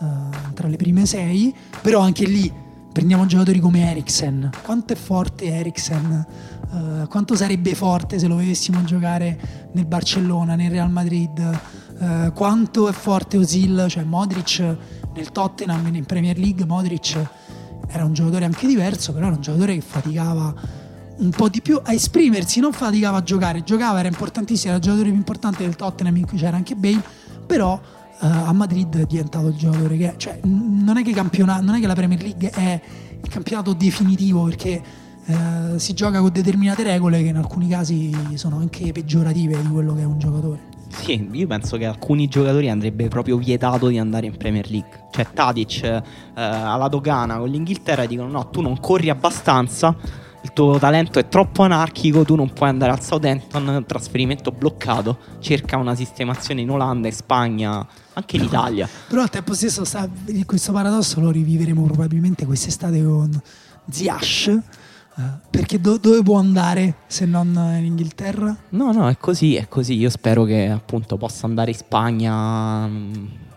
eh, 0.00 0.52
tra 0.54 0.66
le 0.66 0.76
prime 0.76 1.06
sei, 1.06 1.54
però 1.80 2.00
anche 2.00 2.24
lì 2.24 2.52
prendiamo 2.92 3.26
giocatori 3.26 3.60
come 3.60 3.90
Eriksen, 3.90 4.50
quanto 4.62 4.92
è 4.92 4.96
forte 4.96 5.44
Eriksen, 5.44 6.26
eh, 6.72 7.06
quanto 7.08 7.36
sarebbe 7.36 7.74
forte 7.74 8.18
se 8.18 8.26
lo 8.26 8.36
vedessimo 8.36 8.82
giocare 8.84 9.68
nel 9.72 9.86
Barcellona, 9.86 10.54
nel 10.54 10.70
Real 10.70 10.90
Madrid, 10.90 11.60
eh, 12.00 12.32
quanto 12.34 12.88
è 12.88 12.92
forte 12.92 13.36
Osil, 13.36 13.86
cioè 13.88 14.02
Modric 14.02 14.76
nel 15.14 15.30
Tottenham, 15.32 15.94
in 15.94 16.04
Premier 16.04 16.38
League, 16.38 16.64
Modric 16.64 17.18
era 17.88 18.04
un 18.04 18.12
giocatore 18.12 18.44
anche 18.44 18.66
diverso, 18.66 19.12
però 19.12 19.26
era 19.26 19.34
un 19.34 19.42
giocatore 19.42 19.74
che 19.74 19.80
faticava 19.80 20.54
un 21.18 21.30
po' 21.30 21.48
di 21.48 21.60
più 21.60 21.78
a 21.82 21.92
esprimersi, 21.92 22.60
non 22.60 22.72
faticava 22.72 23.18
a 23.18 23.22
giocare, 23.22 23.62
giocava, 23.62 23.98
era 23.98 24.08
importantissimo, 24.08 24.68
era 24.70 24.78
il 24.78 24.82
giocatore 24.82 25.10
più 25.10 25.18
importante 25.18 25.62
del 25.64 25.76
Tottenham 25.76 26.16
in 26.16 26.26
cui 26.26 26.38
c'era 26.38 26.56
anche 26.56 26.74
Bale, 26.74 27.02
però 27.46 27.78
a 28.26 28.52
Madrid 28.52 28.96
è 28.98 29.06
diventato 29.06 29.48
il 29.48 29.54
giocatore 29.54 29.96
che 29.96 30.12
è, 30.12 30.16
cioè 30.16 30.38
non 30.42 30.96
è 30.98 31.02
che, 31.02 31.12
non 31.12 31.74
è 31.74 31.80
che 31.80 31.86
la 31.86 31.94
Premier 31.94 32.20
League 32.20 32.50
è 32.50 32.80
il 33.22 33.28
campionato 33.28 33.72
definitivo 33.72 34.44
perché 34.44 34.82
eh, 35.26 35.78
si 35.78 35.94
gioca 35.94 36.20
con 36.20 36.30
determinate 36.32 36.82
regole 36.82 37.22
che 37.22 37.28
in 37.28 37.36
alcuni 37.36 37.68
casi 37.68 38.14
sono 38.34 38.56
anche 38.58 38.92
peggiorative 38.92 39.60
di 39.60 39.68
quello 39.68 39.94
che 39.94 40.02
è 40.02 40.04
un 40.04 40.18
giocatore. 40.18 40.68
Sì, 40.88 41.28
io 41.30 41.46
penso 41.46 41.76
che 41.76 41.86
alcuni 41.86 42.26
giocatori 42.26 42.68
andrebbe 42.68 43.06
proprio 43.08 43.36
vietato 43.36 43.88
di 43.88 43.98
andare 43.98 44.26
in 44.26 44.36
Premier 44.36 44.68
League. 44.68 45.06
Cioè 45.10 45.26
Tadic 45.32 45.82
eh, 45.84 46.02
alla 46.34 46.88
dogana 46.88 47.38
con 47.38 47.48
l'Inghilterra 47.48 48.06
dicono 48.06 48.28
no, 48.28 48.48
tu 48.48 48.60
non 48.60 48.78
corri 48.80 49.08
abbastanza, 49.08 49.96
il 50.42 50.52
tuo 50.52 50.78
talento 50.78 51.18
è 51.18 51.28
troppo 51.28 51.62
anarchico, 51.62 52.24
tu 52.24 52.34
non 52.34 52.52
puoi 52.52 52.70
andare 52.70 52.90
al 52.90 53.02
Southampton, 53.02 53.84
trasferimento 53.86 54.50
bloccato, 54.50 55.18
cerca 55.38 55.76
una 55.76 55.94
sistemazione 55.94 56.62
in 56.62 56.70
Olanda, 56.70 57.06
in 57.06 57.14
Spagna, 57.14 57.86
anche 58.14 58.36
in 58.36 58.44
Italia. 58.44 58.88
Però 59.08 59.22
al 59.22 59.30
tempo 59.30 59.54
stesso 59.54 59.84
sta- 59.84 60.08
questo 60.46 60.72
paradosso 60.72 61.20
lo 61.20 61.30
riviveremo 61.30 61.82
probabilmente 61.84 62.44
quest'estate 62.46 63.02
con 63.02 63.40
Ziash. 63.88 64.46
eh, 64.48 64.60
perché 65.50 65.80
do- 65.80 65.98
dove 65.98 66.22
può 66.22 66.38
andare 66.38 66.96
se 67.06 67.26
non 67.26 67.48
in 67.78 67.84
Inghilterra? 67.84 68.56
No, 68.70 68.92
no, 68.92 69.08
è 69.08 69.16
così, 69.18 69.56
è 69.56 69.68
così. 69.68 69.94
Io 69.96 70.10
spero 70.10 70.44
che 70.44 70.68
appunto 70.68 71.16
possa 71.16 71.46
andare 71.46 71.70
in 71.70 71.76
Spagna. 71.76 72.86
mm, 72.86 73.12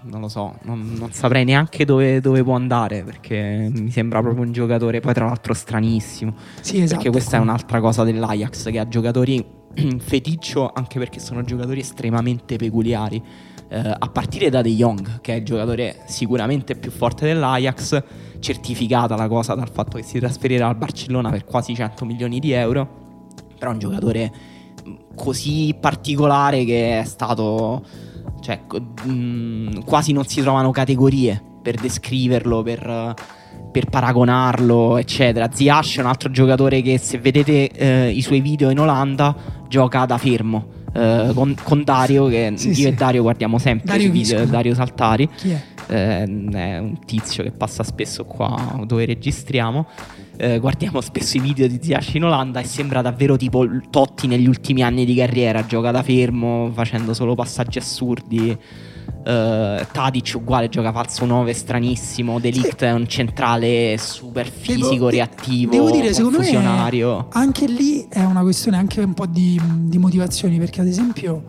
Non 0.05 0.19
lo 0.19 0.27
so, 0.27 0.57
non, 0.63 0.95
non 0.97 1.13
saprei 1.13 1.45
neanche 1.45 1.85
dove, 1.85 2.19
dove 2.19 2.43
può 2.43 2.55
andare 2.55 3.03
perché 3.03 3.69
mi 3.73 3.89
sembra 3.89 4.21
proprio 4.21 4.43
un 4.43 4.51
giocatore, 4.51 4.99
poi 4.99 5.13
tra 5.13 5.25
l'altro 5.25 5.53
stranissimo. 5.53 6.35
Sì, 6.59 6.81
esatto. 6.81 6.95
Perché 6.95 7.09
questa 7.11 7.37
è 7.37 7.39
un'altra 7.39 7.79
cosa 7.79 8.03
dell'Ajax 8.03 8.69
che 8.69 8.79
ha 8.79 8.87
giocatori 8.87 9.45
feticcio 9.99 10.71
anche 10.73 10.99
perché 10.99 11.19
sono 11.19 11.43
giocatori 11.43 11.79
estremamente 11.79 12.57
peculiari. 12.57 13.23
Eh, 13.73 13.95
a 13.97 14.07
partire 14.07 14.51
da 14.51 14.61
De 14.61 14.69
Jong, 14.69 15.19
che 15.21 15.33
è 15.33 15.37
il 15.37 15.43
giocatore 15.43 16.03
sicuramente 16.05 16.75
più 16.75 16.91
forte 16.91 17.25
dell'Ajax, 17.25 18.03
certificata 18.39 19.15
la 19.15 19.27
cosa 19.27 19.55
dal 19.55 19.71
fatto 19.71 19.97
che 19.97 20.03
si 20.03 20.19
trasferirà 20.19 20.67
al 20.67 20.75
Barcellona 20.75 21.31
per 21.31 21.43
quasi 21.43 21.73
100 21.73 22.05
milioni 22.05 22.39
di 22.39 22.51
euro. 22.51 22.87
Però 23.57 23.71
è 23.71 23.73
un 23.73 23.79
giocatore 23.79 24.31
mh, 24.83 24.91
così 25.15 25.75
particolare 25.79 26.65
che 26.65 26.99
è 26.99 27.03
stato. 27.03 27.83
cioè, 28.41 28.61
mh, 29.05 29.85
quasi 29.85 30.11
non 30.11 30.25
si 30.25 30.41
trovano 30.41 30.69
categorie 30.69 31.41
per 31.63 31.73
descriverlo, 31.73 32.61
per 32.61 33.15
per 33.71 33.85
paragonarlo, 33.89 34.97
eccetera. 34.97 35.49
Ziash 35.51 35.97
è 35.97 36.01
un 36.01 36.05
altro 36.05 36.29
giocatore 36.29 36.83
che 36.83 36.99
se 36.99 37.17
vedete 37.17 37.71
eh, 37.71 38.09
i 38.11 38.21
suoi 38.21 38.39
video 38.39 38.69
in 38.69 38.79
Olanda 38.79 39.35
gioca 39.67 40.05
da 40.05 40.19
fermo. 40.19 40.72
Eh, 40.93 41.31
con, 41.33 41.55
con 41.63 41.83
Dario, 41.83 42.27
che 42.27 42.53
Sì, 42.55 42.69
io 42.69 42.73
sì. 42.75 42.85
e 42.85 42.93
Dario 42.93 43.21
guardiamo 43.23 43.57
sempre 43.57 43.87
Dario 43.87 44.07
i 44.07 44.09
video 44.09 44.39
scusa? 44.39 44.51
Dario 44.51 44.73
Saltari. 44.73 45.29
Chi 45.35 45.51
è? 45.51 45.61
Eh, 45.87 46.23
è 46.23 46.77
un 46.77 46.97
tizio 47.05 47.43
che 47.43 47.51
passa 47.51 47.83
spesso 47.83 48.25
qua 48.25 48.81
dove 48.85 49.05
registriamo. 49.05 49.87
Eh, 50.37 50.59
guardiamo 50.59 51.01
spesso 51.01 51.37
i 51.37 51.39
video 51.39 51.67
di 51.67 51.79
Ziash 51.81 52.13
in 52.15 52.23
Olanda 52.23 52.59
e 52.59 52.63
sembra 52.63 53.01
davvero 53.01 53.37
tipo 53.37 53.65
Totti 53.89 54.27
negli 54.27 54.47
ultimi 54.47 54.81
anni 54.81 55.05
di 55.05 55.15
carriera. 55.15 55.65
Gioca 55.65 55.91
da 55.91 56.01
fermo, 56.03 56.71
facendo 56.73 57.13
solo 57.13 57.35
passaggi 57.35 57.79
assurdi. 57.79 58.57
Eh, 59.25 59.87
Tadic 59.91 60.33
uguale, 60.35 60.67
gioca 60.69 60.91
falso 60.91 61.25
9, 61.25 61.53
stranissimo. 61.53 62.39
Delict 62.39 62.83
è 62.83 62.91
un 62.91 63.07
centrale 63.07 63.95
super 63.97 64.49
fisico, 64.49 64.89
Devo- 64.89 65.09
reattivo, 65.09 65.71
devo 65.71 65.91
dire, 65.91 66.13
secondo 66.13 66.39
me-. 66.39 67.25
Anche 67.31 67.65
lì 67.67 68.05
è 68.09 68.23
una 68.23 68.41
questione 68.41 68.77
anche 68.77 69.01
un 69.01 69.13
po' 69.13 69.25
di, 69.25 69.59
di 69.63 69.97
motivazioni, 69.97 70.57
perché 70.57 70.81
ad 70.81 70.87
esempio 70.87 71.43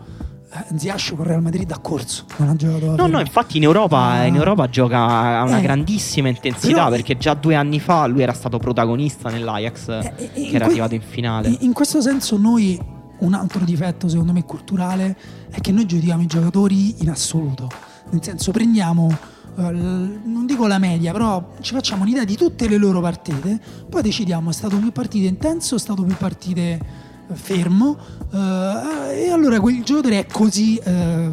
eh, 0.53 0.77
Ziash 0.77 1.13
con 1.17 1.25
Real 1.25 1.41
Madrid 1.41 1.69
ha 1.71 1.79
corso, 1.79 2.23
non 2.37 2.47
ha 2.49 2.55
giocato 2.55 2.95
No, 2.95 3.07
no, 3.07 3.19
infatti 3.19 3.57
in 3.57 3.63
Europa, 3.63 3.97
Ah. 3.99 4.25
in 4.25 4.35
Europa 4.35 4.69
gioca 4.69 5.39
a 5.39 5.43
una 5.43 5.57
Eh. 5.59 5.61
grandissima 5.61 6.29
intensità 6.29 6.73
Però- 6.85 6.89
perché 6.89 7.17
già 7.17 7.33
due 7.33 7.55
anni 7.55 7.81
fa 7.81 8.05
lui 8.07 8.21
era 8.21 8.31
stato 8.33 8.57
protagonista 8.57 9.29
nell'Ajax 9.29 9.89
Eh, 9.89 10.13
eh, 10.15 10.29
che 10.31 10.55
era 10.55 10.59
que- 10.59 10.73
arrivato 10.73 10.95
in 10.95 11.01
finale. 11.01 11.49
In, 11.49 11.57
in 11.59 11.73
questo 11.73 11.99
senso 11.99 12.37
noi, 12.37 12.79
un 13.19 13.33
altro 13.33 13.63
difetto 13.63 14.07
secondo 14.07 14.33
me 14.33 14.43
culturale, 14.43 15.17
è 15.49 15.59
che 15.61 15.71
noi 15.71 15.85
giudichiamo 15.85 16.21
i 16.21 16.27
giocatori 16.27 17.01
in 17.01 17.09
assoluto. 17.09 17.69
Nel 18.09 18.23
senso 18.23 18.51
prendiamo, 18.51 19.15
eh, 19.57 19.71
non 19.71 20.45
dico 20.45 20.67
la 20.67 20.77
media, 20.77 21.11
però 21.11 21.53
ci 21.61 21.73
facciamo 21.73 22.03
un'idea 22.03 22.23
di 22.23 22.35
tutte 22.35 22.67
le 22.67 22.77
loro 22.77 23.01
partite, 23.01 23.59
poi 23.89 24.01
decidiamo 24.01 24.49
è 24.49 24.53
stato 24.53 24.77
più 24.77 24.91
partite 24.91 25.27
intenso 25.27 25.75
è 25.75 25.79
stato 25.79 26.03
più 26.03 26.15
partite 26.15 27.03
fermo 27.33 27.97
eh, 28.31 29.25
e 29.25 29.29
allora 29.31 29.59
quel 29.59 29.83
giocatore 29.83 30.19
è 30.19 30.25
così 30.27 30.77
eh, 30.77 31.29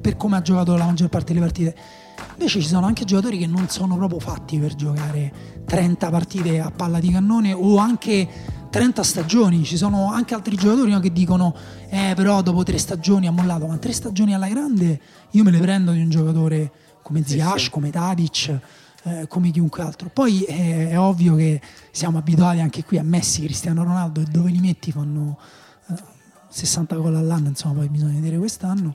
per 0.00 0.16
come 0.16 0.36
ha 0.36 0.42
giocato 0.42 0.76
la 0.76 0.84
maggior 0.84 1.08
parte 1.08 1.32
delle 1.32 1.44
partite. 1.44 1.74
Invece 2.32 2.60
ci 2.60 2.68
sono 2.68 2.86
anche 2.86 3.04
giocatori 3.04 3.38
che 3.38 3.46
non 3.46 3.68
sono 3.68 3.96
proprio 3.96 4.18
fatti 4.18 4.58
per 4.58 4.74
giocare 4.74 5.32
30 5.64 6.10
partite 6.10 6.60
a 6.60 6.70
palla 6.70 6.98
di 6.98 7.10
cannone 7.10 7.52
o 7.52 7.76
anche 7.76 8.28
30 8.72 9.02
stagioni. 9.02 9.64
Ci 9.64 9.76
sono 9.76 10.10
anche 10.10 10.32
altri 10.32 10.56
giocatori 10.56 10.90
no, 10.90 10.98
che 10.98 11.12
dicono: 11.12 11.54
Eh, 11.90 12.14
però 12.16 12.40
dopo 12.40 12.62
tre 12.62 12.78
stagioni 12.78 13.26
ha 13.26 13.30
mollato. 13.30 13.66
Ma 13.66 13.76
tre 13.76 13.92
stagioni 13.92 14.34
alla 14.34 14.48
grande 14.48 14.98
io 15.32 15.44
me 15.44 15.50
le 15.50 15.58
prendo 15.58 15.92
di 15.92 16.00
un 16.00 16.08
giocatore 16.08 16.72
come 17.02 17.22
Ziash, 17.22 17.58
sì, 17.58 17.64
sì. 17.64 17.70
come 17.70 17.90
Tadic. 17.90 18.58
Eh, 19.04 19.26
come 19.28 19.50
chiunque 19.50 19.82
altro. 19.82 20.08
Poi 20.08 20.42
eh, 20.44 20.90
è 20.90 20.98
ovvio 20.98 21.34
che 21.34 21.60
siamo 21.90 22.18
abituati 22.18 22.60
anche 22.60 22.84
qui 22.84 22.98
a 22.98 23.02
Messi, 23.02 23.42
Cristiano 23.42 23.82
Ronaldo 23.82 24.20
e 24.20 24.24
dove 24.24 24.48
li 24.50 24.60
metti 24.60 24.92
fanno 24.92 25.38
eh, 25.88 25.94
60 26.48 26.94
gol 26.96 27.16
all'anno, 27.16 27.48
insomma 27.48 27.74
poi 27.74 27.88
bisogna 27.88 28.14
vedere 28.14 28.38
quest'anno. 28.38 28.94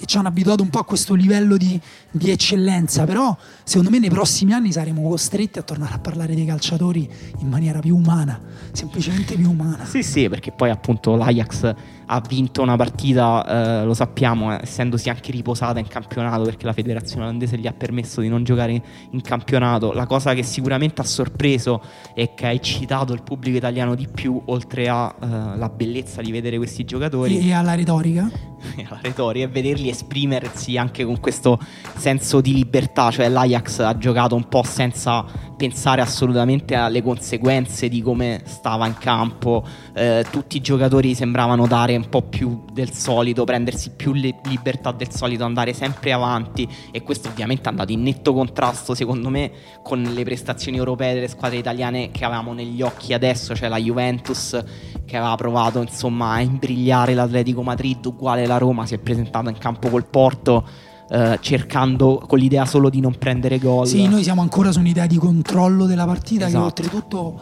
E 0.00 0.06
ci 0.06 0.16
hanno 0.16 0.28
abituato 0.28 0.62
un 0.62 0.70
po' 0.70 0.78
a 0.78 0.84
questo 0.84 1.14
livello 1.14 1.56
di, 1.56 1.80
di, 2.10 2.30
eccellenza, 2.30 3.04
però 3.04 3.36
secondo 3.64 3.90
me 3.90 3.98
nei 3.98 4.10
prossimi 4.10 4.52
anni 4.52 4.70
saremo 4.70 5.08
costretti 5.08 5.58
a 5.58 5.62
tornare 5.62 5.94
a 5.94 5.98
parlare 5.98 6.34
dei 6.34 6.44
calciatori 6.46 7.08
in 7.38 7.48
maniera 7.48 7.80
più 7.80 7.96
umana, 7.96 8.40
semplicemente 8.72 9.34
più 9.34 9.50
umana. 9.50 9.84
Sì, 9.84 10.02
sì, 10.02 10.28
perché 10.28 10.52
poi 10.52 10.70
appunto 10.70 11.16
l'Ajax 11.16 11.74
ha 12.10 12.22
vinto 12.26 12.62
una 12.62 12.76
partita, 12.76 13.80
eh, 13.80 13.84
lo 13.84 13.92
sappiamo, 13.92 14.54
eh, 14.54 14.60
essendosi 14.62 15.10
anche 15.10 15.30
riposata 15.30 15.78
in 15.78 15.86
campionato 15.86 16.42
perché 16.42 16.64
la 16.64 16.72
federazione 16.72 17.24
olandese 17.24 17.58
gli 17.58 17.66
ha 17.66 17.72
permesso 17.72 18.22
di 18.22 18.28
non 18.28 18.44
giocare 18.44 18.82
in 19.10 19.20
campionato. 19.20 19.92
La 19.92 20.06
cosa 20.06 20.32
che 20.32 20.42
sicuramente 20.42 21.02
ha 21.02 21.04
sorpreso 21.04 21.82
e 22.14 22.32
che 22.34 22.46
ha 22.46 22.50
eccitato 22.50 23.12
il 23.12 23.22
pubblico 23.22 23.58
italiano 23.58 23.94
di 23.94 24.08
più, 24.08 24.40
oltre 24.46 24.88
alla 24.88 25.66
eh, 25.66 25.70
bellezza 25.70 26.22
di 26.22 26.32
vedere 26.32 26.56
questi 26.56 26.84
giocatori 26.84 27.46
e 27.46 27.52
alla 27.52 27.74
retorica, 27.74 28.30
alla 28.88 29.00
retorica, 29.02 29.44
e 29.44 29.48
vederli 29.48 29.90
esprimersi 29.90 30.78
anche 30.78 31.04
con 31.04 31.20
questo 31.20 31.58
senso 31.96 32.40
di 32.40 32.54
libertà. 32.54 33.10
Cioè, 33.10 33.28
l'Ajax 33.28 33.80
ha 33.80 33.98
giocato 33.98 34.34
un 34.34 34.48
po' 34.48 34.62
senza 34.62 35.26
pensare 35.58 36.00
assolutamente 36.00 36.74
alle 36.74 37.02
conseguenze 37.02 37.88
di 37.88 38.00
come 38.00 38.40
stava 38.44 38.86
in 38.86 38.96
campo. 38.96 39.62
Eh, 39.92 40.24
tutti 40.30 40.56
i 40.56 40.60
giocatori 40.60 41.14
sembravano 41.14 41.66
dare 41.66 41.97
un 41.98 42.08
po' 42.08 42.22
più 42.22 42.64
del 42.72 42.92
solito, 42.92 43.44
prendersi 43.44 43.90
più 43.90 44.12
libertà 44.12 44.92
del 44.92 45.12
solito, 45.12 45.44
andare 45.44 45.72
sempre 45.72 46.12
avanti 46.12 46.68
e 46.90 47.02
questo 47.02 47.28
ovviamente 47.28 47.64
è 47.64 47.68
andato 47.68 47.92
in 47.92 48.02
netto 48.02 48.32
contrasto 48.32 48.94
secondo 48.94 49.28
me 49.28 49.50
con 49.82 50.02
le 50.02 50.24
prestazioni 50.24 50.78
europee 50.78 51.14
delle 51.14 51.28
squadre 51.28 51.58
italiane 51.58 52.10
che 52.10 52.24
avevamo 52.24 52.52
negli 52.52 52.80
occhi 52.80 53.12
adesso, 53.12 53.54
cioè 53.54 53.68
la 53.68 53.78
Juventus 53.78 54.58
che 55.04 55.16
aveva 55.16 55.34
provato 55.34 55.80
insomma 55.80 56.32
a 56.32 56.40
imbrigliare 56.40 57.14
l'Atletico 57.14 57.62
Madrid 57.62 58.04
uguale 58.06 58.46
la 58.46 58.58
Roma, 58.58 58.86
si 58.86 58.94
è 58.94 58.98
presentata 58.98 59.50
in 59.50 59.58
campo 59.58 59.88
col 59.88 60.06
Porto 60.06 60.66
eh, 61.10 61.38
cercando 61.40 62.22
con 62.26 62.38
l'idea 62.38 62.66
solo 62.66 62.90
di 62.90 63.00
non 63.00 63.16
prendere 63.18 63.58
gol. 63.58 63.86
Sì, 63.86 64.06
noi 64.06 64.22
siamo 64.22 64.42
ancora 64.42 64.70
su 64.72 64.80
un'idea 64.80 65.06
di 65.06 65.16
controllo 65.16 65.86
della 65.86 66.04
partita 66.04 66.46
esatto. 66.46 66.58
che 66.58 66.82
oltretutto 66.82 67.40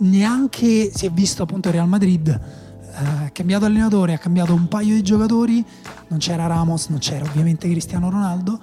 neanche 0.00 0.90
si 0.94 1.06
è 1.06 1.10
visto 1.10 1.42
appunto 1.42 1.70
Real 1.70 1.88
Madrid. 1.88 2.66
Eh, 2.98 3.26
ha 3.26 3.30
cambiato 3.30 3.64
allenatore, 3.64 4.14
ha 4.14 4.18
cambiato 4.18 4.54
un 4.54 4.66
paio 4.66 4.94
di 4.94 5.02
giocatori, 5.02 5.64
non 6.08 6.18
c'era 6.18 6.46
Ramos, 6.46 6.88
non 6.88 6.98
c'era 6.98 7.24
ovviamente 7.24 7.68
Cristiano 7.68 8.10
Ronaldo. 8.10 8.60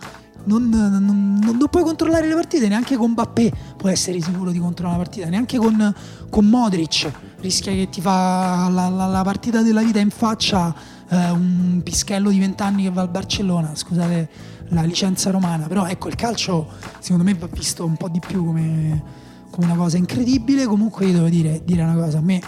Non, 0.48 0.70
non, 0.70 1.40
non, 1.42 1.68
puoi 1.72 1.82
controllare 1.82 2.28
le 2.28 2.36
partite 2.36 2.68
neanche 2.68 2.98
con 2.98 3.16
Bappé 3.16 3.52
puoi 3.78 3.94
essere 3.94 4.22
sicuro 4.22 4.52
di 4.52 4.60
controllare 4.60 4.98
la 4.98 5.04
partita. 5.04 5.28
Neanche 5.28 5.58
con, 5.58 5.96
con 6.30 6.46
Modric 6.46 7.12
rischia 7.40 7.72
che 7.72 7.90
ti 7.90 8.00
fa 8.00 8.68
la, 8.70 8.90
la, 8.90 9.08
la 9.08 9.24
partita 9.24 9.64
della 9.64 9.82
vita 9.82 10.00
in 10.00 10.12
faccia 10.12 10.76
eh, 11.10 11.30
un 11.32 11.82
pischello 11.84 12.30
di 12.30 12.38
20 12.40 12.62
anni 12.62 12.84
che 12.84 12.92
va 12.92 13.02
al 13.02 13.10
Barcellona, 13.10 13.72
scusate 13.74 14.30
la 14.70 14.84
licenza 14.84 15.32
romana, 15.32 15.68
però 15.68 15.86
ecco 15.86 16.08
il 16.08 16.16
calcio 16.16 16.68
secondo 17.00 17.24
me 17.24 17.34
va 17.36 17.48
visto 17.48 17.86
un 17.86 17.96
po' 17.96 18.10
di 18.10 18.20
più 18.20 18.46
come, 18.46 19.04
come 19.50 19.66
una 19.66 19.76
cosa 19.76 19.98
incredibile, 19.98 20.66
comunque 20.66 21.06
io 21.06 21.14
devo 21.14 21.30
dire, 21.30 21.62
dire 21.64 21.84
una 21.84 21.96
cosa, 21.96 22.18
a 22.20 22.22
me 22.22 22.42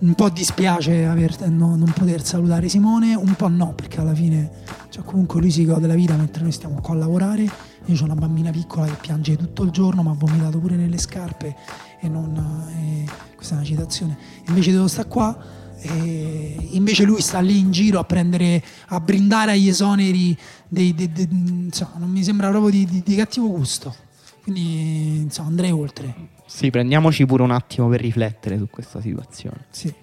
un 0.00 0.14
po' 0.14 0.30
dispiace 0.30 1.04
aver, 1.04 1.48
no, 1.48 1.76
non 1.76 1.92
poter 1.94 2.24
salutare 2.24 2.68
Simone, 2.68 3.14
un 3.14 3.34
po' 3.34 3.48
no, 3.48 3.72
perché 3.74 4.00
alla 4.00 4.14
fine 4.14 4.50
cioè, 4.88 5.04
comunque 5.04 5.40
lui 5.40 5.50
si 5.50 5.64
gode 5.64 5.86
la 5.86 5.94
vita 5.94 6.16
mentre 6.16 6.42
noi 6.42 6.52
stiamo 6.52 6.80
qua 6.80 6.94
a 6.94 6.98
lavorare. 6.98 7.42
Io 7.86 8.00
ho 8.00 8.04
una 8.04 8.14
bambina 8.14 8.50
piccola 8.50 8.86
che 8.86 8.96
piange 9.00 9.36
tutto 9.36 9.62
il 9.62 9.70
giorno, 9.70 10.02
ma 10.02 10.10
ha 10.10 10.14
vomitato 10.14 10.58
pure 10.58 10.76
nelle 10.76 10.98
scarpe 10.98 11.56
e 12.00 12.08
non. 12.08 12.66
E 12.76 13.08
questa 13.34 13.54
è 13.54 13.56
una 13.58 13.66
citazione. 13.66 14.16
Invece 14.48 14.72
devo 14.72 14.88
stare 14.88 15.08
qua 15.08 15.38
e 15.82 16.68
invece 16.72 17.04
lui 17.04 17.20
sta 17.22 17.40
lì 17.40 17.58
in 17.58 17.70
giro 17.70 17.98
a 17.98 18.04
prendere 18.04 18.62
a 18.88 19.00
brindare 19.00 19.52
agli 19.52 19.68
esoneri 19.68 20.36
dei, 20.68 20.94
dei, 20.94 21.10
dei, 21.10 21.26
insomma, 21.30 21.92
non 21.96 22.10
mi 22.10 22.22
sembra 22.22 22.50
proprio 22.50 22.70
di, 22.70 22.84
di, 22.84 23.02
di, 23.02 23.14
cattivo 23.14 23.48
gusto 23.48 23.94
quindi 24.42 25.20
insomma 25.20 25.48
andrei 25.48 25.70
oltre 25.70 26.14
sì 26.50 26.68
prendiamoci 26.68 27.24
pure 27.26 27.44
un 27.44 27.52
attimo 27.52 27.88
per 27.88 28.00
riflettere 28.00 28.58
su 28.58 28.68
questa 28.68 29.00
situazione 29.00 29.66
sì 29.70 29.94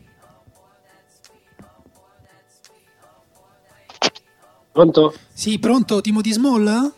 pronto? 4.72 5.14
sì 5.34 5.60
pronto 5.60 6.00
Timothy 6.00 6.32
Small? 6.32 6.94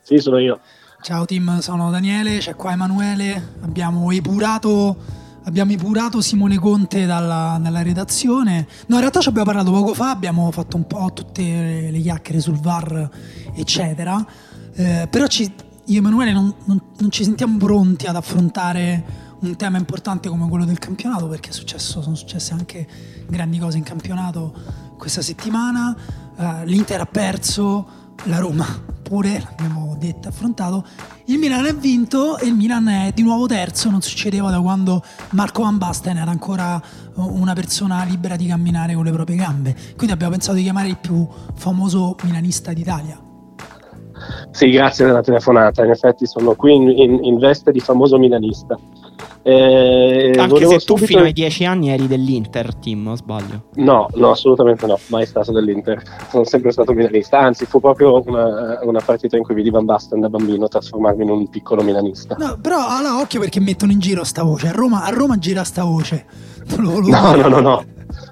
sì 0.00 0.16
sono 0.16 0.38
io 0.38 0.58
ciao 1.02 1.26
Tim 1.26 1.58
sono 1.58 1.90
Daniele 1.90 2.38
c'è 2.38 2.54
qua 2.54 2.72
Emanuele 2.72 3.56
abbiamo 3.60 4.10
epurato 4.10 4.96
abbiamo 5.44 5.72
epurato 5.72 6.22
Simone 6.22 6.58
Conte 6.58 7.06
dalla, 7.06 7.58
dalla, 7.60 7.82
redazione. 7.82 8.66
No, 8.86 8.96
in 8.96 9.00
realtà 9.00 9.20
ci 9.20 9.28
abbiamo 9.28 9.50
parlato 9.50 9.70
poco 9.72 9.94
fa, 9.94 10.10
abbiamo 10.10 10.50
fatto 10.50 10.76
un 10.76 10.86
po' 10.86 11.10
tutte 11.14 11.88
le 11.90 11.98
chiacchiere 12.00 12.40
sul 12.40 12.58
VAR, 12.58 13.08
eccetera. 13.54 14.22
Eh, 14.74 15.08
però 15.10 15.26
ci, 15.26 15.50
io 15.90 15.96
e 15.96 15.98
Emanuele 15.98 16.32
non, 16.32 16.54
non, 16.66 16.80
non, 16.98 17.10
ci 17.10 17.24
sentiamo 17.24 17.56
pronti 17.56 18.06
ad 18.06 18.14
affrontare 18.14 19.28
un 19.40 19.56
tema 19.56 19.76
importante 19.76 20.28
come 20.28 20.48
quello 20.48 20.64
del 20.64 20.78
campionato, 20.78 21.26
perché 21.26 21.50
successo, 21.50 22.00
sono 22.00 22.14
successe 22.14 22.52
anche 22.52 22.86
grandi 23.28 23.58
cose 23.58 23.78
in 23.78 23.82
campionato 23.82 24.52
questa 24.96 25.20
settimana. 25.20 25.96
Eh, 26.36 26.66
L'Inter 26.66 27.00
ha 27.00 27.06
perso, 27.06 28.14
la 28.24 28.38
Roma 28.38 28.66
pure, 29.02 29.40
l'abbiamo 29.40 29.96
detto, 29.98 30.28
affrontato. 30.28 30.86
Il 31.24 31.38
Milan 31.38 31.66
ha 31.66 31.72
vinto 31.72 32.38
e 32.38 32.46
il 32.46 32.54
Milan 32.54 32.86
è 32.86 33.10
di 33.12 33.22
nuovo 33.22 33.46
terzo, 33.46 33.90
non 33.90 34.00
succedeva 34.00 34.50
da 34.50 34.60
quando 34.60 35.02
Marco 35.30 35.62
Van 35.62 35.76
Basten 35.76 36.18
era 36.18 36.30
ancora 36.30 36.80
una 37.14 37.54
persona 37.54 38.04
libera 38.04 38.36
di 38.36 38.46
camminare 38.46 38.94
con 38.94 39.02
le 39.02 39.10
proprie 39.10 39.36
gambe. 39.36 39.74
Quindi 39.96 40.12
abbiamo 40.12 40.34
pensato 40.34 40.56
di 40.56 40.62
chiamare 40.62 40.86
il 40.86 40.98
più 40.98 41.26
famoso 41.56 42.14
milanista 42.22 42.72
d'Italia. 42.72 43.29
Sì, 44.52 44.70
grazie 44.70 45.06
della 45.06 45.22
telefonata. 45.22 45.84
In 45.84 45.90
effetti 45.90 46.26
sono 46.26 46.54
qui 46.54 46.74
in, 46.74 46.88
in, 46.90 47.18
in 47.22 47.38
veste 47.38 47.70
di 47.72 47.80
famoso 47.80 48.18
milanista. 48.18 48.76
Eh, 49.42 50.34
Anche 50.36 50.66
se 50.66 50.78
tu 50.80 50.96
fino 50.96 51.22
ai 51.22 51.32
dieci 51.32 51.64
anni 51.64 51.88
eri 51.88 52.06
dell'Inter, 52.06 52.74
Tim, 52.74 53.06
o 53.06 53.14
sbaglio? 53.14 53.64
No, 53.76 54.08
no, 54.14 54.30
assolutamente 54.30 54.86
no, 54.86 54.98
mai 55.06 55.24
stato 55.24 55.52
dell'Inter. 55.52 56.02
Sono 56.28 56.44
sempre 56.44 56.72
stato 56.72 56.92
milanista. 56.92 57.38
Anzi, 57.38 57.64
fu 57.64 57.80
proprio 57.80 58.22
una, 58.26 58.80
una 58.82 59.00
partita 59.00 59.36
in 59.36 59.44
cui 59.44 59.54
vidi 59.54 59.70
Van 59.70 59.84
Basten 59.84 60.20
da 60.20 60.28
bambino 60.28 60.68
trasformarmi 60.68 61.22
in 61.22 61.30
un 61.30 61.48
piccolo 61.48 61.82
milanista. 61.82 62.36
No, 62.38 62.58
però 62.60 62.86
allora, 62.86 63.20
occhio 63.20 63.40
perché 63.40 63.60
mettono 63.60 63.92
in 63.92 63.98
giro 63.98 64.24
sta 64.24 64.42
voce. 64.42 64.68
A 64.68 64.72
Roma, 64.72 65.04
a 65.04 65.10
Roma 65.10 65.38
gira 65.38 65.64
sta 65.64 65.84
voce. 65.84 66.26
No, 66.76 67.00
no, 67.00 67.48
no, 67.48 67.60
no, 67.60 67.84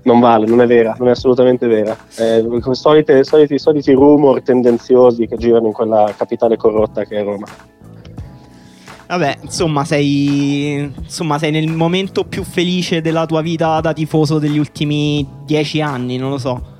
non 0.02 0.20
vale, 0.20 0.46
non 0.46 0.60
è 0.60 0.66
vera, 0.66 0.94
non 0.98 1.08
è 1.08 1.12
assolutamente 1.12 1.66
vera. 1.66 1.96
Eh, 2.16 2.44
solite, 2.72 3.24
soliti, 3.24 3.58
soliti 3.58 3.92
rumor 3.92 4.42
tendenziosi 4.42 5.26
che 5.26 5.36
girano 5.36 5.66
in 5.66 5.72
quella 5.72 6.12
capitale 6.16 6.56
corrotta 6.56 7.04
che 7.04 7.18
è 7.18 7.24
Roma. 7.24 7.46
Vabbè, 9.08 9.38
insomma 9.40 9.84
sei, 9.84 10.92
insomma, 10.98 11.38
sei 11.38 11.50
nel 11.50 11.68
momento 11.68 12.24
più 12.24 12.44
felice 12.44 13.00
della 13.00 13.24
tua 13.24 13.40
vita 13.40 13.80
da 13.80 13.94
tifoso 13.94 14.38
degli 14.38 14.58
ultimi 14.58 15.26
dieci 15.44 15.80
anni, 15.80 16.18
non 16.18 16.30
lo 16.30 16.38
so. 16.38 16.76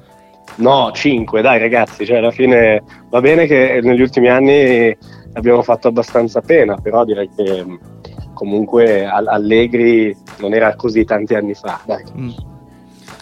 No, 0.56 0.90
cinque, 0.92 1.40
dai 1.40 1.58
ragazzi, 1.58 2.04
cioè 2.04 2.18
alla 2.18 2.30
fine 2.30 2.82
va 3.08 3.20
bene 3.20 3.46
che 3.46 3.80
negli 3.82 4.02
ultimi 4.02 4.28
anni 4.28 4.94
abbiamo 5.34 5.62
fatto 5.62 5.88
abbastanza 5.88 6.40
pena, 6.40 6.76
però 6.76 7.04
direi 7.04 7.30
che 7.34 7.64
comunque 8.34 9.06
Allegri 9.06 10.14
non 10.40 10.52
era 10.52 10.74
così 10.76 11.04
tanti 11.04 11.34
anni 11.34 11.54
fa, 11.54 11.80
dai. 11.86 12.04
Mm. 12.16 12.30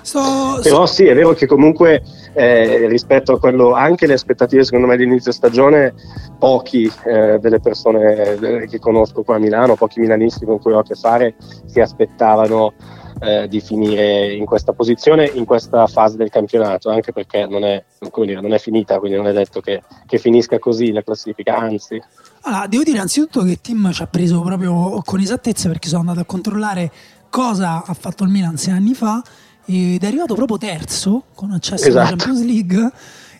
So, 0.06 0.60
però 0.62 0.86
sì, 0.86 1.04
è 1.06 1.14
vero 1.16 1.32
che 1.32 1.46
comunque 1.46 2.00
eh, 2.32 2.86
rispetto 2.86 3.32
a 3.32 3.40
quello, 3.40 3.72
anche 3.72 4.06
le 4.06 4.12
aspettative 4.12 4.62
secondo 4.62 4.86
me 4.86 4.96
di 4.96 5.02
inizio 5.02 5.32
stagione, 5.32 5.94
pochi 6.38 6.88
eh, 7.04 7.40
delle 7.40 7.58
persone 7.58 8.38
eh, 8.38 8.66
che 8.68 8.78
conosco 8.78 9.24
qua 9.24 9.34
a 9.34 9.38
Milano, 9.40 9.74
pochi 9.74 9.98
milanisti 9.98 10.44
con 10.44 10.60
cui 10.60 10.74
ho 10.74 10.78
a 10.78 10.84
che 10.84 10.94
fare, 10.94 11.34
si 11.66 11.80
aspettavano 11.80 12.74
eh, 13.18 13.48
di 13.48 13.60
finire 13.60 14.32
in 14.32 14.44
questa 14.44 14.72
posizione, 14.72 15.26
in 15.26 15.44
questa 15.44 15.88
fase 15.88 16.16
del 16.16 16.30
campionato, 16.30 16.88
anche 16.88 17.12
perché 17.12 17.44
non 17.44 17.64
è, 17.64 17.82
dire, 17.98 18.40
non 18.40 18.52
è 18.52 18.58
finita, 18.60 19.00
quindi 19.00 19.16
non 19.16 19.26
è 19.26 19.32
detto 19.32 19.60
che, 19.60 19.82
che, 20.06 20.18
finisca 20.18 20.60
così 20.60 20.92
la 20.92 21.02
classifica, 21.02 21.56
anzi. 21.56 22.00
Allora, 22.42 22.68
devo 22.68 22.84
dire 22.84 23.00
anzitutto 23.00 23.42
che 23.42 23.58
Tim 23.60 23.90
ci 23.90 24.02
ha 24.02 24.06
preso 24.06 24.40
proprio 24.42 25.02
con 25.04 25.18
esattezza 25.18 25.66
perché 25.66 25.88
sono 25.88 26.02
andato 26.02 26.20
a 26.20 26.24
controllare 26.24 26.92
cosa 27.28 27.82
ha 27.84 27.92
fatto 27.92 28.22
il 28.22 28.30
Milan 28.30 28.56
sei 28.56 28.72
anni 28.72 28.94
fa 28.94 29.20
ed 29.66 30.02
è 30.02 30.06
arrivato 30.06 30.34
proprio 30.34 30.58
terzo 30.58 31.24
con 31.34 31.50
accesso 31.50 31.88
alla 31.88 32.02
Esatto. 32.02 32.16
Champions 32.16 32.44
League 32.44 32.90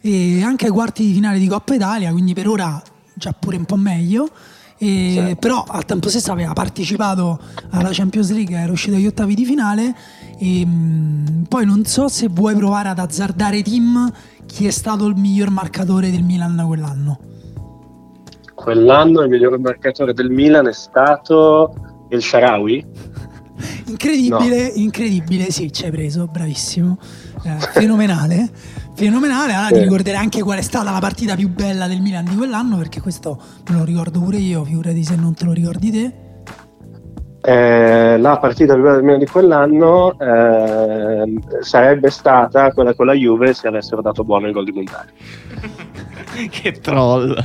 e 0.00 0.42
anche 0.42 0.66
ai 0.66 0.72
quarti 0.72 1.04
di 1.04 1.12
finale 1.12 1.38
di 1.38 1.46
Coppa 1.46 1.74
Italia, 1.74 2.10
quindi 2.12 2.34
per 2.34 2.48
ora 2.48 2.80
già 3.14 3.32
pure 3.32 3.56
un 3.56 3.64
po' 3.64 3.76
meglio. 3.76 4.28
E 4.78 5.24
Sì. 5.28 5.36
Però 5.38 5.64
al 5.66 5.84
tempo 5.86 6.08
stesso 6.08 6.32
aveva 6.32 6.52
partecipato 6.52 7.40
alla 7.70 7.88
Champions 7.92 8.30
League, 8.30 8.56
era 8.56 8.70
uscito 8.70 8.96
agli 8.96 9.06
ottavi 9.06 9.34
di 9.34 9.44
finale. 9.44 9.94
E, 10.38 10.64
mm, 10.66 11.42
poi 11.44 11.64
non 11.64 11.84
so 11.86 12.08
se 12.08 12.28
vuoi 12.28 12.54
provare 12.54 12.90
ad 12.90 12.98
azzardare 12.98 13.62
team 13.62 14.12
chi 14.44 14.66
è 14.66 14.70
stato 14.70 15.06
il 15.06 15.16
miglior 15.16 15.50
marcatore 15.50 16.10
del 16.10 16.22
Milan 16.22 16.62
quell'anno. 16.66 17.18
Quell'anno 18.54 19.22
il 19.22 19.28
miglior 19.28 19.58
marcatore 19.58 20.12
del 20.12 20.30
Milan 20.30 20.66
è 20.66 20.72
stato 20.72 21.74
il 22.10 22.22
Sharawi. 22.22 22.84
Incredibile, 23.86 24.70
incredibile, 24.74 25.50
sì, 25.50 25.72
ci 25.72 25.84
hai 25.84 25.90
preso, 25.90 26.26
bravissimo. 26.26 26.98
Eh, 27.44 27.56
fenomenale, 27.72 28.50
fenomenale. 28.94 29.52
Allora 29.52 29.68
ti 29.68 29.74
Sì. 29.76 29.82
ricorderai 29.82 30.20
anche 30.20 30.42
qual 30.42 30.58
è 30.58 30.62
stata 30.62 30.90
la 30.90 30.98
partita 30.98 31.34
più 31.36 31.48
bella 31.48 31.86
del 31.86 32.00
Milan 32.00 32.24
di 32.24 32.34
quell'anno, 32.36 32.76
perché 32.76 33.00
questo 33.00 33.40
me 33.70 33.78
lo 33.78 33.84
ricordo 33.84 34.20
pure 34.20 34.36
io, 34.38 34.64
figurati 34.64 35.04
se 35.04 35.16
non 35.16 35.34
te 35.34 35.44
lo 35.44 35.52
ricordi 35.52 35.90
te. 35.90 36.14
Eh, 37.48 38.18
la 38.18 38.38
partita 38.38 38.74
più 38.74 38.82
bella 38.82 38.94
del 38.96 39.04
Milan 39.04 39.18
di 39.20 39.26
quell'anno 39.26 40.18
eh, 40.18 41.34
sarebbe 41.60 42.10
stata 42.10 42.72
quella 42.72 42.92
con 42.94 43.06
la 43.06 43.12
Juve 43.12 43.54
se 43.54 43.68
avessero 43.68 44.02
dato 44.02 44.24
buono 44.24 44.48
il 44.48 44.52
gol 44.52 44.64
di 44.64 44.72
Montari. 44.72 45.10
che 46.50 46.72
troll. 46.80 47.36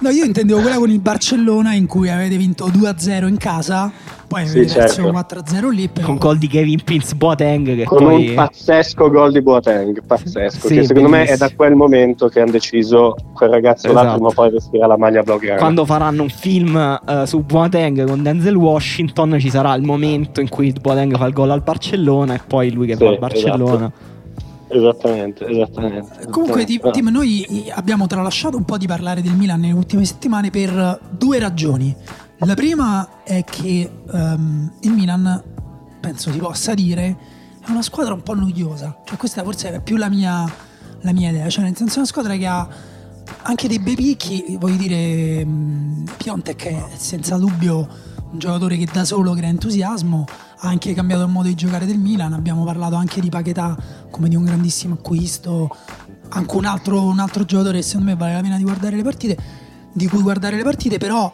No, 0.00 0.10
io 0.10 0.24
intendevo 0.24 0.60
quella 0.60 0.76
con 0.76 0.90
il 0.90 1.00
Barcellona 1.00 1.72
in 1.74 1.86
cui 1.86 2.08
avete 2.10 2.36
vinto 2.36 2.68
2-0 2.68 3.26
in 3.26 3.36
casa, 3.36 3.90
poi 4.26 4.46
Sì, 4.46 4.68
certo. 4.68 5.02
4-0 5.10 5.68
lì. 5.70 5.88
Però... 5.88 6.06
Con 6.06 6.16
gol 6.16 6.38
di 6.38 6.46
Kevin 6.48 6.82
Prince 6.82 7.14
Boateng 7.14 7.74
che 7.76 7.84
con 7.84 7.98
poi 7.98 8.28
un 8.28 8.34
pazzesco 8.34 9.08
gol 9.10 9.32
di 9.32 9.40
Boateng, 9.42 10.02
pazzesco, 10.04 10.66
Sì, 10.68 10.74
che 10.74 10.84
secondo 10.84 11.08
me 11.08 11.22
è 11.22 11.24
bellissimo. 11.24 11.48
da 11.48 11.54
quel 11.54 11.74
momento 11.74 12.28
che 12.28 12.40
hanno 12.40 12.50
deciso 12.50 13.14
quel 13.34 13.50
ragazzo 13.50 13.86
là 13.92 14.00
Esatto. 14.00 14.12
prima 14.14 14.28
o 14.28 14.32
poi 14.32 14.50
vestirà 14.50 14.86
la 14.86 14.96
maglia 14.98 15.22
blaugrana. 15.22 15.58
quando 15.58 15.84
faranno 15.84 16.22
un 16.22 16.28
film 16.30 16.76
eh, 16.76 17.26
su 17.26 17.40
Boateng 17.40 18.06
con 18.06 18.22
Denzel 18.22 18.56
Washington 18.56 19.36
ci 19.38 19.50
sarà 19.50 19.74
il 19.74 19.82
momento 19.82 20.40
in 20.40 20.48
cui 20.48 20.72
Boateng 20.80 21.16
fa 21.16 21.26
il 21.26 21.32
gol 21.32 21.50
al 21.50 21.62
Barcellona 21.62 22.34
e 22.34 22.40
poi 22.46 22.70
lui 22.72 22.86
che 22.86 22.96
Sì, 22.96 23.04
va 23.04 23.10
al 23.10 23.18
Barcellona. 23.18 23.92
Esattamente, 24.68 25.46
esattamente. 25.46 26.26
Comunque, 26.28 26.64
Tim, 26.64 26.80
Esattamente. 26.82 26.90
Tim, 26.90 27.08
noi 27.08 27.70
abbiamo 27.72 28.06
tralasciato 28.08 28.56
un 28.56 28.64
po' 28.64 28.76
di 28.76 28.86
parlare 28.88 29.22
del 29.22 29.34
Milan 29.34 29.60
nelle 29.60 29.72
ultime 29.72 30.04
settimane 30.04 30.50
per 30.50 30.98
due 31.10 31.38
ragioni. 31.38 31.94
La 32.40 32.54
prima 32.54 33.22
è 33.24 33.44
che 33.44 33.90
ehm, 34.12 34.72
il 34.80 34.92
Milan, 34.92 35.42
penso 36.00 36.30
si 36.30 36.38
possa 36.38 36.74
dire, 36.74 37.16
è 37.64 37.70
una 37.70 37.80
squadra 37.80 38.12
un 38.12 38.22
po' 38.22 38.34
noiosa. 38.34 39.00
Cioè, 39.04 39.16
questa 39.16 39.42
forse 39.42 39.72
è 39.72 39.80
più 39.80 39.96
la 39.96 40.10
mia, 40.10 40.44
la 41.00 41.12
mia 41.12 41.30
idea. 41.30 41.48
Cioè, 41.48 41.64
nel 41.64 41.74
senso, 41.74 41.94
è 41.94 41.98
una 41.98 42.06
squadra 42.06 42.36
che 42.36 42.46
ha 42.46 42.68
anche 43.42 43.68
dei 43.68 43.78
bei 43.78 43.96
picchi. 43.96 44.56
Voglio 44.60 44.76
dire, 44.76 45.46
mh, 45.46 46.04
Piontek 46.18 46.66
è 46.66 46.84
senza 46.96 47.38
dubbio 47.38 47.88
un 48.30 48.38
giocatore 48.38 48.76
che 48.76 48.86
da 48.92 49.06
solo 49.06 49.32
crea 49.32 49.48
entusiasmo. 49.48 50.26
Ha 50.58 50.68
anche 50.68 50.92
cambiato 50.92 51.22
il 51.24 51.30
modo 51.30 51.48
di 51.48 51.54
giocare 51.54 51.86
del 51.86 51.98
Milan. 51.98 52.34
Abbiamo 52.34 52.64
parlato 52.64 52.96
anche 52.96 53.22
di 53.22 53.30
Paquetà 53.30 53.76
come 54.10 54.28
di 54.28 54.36
un 54.36 54.44
grandissimo 54.44 54.94
acquisto. 54.94 55.74
Anche 56.28 56.54
un 56.54 56.66
altro, 56.66 57.02
un 57.02 57.18
altro 57.18 57.46
giocatore 57.46 57.78
che 57.78 57.82
secondo 57.82 58.10
me 58.10 58.16
vale 58.16 58.34
la 58.34 58.40
pena 58.42 58.56
di 58.58 58.62
guardare 58.62 58.94
le 58.94 59.02
partite, 59.02 59.38
di 59.90 60.06
cui 60.06 60.20
guardare 60.20 60.56
le 60.56 60.64
partite, 60.64 60.98
però 60.98 61.32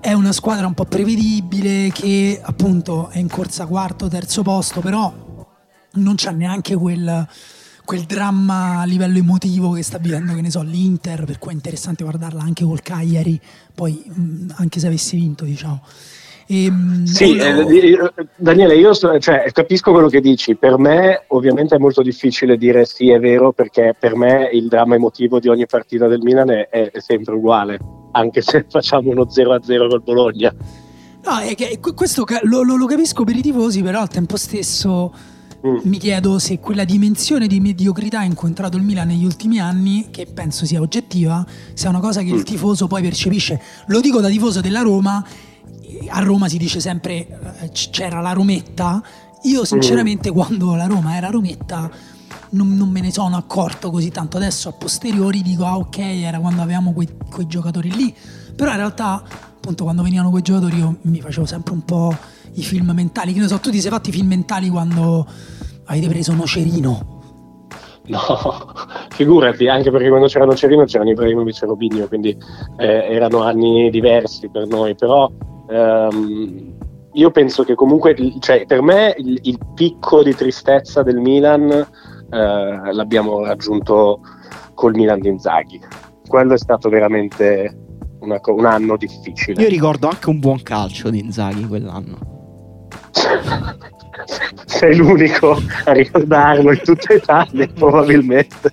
è 0.00 0.12
una 0.12 0.32
squadra 0.32 0.66
un 0.66 0.74
po' 0.74 0.84
prevedibile 0.84 1.90
che 1.92 2.40
appunto 2.42 3.08
è 3.10 3.18
in 3.18 3.28
corsa 3.28 3.66
quarto, 3.66 4.08
terzo 4.08 4.42
posto, 4.42 4.80
però 4.80 5.12
non 5.94 6.14
c'ha 6.16 6.30
neanche 6.30 6.74
quel, 6.76 7.26
quel 7.84 8.02
dramma 8.02 8.80
a 8.80 8.84
livello 8.84 9.18
emotivo 9.18 9.72
che 9.72 9.82
sta 9.82 9.98
vivendo, 9.98 10.34
che 10.34 10.40
ne 10.40 10.50
so, 10.50 10.62
l'Inter, 10.62 11.24
per 11.24 11.38
cui 11.38 11.50
è 11.52 11.54
interessante 11.54 12.04
guardarla 12.04 12.42
anche 12.42 12.64
col 12.64 12.82
Cagliari, 12.82 13.40
poi 13.74 14.02
anche 14.56 14.78
se 14.80 14.86
avesse 14.86 15.16
vinto, 15.16 15.44
diciamo. 15.44 15.82
E, 16.46 16.70
mh, 16.70 17.04
Sì, 17.04 17.36
eh, 17.36 17.98
Daniele, 18.36 18.74
io 18.76 18.94
so- 18.94 19.18
cioè, 19.18 19.50
capisco 19.52 19.92
quello 19.92 20.08
che 20.08 20.20
dici. 20.22 20.54
Per 20.56 20.78
me, 20.78 21.24
ovviamente, 21.28 21.74
è 21.74 21.78
molto 21.78 22.00
difficile 22.00 22.56
dire 22.56 22.86
sì, 22.86 23.10
è 23.10 23.18
vero, 23.18 23.52
perché 23.52 23.94
per 23.98 24.16
me 24.16 24.48
il 24.52 24.68
dramma 24.68 24.94
emotivo 24.94 25.40
di 25.40 25.48
ogni 25.48 25.66
partita 25.66 26.06
del 26.06 26.20
Milan 26.22 26.50
è- 26.50 26.68
è 26.70 27.00
sempre 27.00 27.34
uguale, 27.34 27.78
anche 28.12 28.40
se 28.42 28.66
facciamo 28.70 29.10
uno 29.10 29.24
0-0 29.24 29.88
col 29.88 30.02
Bologna. 30.02 30.54
No, 31.24 31.38
è 31.38 31.54
che 31.54 31.78
que- 31.80 31.94
questo 31.94 32.24
lo, 32.42 32.62
lo- 32.62 32.76
lo 32.76 32.86
capisco 32.86 33.24
per 33.24 33.36
i 33.36 33.42
tifosi, 33.42 33.82
però 33.82 34.00
al 34.00 34.08
tempo 34.08 34.36
stesso 34.36 35.12
Mm. 35.66 35.78
mi 35.90 35.98
chiedo 35.98 36.38
se 36.38 36.60
quella 36.60 36.84
dimensione 36.84 37.48
di 37.48 37.58
mediocrità 37.58 38.22
in 38.22 38.34
cui 38.34 38.46
è 38.46 38.50
entrato 38.50 38.76
il 38.76 38.84
Milan 38.84 39.08
negli 39.08 39.24
ultimi 39.24 39.58
anni, 39.58 40.06
che 40.12 40.26
penso 40.32 40.64
sia 40.64 40.80
oggettiva, 40.80 41.44
sia 41.74 41.88
una 41.88 41.98
cosa 41.98 42.20
che 42.22 42.28
il 42.28 42.36
Mm. 42.36 42.42
tifoso 42.44 42.86
poi 42.86 43.02
percepisce. 43.02 43.60
Lo 43.88 44.00
dico 44.00 44.20
da 44.20 44.28
tifoso 44.28 44.60
della 44.60 44.82
Roma, 44.82 45.20
a 46.10 46.20
Roma 46.20 46.48
si 46.48 46.58
dice 46.58 46.78
sempre 46.78 47.26
eh, 47.60 47.70
c'era 47.72 48.20
la 48.20 48.32
Rometta. 48.34 49.02
Io 49.42 49.64
sinceramente 49.64 50.30
quando 50.30 50.76
la 50.76 50.86
Roma 50.86 51.16
era 51.16 51.28
Rometta 51.28 51.90
non, 52.50 52.76
non 52.76 52.88
me 52.88 53.00
ne 53.00 53.12
sono 53.12 53.36
accorto 53.36 53.90
così 53.90 54.10
tanto. 54.10 54.36
Adesso 54.36 54.68
a 54.68 54.72
posteriori 54.72 55.42
dico 55.42 55.64
ah 55.64 55.76
ok 55.76 55.98
era 55.98 56.38
quando 56.38 56.62
avevamo 56.62 56.92
quei, 56.92 57.08
quei 57.30 57.46
giocatori 57.46 57.90
lì. 57.90 58.14
Però 58.56 58.70
in 58.70 58.76
realtà 58.76 59.22
appunto 59.56 59.84
quando 59.84 60.02
venivano 60.02 60.30
quei 60.30 60.42
giocatori 60.42 60.78
io 60.78 60.96
mi 61.02 61.20
facevo 61.20 61.46
sempre 61.46 61.72
un 61.72 61.84
po' 61.84 62.16
i 62.54 62.62
film 62.62 62.90
mentali. 62.90 63.32
Che 63.32 63.40
ne 63.40 63.48
so, 63.48 63.58
tu 63.58 63.70
ti 63.70 63.80
sei 63.80 63.90
fatti 63.90 64.10
i 64.10 64.12
film 64.12 64.28
mentali 64.28 64.68
quando 64.68 65.26
avete 65.84 66.08
preso 66.08 66.32
Nocerino. 66.34 67.16
No, 68.06 68.18
figurati, 69.10 69.68
anche 69.68 69.90
perché 69.90 70.08
quando 70.08 70.26
c'era 70.26 70.44
Nocerino 70.44 70.84
c'erano 70.84 71.10
Ibrahimovic 71.10 71.62
e 71.62 71.66
Robinho, 71.66 72.08
quindi 72.08 72.36
eh, 72.78 73.06
erano 73.10 73.42
anni 73.42 73.90
diversi 73.90 74.48
per 74.48 74.66
noi, 74.66 74.94
però 74.94 75.30
ehm, 75.68 76.76
io 77.12 77.30
penso 77.30 77.64
che 77.64 77.74
comunque, 77.74 78.16
cioè, 78.40 78.64
per 78.66 78.80
me 78.80 79.14
il, 79.18 79.38
il 79.42 79.58
picco 79.74 80.22
di 80.22 80.34
tristezza 80.34 81.02
del 81.02 81.18
Milan 81.18 81.86
eh, 82.30 82.92
l'abbiamo 82.92 83.44
raggiunto 83.44 84.20
col 84.74 84.94
Milan 84.94 85.20
di 85.20 85.28
Inzaghi. 85.28 85.80
Quello 86.26 86.54
è 86.54 86.58
stato 86.58 86.88
veramente 86.88 87.76
una 88.20 88.40
un 88.44 88.66
anno 88.66 88.96
difficile. 88.96 89.62
Io 89.62 89.68
ricordo 89.68 90.08
anche 90.08 90.28
un 90.28 90.38
buon 90.38 90.62
calcio 90.62 91.10
di 91.10 91.20
Inzaghi 91.20 91.66
quell'anno. 91.66 92.88
Sei 94.64 94.96
l'unico 94.96 95.60
a 95.84 95.92
ricordarlo 95.92 96.72
in 96.72 96.80
tutta 96.82 97.14
Italia, 97.14 97.68
probabilmente. 97.72 98.72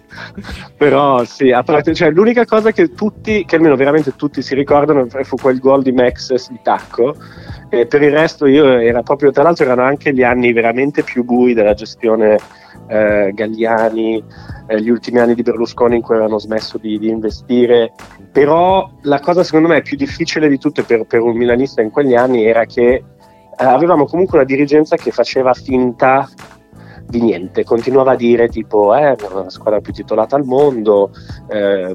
Però 0.78 1.24
sì, 1.24 1.52
a 1.52 1.64
parte, 1.64 1.94
cioè, 1.94 2.10
l'unica 2.10 2.46
cosa 2.46 2.72
che 2.72 2.94
tutti, 2.94 3.46
che 3.46 3.56
almeno 3.56 3.76
veramente 3.76 4.16
tutti 4.16 4.42
si 4.42 4.56
ricordano, 4.56 5.08
fu 5.24 5.36
quel 5.36 5.60
gol 5.60 5.84
di 5.84 5.92
Maxes 5.92 6.50
di 6.50 6.60
tacco. 6.62 7.16
E 7.70 7.88
per 7.88 8.02
il 8.02 8.12
resto 8.12 8.46
io 8.46 8.78
era 8.80 9.02
proprio, 9.02 9.32
tra 9.32 9.44
l'altro 9.44 9.66
erano 9.66 9.84
anche 9.84 10.14
gli 10.14 10.24
anni 10.24 10.54
veramente 10.54 11.04
più 11.04 11.24
bui 11.24 11.54
della 11.54 11.74
gestione 11.74 12.38
eh, 12.88 13.32
Galliani, 13.34 14.24
eh, 14.68 14.82
gli 14.82 14.90
ultimi 14.90 15.20
anni 15.20 15.36
di 15.36 15.42
Berlusconi 15.42 15.96
in 15.96 16.02
cui 16.02 16.16
avevano 16.16 16.40
smesso 16.40 16.78
di, 16.78 16.98
di 17.00 17.10
investire. 17.10 17.92
Però 18.32 18.90
la 19.04 19.20
cosa 19.20 19.44
secondo 19.44 19.68
me 19.68 19.82
più 19.82 19.98
difficile 19.98 20.48
di 20.48 20.58
tutte 20.58 20.84
per, 20.84 21.06
per 21.06 21.22
un 21.22 21.36
milanista 21.36 21.82
in 21.82 21.90
quegli 21.90 22.16
anni 22.16 22.46
era 22.46 22.66
che 22.66 23.04
avevamo 23.58 24.06
comunque 24.06 24.38
una 24.38 24.48
dirigenza 24.48 24.96
che 24.96 25.12
faceva 25.12 25.54
finta 25.54 26.28
di 27.08 27.22
niente, 27.22 27.64
continuava 27.64 28.14
a 28.14 28.16
dire 28.16 28.48
tipo 28.50 28.96
eh, 28.96 29.16
la 29.32 29.48
squadra 29.52 29.80
più 29.80 29.94
titolata 29.94 30.36
al 30.36 30.44
mondo, 30.44 31.12
ehm, 31.50 31.94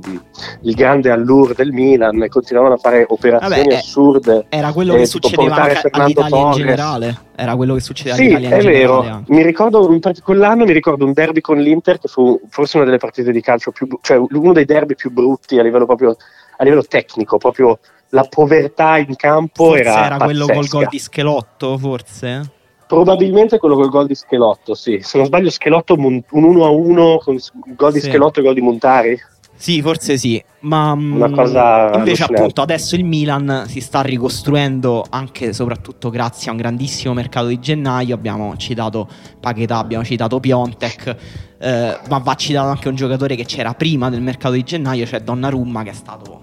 il 0.62 0.74
grande 0.76 1.10
allure 1.10 1.52
del 1.54 1.72
Milan, 1.72 2.22
e 2.22 2.28
continuavano 2.28 2.74
a 2.74 2.78
fare 2.78 3.04
operazioni 3.08 3.56
Vabbè, 3.56 3.72
eh, 3.72 3.76
assurde. 3.76 4.46
Era 4.48 4.72
quello 4.72 4.94
Eh, 4.94 4.98
che 4.98 5.06
succedeva 5.06 5.56
anche 5.56 5.80
all'Italia 5.90 6.36
in 6.36 6.42
Torres. 6.42 6.56
generale. 6.56 7.18
Era 7.34 7.56
quello 7.56 7.74
che 7.74 7.80
succedeva 7.80 8.14
Sì, 8.14 8.22
all'Italia 8.22 8.46
in 8.48 8.54
è 8.54 8.58
generale. 8.60 8.78
vero. 8.78 9.00
anche. 9.00 9.32
Mi 9.32 9.42
ricordo, 9.42 9.92
in 9.92 10.00
quell'anno 10.22 10.64
mi 10.64 10.72
ricordo 10.72 11.04
un 11.04 11.12
derby 11.12 11.40
con 11.40 11.58
l'Inter 11.58 11.98
che 11.98 12.06
fu 12.06 12.40
forse 12.48 12.76
una 12.76 12.86
delle 12.86 12.98
partite 12.98 13.32
di 13.32 13.40
calcio 13.40 13.72
più, 13.72 13.88
cioè 14.02 14.16
uno 14.16 14.52
dei 14.52 14.64
derby 14.64 14.94
più 14.94 15.10
brutti 15.10 15.58
a 15.58 15.62
livello 15.64 15.86
proprio 15.86 16.14
a 16.56 16.62
livello 16.62 16.84
tecnico, 16.84 17.36
proprio 17.36 17.80
la 18.10 18.26
povertà 18.28 18.98
in 18.98 19.14
campo 19.16 19.66
Forse 19.66 19.82
era, 19.82 20.06
era, 20.06 20.16
quello 20.18 20.46
col 20.46 20.66
gol 20.66 20.86
di 20.88 20.98
Schelotto, 20.98 21.78
forse? 21.78 22.52
Probabilmente 22.86 23.58
quello 23.58 23.76
col 23.76 23.88
gol 23.88 24.06
di 24.06 24.14
Schelotto, 24.14 24.74
sì. 24.74 25.00
Se 25.00 25.16
non 25.16 25.26
sbaglio, 25.26 25.50
Schelotto 25.50 25.94
un 25.94 26.20
1 26.28 26.64
a 26.64 26.70
1 26.70 27.18
con 27.22 27.38
gol 27.76 27.92
di 27.92 28.00
Sì. 28.00 28.08
Schelotto 28.08 28.40
e 28.40 28.42
gol 28.42 28.54
di 28.54 28.60
Montari. 28.60 29.18
Sì, 29.60 29.82
forse 29.82 30.16
sì, 30.16 30.42
ma 30.60 30.94
mm, 30.94 31.16
Una 31.16 31.30
cosa 31.30 31.90
invece 31.94 32.24
appunto 32.24 32.62
adesso 32.62 32.94
il 32.94 33.04
Milan 33.04 33.64
si 33.66 33.82
sta 33.82 34.00
ricostruendo 34.00 35.04
anche 35.10 35.48
e 35.48 35.52
soprattutto 35.52 36.08
grazie 36.08 36.48
a 36.48 36.52
un 36.52 36.56
grandissimo 36.56 37.12
mercato 37.12 37.48
di 37.48 37.58
gennaio, 37.58 38.14
abbiamo 38.14 38.56
citato 38.56 39.06
Paquetà, 39.38 39.76
abbiamo 39.76 40.02
citato 40.02 40.40
Piontek, 40.40 41.16
eh, 41.58 41.98
ma 42.08 42.18
va 42.18 42.34
citato 42.36 42.68
anche 42.68 42.88
un 42.88 42.94
giocatore 42.94 43.36
che 43.36 43.44
c'era 43.44 43.74
prima 43.74 44.08
del 44.08 44.22
mercato 44.22 44.54
di 44.54 44.62
gennaio, 44.62 45.04
cioè 45.04 45.20
Donnarumma 45.20 45.82
che 45.82 45.90
è 45.90 45.94
stato 45.94 46.39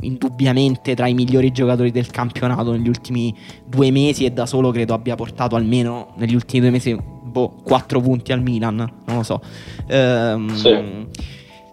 indubbiamente 0.00 0.94
tra 0.94 1.06
i 1.06 1.14
migliori 1.14 1.52
giocatori 1.52 1.90
del 1.90 2.10
campionato 2.10 2.72
negli 2.72 2.88
ultimi 2.88 3.34
due 3.66 3.90
mesi 3.90 4.24
e 4.24 4.30
da 4.30 4.46
solo 4.46 4.70
credo 4.70 4.94
abbia 4.94 5.14
portato 5.14 5.56
almeno 5.56 6.14
negli 6.16 6.34
ultimi 6.34 6.60
due 6.60 6.70
mesi 6.70 6.96
boh, 6.96 7.56
4 7.62 8.00
punti 8.00 8.32
al 8.32 8.42
Milan, 8.42 8.76
non 8.76 9.16
lo 9.16 9.22
so. 9.22 9.40
Ehm, 9.88 10.54
sì. 10.54 11.06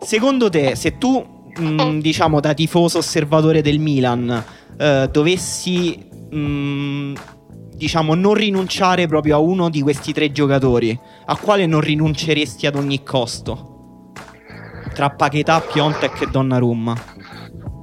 Secondo 0.02 0.50
te, 0.50 0.76
se 0.76 0.98
tu, 0.98 1.24
mh, 1.56 2.00
diciamo 2.00 2.40
da 2.40 2.54
tifoso 2.54 2.98
osservatore 2.98 3.62
del 3.62 3.80
Milan, 3.80 4.44
eh, 4.78 5.10
dovessi... 5.12 6.10
Mh, 6.32 7.14
diciamo, 7.82 8.14
non 8.14 8.36
rinunciare 8.36 9.08
proprio 9.08 9.38
a 9.38 9.40
uno 9.40 9.68
di 9.68 9.82
questi 9.82 10.14
tre 10.14 10.32
giocatori, 10.32 10.98
a 11.26 11.36
quale 11.36 11.66
non 11.66 11.82
rinunceresti 11.82 12.68
ad 12.68 12.76
ogni 12.76 13.02
costo? 13.02 14.12
Tra 14.94 15.10
Paquetà, 15.10 15.60
Piontek 15.62 16.22
e 16.22 16.28
Donnarumma. 16.28 16.96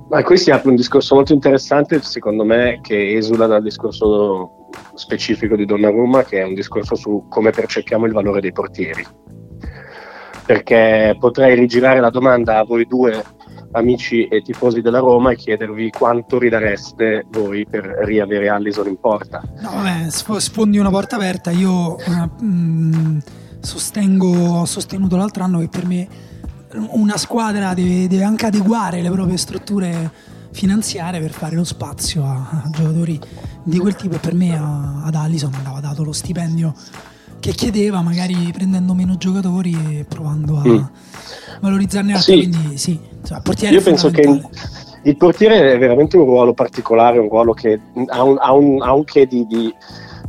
Ma 0.08 0.22
qui 0.22 0.38
si 0.38 0.50
apre 0.50 0.70
un 0.70 0.76
discorso 0.76 1.14
molto 1.14 1.34
interessante, 1.34 2.00
secondo 2.02 2.44
me, 2.44 2.80
che 2.82 3.14
esula 3.14 3.46
dal 3.46 3.62
discorso 3.62 4.68
specifico 4.94 5.54
di 5.54 5.66
Donnarumma, 5.66 6.24
che 6.24 6.40
è 6.40 6.44
un 6.44 6.54
discorso 6.54 6.94
su 6.94 7.26
come 7.28 7.50
percepiamo 7.50 8.06
il 8.06 8.12
valore 8.12 8.40
dei 8.40 8.52
portieri. 8.52 9.04
Perché 10.46 11.14
potrei 11.18 11.54
rigirare 11.54 12.00
la 12.00 12.08
domanda 12.08 12.58
a 12.58 12.64
voi 12.64 12.86
due 12.86 13.22
amici 13.72 14.26
e 14.28 14.40
tifosi 14.40 14.80
della 14.80 15.00
Roma 15.00 15.32
e 15.32 15.36
chiedervi 15.36 15.90
quanto 15.90 16.38
ridareste 16.38 17.26
voi 17.28 17.66
per 17.68 17.84
riavere 18.04 18.48
Allison 18.48 18.86
in 18.86 18.98
porta. 18.98 19.42
No, 19.60 19.70
vabbè, 19.74 20.08
sfondi 20.08 20.78
una 20.78 20.88
porta 20.88 21.16
aperta. 21.16 21.50
Io 21.50 21.96
uh, 21.96 22.44
mh, 22.44 23.22
sostengo, 23.60 24.60
ho 24.60 24.64
sostenuto 24.64 25.16
l'altro 25.16 25.44
anno 25.44 25.58
che 25.58 25.68
per 25.68 25.86
me 25.86 26.08
una 26.74 27.16
squadra 27.16 27.74
deve, 27.74 28.08
deve 28.08 28.24
anche 28.24 28.46
adeguare 28.46 29.00
le 29.00 29.10
proprie 29.10 29.36
strutture 29.36 30.10
finanziarie 30.50 31.20
per 31.20 31.30
fare 31.30 31.54
lo 31.54 31.64
spazio 31.64 32.24
a, 32.24 32.62
a 32.64 32.70
giocatori 32.70 33.18
di 33.62 33.78
quel 33.78 33.94
tipo 33.94 34.16
e 34.16 34.18
per 34.18 34.34
me 34.34 34.56
a, 34.56 35.02
ad 35.04 35.14
Allison 35.14 35.52
andava 35.54 35.80
dato 35.80 36.02
lo 36.02 36.12
stipendio 36.12 36.74
che 37.40 37.52
chiedeva 37.52 38.02
magari 38.02 38.50
prendendo 38.52 38.94
meno 38.94 39.16
giocatori 39.16 39.72
e 39.72 40.04
provando 40.08 40.56
a 40.56 40.66
mm. 40.66 40.84
valorizzarne 41.60 42.14
altri 42.14 42.42
sì. 42.42 42.48
quindi 42.48 42.78
sì 42.78 43.00
cioè, 43.24 43.40
portiere 43.42 43.74
io 43.74 43.82
penso 43.82 44.10
che 44.10 44.42
il 45.04 45.16
portiere 45.16 45.74
è 45.74 45.78
veramente 45.78 46.16
un 46.16 46.24
ruolo 46.24 46.54
particolare 46.54 47.18
un 47.18 47.28
ruolo 47.28 47.52
che 47.52 47.80
ha 48.06 48.22
un, 48.22 48.36
ha 48.40 48.52
un, 48.52 48.82
ha 48.82 48.92
un 48.92 49.04
che 49.04 49.26
di, 49.26 49.46
di 49.46 49.72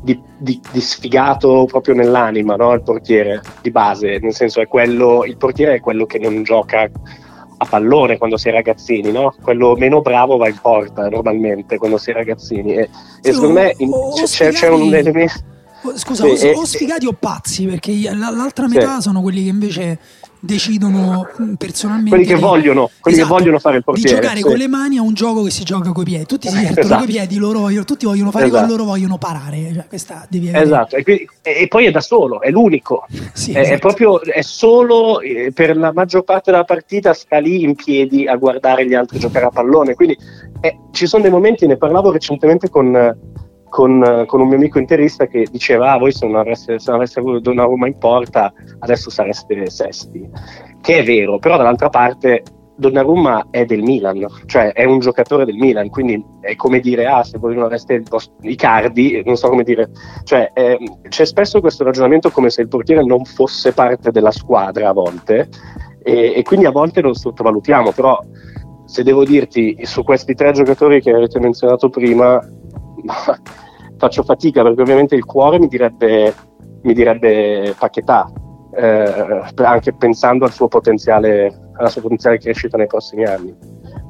di, 0.02 0.20
di, 0.38 0.60
di, 0.72 0.82
sfigato 0.82 1.66
proprio 1.66 1.94
nell'anima, 1.94 2.56
no? 2.56 2.74
il 2.74 2.82
portiere 2.82 3.42
di 3.62 3.72
base, 3.72 4.20
nel 4.20 4.34
senso 4.34 4.62
è 4.62 4.68
quello, 4.68 5.26
il 5.26 5.38
portiere 5.38 5.76
è 5.76 5.80
quello 5.80 6.06
che 6.06 6.20
non 6.20 6.44
gioca 6.44 6.90
a 7.62 7.66
pallone 7.66 8.18
quando 8.18 8.38
si 8.38 8.48
è 8.48 8.52
ragazzini, 8.52 9.12
no? 9.12 9.36
quello 9.42 9.76
meno 9.76 10.02
bravo 10.02 10.38
va 10.38 10.48
in 10.48 10.58
porta 10.62 11.10
normalmente 11.10 11.78
quando 11.78 11.98
si 11.98 12.12
è 12.12 12.14
ragazzini 12.14 12.76
e, 12.76 12.90
sì, 13.22 13.30
e 13.30 13.34
secondo 13.34 13.60
o, 13.60 13.62
me 13.62 13.74
in, 13.78 13.92
c'è, 14.26 14.52
c'è, 14.52 14.70
un 14.70 14.94
elemento... 14.94 15.34
Scusa, 15.96 16.36
sì, 16.36 16.48
o, 16.48 16.60
o 16.60 16.66
sfigati 16.66 17.06
o 17.06 17.14
pazzi, 17.14 17.66
perché 17.66 17.94
l'altra 18.14 18.68
metà 18.68 18.96
sì. 18.96 19.04
sono 19.04 19.22
quelli 19.22 19.44
che 19.44 19.50
invece 19.50 20.00
decidono 20.40 21.28
mm, 21.42 21.54
personalmente 21.56 22.10
quelli 22.10 22.26
che 22.26 22.36
vogliono, 22.36 22.90
quelli 23.00 23.18
esatto, 23.18 23.34
che 23.34 23.40
vogliono 23.40 23.60
fare 23.60 23.78
il 23.78 23.84
portiere 23.84 24.10
di 24.10 24.16
giocare 24.16 24.38
sì. 24.40 24.44
con 24.44 24.56
le 24.56 24.68
mani 24.68 24.98
a 24.98 25.02
un 25.02 25.14
gioco 25.14 25.44
che 25.44 25.52
si 25.52 25.64
gioca 25.64 25.92
con 25.92 26.04
i 26.04 26.06
piedi 26.06 26.26
tutti 26.26 26.48
si 26.48 26.56
divertono 26.56 26.86
esatto. 26.86 27.02
con 27.02 27.10
i 27.10 27.12
piedi 27.14 27.36
loro 27.38 27.60
vogliono, 27.60 27.86
tutti 27.86 28.06
vogliono 28.06 28.32
fare 28.32 28.46
esatto. 28.46 28.68
loro 28.68 28.84
vogliono 28.86 29.18
parare 29.18 29.72
cioè, 29.74 29.88
questa 29.88 30.26
devi 30.30 30.50
avere. 30.50 30.64
esatto 30.64 30.96
e, 30.96 31.28
e, 31.42 31.68
poi 31.68 31.86
è 31.86 31.92
da 31.92 32.02
solo 32.02 32.42
è 32.42 32.50
l'unico 32.50 33.06
sì, 33.34 33.52
è, 33.52 33.60
esatto. 33.60 33.76
è, 33.76 33.80
proprio 33.80 34.22
è 34.22 34.42
solo 34.42 35.20
eh, 35.20 35.52
per 35.54 35.76
la 35.76 35.92
maggior 35.92 36.24
parte 36.24 36.52
della 36.52 36.64
partita 36.64 37.14
sta 37.14 37.40
lì 37.40 37.64
in 37.64 37.76
piedi 37.76 38.28
a 38.28 38.36
guardare 38.36 38.88
gli 38.88 38.94
altri 38.94 39.20
giocare 39.20 39.46
a 39.46 39.50
pallone 39.50 39.94
quindi 39.96 40.18
eh, 40.62 40.78
ci 40.92 41.06
sono 41.06 41.22
dei 41.22 41.32
momenti 41.32 41.68
ne 41.68 41.78
parlavo 41.78 42.12
recentemente 42.12 42.70
con 42.70 43.18
con, 43.70 44.24
con, 44.28 44.42
un 44.42 44.48
mio 44.48 44.58
amico 44.58 44.80
interista 44.80 45.28
che 45.28 45.48
diceva: 45.50 45.94
Ah, 45.94 45.98
voi 45.98 46.12
se 46.12 46.26
non 46.26 46.36
aveste, 46.36 46.80
se 46.80 46.90
non 46.90 47.00
aveste 47.00 47.20
avuto 47.20 47.52
una 47.52 47.64
Roma 47.64 47.88
in 47.88 47.98
porta, 47.98 48.52
adesso 48.80 49.10
sareste 49.10 49.70
sesti. 49.70 50.28
Che 50.82 50.98
è 50.98 51.04
vero, 51.04 51.40
però 51.40 51.58
dall'altra 51.58 51.90
parte 51.90 52.44
Donnarumma 52.80 53.48
è 53.52 53.66
del 53.66 53.82
Milan, 53.82 54.26
cioè 54.46 54.72
è 54.72 54.86
un 54.86 55.00
giocatore 55.00 55.44
del 55.44 55.58
Milan, 55.58 55.90
quindi 55.90 56.24
è 56.40 56.56
come 56.56 56.80
dire, 56.80 57.06
ah, 57.08 57.24
se 57.24 57.38
voi 57.38 57.54
non 57.54 57.66
aveste 57.66 58.02
i 58.42 58.56
cardi, 58.56 59.22
non 59.26 59.36
so 59.36 59.50
come 59.50 59.64
dire, 59.64 59.90
cioè 60.24 60.50
eh, 60.54 60.80
c'è 61.10 61.26
spesso 61.26 61.60
questo 61.60 61.84
ragionamento 61.84 62.32
come 62.32 62.50
se 62.50 62.62
il 62.62 62.70
portiere 62.70 63.04
non 63.04 63.26
fosse 63.26 63.74
parte 63.74 64.12
della 64.12 64.32
squadra 64.32 64.88
a 64.88 64.94
volte 64.94 65.50
e, 66.02 66.34
e 66.38 66.44
quindi 66.44 66.68
a 66.68 66.72
volte 66.72 67.02
lo 67.02 67.14
sottovalutiamo, 67.14 67.92
però 67.92 68.18
se 68.86 69.04
devo 69.04 69.26
dirti 69.26 69.78
su 69.82 70.04
questi 70.04 70.34
tre 70.34 70.54
giocatori 70.54 71.02
che 71.02 71.12
avete 71.12 71.38
menzionato 71.40 71.90
prima, 71.90 72.42
faccio 73.98 74.24
fatica 74.24 74.64
perché 74.64 74.82
ovviamente 74.82 75.16
il 75.16 75.26
cuore 75.26 75.60
mi 75.60 75.68
direbbe, 75.68 76.34
mi 76.84 76.94
direbbe 76.94 77.76
Paquetà, 77.78 78.32
eh, 78.76 79.44
anche 79.56 79.94
pensando 79.94 80.46
al 80.46 80.52
alla 81.80 81.90
sua 81.90 82.02
potenziale 82.02 82.38
crescita 82.38 82.78
nei 82.78 82.88
prossimi 82.88 83.24
anni. 83.24 83.56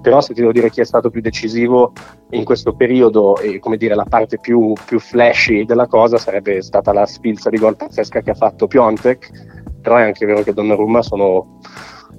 Però 0.01 0.21
se 0.21 0.33
ti 0.33 0.39
devo 0.39 0.51
dire 0.51 0.69
chi 0.69 0.81
è 0.81 0.85
stato 0.85 1.09
più 1.09 1.21
decisivo 1.21 1.93
in 2.31 2.43
questo 2.43 2.73
periodo 2.73 3.37
e 3.37 3.59
come 3.59 3.77
dire 3.77 3.95
la 3.95 4.05
parte 4.05 4.39
più, 4.39 4.73
più 4.85 4.99
flashy 4.99 5.65
della 5.65 5.87
cosa 5.87 6.17
sarebbe 6.17 6.61
stata 6.61 6.91
la 6.93 7.05
sfilza 7.05 7.49
di 7.49 7.57
gol 7.57 7.75
pazzesca 7.75 8.21
che 8.21 8.31
ha 8.31 8.35
fatto 8.35 8.67
Piontek, 8.67 9.29
però 9.81 9.97
è 9.97 10.03
anche 10.03 10.25
vero 10.25 10.41
che 10.41 10.53
Donnarumma 10.53 11.01
sono 11.01 11.59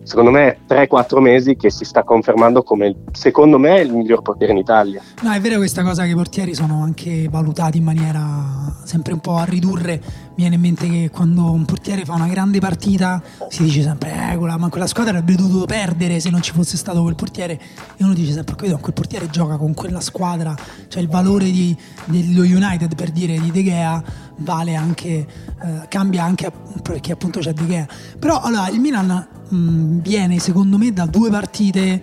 secondo 0.02 0.30
me 0.30 0.58
3-4 0.68 1.20
mesi 1.20 1.56
che 1.56 1.70
si 1.70 1.84
sta 1.84 2.02
confermando 2.02 2.62
come 2.62 2.94
secondo 3.12 3.58
me 3.58 3.80
il 3.80 3.92
miglior 3.92 4.22
portiere 4.22 4.52
in 4.52 4.58
Italia. 4.58 5.02
No, 5.22 5.32
è 5.32 5.40
vero 5.40 5.56
questa 5.56 5.82
cosa 5.82 6.04
che 6.04 6.10
i 6.10 6.14
portieri 6.14 6.54
sono 6.54 6.82
anche 6.82 7.28
valutati 7.30 7.78
in 7.78 7.84
maniera 7.84 8.78
sempre 8.84 9.12
un 9.12 9.20
po' 9.20 9.36
a 9.36 9.44
ridurre. 9.44 10.00
Mi 10.30 10.46
viene 10.46 10.54
in 10.54 10.60
mente 10.60 10.88
che 10.88 11.10
quando 11.12 11.50
un 11.50 11.64
portiere 11.64 12.04
fa 12.04 12.14
una 12.14 12.28
grande 12.28 12.60
partita 12.60 13.22
si 13.48 13.64
dice 13.64 13.82
sempre 13.82 14.32
eh, 14.32 14.36
quella, 14.36 14.56
ma 14.56 14.68
quella 14.68 14.86
squadra 14.86 15.18
avrebbe 15.18 15.34
dovuto 15.34 15.66
perdere 15.66 16.18
se 16.20 16.30
non 16.30 16.40
ci 16.40 16.52
fosse 16.52 16.76
stato 16.76 17.02
quel 17.02 17.14
portiere 17.14 17.60
e 17.96 18.04
uno 18.04 18.14
dice 18.14 18.32
sempre 18.32 18.54
quel 18.54 18.78
portiere 18.94 19.28
gioca 19.28 19.56
con 19.56 19.74
quella 19.74 20.00
squadra, 20.00 20.56
cioè 20.88 21.02
il 21.02 21.08
valore 21.08 21.50
di, 21.50 21.76
dello 22.06 22.42
United 22.42 22.94
per 22.94 23.10
dire 23.10 23.38
di 23.38 23.50
De 23.50 23.62
Gea 23.62 24.02
vale 24.36 24.74
anche, 24.76 25.08
eh, 25.08 25.86
cambia 25.88 26.24
anche 26.24 26.50
perché 26.80 27.12
appunto 27.12 27.40
c'è 27.40 27.52
De 27.52 27.66
Gea. 27.66 27.86
Però 28.18 28.40
allora 28.40 28.68
il 28.70 28.80
Milan 28.80 29.28
mh, 29.48 30.00
viene 30.00 30.38
secondo 30.38 30.78
me 30.78 30.92
da 30.92 31.06
due 31.06 31.28
partite 31.28 32.02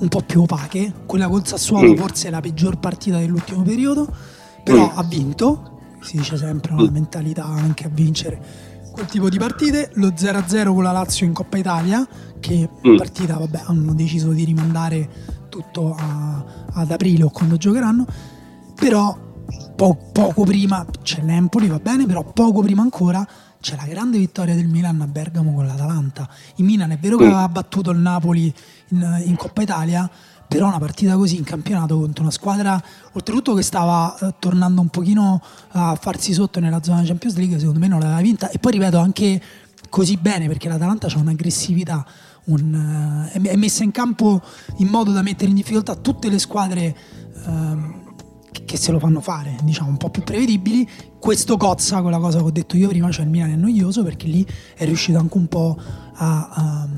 un 0.00 0.08
po' 0.08 0.20
più 0.22 0.42
opache. 0.42 0.92
Quella 1.06 1.28
col 1.28 1.46
Sassuolo 1.46 1.92
mm. 1.92 1.96
forse 1.96 2.28
è 2.28 2.30
la 2.30 2.40
peggior 2.40 2.78
partita 2.78 3.18
dell'ultimo 3.18 3.62
periodo, 3.62 4.12
però 4.62 4.86
mm. 4.86 4.98
ha 4.98 5.02
vinto, 5.04 5.79
si 6.00 6.16
dice 6.16 6.36
sempre 6.36 6.72
una 6.72 6.90
mm. 6.90 6.92
mentalità 6.92 7.44
anche 7.44 7.86
a 7.86 7.90
vincere 7.90 8.68
quel 8.90 9.06
tipo 9.06 9.28
di 9.28 9.38
partite. 9.38 9.90
Lo 9.94 10.08
0-0 10.08 10.72
con 10.72 10.82
la 10.82 10.92
Lazio 10.92 11.26
in 11.26 11.32
Coppa 11.32 11.56
Italia, 11.56 12.06
che 12.38 12.68
mm. 12.86 12.96
partita 12.96 13.36
vabbè, 13.36 13.62
hanno 13.64 13.94
deciso 13.94 14.30
di 14.32 14.44
rimandare 14.44 15.08
tutto 15.48 15.94
a, 15.98 16.44
ad 16.72 16.90
aprile 16.90 17.24
o 17.24 17.30
quando 17.30 17.56
giocheranno, 17.56 18.06
però 18.74 19.16
po- 19.76 20.10
poco 20.12 20.44
prima 20.44 20.86
c'è 21.02 21.22
l'Empoli, 21.22 21.68
va 21.68 21.78
bene, 21.78 22.06
però 22.06 22.22
poco 22.22 22.62
prima 22.62 22.82
ancora 22.82 23.26
c'è 23.60 23.76
la 23.76 23.84
grande 23.84 24.16
vittoria 24.16 24.54
del 24.54 24.68
Milan 24.68 25.00
a 25.02 25.06
Bergamo 25.06 25.52
con 25.52 25.66
l'Atalanta. 25.66 26.28
Il 26.56 26.64
Milan 26.64 26.92
è 26.92 26.98
vero 26.98 27.18
che 27.18 27.24
aveva 27.24 27.48
battuto 27.48 27.90
il 27.90 27.98
Napoli 27.98 28.52
in, 28.88 29.22
in 29.26 29.36
Coppa 29.36 29.62
Italia, 29.62 30.10
però 30.50 30.66
una 30.66 30.80
partita 30.80 31.14
così 31.14 31.36
in 31.36 31.44
campionato 31.44 31.96
contro 32.00 32.24
una 32.24 32.32
squadra 32.32 32.82
oltretutto 33.12 33.54
che 33.54 33.62
stava 33.62 34.18
eh, 34.18 34.34
tornando 34.40 34.80
un 34.80 34.88
pochino 34.88 35.40
a 35.68 35.94
farsi 35.94 36.32
sotto 36.32 36.58
nella 36.58 36.82
zona 36.82 37.04
Champions 37.04 37.36
League 37.36 37.56
secondo 37.56 37.78
me 37.78 37.86
non 37.86 38.00
l'aveva 38.00 38.20
vinta 38.20 38.50
e 38.50 38.58
poi 38.58 38.72
ripeto 38.72 38.98
anche 38.98 39.40
così 39.88 40.16
bene 40.16 40.48
perché 40.48 40.68
l'Atalanta 40.68 41.06
ha 41.06 41.18
un'aggressività 41.18 42.04
un, 42.46 43.28
uh, 43.32 43.38
è 43.46 43.54
messa 43.54 43.84
in 43.84 43.92
campo 43.92 44.42
in 44.78 44.88
modo 44.88 45.12
da 45.12 45.22
mettere 45.22 45.50
in 45.50 45.54
difficoltà 45.54 45.94
tutte 45.94 46.28
le 46.28 46.40
squadre 46.40 46.96
uh, 47.46 47.98
che 48.64 48.76
se 48.76 48.90
lo 48.90 48.98
fanno 48.98 49.20
fare, 49.20 49.56
diciamo 49.62 49.90
un 49.90 49.96
po' 49.96 50.10
più 50.10 50.22
prevedibili. 50.22 50.88
Questo 51.18 51.56
cozza 51.56 52.02
con 52.02 52.10
la 52.10 52.18
cosa 52.18 52.38
che 52.38 52.44
ho 52.44 52.50
detto 52.50 52.76
io 52.76 52.88
prima, 52.88 53.10
cioè 53.10 53.24
il 53.24 53.30
Milan 53.30 53.50
è 53.50 53.56
noioso 53.56 54.02
perché 54.02 54.26
lì 54.26 54.46
è 54.76 54.84
riuscito 54.84 55.18
anche 55.18 55.36
un 55.36 55.46
po' 55.46 55.76
a, 56.14 56.48
a, 56.48 56.88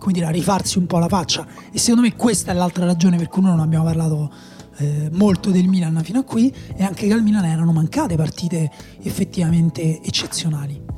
come 0.00 0.12
dire, 0.12 0.26
a 0.26 0.30
rifarsi 0.30 0.78
un 0.78 0.86
po' 0.86 0.98
la 0.98 1.06
faccia. 1.06 1.46
E 1.70 1.78
secondo 1.78 2.08
me 2.08 2.16
questa 2.16 2.50
è 2.50 2.54
l'altra 2.54 2.84
ragione 2.84 3.16
per 3.16 3.28
cui 3.28 3.42
noi 3.42 3.52
non 3.52 3.60
abbiamo 3.60 3.84
parlato 3.84 4.32
eh, 4.78 5.08
molto 5.12 5.50
del 5.50 5.68
Milan 5.68 6.00
fino 6.02 6.20
a 6.20 6.24
qui, 6.24 6.52
e 6.74 6.82
anche 6.82 7.06
che 7.06 7.12
al 7.12 7.22
Milan 7.22 7.44
erano 7.44 7.70
mancate 7.70 8.16
partite 8.16 8.68
effettivamente 9.02 10.00
eccezionali. 10.02 10.88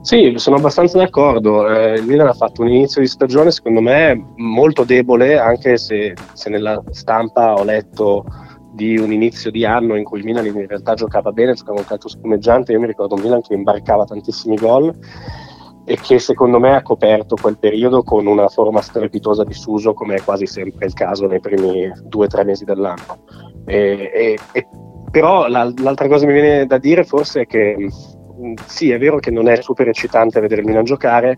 Sì, 0.00 0.32
sono 0.36 0.56
abbastanza 0.56 0.96
d'accordo. 0.96 1.68
Eh, 1.68 1.98
il 1.98 2.04
Milan 2.04 2.28
ha 2.28 2.32
fatto 2.32 2.62
un 2.62 2.68
inizio 2.68 3.00
di 3.00 3.08
stagione, 3.08 3.50
secondo 3.50 3.80
me, 3.80 4.32
molto 4.36 4.84
debole, 4.84 5.38
anche 5.38 5.76
se, 5.76 6.14
se 6.32 6.48
nella 6.48 6.82
stampa 6.90 7.54
ho 7.54 7.64
letto 7.64 8.24
di 8.72 8.96
un 8.96 9.12
inizio 9.12 9.50
di 9.50 9.64
anno 9.64 9.96
in 9.96 10.04
cui 10.04 10.20
il 10.20 10.24
Milan 10.24 10.46
in 10.46 10.66
realtà 10.66 10.94
giocava 10.94 11.32
bene, 11.32 11.54
giocava 11.54 11.80
un 11.80 11.84
calcio 11.84 12.08
spumeggiante. 12.08 12.72
Io 12.72 12.80
mi 12.80 12.86
ricordo 12.86 13.16
un 13.16 13.22
Milan 13.22 13.42
che 13.42 13.54
imbarcava 13.54 14.04
tantissimi 14.04 14.56
gol. 14.56 14.94
E 15.88 15.96
che 15.96 16.18
secondo 16.18 16.58
me 16.58 16.76
ha 16.76 16.82
coperto 16.82 17.34
quel 17.40 17.56
periodo 17.56 18.02
con 18.02 18.26
una 18.26 18.48
forma 18.48 18.82
strepitosa 18.82 19.42
di 19.42 19.54
Suso 19.54 19.94
come 19.94 20.16
è 20.16 20.22
quasi 20.22 20.46
sempre 20.46 20.84
il 20.84 20.92
caso 20.92 21.26
nei 21.26 21.40
primi 21.40 21.90
due 22.02 22.26
o 22.26 22.28
tre 22.28 22.44
mesi 22.44 22.66
dell'anno. 22.66 23.24
E, 23.64 24.10
e, 24.12 24.38
e, 24.52 24.66
però 25.10 25.48
la, 25.48 25.72
l'altra 25.78 26.06
cosa 26.06 26.26
che 26.26 26.32
mi 26.32 26.38
viene 26.38 26.66
da 26.66 26.76
dire 26.76 27.04
forse 27.04 27.40
è 27.40 27.46
che 27.46 27.74
mm, 27.78 28.52
sì, 28.66 28.90
è 28.90 28.98
vero 28.98 29.18
che 29.18 29.30
non 29.30 29.48
è 29.48 29.62
super 29.62 29.88
eccitante 29.88 30.40
vedere 30.40 30.60
il 30.60 30.66
Milan 30.66 30.84
giocare, 30.84 31.34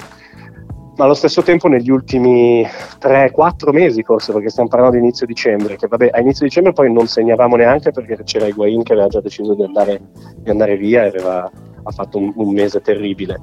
ma 0.97 1.05
allo 1.05 1.15
stesso 1.15 1.43
tempo 1.43 1.69
negli 1.69 1.89
ultimi 1.89 2.67
3-4 3.01 3.71
mesi 3.71 4.03
forse, 4.03 4.33
perché 4.33 4.49
stiamo 4.49 4.69
parlando 4.69 4.97
di 4.97 5.03
inizio 5.03 5.27
dicembre, 5.27 5.77
che 5.77 5.87
vabbè 5.87 6.09
a 6.11 6.19
inizio 6.19 6.45
dicembre 6.45 6.73
poi 6.73 6.93
non 6.93 7.07
segnavamo 7.07 7.55
neanche 7.55 7.93
perché 7.93 8.19
c'era 8.25 8.49
Higuain 8.49 8.83
che 8.83 8.95
aveva 8.95 9.07
già 9.07 9.21
deciso 9.21 9.55
di 9.55 9.63
andare, 9.63 10.01
di 10.39 10.51
andare 10.51 10.77
via 10.77 11.05
e 11.05 11.07
aveva, 11.07 11.49
ha 11.85 11.91
fatto 11.93 12.19
un, 12.19 12.33
un 12.35 12.53
mese 12.53 12.81
terribile. 12.81 13.39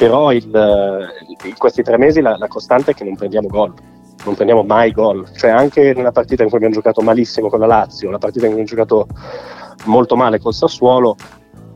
Però 0.00 0.32
il, 0.32 0.48
in 1.44 1.56
questi 1.58 1.82
tre 1.82 1.98
mesi 1.98 2.22
la, 2.22 2.38
la 2.38 2.48
costante 2.48 2.92
è 2.92 2.94
che 2.94 3.04
non 3.04 3.16
prendiamo 3.16 3.48
gol 3.48 3.74
non 4.24 4.34
prendiamo 4.34 4.62
mai 4.62 4.92
gol. 4.92 5.30
Cioè, 5.34 5.50
anche 5.50 5.94
nella 5.94 6.12
partita 6.12 6.42
in 6.42 6.48
cui 6.48 6.58
abbiamo 6.58 6.74
giocato 6.74 7.00
malissimo 7.00 7.48
con 7.48 7.60
la 7.60 7.66
Lazio, 7.66 8.10
la 8.10 8.18
partita 8.18 8.46
in 8.46 8.52
cui 8.52 8.62
abbiamo 8.62 8.82
giocato 8.84 9.06
molto 9.86 10.16
male 10.16 10.38
col 10.38 10.52
Sassuolo, 10.52 11.16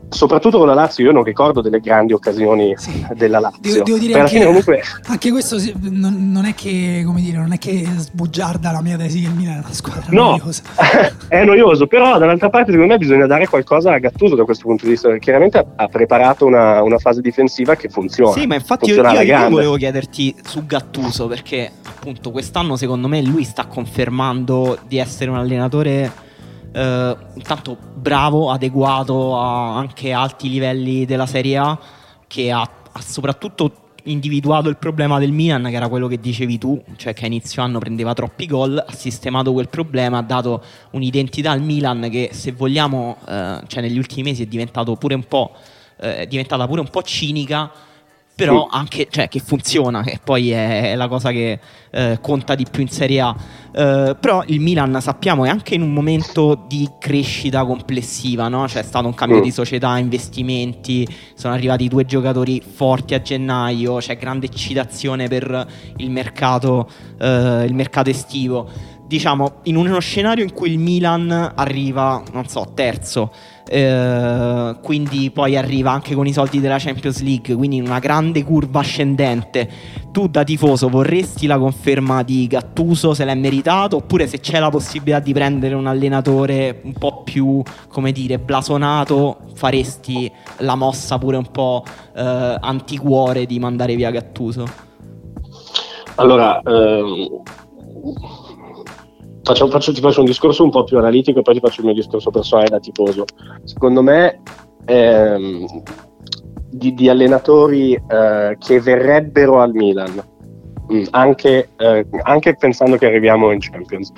soprattutto 0.09 0.57
con 0.57 0.67
la 0.67 0.73
Lazio 0.73 1.05
io 1.05 1.11
non 1.11 1.23
ricordo 1.23 1.61
delle 1.61 1.79
grandi 1.79 2.13
occasioni 2.13 2.73
sì. 2.77 3.05
della 3.13 3.39
Lazio. 3.39 3.59
devo, 3.61 3.83
devo 3.83 3.97
dire 3.97 4.19
anche, 4.19 4.45
comunque... 4.45 4.81
anche, 5.07 5.31
questo 5.31 5.57
non, 5.81 6.31
non, 6.31 6.45
è 6.45 6.53
che 6.53 7.03
come 7.05 7.21
dire 7.21 7.37
non 7.37 7.51
è 7.53 7.57
che 7.57 7.85
sbugiarda 7.85 8.71
la 8.71 8.81
mia 8.81 8.97
tesi 8.97 9.21
che 9.21 9.27
il 9.27 9.33
Milan 9.33 9.55
è 9.55 9.59
una 9.59 9.73
squadra 9.73 10.05
no, 10.09 10.37
noiosa. 10.37 10.63
È 11.27 11.43
noioso 11.43 11.87
però 11.87 12.17
dall'altra 12.17 12.49
parte 12.49 12.71
secondo 12.71 12.93
me 12.93 12.99
bisogna 12.99 13.25
dare 13.25 13.47
qualcosa 13.47 13.93
a 13.93 13.97
Gattuso 13.97 14.35
da 14.35 14.43
questo 14.43 14.65
punto 14.65 14.85
di 14.85 14.91
vista 14.91 15.07
perché 15.07 15.23
chiaramente 15.23 15.65
ha 15.75 15.87
preparato 15.87 16.45
una, 16.45 16.81
una 16.81 16.97
fase 16.97 17.21
difensiva 17.21 17.75
che 17.75 17.89
funziona. 17.89 18.31
Sì 18.31 18.45
ma 18.45 18.55
infatti 18.55 18.89
io, 18.89 19.01
io, 19.01 19.21
io 19.21 19.49
volevo 19.49 19.75
chiederti 19.75 20.35
su 20.43 20.65
Gattuso 20.65 21.27
perché 21.27 21.71
appunto 21.83 22.31
quest'anno 22.31 22.75
secondo 22.75 23.07
me 23.07 23.21
lui 23.21 23.43
sta 23.43 23.65
confermando 23.65 24.77
di 24.87 24.97
essere 24.97 25.29
un 25.29 25.37
allenatore 25.37 26.23
eh, 26.75 27.17
intanto 27.35 27.77
bravo, 27.95 28.51
adeguato 28.51 29.39
a 29.39 29.77
anche 29.77 30.11
alti 30.11 30.49
livelli 30.49 31.05
della 31.05 31.25
Serie 31.25 31.57
A, 31.57 31.79
che 32.27 32.51
ha, 32.51 32.61
ha 32.61 33.01
soprattutto 33.01 33.83
individuato 34.03 34.67
il 34.67 34.77
problema 34.77 35.17
del 35.17 35.31
Milan, 35.31 35.63
che 35.63 35.75
era 35.75 35.87
quello 35.87 36.07
che 36.07 36.19
dicevi 36.19 36.57
tu, 36.57 36.79
cioè 36.97 37.13
che 37.13 37.23
a 37.23 37.27
inizio 37.27 37.61
anno 37.61 37.79
prendeva 37.79 38.13
troppi 38.13 38.45
gol, 38.45 38.77
ha 38.77 38.91
sistemato 38.91 39.53
quel 39.53 39.69
problema, 39.69 40.17
ha 40.17 40.21
dato 40.21 40.61
un'identità 40.91 41.51
al 41.51 41.61
Milan 41.61 42.09
che 42.11 42.29
se 42.33 42.51
vogliamo, 42.51 43.17
eh, 43.25 43.61
cioè 43.67 43.81
negli 43.81 43.97
ultimi 43.97 44.23
mesi 44.23 44.43
è 44.43 44.47
pure 44.97 45.13
eh, 45.97 46.17
è 46.17 46.27
diventata 46.27 46.67
pure 46.67 46.81
un 46.81 46.89
po' 46.89 47.01
cinica 47.03 47.71
però 48.35 48.67
anche 48.69 49.07
cioè, 49.09 49.29
che 49.29 49.39
funziona, 49.39 50.03
che 50.03 50.19
poi 50.21 50.51
è, 50.51 50.91
è 50.91 50.95
la 50.95 51.07
cosa 51.07 51.31
che 51.31 51.57
eh, 51.91 52.19
conta 52.21 52.53
di 52.53 52.65
più 52.69 52.81
in 52.81 52.89
Serie 52.89 53.21
A. 53.21 53.35
Uh, 53.75 54.15
però 54.19 54.41
il 54.47 54.61
Milan 54.61 55.01
sappiamo 55.01 55.43
è 55.43 55.49
anche 55.49 55.75
in 55.75 55.81
un 55.81 55.91
momento 55.91 56.63
di 56.67 56.89
crescita 56.97 57.65
complessiva, 57.65 58.47
no? 58.47 58.65
c'è 58.67 58.83
stato 58.83 59.07
un 59.07 59.13
cambio 59.13 59.39
mm. 59.39 59.41
di 59.41 59.51
società, 59.51 59.97
investimenti, 59.97 61.07
sono 61.33 61.53
arrivati 61.53 61.89
due 61.89 62.05
giocatori 62.05 62.61
forti 62.61 63.13
a 63.13 63.21
gennaio, 63.21 63.97
c'è 63.97 64.17
grande 64.17 64.45
eccitazione 64.45 65.27
per 65.27 65.67
il 65.97 66.09
mercato, 66.09 66.89
uh, 67.19 67.63
il 67.63 67.73
mercato 67.73 68.09
estivo. 68.09 68.69
Diciamo, 69.05 69.59
in 69.63 69.75
uno 69.75 69.99
scenario 69.99 70.43
in 70.43 70.51
cui 70.51 70.71
il 70.71 70.79
Milan 70.79 71.53
arriva, 71.55 72.23
non 72.31 72.47
so, 72.47 72.71
terzo, 72.73 73.31
eh, 73.67 74.75
quindi 74.81 75.31
poi 75.31 75.57
arriva 75.57 75.91
anche 75.91 76.15
con 76.15 76.27
i 76.27 76.33
soldi 76.33 76.59
della 76.59 76.77
Champions 76.77 77.21
League, 77.21 77.55
quindi 77.55 77.77
in 77.77 77.85
una 77.85 77.99
grande 77.99 78.43
curva 78.43 78.79
ascendente. 78.79 79.69
Tu 80.11 80.27
da 80.27 80.43
tifoso 80.43 80.87
vorresti 80.87 81.45
la 81.45 81.57
conferma 81.57 82.23
di 82.23 82.47
Gattuso 82.47 83.13
se 83.13 83.25
l'è 83.25 83.35
meritato 83.35 83.97
oppure 83.97 84.27
se 84.27 84.39
c'è 84.39 84.59
la 84.59 84.69
possibilità 84.69 85.19
di 85.19 85.33
prendere 85.33 85.75
un 85.75 85.87
allenatore 85.87 86.81
un 86.83 86.93
po' 86.93 87.23
più, 87.23 87.61
come 87.89 88.11
dire, 88.11 88.39
blasonato, 88.39 89.39
faresti 89.55 90.31
la 90.59 90.75
mossa 90.75 91.17
pure 91.17 91.37
un 91.37 91.51
po' 91.51 91.83
eh, 92.15 92.57
anticuore 92.59 93.45
di 93.45 93.59
mandare 93.59 93.95
via 93.95 94.11
Gattuso? 94.11 94.65
Allora, 96.15 96.61
ehm 96.61 97.41
faccio, 99.45 99.69
faccio, 99.69 99.93
ti 99.93 100.01
faccio 100.01 100.21
un 100.21 100.25
discorso 100.25 100.63
un 100.63 100.71
po' 100.71 100.83
più 100.83 100.97
analitico 100.97 101.39
e 101.39 101.41
poi 101.43 101.53
ti 101.53 101.59
faccio 101.59 101.81
il 101.81 101.85
mio 101.85 101.95
discorso 101.95 102.31
personale 102.31 102.67
da 102.67 102.79
tifoso. 102.79 103.25
Secondo 103.63 104.01
me 104.01 104.41
ehm, 104.85 105.65
di, 106.71 106.93
di, 106.95 107.07
allenatori 107.09 107.93
eh, 107.93 108.57
che 108.59 108.81
verrebbero 108.81 109.61
al 109.61 109.71
Milan, 109.73 110.21
mm, 110.91 111.03
anche, 111.11 111.69
eh, 111.77 112.07
anche, 112.23 112.55
pensando 112.55 112.97
che 112.97 113.05
arriviamo 113.05 113.51
in 113.51 113.59
Champions, 113.59 114.11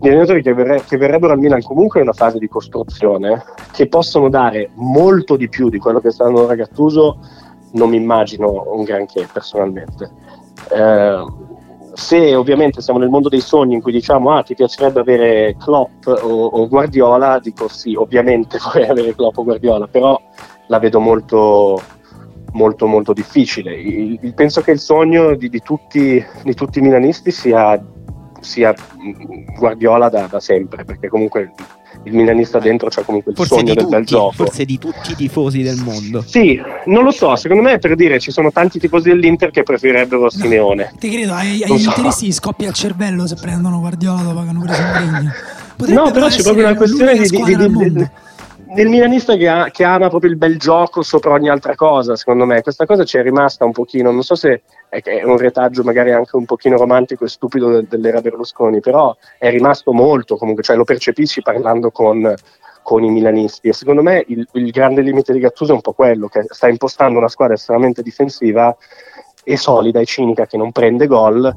di 0.00 0.08
allenatori 0.08 0.42
che, 0.42 0.54
verre, 0.54 0.82
che 0.88 0.96
verrebbero 0.96 1.34
al 1.34 1.38
Milan 1.38 1.62
comunque 1.62 2.00
in 2.00 2.06
una 2.06 2.16
fase 2.16 2.38
di 2.38 2.48
costruzione, 2.48 3.44
che 3.72 3.88
possono 3.88 4.30
dare 4.30 4.70
molto 4.74 5.36
di 5.36 5.50
più 5.50 5.68
di 5.68 5.78
quello 5.78 6.00
che 6.00 6.10
sta 6.10 6.24
dando 6.24 6.44
ora 6.44 6.54
Gattuso, 6.54 7.18
non 7.72 7.90
mi 7.90 7.96
immagino 7.96 8.64
un 8.72 8.84
granché 8.84 9.28
personalmente. 9.30 10.10
Eh, 10.72 11.24
se 11.96 12.34
ovviamente 12.34 12.82
siamo 12.82 12.98
nel 12.98 13.08
mondo 13.08 13.30
dei 13.30 13.40
sogni 13.40 13.74
in 13.74 13.80
cui 13.80 13.92
diciamo 13.92 14.30
ah 14.30 14.42
ti 14.42 14.54
piacerebbe 14.54 15.00
avere 15.00 15.56
Klopp 15.58 16.06
o, 16.06 16.46
o 16.46 16.68
Guardiola, 16.68 17.38
dico 17.38 17.68
sì, 17.68 17.94
ovviamente 17.94 18.58
vorrei 18.62 18.88
avere 18.88 19.14
Klopp 19.14 19.38
o 19.38 19.44
Guardiola, 19.44 19.86
però 19.86 20.20
la 20.68 20.78
vedo 20.78 21.00
molto, 21.00 21.80
molto, 22.52 22.86
molto 22.86 23.12
difficile. 23.12 23.74
Il, 23.74 24.18
il, 24.20 24.34
penso 24.34 24.60
che 24.60 24.72
il 24.72 24.78
sogno 24.78 25.34
di, 25.34 25.48
di, 25.48 25.60
tutti, 25.60 26.24
di 26.42 26.54
tutti, 26.54 26.78
i 26.78 26.82
milanisti 26.82 27.30
sia, 27.30 27.82
sia 28.40 28.74
Guardiola 29.56 30.08
da, 30.08 30.26
da 30.26 30.40
sempre, 30.40 30.84
perché 30.84 31.08
comunque 31.08 31.52
il 32.02 32.14
milanista 32.14 32.58
dentro 32.58 32.88
c'è 32.88 33.02
comunque 33.04 33.32
il 33.32 33.36
forse 33.36 33.54
sogno 33.54 33.74
del 33.74 33.82
tutti, 33.82 33.96
bel 33.96 34.04
gioco. 34.04 34.32
Forse 34.32 34.64
di 34.64 34.78
tutti 34.78 35.12
i 35.12 35.14
tifosi 35.14 35.62
del 35.62 35.76
mondo. 35.76 36.22
Sì, 36.22 36.60
non 36.86 37.04
lo 37.04 37.10
so, 37.10 37.34
secondo 37.36 37.62
me 37.62 37.78
per 37.78 37.94
dire 37.94 38.18
ci 38.18 38.30
sono 38.30 38.52
tanti 38.52 38.78
tifosi 38.78 39.08
dell'Inter 39.08 39.50
che 39.50 39.62
preferirebbero 39.62 40.30
Simeone. 40.30 40.90
No, 40.92 40.98
ti 41.00 41.10
credo, 41.10 41.32
ai, 41.32 41.62
agli 41.62 41.78
so. 41.78 41.88
interisti 41.88 42.32
scoppia 42.32 42.68
il 42.68 42.74
cervello 42.74 43.26
se 43.26 43.36
prendono 43.36 43.80
Guardiola 43.80 44.22
dopo 44.22 44.42
che 44.42 44.48
hanno 44.48 44.60
preso 44.60 44.82
Mourinho. 44.82 45.32
No, 46.02 46.10
però 46.10 46.28
c'è 46.28 46.42
proprio 46.42 46.64
una 46.64 46.76
questione 46.76 47.18
di, 47.18 47.28
di, 47.28 47.92
di, 47.92 48.08
del 48.76 48.88
milanista 48.88 49.36
che, 49.36 49.48
ha, 49.48 49.70
che, 49.70 49.84
ama 49.84 50.10
proprio 50.10 50.30
il 50.30 50.36
bel 50.36 50.58
gioco 50.58 51.02
sopra 51.02 51.32
ogni 51.32 51.48
altra 51.48 51.74
cosa, 51.74 52.14
secondo 52.14 52.44
me. 52.44 52.60
Questa 52.60 52.84
cosa 52.84 53.04
ci 53.04 53.16
è 53.16 53.22
rimasta 53.22 53.64
un 53.64 53.72
pochino, 53.72 54.10
non 54.10 54.22
so 54.22 54.34
se 54.34 54.64
è, 54.90 55.22
un 55.24 55.38
retaggio 55.38 55.82
magari 55.82 56.12
anche 56.12 56.36
un 56.36 56.44
pochino 56.44 56.76
romantico 56.76 57.24
e 57.24 57.28
stupido 57.28 57.70
de, 57.70 57.86
dell'era 57.88 58.20
Berlusconi, 58.20 58.80
però 58.80 59.16
è 59.38 59.48
rimasto 59.48 59.94
molto 59.94 60.36
comunque, 60.36 60.62
cioè 60.62 60.76
lo 60.76 60.84
percepisci 60.84 61.40
parlando 61.40 61.90
con, 61.90 62.34
con 62.82 63.02
i 63.02 63.08
milanisti 63.10 63.68
e 63.68 63.72
secondo 63.72 64.02
me 64.02 64.22
il, 64.28 64.46
il, 64.52 64.70
grande 64.70 65.00
limite 65.00 65.32
di 65.32 65.38
Gattuso 65.38 65.72
è 65.72 65.74
un 65.74 65.80
po' 65.80 65.94
quello, 65.94 66.28
che 66.28 66.44
sta 66.46 66.68
impostando 66.68 67.16
una 67.16 67.28
squadra 67.28 67.54
estremamente 67.54 68.02
difensiva 68.02 68.76
e 69.42 69.56
solida 69.56 70.00
e 70.00 70.04
cinica 70.04 70.44
che 70.44 70.58
non 70.58 70.70
prende 70.70 71.06
gol 71.06 71.50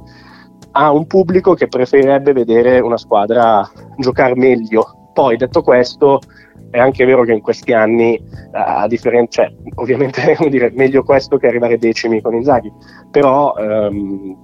a 0.72 0.92
un 0.92 1.06
pubblico 1.06 1.54
che 1.54 1.68
preferirebbe 1.68 2.32
vedere 2.32 2.80
una 2.80 2.98
squadra 2.98 3.70
giocare 3.98 4.36
meglio. 4.36 5.10
Poi 5.12 5.36
detto 5.36 5.64
questo, 5.64 6.22
è 6.72 6.80
anche 6.80 7.06
vero 7.06 7.24
che 7.24 7.34
in 7.34 7.42
questi 7.42 7.74
anni, 7.74 8.22
a 8.52 8.88
differenza, 8.88 9.44
cioè, 9.44 9.54
ovviamente 9.76 10.38
dire, 10.50 10.72
meglio 10.74 11.04
questo 11.04 11.38
che 11.38 11.48
arrivare 11.48 11.78
decimi 11.78 12.22
con 12.22 12.36
Inzaghi, 12.36 12.72
però, 13.10 13.56
ehm, 13.56 14.38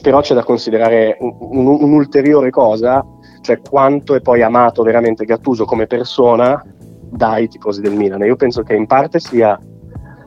però 0.00 0.20
c'è 0.20 0.34
da 0.34 0.44
considerare 0.44 1.16
un, 1.20 1.34
un, 1.38 1.66
un'ulteriore 1.66 2.50
cosa, 2.50 3.04
cioè 3.40 3.60
quanto 3.60 4.14
è 4.14 4.20
poi 4.20 4.42
amato 4.42 4.82
veramente 4.82 5.24
Gattuso 5.24 5.64
come 5.64 5.86
persona 5.86 6.62
dai 7.00 7.48
tifosi 7.48 7.80
del 7.80 7.94
Milan. 7.94 8.22
io 8.22 8.36
penso 8.36 8.62
che 8.62 8.74
in 8.74 8.86
parte 8.86 9.20
sia 9.20 9.58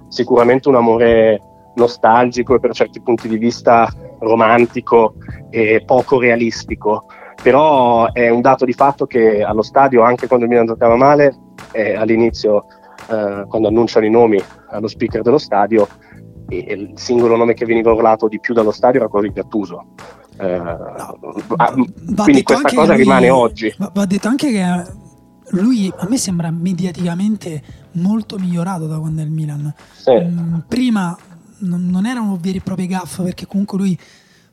sicuramente 0.07 0.69
un 0.69 0.75
amore 0.75 1.41
nostalgico 1.75 2.55
e 2.55 2.59
per 2.59 2.73
certi 2.73 3.01
punti 3.01 3.27
di 3.27 3.37
vista 3.37 3.89
romantico 4.19 5.15
e 5.49 5.83
poco 5.85 6.19
realistico, 6.19 7.05
però 7.41 8.11
è 8.11 8.29
un 8.29 8.41
dato 8.41 8.65
di 8.65 8.73
fatto 8.73 9.05
che 9.05 9.43
allo 9.43 9.61
stadio, 9.61 10.01
anche 10.01 10.27
quando 10.27 10.45
il 10.45 10.51
Milan 10.51 10.67
giocava 10.67 10.95
male, 10.95 11.35
eh, 11.71 11.95
all'inizio, 11.95 12.65
eh, 13.09 13.45
quando 13.47 13.67
annunciano 13.67 14.05
i 14.05 14.09
nomi 14.09 14.41
allo 14.69 14.87
speaker 14.87 15.21
dello 15.21 15.37
stadio, 15.37 15.87
il 16.49 16.91
singolo 16.95 17.35
nome 17.35 17.53
che 17.53 17.65
veniva 17.65 17.91
urlato 17.91 18.27
di 18.27 18.39
più 18.39 18.53
dallo 18.53 18.71
stadio 18.71 18.99
era 18.99 19.09
quello 19.09 19.27
di 19.27 19.33
Gattuso. 19.33 19.85
Eh, 20.37 20.57
no, 20.57 22.23
quindi 22.23 22.43
questa 22.43 22.69
cosa 22.69 22.93
lui, 22.93 23.03
rimane 23.03 23.29
oggi. 23.29 23.73
Va, 23.77 23.91
va 23.93 24.05
detto 24.05 24.27
anche 24.27 24.51
che 24.51 24.63
lui 25.49 25.91
a 25.95 26.07
me 26.09 26.17
sembra 26.17 26.51
mediaticamente 26.51 27.61
molto 27.93 28.37
migliorato 28.37 28.87
da 28.87 28.99
quando 28.99 29.21
è 29.21 29.25
il 29.25 29.31
Milan. 29.31 29.73
Sì. 29.93 30.11
Mm, 30.11 30.57
prima 30.67 31.17
non, 31.59 31.87
non 31.87 32.05
erano 32.05 32.37
veri 32.39 32.57
e 32.57 32.61
propri 32.61 32.87
gaff 32.87 33.21
perché 33.21 33.45
comunque 33.45 33.77
lui 33.77 33.97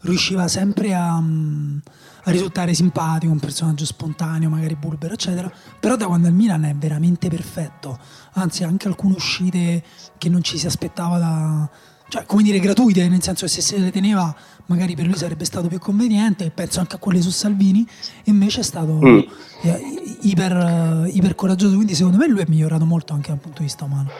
riusciva 0.03 0.49
sempre 0.49 0.95
a, 0.95 1.21
mm, 1.21 1.77
a, 1.77 1.81
risultare 2.25 2.75
simpatico, 2.75 3.33
un 3.33 3.39
personaggio 3.41 3.85
spontaneo, 3.85 4.49
magari 4.49 4.77
burbero, 4.77 5.15
eccetera. 5.15 5.51
Però 5.81 5.97
da 5.97 6.07
quando 6.07 6.29
il 6.29 6.35
Milan 6.35 6.65
è 6.65 6.75
veramente 6.75 7.29
perfetto, 7.29 7.99
anzi 8.35 8.65
anche 8.65 8.89
alcune 8.89 9.15
uscite 9.15 9.83
che 10.19 10.29
non 10.29 10.43
ci 10.43 10.59
si 10.59 10.67
aspettava 10.67 11.19
da, 11.19 11.71
cioè, 12.09 12.25
come 12.27 12.43
dire, 12.43 12.61
gratuite, 12.61 13.09
nel 13.09 13.23
senso 13.23 13.47
che 13.47 13.51
se 13.51 13.61
se 13.61 13.79
le 13.79 13.91
teneva 13.91 14.35
magari 14.67 14.95
per 14.95 15.05
lui 15.07 15.17
sarebbe 15.17 15.45
stato 15.45 15.69
più 15.69 15.79
conveniente, 15.79 16.51
penso 16.51 16.81
anche 16.81 16.95
a 16.95 16.99
quelle 16.99 17.21
su 17.21 17.31
Salvini, 17.31 17.87
invece 18.25 18.61
è 18.61 18.65
stato 18.65 18.95
Mm. 18.95 19.19
eh, 19.63 20.17
iper, 20.23 21.09
iper 21.13 21.35
coraggioso, 21.35 21.75
quindi 21.75 21.95
secondo 21.95 22.17
me 22.19 22.27
lui 22.29 22.41
è 22.41 22.47
migliorato 22.49 22.85
molto 22.85 23.13
anche 23.13 23.31
dal 23.31 23.39
punto 23.39 23.59
di 23.59 23.65
vista 23.65 23.85
umano. 23.85 24.11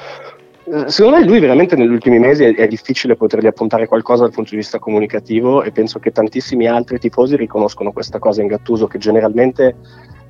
Eh, 0.65 0.91
Secondo 0.91 1.19
me 1.19 1.25
lui 1.25 1.41
veramente 1.41 1.77
negli 1.77 1.91
ultimi 1.91 2.19
mesi 2.19 2.45
è, 2.45 2.55
è 2.55 2.67
difficile 2.69 3.17
potergli 3.17 3.47
appuntare 3.47 3.87
qualcosa 3.87 4.23
dal 4.23 4.33
punto 4.33 4.51
di 4.51 4.57
vista 4.57 4.79
comunicativo 4.79 5.63
e 5.63 5.73
penso 5.73 5.99
che 5.99 6.13
tantissimi 6.13 6.67
altri 6.67 6.99
tifosi 6.99 7.37
riconoscono 7.37 7.93
questa 7.93 8.19
cosa 8.19 8.43
in 8.43 8.49
Gattuso 8.49 8.87
che 8.87 8.99
generalmente 8.99 9.77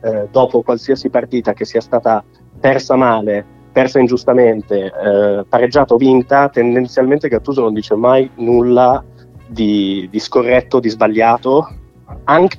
eh, 0.02 0.28
dopo 0.30 0.62
qualsiasi 0.62 1.10
partita 1.10 1.52
che 1.52 1.64
sia 1.64 1.80
stata 1.80 2.24
persa 2.58 2.96
male, 2.96 3.44
persa 3.72 3.98
ingiustamente, 3.98 4.86
eh, 4.86 5.44
pareggiata 5.48 5.94
o 5.94 5.96
vinta, 5.96 6.48
tendenzialmente 6.48 7.28
Gattuso 7.28 7.62
non 7.62 7.74
dice 7.74 7.94
mai 7.94 8.30
nulla 8.36 9.04
di, 9.46 10.08
di 10.10 10.18
scorretto, 10.18 10.80
di 10.80 10.88
sbagliato, 10.88 11.68
anche 12.24 12.58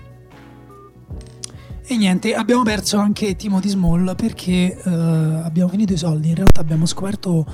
E 1.86 1.98
niente, 1.98 2.34
abbiamo 2.34 2.64
perso 2.64 2.98
anche 2.98 3.36
Timothy 3.36 3.68
Small 3.70 4.16
perché 4.16 4.78
eh, 4.82 4.90
abbiamo 4.90 5.70
finito 5.70 5.94
i 5.94 5.98
soldi. 5.98 6.30
In 6.30 6.36
realtà 6.36 6.62
abbiamo 6.62 6.86
scoperto 6.86 7.46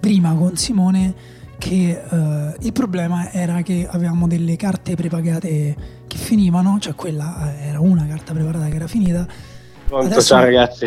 prima 0.00 0.32
con 0.34 0.56
Simone 0.56 1.14
che 1.58 2.02
eh, 2.10 2.54
il 2.60 2.72
problema 2.72 3.30
era 3.32 3.62
che 3.62 3.86
avevamo 3.90 4.26
delle 4.26 4.56
carte 4.56 4.94
prepagate 4.94 5.76
che 6.06 6.16
finivano, 6.16 6.78
cioè 6.80 6.94
quella 6.94 7.52
eh, 7.54 7.68
era 7.68 7.80
una 7.80 8.06
carta 8.06 8.32
preparata 8.32 8.66
che 8.66 8.76
era 8.76 8.86
finita. 8.86 9.26
Pronto, 9.86 10.06
Adesso- 10.06 10.20
ciao 10.34 10.40
ragazzi. 10.42 10.86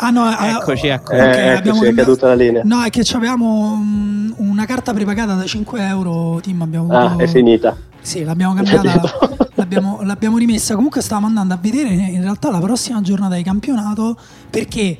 Ah 0.00 0.10
no, 0.10 0.22
ah, 0.22 0.50
Eccoci, 0.50 0.86
ecco. 0.86 1.10
Eh, 1.10 1.18
eccoci, 1.18 1.40
abbiamo 1.56 1.82
è 1.82 1.92
caduta 1.92 2.28
la 2.28 2.34
linea. 2.34 2.62
No, 2.64 2.82
è 2.84 2.88
che 2.90 3.02
avevamo 3.14 3.74
mm, 3.82 4.30
una 4.36 4.64
carta 4.64 4.92
prepagata 4.92 5.34
da 5.34 5.44
5 5.44 5.84
euro, 5.84 6.38
Tim, 6.40 6.62
abbiamo 6.62 6.92
Ah, 6.92 7.06
avuto- 7.06 7.24
è 7.24 7.26
finita. 7.26 7.76
Sì, 8.00 8.24
l'abbiamo 8.24 8.54
cambiata, 8.54 9.00
Capito. 9.00 9.48
l'abbiamo, 9.56 10.02
l'abbiamo 10.02 10.38
rimessa. 10.38 10.74
Comunque 10.74 11.02
stavamo 11.02 11.26
andando 11.26 11.54
a 11.54 11.58
vedere 11.58 11.90
in 11.90 12.22
realtà 12.22 12.50
la 12.50 12.60
prossima 12.60 13.00
giornata 13.00 13.34
di 13.34 13.42
campionato 13.42 14.18
perché 14.50 14.98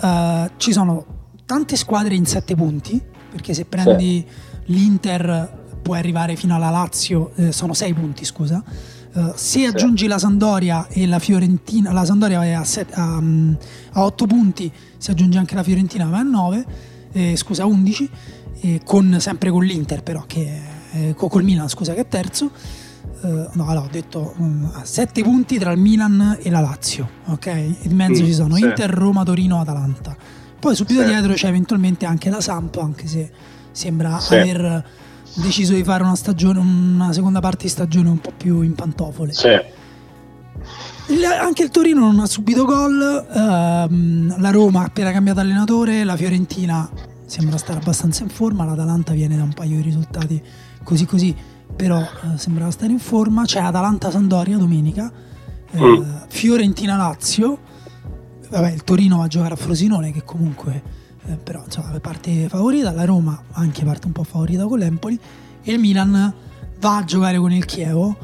eh, 0.00 0.50
ci 0.56 0.72
sono 0.72 1.04
tante 1.44 1.76
squadre 1.76 2.14
in 2.14 2.26
7 2.26 2.54
punti, 2.54 3.00
perché 3.30 3.54
se 3.54 3.64
prendi 3.64 4.24
l'Inter 4.66 5.58
puoi 5.82 5.98
arrivare 5.98 6.36
fino 6.36 6.54
alla 6.54 6.70
Lazio, 6.70 7.32
eh, 7.36 7.52
sono 7.52 7.74
6 7.74 7.94
punti 7.94 8.24
scusa. 8.24 8.62
Eh, 9.12 9.32
se 9.34 9.66
aggiungi 9.66 10.06
la 10.06 10.18
Sandoria 10.18 10.86
e 10.88 11.06
la 11.06 11.18
Fiorentina, 11.18 11.92
la 11.92 12.04
Sandoria 12.04 12.44
è 12.44 12.52
a, 12.52 13.22
8 13.92 14.26
punti, 14.26 14.70
si 14.96 15.10
aggiunge 15.10 15.38
anche 15.38 15.54
la 15.54 15.62
Fiorentina 15.62 16.04
va 16.06 16.18
a 16.18 16.22
9, 16.22 16.64
eh, 17.12 17.36
scusa 17.36 17.66
11, 17.66 18.10
eh, 18.60 18.80
con, 18.84 19.16
sempre 19.18 19.50
con 19.50 19.64
l'Inter 19.64 20.02
però 20.02 20.22
che 20.26 20.69
co- 21.16 21.28
col 21.28 21.42
Milan 21.44 21.68
scusa 21.68 21.94
che 21.94 22.00
è 22.00 22.08
terzo. 22.08 22.50
Eh, 23.22 23.48
no, 23.52 23.66
allora, 23.68 23.86
ho 23.86 23.88
detto 23.90 24.34
mm, 24.40 24.64
a 24.74 24.84
7 24.84 25.22
punti 25.22 25.58
tra 25.58 25.72
il 25.72 25.78
Milan 25.78 26.38
e 26.40 26.50
la 26.50 26.60
Lazio, 26.60 27.08
ok? 27.26 27.46
In 27.82 27.94
mezzo 27.96 28.22
Mm, 28.22 28.26
ci 28.26 28.32
sono 28.34 28.54
sì. 28.56 28.62
Inter, 28.62 28.90
Roma, 28.90 29.22
Torino, 29.24 29.60
Atalanta. 29.60 30.16
Poi 30.58 30.74
subito 30.74 31.00
Sì. 31.00 31.06
dietro 31.06 31.32
c'è 31.34 31.48
eventualmente 31.48 32.04
anche 32.06 32.28
la 32.30 32.40
Samp, 32.40 32.76
anche 32.76 33.06
se 33.06 33.30
sembra 33.72 34.18
Sì. 34.20 34.34
aver 34.34 34.84
deciso 35.34 35.72
di 35.74 35.82
fare 35.84 36.02
una 36.02 36.16
stagione, 36.16 36.58
una 36.58 37.12
seconda 37.12 37.40
parte 37.40 37.64
di 37.64 37.68
stagione 37.70 38.08
un 38.08 38.18
po' 38.18 38.32
più 38.36 38.60
in 38.62 38.74
pantofole. 38.74 39.32
Sì. 39.32 39.48
Il- 41.08 41.24
anche 41.24 41.62
il 41.62 41.70
Torino 41.70 42.00
non 42.00 42.20
ha 42.20 42.26
subito 42.26 42.64
gol, 42.64 43.26
ehm, 43.32 44.40
la 44.40 44.50
Roma 44.50 44.80
ha 44.82 44.84
appena 44.84 45.10
cambiato 45.12 45.40
allenatore, 45.40 46.04
la 46.04 46.16
Fiorentina 46.16 46.88
sembra 47.30 47.56
stare 47.58 47.78
abbastanza 47.78 48.24
in 48.24 48.28
forma, 48.28 48.64
l'Atalanta 48.64 49.12
viene 49.12 49.36
da 49.36 49.44
un 49.44 49.52
paio 49.52 49.76
di 49.76 49.82
risultati 49.82 50.42
così 50.82 51.06
così, 51.06 51.34
però 51.76 52.00
eh, 52.00 52.36
sembrava 52.36 52.72
stare 52.72 52.90
in 52.90 52.98
forma, 52.98 53.44
c'è 53.44 53.60
Atalanta-Sandoria 53.60 54.58
domenica, 54.58 55.10
eh, 55.70 55.78
Mm. 55.80 56.02
Fiorentina-Lazio, 56.26 57.58
vabbè 58.48 58.72
il 58.72 58.82
Torino 58.82 59.18
va 59.18 59.24
a 59.24 59.28
giocare 59.28 59.54
a 59.54 59.56
Frosinone 59.56 60.10
che 60.10 60.24
comunque 60.24 60.82
eh, 61.26 61.36
però 61.36 61.62
insomma 61.64 61.96
parte 62.00 62.48
favorita, 62.48 62.90
la 62.90 63.04
Roma 63.04 63.40
anche 63.52 63.84
parte 63.84 64.08
un 64.08 64.12
po' 64.12 64.24
favorita 64.24 64.64
con 64.64 64.80
l'Empoli 64.80 65.16
e 65.62 65.72
il 65.72 65.78
Milan 65.78 66.34
va 66.80 66.96
a 66.96 67.04
giocare 67.04 67.38
con 67.38 67.52
il 67.52 67.64
Chievo 67.64 68.16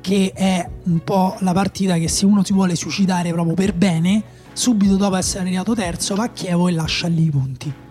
che 0.00 0.32
è 0.34 0.66
un 0.84 1.00
po' 1.04 1.36
la 1.40 1.52
partita 1.52 1.96
che 1.98 2.08
se 2.08 2.24
uno 2.24 2.42
si 2.42 2.54
vuole 2.54 2.74
suicidare 2.74 3.32
proprio 3.32 3.54
per 3.54 3.74
bene, 3.74 4.22
subito 4.54 4.96
dopo 4.96 5.16
essere 5.16 5.42
arrivato 5.42 5.74
terzo 5.74 6.14
va 6.14 6.24
a 6.24 6.30
Chievo 6.30 6.68
e 6.68 6.72
lascia 6.72 7.08
lì 7.08 7.24
i 7.24 7.30
punti. 7.30 7.84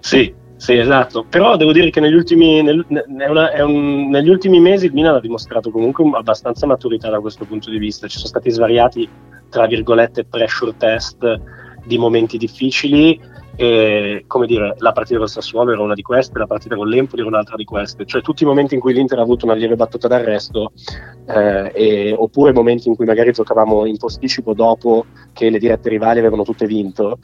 Sì, 0.00 0.34
sì, 0.56 0.76
esatto. 0.76 1.24
Però 1.28 1.56
devo 1.56 1.72
dire 1.72 1.90
che 1.90 2.00
negli 2.00 2.14
ultimi, 2.14 2.62
nel- 2.62 2.84
è 3.18 3.28
una- 3.28 3.50
è 3.50 3.60
un- 3.62 4.08
negli 4.10 4.28
ultimi 4.28 4.60
mesi 4.60 4.86
il 4.86 4.92
Milan 4.92 5.14
ha 5.16 5.20
dimostrato 5.20 5.70
comunque 5.70 6.04
un- 6.04 6.14
abbastanza 6.14 6.66
maturità 6.66 7.10
da 7.10 7.20
questo 7.20 7.44
punto 7.44 7.70
di 7.70 7.78
vista. 7.78 8.06
Ci 8.06 8.16
sono 8.16 8.28
stati 8.28 8.50
svariati, 8.50 9.08
tra 9.48 9.66
virgolette, 9.66 10.24
pressure 10.24 10.74
test 10.76 11.40
di 11.84 11.98
momenti 11.98 12.36
difficili. 12.38 13.20
E, 13.56 14.24
come 14.26 14.46
dire, 14.46 14.74
la 14.78 14.90
partita 14.90 15.18
col 15.18 15.28
Sassuolo 15.28 15.70
era 15.70 15.80
una 15.80 15.94
di 15.94 16.02
queste, 16.02 16.38
la 16.40 16.46
partita 16.46 16.74
con 16.74 16.88
l'Empoli 16.88 17.20
era 17.20 17.30
un'altra 17.30 17.54
di 17.54 17.64
queste. 17.64 18.04
Cioè, 18.04 18.20
tutti 18.20 18.42
i 18.42 18.46
momenti 18.46 18.74
in 18.74 18.80
cui 18.80 18.92
l'Inter 18.92 19.18
ha 19.18 19.22
avuto 19.22 19.44
una 19.44 19.54
lieve 19.54 19.76
battuta 19.76 20.08
d'arresto, 20.08 20.72
eh, 21.26 21.70
e- 21.72 22.14
oppure 22.18 22.52
momenti 22.52 22.88
in 22.88 22.96
cui 22.96 23.06
magari 23.06 23.30
giocavamo 23.30 23.86
in 23.86 23.96
posticipo 23.96 24.54
dopo 24.54 25.06
che 25.32 25.50
le 25.50 25.58
dirette 25.58 25.88
rivali 25.88 26.18
avevano 26.18 26.42
tutte 26.42 26.66
vinto 26.66 27.18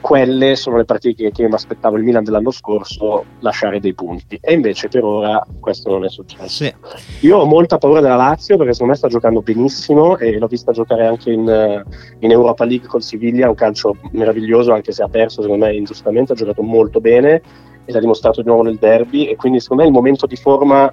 quelle 0.00 0.56
sono 0.56 0.76
le 0.76 0.84
partite 0.84 1.30
che, 1.30 1.46
mi 1.46 1.54
aspettavo 1.54 1.96
il 1.96 2.04
Milan 2.04 2.24
dell'anno 2.24 2.50
scorso 2.50 3.24
lasciare 3.40 3.80
dei 3.80 3.94
punti 3.94 4.38
e 4.40 4.52
invece 4.54 4.88
per 4.88 5.04
ora 5.04 5.44
questo 5.60 5.90
non 5.90 6.04
è 6.04 6.08
successo 6.08 6.48
Sì. 6.48 6.74
io 7.20 7.38
ho 7.38 7.44
molta 7.44 7.78
paura 7.78 8.00
della 8.00 8.16
Lazio 8.16 8.56
perché 8.56 8.72
secondo 8.72 8.92
me 8.92 8.98
sta 8.98 9.08
giocando 9.08 9.42
benissimo 9.42 10.16
e 10.18 10.38
l'ho 10.38 10.46
vista 10.46 10.72
giocare 10.72 11.06
anche 11.06 11.30
in, 11.30 11.48
eh, 11.48 11.84
in 12.20 12.30
Europa 12.30 12.64
League 12.64 12.88
col 12.88 13.02
Siviglia 13.02 13.48
un 13.48 13.54
calcio 13.54 13.96
meraviglioso 14.12 14.72
anche 14.72 14.92
se 14.92 15.02
ha 15.02 15.08
perso 15.08 15.42
secondo 15.42 15.66
me 15.66 15.74
ingiustamente 15.74 16.32
ha 16.32 16.36
giocato 16.36 16.62
molto 16.62 17.00
bene 17.00 17.42
e 17.84 17.92
l'ha 17.92 18.00
dimostrato 18.00 18.40
di 18.40 18.46
nuovo 18.46 18.62
nel 18.62 18.76
derby 18.76 19.26
e 19.26 19.36
quindi 19.36 19.60
secondo 19.60 19.82
me 19.82 19.88
il 19.88 19.94
momento 19.94 20.26
di 20.26 20.36
forma 20.36 20.92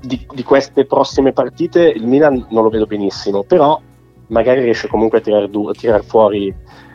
di, 0.00 0.26
di 0.34 0.42
queste 0.42 0.84
prossime 0.84 1.32
partite 1.32 1.82
il 1.82 2.06
Milan 2.06 2.46
non 2.50 2.64
lo 2.64 2.68
vedo 2.68 2.86
benissimo 2.86 3.42
però 3.44 3.80
magari 4.28 4.62
riesce 4.62 4.88
comunque 4.88 5.18
a 5.18 5.20
tirar, 5.20 5.48
du- 5.48 5.68
a 5.68 5.72
tirar 5.72 6.02
fuori 6.02 6.52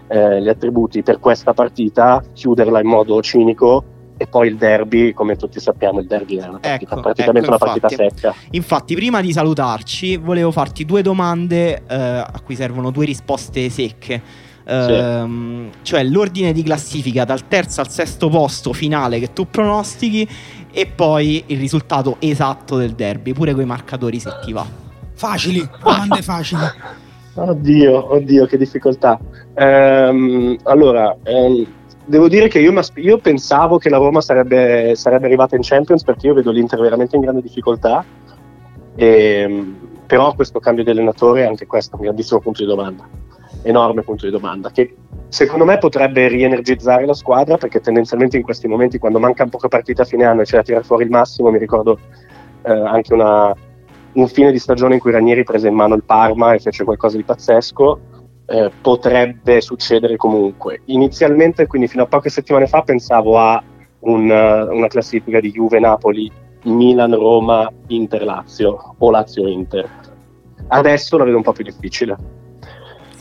eh, 0.07 0.41
gli 0.41 0.47
attributi 0.47 1.03
per 1.03 1.19
questa 1.19 1.53
partita, 1.53 2.23
chiuderla 2.33 2.79
in 2.81 2.87
modo 2.87 3.21
cinico 3.21 3.83
e 4.17 4.25
poi 4.25 4.47
il 4.47 4.57
derby, 4.57 5.13
come 5.13 5.35
tutti 5.35 5.59
sappiamo, 5.59 5.99
il 5.99 6.07
derby 6.07 6.37
è 6.37 6.47
una 6.47 6.57
partita, 6.59 6.93
Ecco, 6.93 7.01
praticamente 7.01 7.47
ecco, 7.47 7.49
una 7.49 7.57
partita 7.57 7.87
infatti. 7.91 8.15
secca. 8.15 8.35
Infatti, 8.51 8.95
prima 8.95 9.21
di 9.21 9.31
salutarci, 9.31 10.17
volevo 10.17 10.51
farti 10.51 10.85
due 10.85 11.03
domande 11.03 11.83
eh, 11.87 11.95
a 11.95 12.41
cui 12.43 12.55
servono 12.55 12.89
due 12.89 13.05
risposte 13.05 13.69
secche. 13.69 14.45
Ehm, 14.65 15.69
Cioè 15.81 16.03
l'ordine 16.03 16.51
di 16.51 16.61
classifica 16.61 17.23
dal 17.23 17.47
terzo 17.47 17.79
al 17.79 17.89
sesto 17.89 18.27
posto 18.27 18.73
finale 18.73 19.17
che 19.19 19.31
tu 19.31 19.47
pronostichi 19.49 20.27
e 20.71 20.85
poi 20.87 21.43
il 21.47 21.57
risultato 21.57 22.17
esatto 22.19 22.75
del 22.75 22.91
derby, 22.91 23.33
pure 23.33 23.53
con 23.53 23.61
i 23.61 23.65
marcatori 23.65 24.19
se 24.19 24.31
ti 24.43 24.51
va. 24.51 24.65
Facili, 25.13 25.67
domande 25.81 26.21
facili. 26.21 26.61
Oddio, 27.37 28.13
oddio, 28.13 28.45
che 28.47 28.57
difficoltà. 28.57 29.19
Ehm, 29.53 30.57
allora, 30.63 31.15
ehm, 31.23 31.65
devo 32.05 32.27
dire 32.27 32.47
che 32.47 32.59
io, 32.59 32.73
io 32.95 33.17
pensavo 33.19 33.77
che 33.77 33.89
la 33.89 33.97
Roma 33.97 34.21
sarebbe, 34.21 34.95
sarebbe 34.95 35.27
arrivata 35.27 35.55
in 35.55 35.61
Champions 35.63 36.03
perché 36.03 36.27
io 36.27 36.33
vedo 36.33 36.49
l'Inter 36.49 36.79
veramente 36.79 37.15
in 37.15 37.21
grande 37.21 37.41
difficoltà. 37.41 38.03
Ehm, 38.95 39.75
però 40.07 40.33
questo 40.33 40.59
cambio 40.59 40.83
di 40.83 40.89
allenatore 40.89 41.43
è 41.43 41.47
anche 41.47 41.67
questo 41.67 41.95
un 41.95 42.03
grandissimo 42.03 42.39
punto 42.39 42.63
di 42.63 42.67
domanda, 42.67 43.07
enorme 43.61 44.01
punto 44.01 44.25
di 44.25 44.31
domanda, 44.31 44.71
che 44.71 44.95
secondo 45.27 45.65
me 45.65 45.77
potrebbe 45.77 46.27
rienergizzare 46.29 47.05
la 47.05 47.13
squadra 47.13 47.57
perché 47.57 47.81
tendenzialmente 47.81 48.37
in 48.37 48.43
questi 48.43 48.67
momenti 48.67 48.97
quando 48.97 49.19
mancano 49.19 49.49
poche 49.49 49.67
partite 49.67 50.01
a 50.01 50.05
fine 50.05 50.23
anno 50.23 50.41
e 50.41 50.45
c'è 50.45 50.55
da 50.55 50.63
tirare 50.63 50.83
fuori 50.85 51.03
il 51.03 51.11
massimo, 51.11 51.51
mi 51.51 51.59
ricordo 51.59 51.99
eh, 52.63 52.71
anche 52.71 53.13
una, 53.13 53.53
un 54.17 54.27
fine 54.27 54.51
di 54.51 54.57
stagione 54.57 54.95
in 54.95 54.99
cui 54.99 55.11
Ranieri 55.11 55.43
prese 55.43 55.67
in 55.67 55.75
mano 55.75 55.93
il 55.93 56.03
Parma 56.03 56.53
e 56.53 56.59
fece 56.59 56.83
qualcosa 56.83 57.17
di 57.17 57.23
pazzesco, 57.23 57.99
eh, 58.47 58.71
potrebbe 58.81 59.61
succedere 59.61 60.15
comunque. 60.17 60.81
Inizialmente, 60.85 61.67
quindi 61.67 61.87
fino 61.87 62.03
a 62.03 62.07
poche 62.07 62.29
settimane 62.29 62.65
fa, 62.65 62.81
pensavo 62.81 63.37
a 63.37 63.63
un, 63.99 64.29
eh, 64.29 64.61
una 64.63 64.87
classifica 64.87 65.39
di 65.39 65.51
Juve-Napoli, 65.51 66.31
Milan-Roma, 66.63 67.71
Inter-Lazio 67.87 68.95
o 68.97 69.11
Lazio-Inter. 69.11 69.87
Adesso 70.69 71.17
la 71.17 71.23
vedo 71.23 71.37
un 71.37 71.43
po' 71.43 71.53
più 71.53 71.63
difficile. 71.63 72.17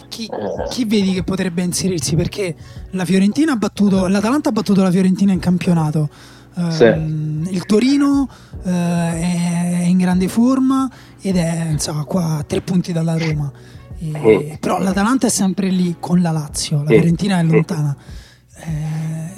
Chi, 0.09 0.24
Eh. 0.24 0.68
chi 0.70 0.86
vedi 0.86 1.12
che 1.12 1.24
potrebbe 1.24 1.60
inserirsi? 1.62 2.16
Perché 2.16 2.55
la 2.93 3.05
Fiorentina 3.05 3.52
ha 3.52 3.56
battuto, 3.56 4.06
l'Atalanta 4.06 4.48
ha 4.48 4.52
battuto 4.52 4.82
la 4.82 4.90
Fiorentina 4.90 5.32
in 5.32 5.40
campionato. 5.40 6.09
Ehm, 6.57 7.47
Il 7.51 7.65
Torino 7.66 8.28
eh, 8.65 8.70
è 8.70 9.83
in 9.87 9.99
grande 9.99 10.28
forma 10.28 10.89
ed 11.20 11.37
è 11.37 11.69
insomma, 11.70 12.05
qua 12.05 12.39
a 12.39 12.43
tre 12.43 12.61
punti 12.61 12.93
dalla 12.93 13.16
Roma. 13.16 13.51
E- 13.53 13.74
Mm. 13.99 14.55
Però 14.61 14.78
l'Atalanta 14.78 15.27
è 15.27 15.31
sempre 15.31 15.69
lì 15.69 15.97
con 15.99 16.20
la 16.20 16.31
Lazio, 16.31 16.77
la 16.78 16.83
Mm. 16.83 16.87
Fiorentina 16.89 17.39
è 17.39 17.43
lontana. 17.45 17.97
Eh, 18.59 19.35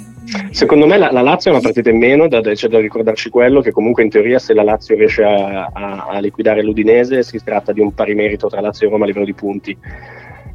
Secondo 0.51 0.85
me 0.85 0.97
la, 0.97 1.11
la, 1.11 1.21
Lazio 1.21 1.49
è 1.49 1.53
una 1.53 1.63
partita 1.63 1.89
in 1.89 1.97
meno, 1.97 2.27
da, 2.27 2.41
c'è 2.41 2.67
da 2.67 2.79
ricordarci 2.79 3.29
quello 3.29 3.61
che 3.61 3.71
comunque 3.71 4.03
in 4.03 4.09
teoria 4.09 4.37
se 4.37 4.53
la 4.53 4.61
Lazio 4.63 4.95
riesce 4.95 5.23
a, 5.23 5.69
a, 5.73 6.05
a 6.07 6.19
liquidare 6.19 6.61
l'Udinese 6.61 7.23
si 7.23 7.39
tratta 7.43 7.71
di 7.71 7.79
un 7.79 7.93
pari 7.95 8.13
merito 8.13 8.47
tra 8.47 8.61
Lazio 8.61 8.87
e 8.87 8.91
Roma 8.91 9.05
a 9.05 9.07
livello 9.07 9.25
di 9.25 9.33
punti. 9.33 9.75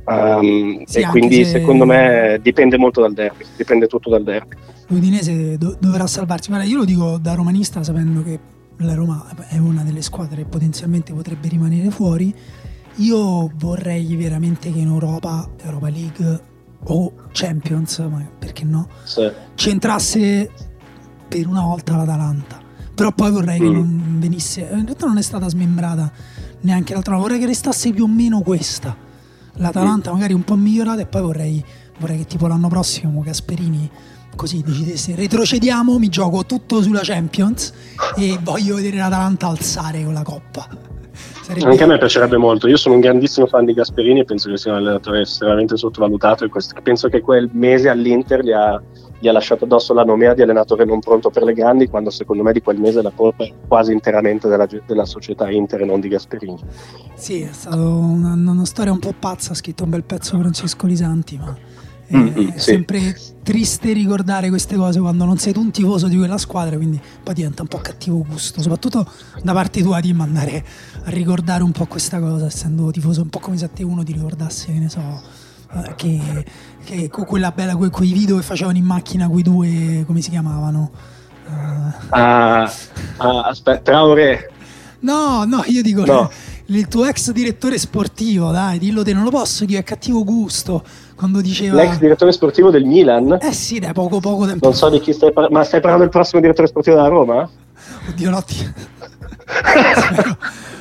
Um, 0.07 0.85
sì, 0.85 0.99
e 0.99 1.07
quindi 1.07 1.45
se... 1.45 1.59
secondo 1.59 1.87
me 1.87 2.39
dipende 2.43 2.77
molto 2.77 3.01
dal 3.01 3.15
derby, 3.15 3.45
dipende 3.57 3.87
tutto 3.87 4.11
dal 4.11 4.23
derby. 4.23 4.57
L'Udinese 4.89 5.57
do- 5.57 5.77
dovrà 5.79 6.07
salvarsi, 6.07 6.51
ma 6.51 6.63
io 6.63 6.79
lo 6.79 6.85
dico 6.85 7.19
da 7.19 7.35
romanista 7.35 7.83
sapendo 7.83 8.23
che 8.23 8.39
la 8.79 8.95
Roma 8.95 9.27
è 9.49 9.59
una 9.59 9.83
delle 9.83 10.03
squadre 10.03 10.43
che 10.43 10.49
potenzialmente 10.49 11.13
potrebbe 11.13 11.49
rimanere 11.49 11.91
fuori. 11.91 12.35
Io 12.97 13.51
vorrei 13.55 14.15
veramente 14.15 14.71
che 14.71 14.79
in 14.79 14.89
Europa, 14.89 15.49
Europa 15.63 15.89
League 15.89 16.41
o 16.85 17.13
Champions, 17.33 17.99
ma 17.99 18.25
perché 18.39 18.65
no, 18.65 18.89
sì. 19.05 19.31
centrasse 19.55 20.51
per 21.27 21.47
una 21.49 21.63
volta 21.63 21.97
l'Atalanta. 21.97 22.61
Però 22.95 23.11
poi 23.11 23.31
vorrei 23.31 23.61
mm. 23.61 23.65
che 23.65 23.71
non 23.71 24.17
venisse, 24.19 24.61
in 24.61 24.85
realtà 24.85 25.07
non 25.07 25.19
è 25.19 25.23
stata 25.23 25.49
smembrata 25.49 26.13
neanche 26.61 26.93
l'altra, 26.93 27.17
vorrei 27.17 27.39
che 27.39 27.47
restasse 27.47 27.91
più 27.93 28.05
o 28.05 28.09
meno 28.09 28.41
questa. 28.43 29.04
L'Atalanta 29.57 30.13
magari 30.13 30.33
un 30.33 30.43
po' 30.43 30.57
migliorata 30.57 31.03
e 31.03 31.07
poi 31.07 31.23
vorrei, 31.23 31.65
vorrei 31.99 32.19
che 32.19 32.27
tipo 32.27 32.47
l'anno 32.47 32.69
prossimo 32.69 33.21
Gasperini 33.21 33.91
così 34.35 34.63
decidesse 34.63 35.15
retrocediamo, 35.15 35.99
mi 35.99 36.09
gioco 36.09 36.45
tutto 36.45 36.83
sulla 36.83 37.03
Champions 37.03 37.73
e 38.17 38.39
voglio 38.43 38.75
vedere 38.77 38.97
l'Atalanta 38.97 39.47
alzare 39.47 40.03
con 40.03 40.13
la 40.13 40.23
coppa. 40.23 40.94
Sarebbe... 41.45 41.67
Anche 41.67 41.83
a 41.83 41.87
me 41.87 41.99
piacerebbe 41.99 42.39
molto. 42.39 42.69
Io 42.69 42.79
sono 42.79 42.95
un 42.95 43.03
grandissimo 43.03 43.47
fan 43.47 43.67
di 43.67 43.75
Gasperini 43.75 44.21
e 44.21 44.25
penso 44.25 44.49
che 44.49 44.57
sia 44.57 44.73
un 44.73 44.79
allenatore 44.79 45.21
estremamente 45.21 45.77
sottovalutato. 45.77 46.47
E 46.47 46.49
questo, 46.49 46.75
penso 46.83 47.11
che 47.11 47.21
quel 47.21 47.51
mese 47.53 47.91
all'Inter 47.91 48.43
gli 48.43 48.51
ha, 48.51 48.81
gli 49.19 49.29
ha 49.29 49.33
lasciato 49.33 49.65
addosso 49.65 49.93
la 49.93 50.05
nomea 50.05 50.33
di 50.33 50.41
allenatore 50.41 50.87
non 50.87 51.01
pronto 51.01 51.29
per 51.29 51.43
le 51.43 51.53
grandi, 51.53 51.87
quando 51.89 52.09
secondo 52.09 52.43
me 52.43 52.55
di 52.55 52.63
quel 52.63 52.79
mese 52.79 53.03
la 53.03 53.13
colpa 53.15 53.45
è 53.45 53.53
quasi 53.69 53.93
interamente 53.93 54.49
della, 54.49 54.67
della 54.87 55.05
società 55.05 55.51
Inter 55.51 55.83
e 55.83 55.85
non 55.85 56.01
di 56.01 56.09
Gasperini. 56.09 56.61
Sì, 57.13 57.43
è 57.43 57.53
stata 57.53 57.77
una, 57.77 58.33
una 58.33 58.65
storia 58.65 58.93
un 58.93 58.99
po' 58.99 59.13
pazza. 59.19 59.53
Ha 59.53 59.55
scritto 59.55 59.85
un 59.85 59.91
bel 59.91 60.05
pezzo 60.05 60.39
Francesco 60.39 60.87
Lisanti, 60.87 61.37
ma 61.37 61.55
Mm-hmm, 62.13 62.49
è 62.49 62.53
sì. 62.53 62.59
sempre 62.59 63.17
triste 63.43 63.93
ricordare 63.93 64.49
queste 64.49 64.77
cose 64.77 65.01
quando 65.01 65.25
non 65.25 65.39
sei 65.39 65.53
tu 65.53 65.61
un 65.61 65.71
tifoso 65.71 66.07
di 66.07 66.17
quella 66.17 66.37
squadra, 66.37 66.77
quindi 66.77 67.01
poi 67.23 67.35
diventa 67.35 67.63
un 67.63 67.69
po' 67.69 67.79
cattivo 67.79 68.25
gusto, 68.29 68.61
soprattutto 68.61 69.11
da 69.43 69.53
parte 69.53 69.83
tua 69.83 70.01
di 70.01 70.13
mandare 70.13 70.65
a 71.05 71.11
ricordare 71.11 71.63
un 71.63 71.73
po' 71.73 71.87
questa 71.87 72.21
cosa, 72.21 72.47
essendo 72.47 72.91
tifoso, 72.91 73.23
un 73.23 73.31
po' 73.31 73.39
come 73.39 73.57
se 73.57 73.65
a 73.65 73.69
te 73.69 73.83
uno 73.83 74.03
ti 74.03 74.13
ricordasse, 74.13 74.73
che 74.73 74.79
ne 74.79 74.89
so, 74.89 75.23
eh, 75.73 75.95
che, 75.97 76.45
che 76.85 77.09
quella 77.09 77.53
bella, 77.53 77.75
que, 77.75 77.89
quei 77.89 78.13
video 78.13 78.37
che 78.37 78.43
facevano 78.43 78.77
in 78.77 78.85
macchina 78.85 79.29
quei 79.29 79.43
due, 79.43 80.05
come 80.07 80.21
si 80.21 80.31
chiamavano? 80.31 80.91
Uh, 81.47 82.17
uh, 82.17 83.27
uh, 83.27 83.39
aspetta, 83.45 83.93
Traore. 83.93 84.51
No, 85.01 85.45
no, 85.45 85.63
io 85.67 85.83
dico 85.83 86.05
no. 86.05 86.31
il 86.67 86.89
tuo 86.89 87.05
ex 87.05 87.31
direttore 87.31 87.79
sportivo, 87.79 88.51
dai, 88.51 88.79
dillo 88.79 89.03
te, 89.03 89.13
non 89.13 89.25
lo 89.25 89.31
posso 89.31 89.65
dire, 89.65 89.81
è 89.81 89.83
cattivo 89.83 90.25
gusto 90.25 90.83
quando 91.25 91.41
diceva... 91.41 91.77
L'ex 91.77 91.99
direttore 91.99 92.33
sportivo 92.33 92.69
del 92.71 92.85
Milan? 92.85 93.39
Eh 93.41 93.53
sì, 93.53 93.79
da 93.79 93.93
poco 93.93 94.21
poco 94.21 94.47
tempo 94.47 94.67
Non 94.67 94.75
so 94.75 94.91
di 94.91 95.01
chi 95.01 95.15
stai 95.15 95.33
parlando, 95.33 95.59
ma 95.59 95.65
stai 95.65 95.81
parlando 95.81 96.05
del 96.05 96.13
prossimo 96.13 96.43
direttore 96.43 96.69
sportivo 96.69 96.97
della 96.97 97.09
Roma? 97.09 97.49
Oddio, 98.11 98.31
no, 98.31 98.43
ti... 98.43 98.57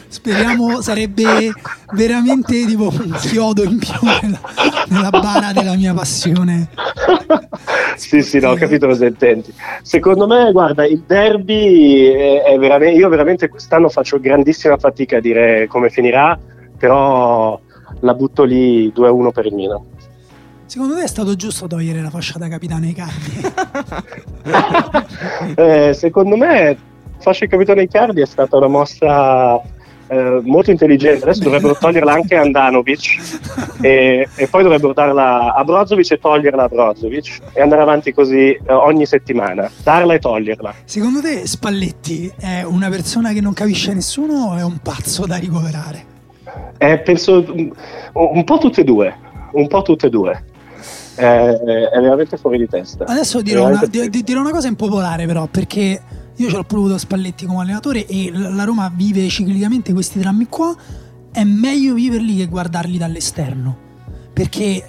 Speriamo 0.09 0.81
sarebbe 0.81 1.51
veramente 1.93 2.65
tipo 2.65 2.89
un 2.89 3.15
chiodo 3.19 3.63
in 3.63 3.79
più 3.79 3.93
nella, 4.21 4.39
nella 4.89 5.09
bara 5.09 5.53
della 5.53 5.75
mia 5.75 5.93
passione. 5.93 6.67
sì, 7.95 8.21
sì, 8.21 8.39
no, 8.39 8.51
ho 8.51 8.55
capito 8.55 8.85
cosa 8.85 9.05
intendi. 9.05 9.53
Secondo 9.81 10.27
me, 10.27 10.51
guarda, 10.51 10.85
il 10.85 11.03
derby 11.07 12.11
è, 12.11 12.43
è 12.43 12.57
veramente. 12.57 12.99
Io 12.99 13.07
veramente 13.09 13.49
quest'anno 13.49 13.89
faccio 13.89 14.19
grandissima 14.19 14.77
fatica 14.77 15.17
a 15.17 15.21
dire 15.21 15.65
come 15.67 15.89
finirà, 15.89 16.37
però 16.77 17.59
la 18.01 18.13
butto 18.13 18.43
lì 18.43 18.89
2-1 18.89 19.31
per 19.31 19.45
il 19.47 19.53
Milan. 19.53 19.92
Secondo 20.73 20.95
te 20.95 21.03
è 21.03 21.07
stato 21.07 21.35
giusto 21.35 21.67
togliere 21.67 22.01
la 22.01 22.09
fascia 22.09 22.39
da 22.39 22.47
capitano 22.47 22.87
Icardi? 22.87 23.41
eh, 25.55 25.93
secondo 25.93 26.35
me 26.35 26.75
fascia 27.19 27.45
di 27.45 27.51
capitano 27.51 27.79
Icardi 27.79 28.21
è 28.21 28.25
stata 28.25 28.57
una 28.57 28.65
mossa 28.65 29.61
eh, 30.07 30.41
molto 30.41 30.71
intelligente. 30.71 31.25
Adesso 31.25 31.43
dovrebbero 31.43 31.77
toglierla 31.77 32.13
anche 32.13 32.35
a 32.35 32.41
Andanovic 32.41 33.17
e, 33.81 34.27
e, 34.33 34.47
poi 34.47 34.63
dovrebbero 34.63 34.93
darla 34.93 35.53
a 35.53 35.63
Brozovic 35.63 36.09
e 36.09 36.17
toglierla 36.17 36.63
a 36.63 36.67
Brozovic 36.67 37.39
e 37.53 37.61
andare 37.61 37.83
avanti 37.83 38.11
così 38.11 38.53
eh, 38.53 38.63
ogni 38.73 39.05
settimana, 39.05 39.69
darla 39.83 40.15
e 40.15 40.19
toglierla. 40.19 40.73
Secondo 40.85 41.21
te 41.21 41.45
Spalletti 41.45 42.33
è 42.35 42.63
una 42.63 42.89
persona 42.89 43.31
che 43.31 43.41
non 43.41 43.53
capisce 43.53 43.93
nessuno 43.93 44.53
o 44.53 44.55
è 44.55 44.63
un 44.63 44.79
pazzo 44.79 45.27
da 45.27 45.35
ricoverare? 45.35 46.03
Eh, 46.79 46.97
penso 46.97 47.45
un 48.13 48.43
po' 48.43 48.57
tutte 48.57 48.81
e 48.81 48.83
due, 48.83 49.15
un 49.51 49.67
po' 49.67 49.83
tutte 49.83 50.07
e 50.07 50.09
due 50.09 50.45
è, 51.15 51.21
è 51.21 51.99
veramente 51.99 52.37
fuori 52.37 52.57
di 52.57 52.67
testa. 52.67 53.05
Adesso 53.05 53.41
dirò 53.41 53.67
una, 53.67 53.85
dirò 53.85 54.41
una, 54.41 54.51
cosa 54.51 54.67
impopolare 54.67 55.25
però, 55.25 55.47
perché 55.47 56.01
io 56.35 56.49
ce 56.49 56.55
l'ho 56.55 56.63
pure 56.63 56.81
avuto 56.81 56.97
Spalletti 56.97 57.45
come 57.45 57.61
allenatore 57.61 58.05
e 58.05 58.31
la 58.33 58.63
Roma 58.63 58.91
vive 58.93 59.27
ciclicamente 59.27 59.93
questi 59.93 60.19
drammi 60.19 60.47
qua, 60.47 60.75
è 61.31 61.43
meglio 61.43 61.93
viverli 61.93 62.37
che 62.37 62.47
guardarli 62.47 62.97
dall'esterno. 62.97 63.81
Perché, 64.33 64.83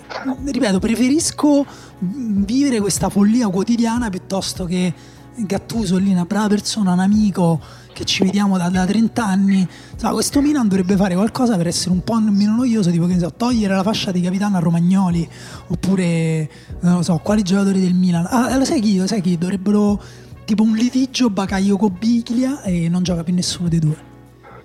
ripeto, 0.44 0.78
preferisco 0.78 1.66
vivere 1.98 2.80
questa 2.80 3.10
follia 3.10 3.48
quotidiana 3.48 4.08
piuttosto 4.08 4.64
che 4.64 4.92
Gattuso 5.36 5.96
lì 5.96 6.12
una 6.12 6.24
brava 6.24 6.46
persona, 6.48 6.92
un 6.92 7.00
amico 7.00 7.60
che 7.94 8.04
ci 8.04 8.24
vediamo 8.24 8.58
da, 8.58 8.68
da 8.68 8.84
30 8.84 9.24
anni. 9.24 9.66
Insomma, 9.92 10.12
questo 10.12 10.42
Milan 10.42 10.68
dovrebbe 10.68 10.96
fare 10.96 11.14
qualcosa 11.14 11.56
per 11.56 11.68
essere 11.68 11.92
un 11.92 12.02
po' 12.04 12.18
meno 12.20 12.56
noioso, 12.56 12.90
tipo 12.90 13.06
che 13.06 13.18
so, 13.18 13.32
togliere 13.34 13.74
la 13.74 13.82
fascia 13.82 14.12
di 14.12 14.20
capitano 14.20 14.58
a 14.58 14.60
Romagnoli, 14.60 15.26
oppure 15.68 16.50
non 16.80 16.96
lo 16.96 17.02
so, 17.02 17.18
quali 17.22 17.42
giocatori 17.42 17.80
del 17.80 17.94
Milan. 17.94 18.26
Ah, 18.28 18.54
lo 18.58 18.64
sai 18.66 18.80
chi? 18.80 18.98
Lo 18.98 19.06
sai 19.06 19.22
chi? 19.22 19.38
Dovrebbero 19.38 19.98
tipo 20.44 20.62
un 20.62 20.74
litigio 20.74 21.30
Bacaglio 21.30 21.78
con 21.78 21.96
Biglia 21.98 22.60
e 22.62 22.90
non 22.90 23.02
gioca 23.02 23.22
più 23.22 23.32
nessuno 23.32 23.68
dei 23.68 23.78
due. 23.78 23.96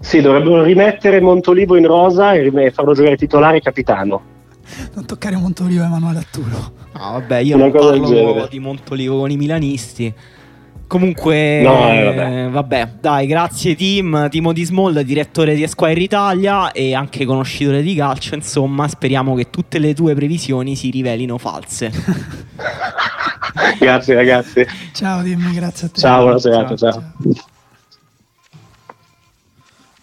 Sì, 0.01 0.21
dovrebbero 0.21 0.63
rimettere 0.63 1.21
Montolivo 1.21 1.77
in 1.77 1.85
rosa 1.85 2.33
e 2.33 2.71
farlo 2.71 2.93
giocare 2.93 3.15
titolare 3.15 3.61
capitano. 3.61 4.37
Non 4.93 5.05
toccare 5.05 5.35
Montolivo 5.35 5.83
e 5.83 5.85
Emanuele 5.85 6.19
Atturo. 6.19 6.73
No, 6.93 7.11
vabbè, 7.11 7.37
io 7.37 7.55
Una 7.55 7.67
non 7.67 7.73
parlo 7.73 8.47
di 8.49 8.59
Montolivo 8.59 9.19
con 9.19 9.31
i 9.31 9.37
milanisti. 9.37 10.13
Comunque, 10.89 11.61
no, 11.61 11.87
eh, 11.87 12.03
vabbè. 12.03 12.49
vabbè. 12.49 12.89
dai, 12.99 13.27
grazie 13.27 13.75
team, 13.75 14.27
Timo 14.27 14.53
Di 14.53 14.63
Small, 14.63 15.01
direttore 15.01 15.53
di 15.53 15.61
Esquire 15.61 16.01
Italia 16.01 16.71
e 16.71 16.95
anche 16.95 17.25
conoscitore 17.25 17.83
di 17.83 17.93
calcio, 17.93 18.33
insomma, 18.33 18.87
speriamo 18.87 19.35
che 19.35 19.51
tutte 19.51 19.77
le 19.77 19.93
tue 19.93 20.15
previsioni 20.15 20.75
si 20.75 20.89
rivelino 20.89 21.37
false. 21.37 21.91
grazie 23.77 24.15
ragazzi. 24.15 24.65
Ciao 24.91 25.21
Tim, 25.21 25.53
grazie 25.53 25.85
a 25.85 25.89
te. 25.91 25.99
Ciao, 25.99 26.21
buona 26.23 26.39
serata, 26.39 26.75
ciao. 26.75 26.91
ciao. 26.91 27.13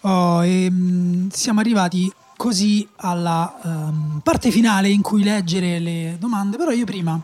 Oh, 0.09 0.45
e, 0.45 0.67
um, 0.67 1.27
siamo 1.29 1.59
arrivati 1.59 2.09
così 2.37 2.87
alla 2.95 3.59
um, 3.61 4.21
parte 4.23 4.51
finale 4.51 4.87
in 4.87 5.01
cui 5.01 5.21
leggere 5.21 5.79
le 5.79 6.15
domande, 6.17 6.55
però 6.55 6.71
io 6.71 6.85
prima 6.85 7.21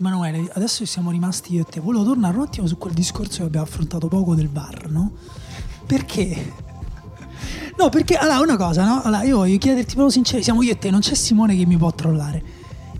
Emanuele, 0.00 0.50
adesso 0.54 0.86
siamo 0.86 1.10
rimasti 1.10 1.54
io 1.54 1.60
e 1.60 1.64
te. 1.64 1.78
Volevo 1.78 2.04
tornare 2.04 2.34
un 2.34 2.44
attimo 2.44 2.66
su 2.66 2.78
quel 2.78 2.94
discorso 2.94 3.40
che 3.40 3.44
abbiamo 3.44 3.66
affrontato 3.66 4.08
poco 4.08 4.34
del 4.34 4.48
bar, 4.48 4.88
no? 4.88 5.12
Perché? 5.84 6.54
No, 7.76 7.90
perché 7.90 8.16
allora 8.16 8.40
una 8.40 8.56
cosa, 8.56 8.86
no? 8.86 9.02
Allora, 9.02 9.22
io 9.24 9.36
voglio 9.36 9.58
chiederti 9.58 9.92
proprio 9.92 10.08
sincero, 10.08 10.42
siamo 10.42 10.62
io 10.62 10.72
e 10.72 10.78
te, 10.78 10.90
non 10.90 11.00
c'è 11.00 11.12
Simone 11.12 11.54
che 11.54 11.66
mi 11.66 11.76
può 11.76 11.92
trollare. 11.92 12.42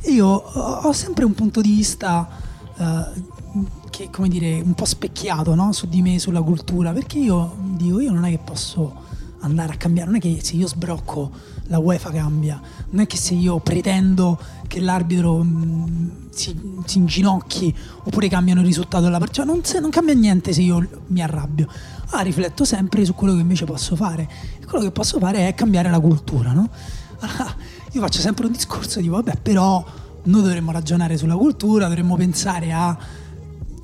io 0.08 0.26
ho 0.26 0.92
sempre 0.92 1.24
un 1.24 1.32
punto 1.32 1.62
di 1.62 1.70
vista 1.70 2.28
uh, 2.76 3.64
che, 3.88 4.10
come 4.10 4.28
dire, 4.28 4.60
un 4.60 4.74
po' 4.74 4.84
specchiato, 4.84 5.54
no? 5.54 5.72
Su 5.72 5.88
di 5.88 6.02
me, 6.02 6.18
sulla 6.18 6.42
cultura, 6.42 6.92
perché 6.92 7.18
io 7.18 7.56
dico, 7.76 7.98
io 8.00 8.12
non 8.12 8.26
è 8.26 8.30
che 8.30 8.40
posso 8.44 9.08
andare 9.40 9.72
a 9.72 9.76
cambiare, 9.76 10.10
non 10.10 10.18
è 10.18 10.20
che 10.20 10.40
se 10.42 10.54
io 10.54 10.68
sbrocco 10.68 11.30
la 11.68 11.78
UEFA 11.78 12.10
cambia, 12.10 12.60
non 12.90 13.02
è 13.02 13.06
che 13.06 13.16
se 13.16 13.34
io 13.34 13.58
pretendo 13.58 14.38
che 14.66 14.80
l'arbitro 14.80 15.42
mh, 15.42 15.46
mm, 15.46 16.08
si, 16.30 16.60
si, 16.84 16.98
inginocchi 16.98 17.74
oppure 18.04 18.28
cambiano 18.28 18.60
il 18.60 18.66
risultato 18.66 19.04
della 19.04 19.18
partita, 19.18 19.44
non, 19.44 19.64
se, 19.64 19.80
non 19.80 19.90
cambia 19.90 20.14
niente 20.14 20.52
se 20.52 20.62
io 20.62 20.86
mi 21.08 21.22
arrabbio. 21.22 21.68
Ah, 22.10 22.20
rifletto 22.20 22.64
sempre 22.64 23.04
su 23.04 23.14
quello 23.14 23.34
che 23.34 23.40
invece 23.40 23.64
posso 23.64 23.96
fare 23.96 24.28
e 24.60 24.64
quello 24.66 24.84
che 24.84 24.90
posso 24.90 25.18
fare 25.18 25.48
è 25.48 25.54
cambiare 25.54 25.90
la 25.90 26.00
cultura, 26.00 26.52
no? 26.52 26.68
Allora, 27.20 27.54
io 27.92 28.00
faccio 28.00 28.20
sempre 28.20 28.46
un 28.46 28.52
discorso 28.52 29.00
di 29.00 29.08
vabbè, 29.08 29.36
però 29.42 29.84
noi 30.24 30.42
dovremmo 30.42 30.72
ragionare 30.72 31.16
sulla 31.16 31.36
cultura, 31.36 31.86
dovremmo 31.86 32.16
pensare 32.16 32.72
a 32.72 32.96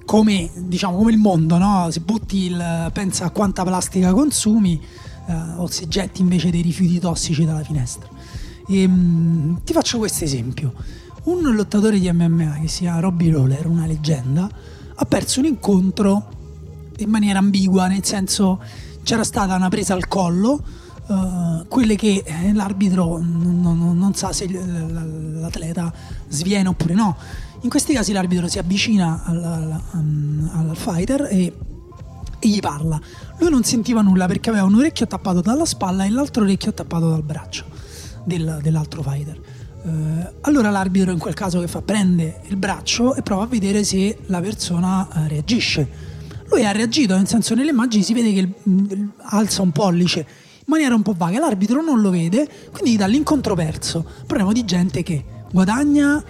come, 0.04 0.50
diciamo, 0.54 0.96
come 0.96 1.10
il 1.10 1.18
mondo, 1.18 1.58
no? 1.58 1.88
Se 1.90 2.00
butti 2.00 2.44
il, 2.46 2.90
pensa 2.92 3.26
a 3.26 3.30
quanta 3.30 3.64
plastica 3.64 4.12
consumi, 4.12 4.80
uh, 5.26 5.60
o 5.60 5.66
se 5.66 5.88
getti 5.88 6.20
invece 6.20 6.50
dei 6.50 6.62
rifiuti 6.62 6.98
tossici 6.98 7.44
dalla 7.44 7.62
finestra. 7.62 8.08
E, 8.66 8.84
um, 8.84 9.60
ti 9.62 9.72
faccio 9.72 9.98
questo 9.98 10.24
esempio. 10.24 10.72
un 11.24 11.54
lottatore 11.54 11.98
di 11.98 12.10
MMA 12.10 12.58
che 12.60 12.68
si 12.68 12.80
chiama 12.80 13.00
Robbie 13.00 13.30
Lawler, 13.30 13.66
una 13.66 13.86
leggenda, 13.86 14.48
ha 14.94 15.04
perso 15.04 15.40
un 15.40 15.46
incontro 15.46 16.34
in 16.98 17.10
maniera 17.10 17.38
ambigua, 17.38 17.86
nel 17.86 18.04
senso 18.04 18.60
c'era 19.02 19.24
stata 19.24 19.54
una 19.54 19.68
presa 19.68 19.94
al 19.94 20.08
collo, 20.08 20.62
uh, 21.06 21.66
quelle 21.68 21.96
che 21.96 22.22
eh, 22.24 22.52
l'arbitro 22.52 23.18
non, 23.18 23.60
non, 23.60 23.98
non, 23.98 24.14
sa 24.14 24.32
se 24.32 24.48
l'atleta 24.48 25.92
sviene 26.28 26.68
oppure 26.68 26.94
no. 26.94 27.16
In 27.62 27.70
questi 27.70 27.92
casi 27.92 28.12
l'arbitro 28.12 28.48
si 28.48 28.58
avvicina 28.58 29.22
al, 29.24 29.42
al, 29.44 30.50
al 30.52 30.76
fighter 30.76 31.28
e, 31.30 31.52
e, 32.38 32.48
gli 32.48 32.60
parla. 32.60 33.00
Lui 33.38 33.50
non 33.50 33.64
sentiva 33.64 34.00
nulla 34.00 34.26
perché 34.26 34.50
aveva 34.50 34.64
un 34.64 34.74
orecchio 34.74 35.06
tappato 35.06 35.40
dalla 35.40 35.64
spalla 35.64 36.04
e 36.04 36.10
l'altro 36.10 36.44
orecchio 36.44 36.72
tappato 36.72 37.10
dal 37.10 37.22
braccio 37.22 37.75
del, 38.26 38.58
dell'altro 38.60 39.02
fighter. 39.02 39.40
Uh, 39.82 39.90
allora 40.42 40.68
l'arbitro 40.68 41.12
in 41.12 41.18
quel 41.18 41.34
caso 41.34 41.60
che 41.60 41.68
fa? 41.68 41.80
Prende 41.80 42.40
il 42.48 42.56
braccio 42.56 43.14
e 43.14 43.22
prova 43.22 43.44
a 43.44 43.46
vedere 43.46 43.84
se 43.84 44.18
la 44.26 44.40
persona 44.40 45.06
uh, 45.10 45.28
reagisce 45.28 46.14
lui 46.48 46.64
ha 46.64 46.70
reagito, 46.70 47.16
nel 47.16 47.26
senso 47.26 47.54
nelle 47.54 47.70
immagini 47.70 48.02
si 48.02 48.12
vede 48.12 48.32
che 48.32 48.38
il, 48.38 48.54
il, 48.62 49.10
alza 49.22 49.62
un 49.62 49.72
pollice 49.72 50.20
in 50.20 50.72
maniera 50.72 50.94
un 50.94 51.02
po' 51.02 51.14
vaga, 51.16 51.38
l'arbitro 51.38 51.80
non 51.80 52.00
lo 52.00 52.10
vede, 52.10 52.48
quindi 52.72 52.92
gli 52.92 52.96
dà 52.96 53.06
l'incontro 53.06 53.54
perso. 53.54 54.04
Parliamo 54.26 54.52
di 54.52 54.64
gente 54.64 55.04
che 55.04 55.24
guadagna 55.52 56.22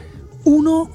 uno 0.43 0.91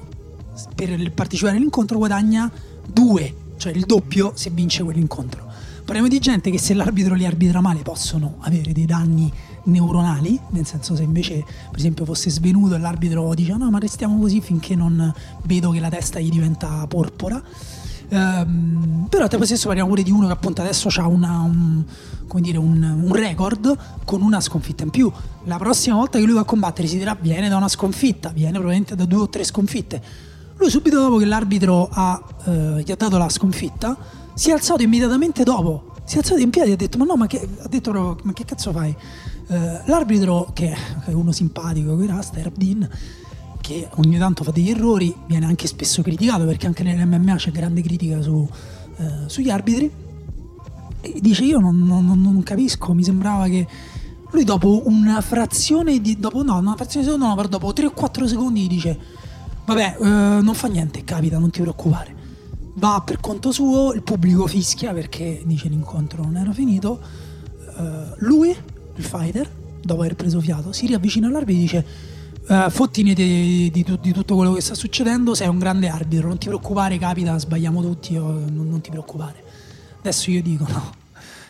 per 0.74 1.10
partecipare 1.12 1.56
all'incontro, 1.56 1.98
guadagna 1.98 2.50
due, 2.86 3.34
cioè 3.56 3.72
il 3.72 3.84
doppio 3.84 4.32
se 4.36 4.50
vince 4.50 4.84
quell'incontro. 4.84 5.50
Parliamo 5.84 6.06
di 6.06 6.20
gente 6.20 6.52
che 6.52 6.58
se 6.58 6.72
l'arbitro 6.74 7.14
li 7.14 7.26
arbitra 7.26 7.60
male 7.60 7.80
possono 7.82 8.36
avere 8.40 8.72
dei 8.72 8.84
danni 8.84 9.32
neuronali, 9.64 10.38
nel 10.50 10.66
senso 10.66 10.96
se 10.96 11.02
invece 11.02 11.44
per 11.70 11.78
esempio 11.78 12.04
fosse 12.04 12.30
svenuto 12.30 12.74
e 12.74 12.78
l'arbitro 12.78 13.32
dice 13.34 13.56
no 13.56 13.70
ma 13.70 13.78
restiamo 13.78 14.18
così 14.18 14.40
finché 14.40 14.74
non 14.74 15.12
vedo 15.44 15.70
che 15.70 15.80
la 15.80 15.88
testa 15.88 16.18
gli 16.20 16.30
diventa 16.30 16.86
porpora 16.86 17.42
Um, 18.12 19.06
però 19.08 19.26
tempo 19.26 19.46
stesso 19.46 19.68
parliamo 19.68 19.88
pure 19.88 20.02
di 20.02 20.10
uno 20.10 20.26
che 20.26 20.34
appunto 20.34 20.60
adesso 20.60 20.90
ha 21.00 21.06
una, 21.06 21.38
un, 21.38 21.82
dire, 22.42 22.58
un, 22.58 22.82
un, 23.04 23.14
record 23.14 23.74
con 24.04 24.20
una 24.20 24.38
sconfitta 24.38 24.82
in 24.82 24.90
più. 24.90 25.10
La 25.44 25.56
prossima 25.56 25.96
volta 25.96 26.18
che 26.18 26.24
lui 26.26 26.34
va 26.34 26.40
a 26.40 26.44
combattere 26.44 26.86
si 26.86 26.98
dirà 26.98 27.16
viene 27.18 27.48
da 27.48 27.56
una 27.56 27.68
sconfitta, 27.68 28.28
viene 28.28 28.52
probabilmente 28.52 28.94
da 28.96 29.06
due 29.06 29.22
o 29.22 29.28
tre 29.30 29.44
sconfitte. 29.44 30.02
Lui 30.58 30.68
subito 30.68 31.00
dopo 31.00 31.16
che 31.16 31.24
l'arbitro 31.24 31.88
ha, 31.90 32.22
eh, 32.44 32.82
gli 32.84 32.92
ha 32.92 32.96
dato 32.96 33.16
la 33.16 33.30
sconfitta 33.30 33.96
si 34.34 34.50
è 34.50 34.52
alzato 34.52 34.82
immediatamente 34.82 35.42
dopo. 35.42 35.94
Si 36.04 36.16
è 36.16 36.18
alzato 36.18 36.40
in 36.40 36.50
piedi 36.50 36.68
e 36.68 36.72
ha 36.74 36.76
detto 36.76 36.98
ma 36.98 37.06
no 37.06 37.16
ma 37.16 37.26
che, 37.26 37.48
ha 37.62 37.68
detto 37.68 38.18
ma 38.24 38.32
che 38.34 38.44
cazzo 38.44 38.72
fai? 38.72 38.94
Uh, 39.52 39.80
l'arbitro 39.84 40.50
che 40.54 40.74
è 41.04 41.12
uno 41.12 41.30
simpatico, 41.30 41.96
che 41.96 42.04
era 42.04 42.22
Sterb 42.22 42.56
Dean 42.56 42.88
che 43.62 43.88
ogni 43.94 44.18
tanto 44.18 44.44
fa 44.44 44.50
degli 44.50 44.68
errori, 44.68 45.14
viene 45.26 45.46
anche 45.46 45.66
spesso 45.66 46.02
criticato 46.02 46.44
perché 46.44 46.66
anche 46.66 46.82
nell'MMA 46.82 47.36
c'è 47.36 47.50
grande 47.50 47.80
critica 47.80 48.20
su, 48.20 48.46
eh, 48.98 49.28
sugli 49.28 49.48
arbitri. 49.48 49.90
E 51.00 51.20
dice 51.20 51.44
io 51.44 51.58
non, 51.58 51.78
non, 51.78 52.20
non, 52.20 52.42
capisco, 52.42 52.92
mi 52.92 53.04
sembrava 53.04 53.46
che 53.46 53.66
lui 54.30 54.44
dopo 54.44 54.82
una 54.86 55.20
frazione 55.20 56.00
di... 56.00 56.18
Dopo, 56.18 56.42
no, 56.42 56.58
una 56.58 56.74
frazione 56.74 57.06
di 57.06 57.12
secondo 57.12 57.34
no, 57.34 57.48
dopo 57.48 57.72
3 57.72 57.86
o 57.86 57.90
4 57.92 58.26
secondi 58.26 58.66
dice 58.66 58.98
vabbè 59.64 59.96
eh, 60.00 60.06
non 60.06 60.54
fa 60.54 60.66
niente, 60.68 61.04
capita, 61.04 61.38
non 61.38 61.50
ti 61.50 61.60
preoccupare. 61.60 62.14
Va 62.74 63.02
per 63.04 63.20
conto 63.20 63.52
suo, 63.52 63.92
il 63.92 64.02
pubblico 64.02 64.46
fischia 64.46 64.92
perché 64.92 65.42
dice 65.44 65.68
l'incontro 65.68 66.22
non 66.22 66.36
era 66.36 66.52
finito. 66.52 67.00
Uh, 67.74 68.14
lui, 68.18 68.54
il 68.96 69.04
fighter, 69.04 69.50
dopo 69.82 70.00
aver 70.02 70.14
preso 70.14 70.40
fiato, 70.40 70.72
si 70.72 70.86
riavvicina 70.86 71.26
all'arbitro 71.28 71.54
e 71.54 71.64
dice 71.64 72.10
Uh, 72.44 72.68
fottine 72.70 73.14
di, 73.14 73.70
di, 73.70 73.86
di, 74.00 74.12
tutto 74.12 74.34
quello 74.34 74.52
che 74.54 74.60
sta 74.60 74.74
succedendo, 74.74 75.32
sei 75.32 75.46
un 75.46 75.60
grande 75.60 75.86
arbitro, 75.86 76.26
non 76.26 76.38
ti 76.38 76.48
preoccupare, 76.48 76.98
capita, 76.98 77.38
sbagliamo 77.38 77.80
tutti, 77.80 78.14
non, 78.14 78.52
non 78.52 78.80
ti 78.80 78.90
preoccupare. 78.90 79.44
Adesso 80.00 80.28
io 80.32 80.42
dico 80.42 80.66
no, 80.68 80.92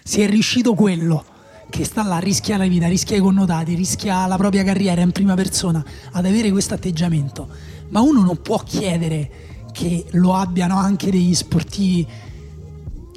se 0.04 0.22
è 0.22 0.28
riuscito 0.28 0.74
quello 0.74 1.24
che 1.70 1.84
sta 1.84 2.02
là, 2.02 2.18
rischia 2.18 2.58
la 2.58 2.66
vita, 2.66 2.88
rischia 2.88 3.16
i 3.16 3.20
connotati, 3.20 3.74
rischia 3.74 4.26
la 4.26 4.36
propria 4.36 4.62
carriera 4.62 5.00
in 5.00 5.12
prima 5.12 5.32
persona 5.34 5.82
ad 6.10 6.26
avere 6.26 6.50
questo 6.50 6.74
atteggiamento, 6.74 7.48
ma 7.88 8.02
uno 8.02 8.22
non 8.22 8.42
può 8.42 8.58
chiedere 8.58 9.30
che 9.72 10.04
lo 10.10 10.34
abbiano 10.34 10.76
anche 10.76 11.10
degli 11.10 11.34
sportivi 11.34 12.06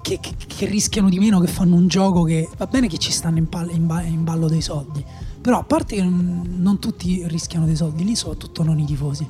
che, 0.06 0.20
che, 0.20 0.36
che 0.46 0.66
rischiano 0.68 1.10
di 1.10 1.18
meno, 1.18 1.40
che 1.40 1.48
fanno 1.48 1.76
un 1.76 1.88
gioco 1.88 2.22
che 2.24 2.48
va 2.58 2.68
bene 2.68 2.88
che 2.88 3.00
ci 3.00 3.12
stanno 3.12 3.40
in, 3.40 3.50
pal- 3.50 3.72
in, 3.72 3.88
ba- 3.88 4.04
in 4.04 4.24
ballo 4.24 4.48
dei 4.48 4.62
soldi 4.62 5.04
però 5.46 5.60
a 5.60 5.64
parte 5.64 5.98
che 5.98 6.02
non 6.02 6.80
tutti 6.80 7.22
rischiano 7.28 7.68
dei 7.68 7.76
soldi 7.76 8.04
lì, 8.04 8.16
soprattutto 8.16 8.64
non 8.64 8.80
i 8.80 8.86
tifosi. 8.86 9.28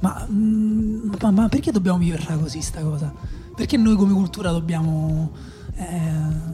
Ma, 0.00 0.26
mm, 0.26 1.12
ma, 1.20 1.30
ma 1.30 1.48
perché 1.50 1.70
dobbiamo 1.70 1.98
viverla 1.98 2.38
così 2.38 2.62
sta 2.62 2.80
cosa? 2.80 3.12
Perché 3.54 3.76
noi 3.76 3.96
come 3.96 4.14
cultura 4.14 4.50
dobbiamo 4.50 5.30
eh, 5.74 5.84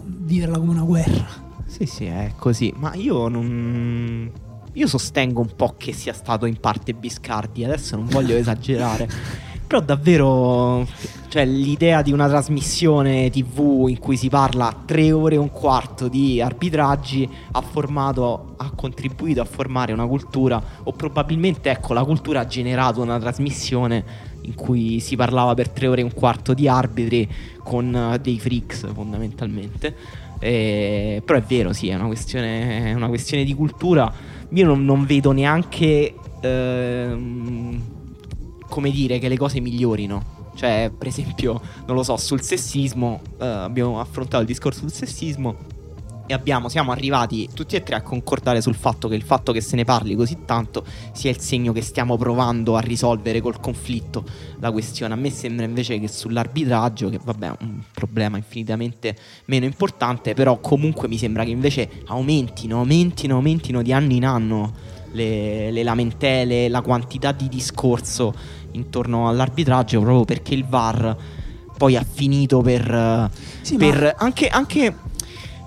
viverla 0.05 0.59
come 0.59 0.73
una 0.73 0.83
guerra? 0.83 1.25
Sì, 1.67 1.87
sì, 1.87 2.07
è 2.07 2.33
così. 2.37 2.75
Ma 2.77 2.93
io 2.95 3.29
non... 3.29 4.33
Io 4.73 4.87
sostengo 4.89 5.43
un 5.43 5.55
po' 5.55 5.77
che 5.79 5.93
sia 5.93 6.13
stato 6.13 6.47
in 6.47 6.59
parte 6.59 6.93
Biscardi, 6.93 7.63
adesso 7.63 7.95
non 7.95 8.07
voglio 8.07 8.35
esagerare. 8.35 9.09
Però 9.69 9.83
davvero, 9.83 10.87
cioè, 11.29 11.45
l'idea 11.45 12.01
di 12.01 12.11
una 12.11 12.27
trasmissione 12.27 13.29
TV 13.29 13.85
in 13.89 13.99
cui 13.99 14.17
si 14.17 14.31
parla 14.31 14.75
tre 14.87 15.13
ore 15.13 15.35
e 15.35 15.39
un 15.39 15.51
quarto 15.51 16.09
di 16.09 16.41
arbitraggi 16.41 17.29
ha 17.53 17.61
formato, 17.61 18.55
ha 18.57 18.71
contribuito 18.75 19.43
a 19.43 19.45
formare 19.45 19.93
una 19.93 20.07
cultura, 20.07 20.59
o 20.85 20.93
probabilmente 20.93 21.69
ecco, 21.69 21.93
la 21.93 22.03
cultura 22.03 22.41
ha 22.41 22.47
generato 22.47 23.03
una 23.03 23.19
trasmissione 23.19 24.03
in 24.41 24.55
cui 24.55 25.01
si 25.01 25.17
parlava 25.17 25.53
per 25.53 25.69
tre 25.69 25.87
ore 25.87 26.01
e 26.01 26.05
un 26.05 26.15
quarto 26.15 26.55
di 26.55 26.67
arbitri 26.67 27.29
con 27.63 27.93
uh, 27.93 28.17
dei 28.17 28.39
freaks 28.39 28.91
fondamentalmente. 28.91 29.95
E, 30.39 31.21
però 31.23 31.39
è 31.39 31.43
vero, 31.43 31.75
sì, 31.75 31.89
è 31.89 31.95
una 31.95 32.07
questione, 32.07 32.87
è 32.87 32.95
una 32.95 33.09
questione 33.09 33.45
di 33.45 33.53
cultura. 33.53 34.11
Io 34.49 34.65
non, 34.65 34.83
non 34.83 35.05
vedo 35.05 35.33
neanche. 35.33 36.15
Ehm, 36.41 37.98
come 38.79 38.93
dire 38.93 39.19
che 39.19 39.29
le 39.29 39.37
cose 39.37 39.59
migliorino. 39.59 40.37
Cioè, 40.55 40.93
per 40.97 41.09
esempio, 41.09 41.61
non 41.87 41.97
lo 41.97 42.05
so, 42.05 42.17
sul 42.17 42.41
sessismo, 42.41 43.21
eh, 43.41 43.45
abbiamo 43.45 43.99
affrontato 43.99 44.41
il 44.41 44.47
discorso 44.47 44.81
sul 44.81 44.93
sessismo 44.93 45.57
e 46.27 46.35
abbiamo, 46.35 46.69
siamo 46.69 46.93
arrivati 46.93 47.49
tutti 47.53 47.75
e 47.75 47.83
tre 47.83 47.97
a 47.97 48.03
concordare 48.03 48.61
sul 48.61 48.77
fatto 48.77 49.09
che 49.09 49.17
il 49.17 49.23
fatto 49.23 49.51
che 49.51 49.61
se 49.61 49.75
ne 49.75 49.85
parli 49.85 50.15
così 50.15 50.39
tanto 50.45 50.85
sia 51.13 51.31
il 51.31 51.41
segno 51.41 51.73
che 51.73 51.81
stiamo 51.81 52.17
provando 52.17 52.77
a 52.77 52.81
risolvere 52.81 53.41
col 53.41 53.59
conflitto 53.59 54.25
la 54.61 54.71
questione. 54.71 55.15
A 55.15 55.17
me 55.17 55.31
sembra 55.31 55.65
invece 55.65 55.99
che 55.99 56.07
sull'arbitraggio, 56.07 57.09
che 57.09 57.19
vabbè 57.21 57.47
è 57.49 57.57
un 57.63 57.83
problema 57.93 58.37
infinitamente 58.37 59.17
meno 59.47 59.65
importante, 59.65 60.35
però 60.35 60.61
comunque 60.61 61.09
mi 61.09 61.19
sembra 61.19 61.43
che 61.43 61.51
invece 61.51 62.03
aumentino, 62.07 62.79
aumentino, 62.79 63.35
aumentino 63.35 63.83
di 63.83 63.93
anno 63.93 64.13
in 64.13 64.25
anno 64.25 64.73
le, 65.13 65.71
le 65.71 65.83
lamentele, 65.83 66.69
la 66.69 66.83
quantità 66.83 67.33
di 67.33 67.49
discorso 67.49 68.35
intorno 68.73 69.29
all'arbitraggio 69.29 70.01
proprio 70.01 70.25
perché 70.25 70.55
il 70.55 70.65
VAR 70.65 71.17
poi 71.77 71.97
ha 71.97 72.05
finito 72.09 72.61
per, 72.61 73.31
sì, 73.63 73.77
per 73.77 74.01
ma... 74.03 74.15
anche, 74.25 74.49
anche 74.49 74.95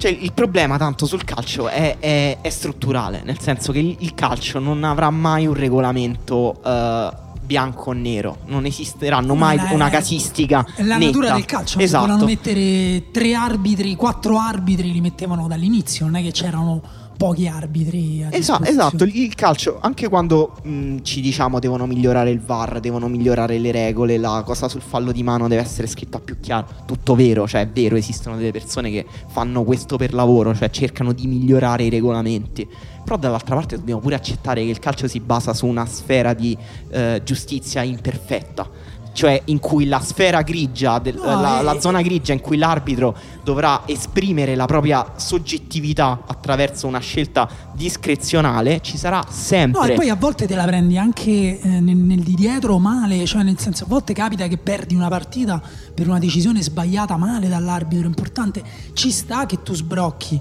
cioè, 0.02 0.12
il 0.12 0.34
problema 0.34 0.78
tanto 0.78 1.06
sul 1.06 1.24
calcio 1.24 1.68
è, 1.68 1.98
è, 2.00 2.40
è, 2.42 2.50
strutturale, 2.50 3.22
nel 3.24 3.40
senso 3.40 3.72
che 3.72 3.80
il, 3.80 3.96
il, 4.00 4.16
calcio 4.16 4.58
non 4.58 4.84
avrà 4.84 5.12
mai 5.12 5.46
un 5.46 5.54
regolamento 5.54 6.60
uh, 6.64 7.40
bianco 7.40 7.92
o 7.92 7.94
nero, 7.94 8.40
non 8.48 8.66
esisteranno 8.66 9.36
mai 9.36 9.58
la, 9.58 9.70
una 9.74 9.90
casistica. 9.90 10.66
La 10.78 10.98
netta. 10.98 11.06
natura 11.06 11.34
del 11.34 11.46
calcio, 11.46 11.78
esatto. 11.78 12.06
potevano 12.06 12.26
mettere 12.26 13.12
tre 13.12 13.36
arbitri, 13.36 13.96
quattro 13.96 14.40
arbitri 14.40 14.92
li 14.92 15.02
mettevano 15.02 15.48
dall'inizio, 15.48 16.06
non 16.06 16.16
è 16.16 16.24
che 16.24 16.32
c'erano 16.32 16.82
pochi 17.22 17.48
arbitri. 17.48 18.26
Esatto, 18.32 18.64
esatto, 18.64 19.04
il 19.04 19.36
calcio, 19.36 19.78
anche 19.80 20.10
quando 20.10 20.56
mh, 20.64 21.02
ci 21.04 21.22
diciamo 21.22 21.60
devono 21.60 21.86
migliorare 21.86 22.32
il 22.32 22.40
VAR, 22.40 22.80
devono 22.80 23.08
migliorare 23.08 23.60
le 23.60 23.72
regole, 23.72 24.18
la 24.18 24.42
cosa 24.44 24.68
sul 24.68 24.82
fallo 24.82 25.12
di 25.12 25.22
mano 25.22 25.48
deve 25.48 25.62
essere 25.62 25.86
scritta 25.86 26.20
più 26.20 26.40
chiaro, 26.40 26.66
tutto 26.88 27.14
vero, 27.14 27.48
cioè 27.48 27.62
è 27.62 27.68
vero, 27.68 27.96
esistono 27.96 28.38
delle 28.38 28.50
persone 28.50 28.90
che 28.90 29.06
fanno 29.28 29.64
questo 29.64 29.98
per 29.98 30.16
lavoro, 30.16 30.56
cioè 30.56 30.72
cercano 30.72 31.14
di 31.14 31.28
migliorare 31.28 31.84
i 31.84 31.90
regolamenti. 31.90 32.68
Però 33.04 33.18
dall'altra 33.18 33.54
parte 33.54 33.76
dobbiamo 33.76 34.00
pure 34.00 34.16
accettare 34.16 34.64
che 34.64 34.70
il 34.70 34.80
calcio 34.80 35.08
si 35.08 35.20
basa 35.20 35.54
su 35.54 35.68
una 35.68 35.86
sfera 35.86 36.34
di 36.34 36.58
eh, 36.90 37.22
giustizia 37.24 37.84
imperfetta 37.84 38.81
cioè 39.14 39.42
in 39.46 39.60
cui 39.60 39.86
la 39.86 40.00
sfera 40.00 40.42
grigia, 40.42 41.00
del, 41.00 41.16
no, 41.16 41.24
la, 41.24 41.60
è... 41.60 41.64
la, 41.64 41.80
zona 41.80 42.02
grigia 42.02 42.34
in 42.34 42.40
cui 42.40 42.58
l'arbitro 42.58 43.16
dovrà 43.44 43.84
esprimere 43.86 44.56
la 44.56 44.66
propria 44.66 45.14
soggettività 45.18 46.24
attraverso 46.26 46.88
una 46.88 47.00
scelta 47.00 47.50
discrezionale, 47.74 48.80
ci 48.82 48.98
sarà 48.98 49.26
sempre. 49.30 49.82
No, 49.82 49.88
e 49.88 49.96
poi 49.96 50.10
a 50.10 50.16
volte 50.16 50.48
te 50.48 50.56
la 50.56 50.66
prendi 50.66 50.98
anche 50.98 51.60
eh, 51.60 51.80
nel, 51.80 51.96
nel, 51.96 52.22
di 52.22 52.36
dietro 52.36 52.78
male, 52.80 53.26
cioè 53.26 53.44
nel 53.44 53.60
senso 53.60 53.84
a 53.84 53.88
volte 53.88 54.14
capita 54.14 54.48
che 54.48 54.58
perdi 54.58 54.96
una 54.96 55.10
partita 55.10 55.62
per 55.94 56.08
una 56.08 56.20
decisione 56.20 56.62
sbagliata 56.62 57.18
male 57.18 57.48
dall'arbitro 57.48 58.08
importante, 58.08 58.64
ci 58.94 59.12
sta 59.12 59.46
che 59.46 59.62
tu 59.62 59.74
sbrocchi 59.74 60.40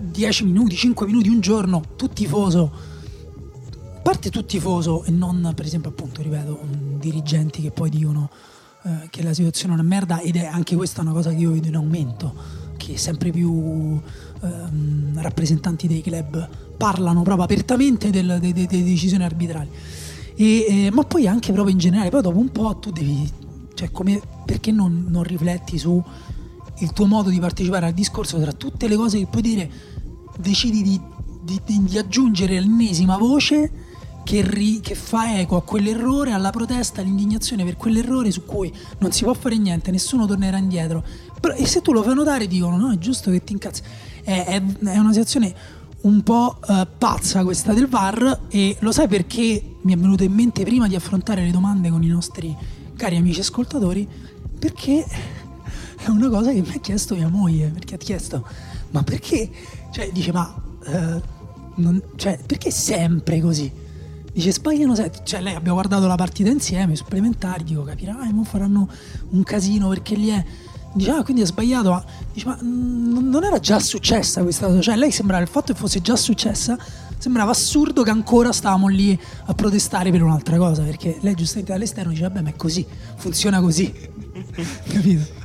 10 0.00 0.42
eh, 0.42 0.46
minuti, 0.46 0.74
5 0.74 1.06
minuti, 1.06 1.28
un 1.28 1.40
giorno, 1.40 1.82
tu 1.96 2.08
tifoso 2.08 2.94
parte 4.06 4.30
tu 4.30 4.44
tifoso 4.46 5.02
e 5.02 5.10
non, 5.10 5.50
per 5.56 5.66
esempio, 5.66 5.90
appunto, 5.90 6.22
ripeto, 6.22 6.60
dirigenti 7.00 7.60
che 7.60 7.72
poi 7.72 7.90
dicono 7.90 8.30
eh, 8.84 9.08
che 9.10 9.20
la 9.24 9.34
situazione 9.34 9.72
è 9.74 9.78
una 9.80 9.82
merda 9.88 10.20
ed 10.20 10.36
è 10.36 10.44
anche 10.44 10.76
questa 10.76 11.00
una 11.00 11.10
cosa 11.10 11.30
che 11.30 11.38
io 11.38 11.50
vedo 11.50 11.66
in 11.66 11.74
aumento, 11.74 12.32
che 12.76 12.96
sempre 12.98 13.32
più 13.32 14.00
ehm, 14.42 15.20
rappresentanti 15.20 15.88
dei 15.88 16.02
club 16.02 16.48
parlano 16.76 17.22
proprio 17.22 17.42
apertamente 17.46 18.10
del- 18.10 18.38
de- 18.40 18.52
de- 18.52 18.66
delle 18.66 18.84
decisioni 18.84 19.24
arbitrali. 19.24 19.70
E, 20.36 20.66
eh, 20.68 20.90
ma 20.92 21.02
poi 21.02 21.26
anche 21.26 21.50
proprio 21.50 21.72
in 21.74 21.80
generale, 21.80 22.08
poi 22.08 22.22
dopo 22.22 22.38
un 22.38 22.50
po' 22.52 22.76
tu 22.76 22.92
devi, 22.92 23.28
cioè 23.74 23.90
come, 23.90 24.20
perché 24.44 24.70
non, 24.70 25.06
non 25.08 25.24
rifletti 25.24 25.78
su 25.78 26.00
il 26.78 26.92
tuo 26.92 27.06
modo 27.06 27.28
di 27.28 27.40
partecipare 27.40 27.86
al 27.86 27.92
discorso 27.92 28.38
tra 28.38 28.52
tutte 28.52 28.86
le 28.86 28.94
cose 28.94 29.18
che 29.18 29.26
puoi 29.26 29.42
dire, 29.42 29.68
decidi 30.38 30.82
di, 30.82 31.00
di- 31.42 31.60
di- 31.66 31.82
di 31.82 31.98
aggiungere 31.98 32.60
l'ennesima 32.60 33.16
voce 33.16 33.82
che, 34.26 34.42
ri- 34.42 34.80
che 34.80 34.96
fa 34.96 35.38
eco 35.38 35.54
a 35.54 35.62
quell'errore, 35.62 36.32
alla 36.32 36.50
protesta, 36.50 37.00
all'indignazione 37.00 37.62
per 37.64 37.76
quell'errore 37.76 38.32
su 38.32 38.44
cui 38.44 38.72
non 38.98 39.12
si 39.12 39.22
può 39.22 39.32
fare 39.34 39.56
niente, 39.56 39.92
nessuno 39.92 40.26
tornerà 40.26 40.58
indietro. 40.58 41.04
Però- 41.40 41.54
e 41.54 41.64
se 41.64 41.80
tu 41.80 41.92
lo 41.92 42.02
fai 42.02 42.14
notare 42.16 42.48
dicono 42.48 42.76
no, 42.76 42.92
è 42.92 42.98
giusto 42.98 43.30
che 43.30 43.44
ti 43.44 43.52
incazzi. 43.52 43.82
È, 44.24 44.44
è- 44.46 44.62
è 44.86 44.98
una 44.98 45.12
situazione 45.12 45.54
un 46.00 46.22
po' 46.24 46.58
eh, 46.68 46.86
pazza 46.98 47.44
questa 47.44 47.72
del 47.72 47.86
VAR 47.86 48.40
e 48.48 48.76
lo 48.80 48.90
sai 48.90 49.06
perché 49.06 49.62
mi 49.82 49.92
è 49.92 49.96
venuto 49.96 50.24
in 50.24 50.32
mente 50.32 50.64
prima 50.64 50.88
di 50.88 50.96
affrontare 50.96 51.44
le 51.44 51.52
domande 51.52 51.88
con 51.90 52.02
i 52.02 52.08
nostri 52.08 52.54
cari 52.96 53.14
amici 53.16 53.38
ascoltatori? 53.40 54.08
Perché 54.58 55.04
è 56.02 56.08
una 56.08 56.28
cosa 56.28 56.50
che 56.52 56.60
mi 56.62 56.72
ha 56.74 56.80
chiesto 56.80 57.14
mia 57.14 57.28
moglie, 57.28 57.68
perché 57.68 57.94
ha 57.94 57.98
chiesto 57.98 58.44
ma 58.90 59.04
perché? 59.04 59.48
Cioè 59.92 60.10
dice 60.10 60.32
ma 60.32 60.52
eh, 60.84 61.22
non- 61.76 62.02
cioè, 62.16 62.40
perché 62.44 62.72
sempre 62.72 63.40
così? 63.40 63.84
Dice 64.36 64.52
sbagliano 64.52 64.94
sempre, 64.94 65.20
cioè 65.24 65.40
lei 65.40 65.54
abbiamo 65.54 65.76
guardato 65.76 66.06
la 66.06 66.14
partita 66.14 66.50
insieme, 66.50 66.94
supplementari, 66.94 67.64
dico 67.64 67.84
capirai, 67.84 68.34
non 68.34 68.44
faranno 68.44 68.86
un 69.30 69.42
casino 69.42 69.88
perché 69.88 70.14
lì 70.14 70.28
è... 70.28 70.44
Dice 70.92 71.10
ah 71.10 71.22
quindi 71.22 71.40
ha 71.40 71.46
sbagliato, 71.46 71.88
ma, 71.88 72.04
dice, 72.34 72.46
ma 72.46 72.58
mm, 72.62 73.30
non 73.30 73.44
era 73.44 73.58
già 73.58 73.78
successa 73.78 74.42
questa 74.42 74.66
cosa? 74.66 74.82
Cioè 74.82 74.96
lei 74.96 75.10
sembrava 75.10 75.42
il 75.42 75.48
fatto 75.48 75.72
che 75.72 75.78
fosse 75.78 76.02
già 76.02 76.16
successa, 76.16 76.76
sembrava 77.16 77.50
assurdo 77.50 78.02
che 78.02 78.10
ancora 78.10 78.52
stavamo 78.52 78.88
lì 78.88 79.18
a 79.46 79.54
protestare 79.54 80.10
per 80.10 80.22
un'altra 80.22 80.58
cosa, 80.58 80.82
perché 80.82 81.16
lei 81.22 81.34
giustamente 81.34 81.72
dall'esterno 81.72 82.10
dice 82.10 82.22
vabbè 82.24 82.42
ma 82.42 82.50
è 82.50 82.56
così, 82.56 82.86
funziona 83.16 83.62
così, 83.62 83.90
capito? 84.86 85.35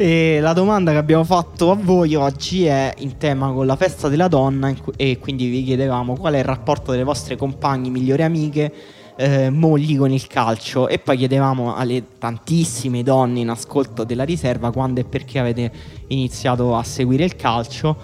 E 0.00 0.38
la 0.40 0.52
domanda 0.52 0.92
che 0.92 0.96
abbiamo 0.98 1.24
fatto 1.24 1.72
a 1.72 1.74
voi 1.74 2.14
oggi 2.14 2.66
è 2.66 2.94
in 2.98 3.16
tema 3.16 3.50
con 3.50 3.66
la 3.66 3.74
festa 3.74 4.08
della 4.08 4.28
donna 4.28 4.72
e 4.96 5.18
quindi 5.18 5.48
vi 5.48 5.64
chiedevamo 5.64 6.14
qual 6.16 6.34
è 6.34 6.38
il 6.38 6.44
rapporto 6.44 6.92
delle 6.92 7.02
vostre 7.02 7.34
compagne, 7.34 7.90
migliori 7.90 8.22
amiche, 8.22 8.72
eh, 9.16 9.50
mogli 9.50 9.98
con 9.98 10.12
il 10.12 10.24
calcio 10.28 10.86
e 10.86 11.00
poi 11.00 11.16
chiedevamo 11.16 11.74
alle 11.74 12.16
tantissime 12.16 13.02
donne 13.02 13.40
in 13.40 13.48
ascolto 13.48 14.04
della 14.04 14.22
riserva 14.22 14.70
quando 14.70 15.00
e 15.00 15.04
perché 15.04 15.40
avete 15.40 15.72
iniziato 16.06 16.76
a 16.76 16.84
seguire 16.84 17.24
il 17.24 17.34
calcio. 17.34 17.96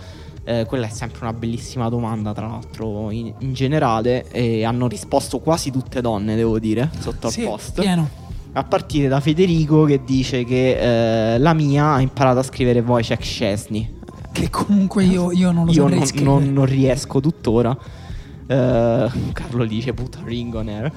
Eh, 0.43 0.65
quella 0.67 0.87
è 0.87 0.91
sempre 0.91 1.21
una 1.23 1.33
bellissima 1.33 1.89
domanda, 1.89 2.33
tra 2.33 2.49
l'altro, 2.49 3.13
in, 3.13 3.33
in 3.39 3.53
generale. 3.55 4.27
E 4.33 4.65
hanno 4.65 4.89
risposto 4.89 5.39
quasi 5.39 5.71
tutte 5.71 6.01
donne, 6.01 6.35
devo 6.35 6.59
dire, 6.59 6.91
sotto 6.99 7.31
Sì, 7.31 7.43
al 7.43 7.47
post. 7.47 7.81
pieno. 7.81 8.23
A 8.57 8.63
partire 8.63 9.09
da 9.09 9.19
Federico 9.21 9.85
che 9.85 10.03
dice 10.05 10.45
che 10.45 11.35
eh, 11.35 11.39
la 11.39 11.53
mia 11.55 11.95
ha 11.95 12.01
imparato 12.01 12.39
a 12.39 12.43
scrivere 12.45 12.81
Wojciech 12.81 13.23
Szczesny. 13.25 13.95
Che 14.31 14.49
comunque 14.51 15.05
io, 15.05 15.33
io 15.33 15.51
non 15.51 15.67
lo 15.67 15.73
Io 15.73 15.89
non, 15.89 16.03
non- 16.23 16.53
non 16.53 16.65
riesco 16.65 17.21
tuttora. 17.21 17.77
Eh, 18.47 19.11
Carlo 19.33 19.65
dice 19.65 19.93
puta 19.93 20.21
ring 20.25 20.55
on 20.55 20.69
air. 20.69 20.93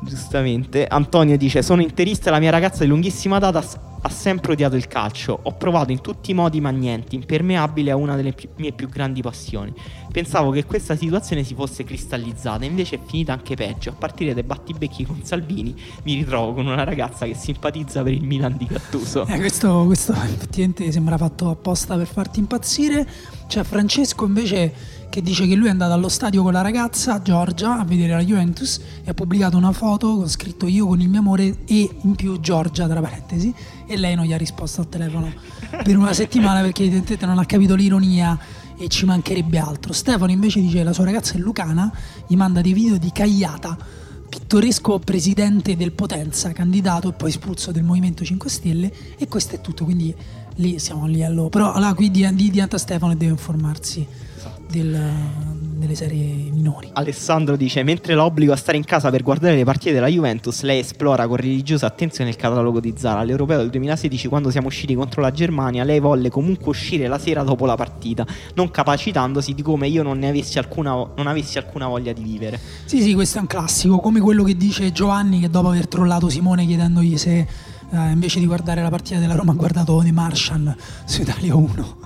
Giustamente. 0.00 0.86
Antonio 0.86 1.36
dice: 1.36 1.62
Sono 1.62 1.82
interista 1.82 2.30
la 2.30 2.38
mia 2.38 2.50
ragazza 2.50 2.82
di 2.84 2.88
lunghissima 2.88 3.38
data 3.38 3.62
ha 4.00 4.08
sempre 4.10 4.52
odiato 4.52 4.76
il 4.76 4.86
calcio. 4.86 5.38
Ho 5.42 5.52
provato 5.52 5.92
in 5.92 6.00
tutti 6.00 6.30
i 6.30 6.34
modi, 6.34 6.60
ma 6.60 6.70
niente. 6.70 7.14
Impermeabile 7.14 7.90
a 7.90 7.96
una 7.96 8.16
delle 8.16 8.32
pi- 8.32 8.48
mie 8.56 8.72
più 8.72 8.88
grandi 8.88 9.22
passioni. 9.22 9.72
Pensavo 10.10 10.50
che 10.50 10.64
questa 10.64 10.96
situazione 10.96 11.42
si 11.42 11.54
fosse 11.54 11.84
cristallizzata, 11.84 12.64
invece 12.64 12.96
è 12.96 13.00
finita 13.04 13.32
anche 13.32 13.54
peggio. 13.56 13.90
A 13.90 13.94
partire 13.94 14.34
dai 14.34 14.42
battibecchi 14.42 15.04
con 15.04 15.22
Salvini, 15.24 15.74
mi 16.04 16.14
ritrovo 16.14 16.54
con 16.54 16.66
una 16.66 16.84
ragazza 16.84 17.26
che 17.26 17.34
simpatizza 17.34 18.02
per 18.02 18.12
il 18.12 18.22
Milan 18.22 18.56
di 18.56 18.66
Gattuso. 18.66 19.26
Eh, 19.26 19.38
questo, 19.38 19.84
questo 19.86 20.12
effettivamente 20.12 20.90
sembra 20.92 21.16
fatto 21.16 21.50
apposta 21.50 21.96
per 21.96 22.06
farti 22.06 22.38
impazzire. 22.38 23.06
C'è 23.46 23.62
Francesco 23.64 24.26
invece 24.26 24.97
che 25.10 25.22
dice 25.22 25.46
che 25.46 25.54
lui 25.54 25.68
è 25.68 25.70
andato 25.70 25.92
allo 25.92 26.08
stadio 26.08 26.42
con 26.42 26.52
la 26.52 26.60
ragazza 26.60 27.20
Giorgia 27.22 27.78
a 27.78 27.84
vedere 27.84 28.12
la 28.12 28.22
Juventus 28.22 28.80
e 29.04 29.10
ha 29.10 29.14
pubblicato 29.14 29.56
una 29.56 29.72
foto 29.72 30.16
con 30.16 30.28
scritto 30.28 30.66
io 30.66 30.86
con 30.86 31.00
il 31.00 31.08
mio 31.08 31.20
amore 31.20 31.58
e 31.66 31.90
in 32.02 32.14
più 32.14 32.38
Giorgia 32.40 32.86
tra 32.86 33.00
parentesi 33.00 33.52
e 33.86 33.96
lei 33.96 34.14
non 34.14 34.26
gli 34.26 34.32
ha 34.32 34.36
risposto 34.36 34.82
al 34.82 34.88
telefono 34.88 35.32
per 35.82 35.96
una 35.96 36.12
settimana 36.12 36.60
perché 36.60 36.82
evidentemente 36.82 37.26
non 37.26 37.38
ha 37.38 37.46
capito 37.46 37.74
l'ironia 37.74 38.38
e 38.76 38.88
ci 38.88 39.06
mancherebbe 39.06 39.58
altro. 39.58 39.92
Stefano 39.92 40.30
invece 40.30 40.60
dice 40.60 40.78
che 40.78 40.84
la 40.84 40.92
sua 40.92 41.04
ragazza 41.04 41.34
è 41.34 41.38
lucana, 41.38 41.92
gli 42.26 42.36
manda 42.36 42.60
dei 42.60 42.72
video 42.72 42.96
di 42.96 43.10
Cagliata 43.10 43.76
pittoresco 44.28 44.98
presidente 44.98 45.76
del 45.76 45.92
Potenza, 45.92 46.52
candidato 46.52 47.08
e 47.08 47.12
poi 47.12 47.30
espulso 47.30 47.72
del 47.72 47.82
Movimento 47.82 48.24
5 48.24 48.50
Stelle 48.50 48.92
e 49.16 49.26
questo 49.26 49.56
è 49.56 49.60
tutto, 49.60 49.84
quindi 49.84 50.14
lì 50.56 50.78
siamo 50.78 51.06
lì 51.06 51.24
allo... 51.24 51.48
Però 51.48 51.72
allora 51.72 51.94
qui 51.94 52.10
di, 52.10 52.28
di, 52.34 52.50
diventa 52.50 52.78
Stefano 52.78 53.12
e 53.12 53.16
deve 53.16 53.32
informarsi 53.32 54.06
del- 54.70 55.46
delle 55.78 55.94
serie 55.94 56.50
minori. 56.50 56.90
Alessandro 56.92 57.56
dice: 57.56 57.82
Mentre 57.82 58.14
l'obbligo 58.14 58.52
a 58.52 58.56
stare 58.56 58.76
in 58.76 58.84
casa 58.84 59.10
per 59.10 59.22
guardare 59.22 59.54
le 59.54 59.64
partite 59.64 59.92
della 59.92 60.08
Juventus, 60.08 60.62
lei 60.62 60.80
esplora 60.80 61.26
con 61.26 61.36
religiosa 61.36 61.86
attenzione 61.86 62.30
il 62.30 62.36
catalogo 62.36 62.80
di 62.80 62.94
Zara. 62.96 63.20
All'Europeo 63.20 63.58
del 63.58 63.70
2016, 63.70 64.28
quando 64.28 64.50
siamo 64.50 64.66
usciti 64.66 64.94
contro 64.94 65.22
la 65.22 65.30
Germania, 65.30 65.84
lei 65.84 66.00
volle 66.00 66.30
comunque 66.30 66.70
uscire 66.70 67.06
la 67.06 67.18
sera 67.18 67.42
dopo 67.42 67.64
la 67.64 67.76
partita, 67.76 68.26
non 68.54 68.70
capacitandosi 68.70 69.54
di 69.54 69.62
come 69.62 69.88
io 69.88 70.02
non 70.02 70.18
ne 70.18 70.28
avessi 70.28 70.58
alcuna, 70.58 70.90
non 70.90 71.26
avessi 71.26 71.58
alcuna 71.58 71.86
voglia 71.86 72.12
di 72.12 72.22
vivere. 72.22 72.58
Sì, 72.84 73.00
sì, 73.00 73.14
questo 73.14 73.38
è 73.38 73.40
un 73.40 73.46
classico, 73.46 73.98
come 74.00 74.20
quello 74.20 74.42
che 74.42 74.56
dice 74.56 74.90
Giovanni 74.92 75.40
che 75.40 75.48
dopo 75.48 75.68
aver 75.68 75.86
trollato 75.86 76.28
Simone 76.28 76.66
chiedendogli 76.66 77.16
se 77.16 77.46
eh, 77.90 78.10
invece 78.10 78.40
di 78.40 78.46
guardare 78.46 78.82
la 78.82 78.90
partita 78.90 79.18
della 79.18 79.34
Roma 79.34 79.52
ha 79.52 79.54
guardato 79.54 80.00
The 80.02 80.12
Martian 80.12 80.76
su 81.04 81.22
Italia 81.22 81.54
1. 81.54 81.97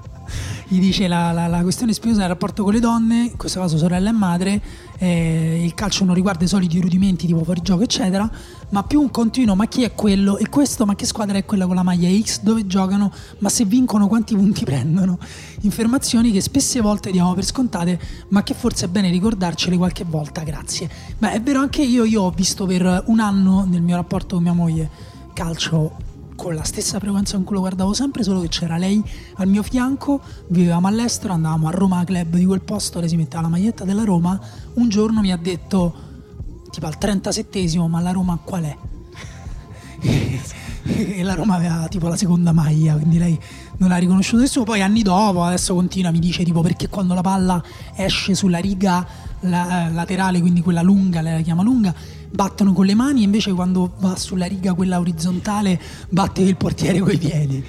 Gli 0.73 0.81
dice 0.81 1.07
la, 1.07 1.33
la- 1.33 1.49
la 1.49 1.61
questione 1.61 1.93
spinosa 1.93 2.21
del 2.21 2.31
rapporto 2.31 2.63
con 2.63 2.73
le 2.73 2.81
donne, 2.81 3.25
in 3.25 3.37
questo 3.37 3.61
caso 3.61 3.77
sorella 3.77 4.09
e 4.09 4.13
madre, 4.13 4.63
eh, 4.97 5.63
il 5.63 5.75
calcio 5.75 6.07
non 6.07 6.15
riguarda 6.15 6.47
i 6.47 6.49
soliti 6.49 6.81
rudimenti 6.81 7.27
tipo 7.27 7.45
fuorigioco 7.45 7.83
eccetera, 7.83 8.27
ma 8.71 8.83
più 8.83 8.99
un 9.03 9.11
continuo 9.11 9.55
ma 9.55 9.67
chi 9.67 9.83
è 9.83 9.93
quello 9.93 10.39
e 10.39 10.49
questo 10.49 10.87
ma 10.87 10.95
che 10.95 11.05
squadra 11.05 11.37
è 11.37 11.45
quella 11.45 11.67
con 11.67 11.75
la 11.75 11.83
maglia 11.83 12.09
X, 12.19 12.41
dove 12.41 12.67
giocano, 12.67 13.13
ma 13.41 13.51
se 13.51 13.67
vincono 13.67 14.09
quanti 14.09 14.35
punti 14.35 14.65
prendono. 14.65 15.19
Informazioni 15.61 16.33
che 16.33 16.41
spesse 16.41 16.81
volte 16.81 17.11
diamo 17.11 17.35
per 17.35 17.45
scontate, 17.45 18.01
ma 18.29 18.43
che 18.43 18.55
forse 18.55 18.87
è 18.87 18.89
bene 18.89 19.11
ricordarcele 19.11 19.77
qualche 19.77 20.05
volta, 20.09 20.43
grazie. 20.43 20.89
Beh, 21.19 21.33
è 21.33 21.43
vero 21.43 21.61
anche 21.61 21.83
io, 21.83 22.05
io 22.05 22.23
ho 22.23 22.31
visto 22.31 22.65
per 22.65 23.03
un 23.09 23.21
anno 23.21 23.67
nel 23.69 23.83
mio 23.83 23.97
rapporto 23.97 24.37
con 24.37 24.45
mia 24.45 24.55
moglie 24.55 24.89
calcio 25.35 26.12
con 26.43 26.57
la 26.57 26.65
stessa 26.65 26.99
frequenza 26.99 27.37
con 27.37 27.45
cui 27.45 27.55
lo 27.55 27.61
guardavo 27.61 27.93
sempre, 27.93 28.25
solo 28.25 28.41
che 28.41 28.49
c'era 28.49 28.77
lei 28.77 29.01
al 29.37 29.47
mio 29.47 29.63
fianco, 29.63 30.21
vivevamo 30.49 30.89
all'estero, 30.89 31.35
andavamo 31.35 31.69
a 31.69 31.71
Roma 31.71 32.03
Club 32.03 32.35
di 32.35 32.45
quel 32.45 32.63
posto, 32.63 32.99
lei 32.99 33.09
si 33.09 33.15
metteva 33.15 33.43
la 33.43 33.49
maglietta 33.49 33.85
della 33.85 34.03
Roma, 34.03 34.41
un 34.75 34.89
giorno 34.89 35.21
mi 35.21 35.31
ha 35.31 35.37
detto, 35.37 35.95
tipo 36.69 36.87
al 36.87 36.97
37esimo, 36.99 37.87
ma 37.87 38.01
la 38.01 38.11
Roma 38.11 38.37
qual 38.43 38.65
è? 38.65 38.77
e 40.83 41.23
la 41.23 41.35
Roma 41.35 41.55
aveva 41.55 41.87
tipo 41.87 42.09
la 42.09 42.17
seconda 42.17 42.51
maglia, 42.51 42.95
quindi 42.95 43.19
lei 43.19 43.39
non 43.77 43.91
l'ha 43.91 43.97
riconosciuto 43.99 44.43
nessuno. 44.43 44.65
Poi 44.65 44.83
anni 44.83 45.03
dopo, 45.03 45.45
adesso 45.45 45.75
continua, 45.75 46.11
mi 46.11 46.19
dice 46.19 46.43
tipo 46.43 46.61
perché 46.61 46.89
quando 46.89 47.15
la 47.15 47.21
palla 47.21 47.63
esce 47.95 48.35
sulla 48.35 48.59
riga 48.59 49.07
la- 49.43 49.87
eh, 49.87 49.93
laterale, 49.93 50.41
quindi 50.41 50.61
quella 50.61 50.83
lunga, 50.83 51.21
lei 51.21 51.35
la 51.35 51.41
chiama 51.41 51.63
lunga, 51.63 51.95
battono 52.33 52.73
con 52.73 52.87
le 52.87 52.95
mani, 52.95 53.21
e 53.21 53.25
invece 53.25 53.53
quando 53.53 53.93
va 53.99 54.17
sulla 54.17 54.47
riga 54.47 54.75
quella 54.75 54.99
orizzontale 54.99 55.81
batte 56.09 56.41
il 56.41 56.57
portiere 56.57 56.99
coi 57.01 57.19
piedi. 57.19 57.65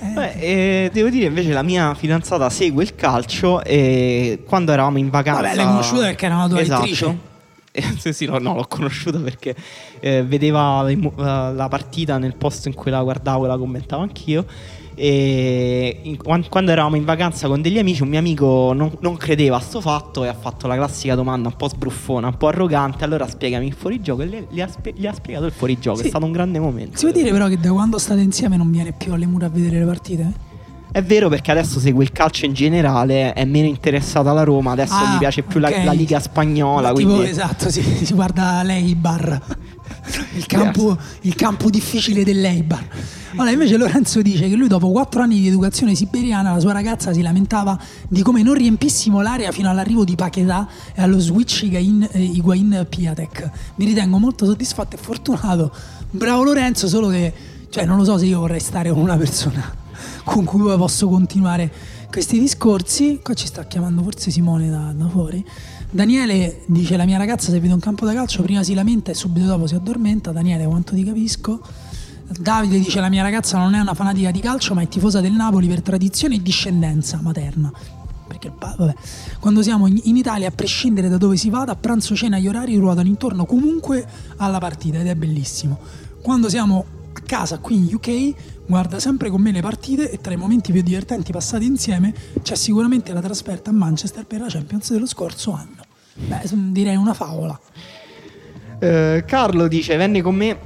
Eh, 0.00 0.12
Beh, 0.12 0.32
eh, 0.32 0.90
devo 0.92 1.08
dire 1.08 1.26
invece 1.26 1.52
la 1.52 1.62
mia 1.62 1.94
fidanzata 1.94 2.48
segue 2.50 2.84
il 2.84 2.94
calcio 2.94 3.62
e 3.64 4.42
quando 4.46 4.72
eravamo 4.72 4.98
in 4.98 5.10
vacanza... 5.10 5.42
Vabbè, 5.42 5.56
l'hai 5.56 5.66
conosciuta 5.66 6.02
perché 6.02 6.26
era 6.26 6.36
una 6.36 6.48
tua 6.48 6.60
esatto. 6.60 6.80
lettrice. 6.80 7.26
Eh, 7.70 7.94
sì, 7.96 8.12
sì, 8.12 8.24
no, 8.24 8.38
no, 8.38 8.54
l'ho 8.54 8.66
conosciuta 8.66 9.18
perché 9.20 9.54
eh, 10.00 10.24
vedeva 10.24 10.82
la, 11.14 11.52
la 11.52 11.68
partita 11.68 12.18
nel 12.18 12.34
posto 12.34 12.66
in 12.66 12.74
cui 12.74 12.90
la 12.90 13.00
guardavo 13.02 13.44
e 13.44 13.48
la 13.48 13.56
commentavo 13.56 14.02
anch'io. 14.02 14.46
E 15.00 16.00
in- 16.02 16.16
quan- 16.16 16.44
quando 16.48 16.72
eravamo 16.72 16.96
in 16.96 17.04
vacanza 17.04 17.46
con 17.46 17.62
degli 17.62 17.78
amici, 17.78 18.02
un 18.02 18.08
mio 18.08 18.18
amico 18.18 18.72
non, 18.74 18.90
non 19.00 19.16
credeva 19.16 19.56
a 19.56 19.60
sto 19.60 19.80
fatto 19.80 20.24
e 20.24 20.28
ha 20.28 20.34
fatto 20.34 20.66
la 20.66 20.74
classica 20.74 21.14
domanda 21.14 21.48
un 21.48 21.54
po' 21.56 21.68
sbruffona, 21.68 22.26
un 22.26 22.36
po' 22.36 22.48
arrogante. 22.48 23.04
Allora 23.04 23.28
spiegami 23.28 23.66
il 23.66 23.74
fuorigioco 23.74 24.22
e 24.22 24.26
le- 24.26 24.46
gli, 24.50 24.60
ha, 24.60 24.66
spie- 24.68 24.92
gli 24.96 25.06
ha 25.06 25.12
spiegato 25.12 25.46
il 25.46 25.52
fuorigioco. 25.52 25.98
Sì. 25.98 26.06
È 26.06 26.08
stato 26.08 26.24
un 26.24 26.32
grande 26.32 26.58
momento. 26.58 26.98
Si 26.98 27.04
può 27.04 27.14
dire 27.14 27.30
però 27.30 27.46
che 27.46 27.58
da 27.58 27.70
quando 27.72 27.98
state 27.98 28.20
insieme 28.20 28.56
non 28.56 28.70
viene 28.70 28.92
più 28.92 29.12
alle 29.12 29.26
mura 29.26 29.46
a 29.46 29.50
vedere 29.50 29.78
le 29.78 29.84
partite? 29.84 30.46
È 30.90 31.02
vero 31.02 31.28
perché 31.28 31.50
adesso 31.50 31.78
segue 31.78 32.02
il 32.02 32.12
calcio 32.12 32.46
in 32.46 32.54
generale, 32.54 33.32
è 33.34 33.44
meno 33.44 33.66
interessato 33.66 34.30
alla 34.30 34.42
Roma, 34.42 34.72
adesso 34.72 34.94
Ah, 34.94 35.14
gli 35.14 35.18
piace 35.18 35.42
più 35.42 35.60
la- 35.60 35.68
ok. 35.68 35.84
la, 35.84 35.92
Liga 35.92 36.18
Spagnola. 36.18 36.92
Tipo, 36.92 37.10
Quindi... 37.14 37.28
esatto, 37.30 37.70
si, 37.70 37.82
si 38.04 38.14
guarda 38.14 38.62
l'Eibar, 38.62 39.40
il 40.34 40.46
campo, 40.46 40.96
il 41.22 41.34
campo 41.34 41.68
difficile 41.68 42.24
dell'Eibar. 42.24 42.86
Allora, 43.32 43.50
invece 43.50 43.76
Lorenzo 43.76 44.22
dice 44.22 44.48
che 44.48 44.56
lui 44.56 44.66
dopo 44.66 44.90
quattro 44.90 45.20
anni 45.20 45.38
di 45.38 45.48
educazione 45.48 45.94
siberiana 45.94 46.54
la 46.54 46.60
sua 46.60 46.72
ragazza 46.72 47.12
si 47.12 47.20
lamentava 47.20 47.78
di 48.08 48.22
come 48.22 48.42
non 48.42 48.54
riempissimo 48.54 49.20
l'area 49.20 49.52
fino 49.52 49.68
all'arrivo 49.68 50.04
di 50.04 50.14
Paquetà 50.14 50.66
e 50.94 51.02
allo 51.02 51.18
switch 51.18 51.62
Higuain, 51.64 52.08
eh, 52.10 52.22
Higuain 52.22 52.86
Piatek. 52.88 53.50
Mi 53.76 53.84
ritengo 53.84 54.16
molto 54.18 54.46
soddisfatto 54.46 54.96
e 54.96 54.98
fortunato. 54.98 55.70
Bravo 56.10 56.42
Lorenzo, 56.44 56.88
solo 56.88 57.08
che 57.08 57.32
cioè, 57.68 57.84
non 57.84 57.98
lo 57.98 58.04
so 58.04 58.16
se 58.16 58.24
io 58.24 58.40
vorrei 58.40 58.60
stare 58.60 58.88
con 58.90 59.00
una 59.02 59.16
persona 59.18 59.86
con 60.28 60.44
cui 60.44 60.60
poi 60.60 60.76
posso 60.76 61.08
continuare 61.08 61.72
questi 62.10 62.38
discorsi. 62.38 63.20
Qua 63.22 63.32
ci 63.32 63.46
sta 63.46 63.64
chiamando 63.64 64.02
forse 64.02 64.30
Simone 64.30 64.68
da, 64.68 64.92
da 64.94 65.08
fuori. 65.08 65.44
Daniele 65.90 66.60
dice: 66.66 66.96
La 66.96 67.06
mia 67.06 67.16
ragazza, 67.16 67.50
se 67.50 67.58
vede 67.58 67.72
un 67.72 67.80
campo 67.80 68.04
da 68.04 68.12
calcio, 68.12 68.42
prima 68.42 68.62
si 68.62 68.74
lamenta 68.74 69.10
e 69.10 69.14
subito 69.14 69.46
dopo 69.46 69.66
si 69.66 69.74
addormenta. 69.74 70.30
Daniele, 70.30 70.66
quanto 70.66 70.94
ti 70.94 71.02
capisco. 71.02 71.60
Davide 72.38 72.78
dice: 72.78 73.00
La 73.00 73.08
mia 73.08 73.22
ragazza 73.22 73.56
non 73.56 73.74
è 73.74 73.80
una 73.80 73.94
fanatica 73.94 74.30
di 74.30 74.40
calcio, 74.40 74.74
ma 74.74 74.82
è 74.82 74.88
tifosa 74.88 75.20
del 75.20 75.32
Napoli 75.32 75.66
per 75.66 75.80
tradizione 75.80 76.34
e 76.34 76.42
discendenza 76.42 77.18
materna. 77.22 77.72
Perché 78.26 78.52
vabbè. 78.56 78.94
quando 79.40 79.62
siamo 79.62 79.86
in 79.86 80.16
Italia, 80.16 80.48
a 80.48 80.50
prescindere 80.50 81.08
da 81.08 81.16
dove 81.16 81.38
si 81.38 81.48
vada, 81.48 81.72
a 81.72 81.76
pranzo, 81.76 82.14
cena, 82.14 82.38
gli 82.38 82.46
orari 82.46 82.76
ruotano 82.76 83.08
intorno 83.08 83.46
comunque 83.46 84.06
alla 84.36 84.58
partita 84.58 84.98
ed 84.98 85.06
è 85.06 85.14
bellissimo. 85.14 85.78
Quando 86.20 86.50
siamo 86.50 86.84
a 87.14 87.20
casa 87.24 87.58
qui 87.58 87.76
in 87.76 87.94
UK, 87.94 88.34
guarda 88.68 89.00
sempre 89.00 89.30
con 89.30 89.40
me 89.40 89.50
le 89.50 89.62
partite 89.62 90.10
e 90.10 90.20
tra 90.20 90.34
i 90.34 90.36
momenti 90.36 90.72
più 90.72 90.82
divertenti 90.82 91.32
passati 91.32 91.64
insieme 91.64 92.12
c'è 92.42 92.54
sicuramente 92.54 93.14
la 93.14 93.20
trasferta 93.20 93.70
a 93.70 93.72
Manchester 93.72 94.26
per 94.26 94.40
la 94.40 94.48
Champions 94.48 94.92
dello 94.92 95.06
scorso 95.06 95.52
anno. 95.52 95.82
Beh, 96.14 96.42
direi 96.70 96.96
una 96.96 97.14
favola. 97.14 97.58
Eh, 98.78 99.24
Carlo 99.26 99.68
dice: 99.68 99.96
Venne 99.96 100.20
con 100.20 100.34
me 100.34 100.58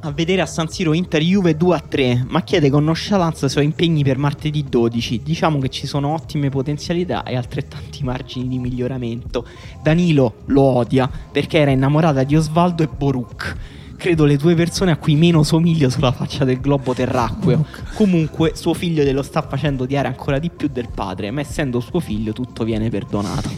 a 0.00 0.10
vedere 0.10 0.42
a 0.42 0.46
San 0.46 0.68
Siro 0.68 0.92
Inter 0.92 1.22
Juve 1.22 1.56
2 1.56 1.76
a 1.76 1.80
3, 1.80 2.26
ma 2.28 2.42
chiede 2.42 2.70
con 2.70 2.84
nonchalance 2.84 3.46
i 3.46 3.48
suoi 3.48 3.64
impegni 3.64 4.02
per 4.02 4.18
martedì 4.18 4.64
12. 4.68 5.22
Diciamo 5.22 5.58
che 5.58 5.68
ci 5.68 5.86
sono 5.86 6.12
ottime 6.12 6.48
potenzialità 6.48 7.24
e 7.24 7.36
altrettanti 7.36 8.04
margini 8.04 8.48
di 8.48 8.58
miglioramento. 8.58 9.46
Danilo 9.82 10.36
lo 10.46 10.62
odia 10.62 11.10
perché 11.30 11.58
era 11.58 11.70
innamorata 11.70 12.22
di 12.22 12.36
Osvaldo 12.36 12.82
e 12.82 12.88
Boruk. 12.88 13.56
Credo 14.04 14.26
le 14.26 14.36
due 14.36 14.54
persone 14.54 14.90
a 14.90 14.98
cui 14.98 15.14
meno 15.14 15.42
somiglio 15.42 15.88
sulla 15.88 16.12
faccia 16.12 16.44
del 16.44 16.60
globo 16.60 16.92
terracqueo. 16.92 17.64
Comunque, 17.94 18.52
suo 18.54 18.74
figlio 18.74 19.02
glielo 19.02 19.22
sta 19.22 19.40
facendo 19.40 19.84
odiare 19.84 20.08
ancora 20.08 20.38
di 20.38 20.50
più 20.50 20.68
del 20.70 20.88
padre, 20.94 21.30
ma 21.30 21.40
essendo 21.40 21.80
suo 21.80 22.00
figlio 22.00 22.34
tutto 22.34 22.64
viene 22.64 22.90
perdonato. 22.90 23.48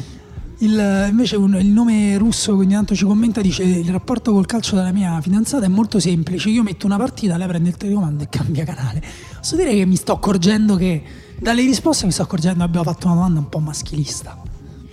Il, 0.59 1.09
invece 1.11 1.35
un- 1.35 1.57
il 1.57 1.67
nome 1.67 2.17
russo 2.17 2.53
che 2.55 2.63
ogni 2.63 2.75
tanto 2.75 2.95
ci 2.95 3.05
commenta 3.05 3.41
dice 3.41 3.65
il 3.65 3.91
rapporto 3.91 4.31
col 4.31 4.47
calcio 4.47 4.77
della 4.77 4.93
mia 4.93 5.21
fidanzata 5.21 5.65
è 5.65 5.69
molto 5.69 5.99
semplice, 5.99 6.49
io 6.49 6.63
metto 6.63 6.87
una 6.87 6.97
partita, 6.97 7.37
lei 7.37 7.49
prende 7.49 7.71
il 7.71 7.77
telecomando 7.77 8.23
e 8.23 8.29
cambia 8.29 8.63
canale. 8.63 9.03
Posso 9.39 9.57
dire 9.57 9.75
che 9.75 9.85
mi 9.85 9.97
sto 9.97 10.13
accorgendo 10.13 10.77
che 10.77 11.03
dalle 11.41 11.63
risposte 11.63 12.07
mi 12.07 12.13
sto 12.13 12.23
accorgendo 12.23 12.59
che 12.59 12.65
abbiamo 12.67 12.85
fatto 12.85 13.07
una 13.07 13.17
domanda 13.17 13.41
un 13.41 13.49
po' 13.49 13.59
maschilista. 13.59 14.41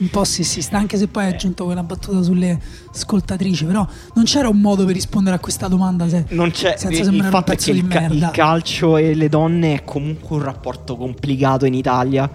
Un 0.03 0.09
po' 0.09 0.25
sessista, 0.25 0.77
anche 0.77 0.97
se 0.97 1.07
poi 1.07 1.23
hai 1.23 1.31
aggiunto 1.31 1.63
quella 1.63 1.81
battuta 1.81 2.21
sulle 2.21 2.59
ascoltatrici, 2.93 3.63
però 3.63 3.87
non 4.15 4.25
c'era 4.25 4.49
un 4.49 4.59
modo 4.59 4.83
per 4.83 4.93
rispondere 4.93 5.37
a 5.37 5.39
questa 5.39 5.69
domanda 5.69 6.09
se- 6.09 6.25
Non 6.29 6.51
c'è 6.51 6.75
senza 6.77 6.89
il 6.89 7.03
sembrare 7.05 7.23
un 7.27 7.31
fatto 7.31 7.51
è 7.51 7.55
pezzo 7.55 7.67
che 7.67 7.71
di 7.73 7.79
il, 7.79 7.85
merda. 7.85 8.13
il 8.13 8.29
calcio 8.33 8.97
e 8.97 9.13
le 9.15 9.29
donne 9.29 9.75
è 9.75 9.83
comunque 9.85 10.35
un 10.35 10.43
rapporto 10.43 10.97
complicato 10.97 11.65
in 11.65 11.73
Italia. 11.73 12.29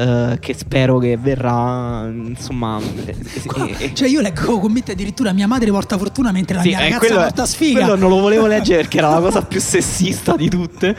Eh, 0.00 0.38
che 0.40 0.54
spero 0.54 0.98
che 0.98 1.18
verrà 1.18 2.08
insomma 2.10 2.80
eh, 3.04 3.14
eh, 3.14 3.76
eh, 3.78 3.94
Cioè 3.94 4.08
io 4.08 4.22
leggo 4.22 4.58
commenti 4.58 4.92
addirittura 4.92 5.32
mia 5.32 5.46
madre 5.46 5.70
porta 5.70 5.98
fortuna 5.98 6.32
mentre 6.32 6.56
la 6.56 6.62
sì, 6.62 6.68
mia 6.68 6.78
eh, 6.78 6.82
ragazza 6.84 6.98
quello, 7.06 7.20
porta 7.20 7.44
sfiga. 7.44 7.78
quello 7.80 7.96
non 7.96 8.08
lo 8.08 8.20
volevo 8.20 8.46
leggere 8.46 8.78
perché 8.78 8.96
era 8.96 9.10
la 9.10 9.20
cosa 9.20 9.42
più 9.44 9.60
sessista 9.60 10.36
di 10.36 10.48
tutte. 10.48 10.96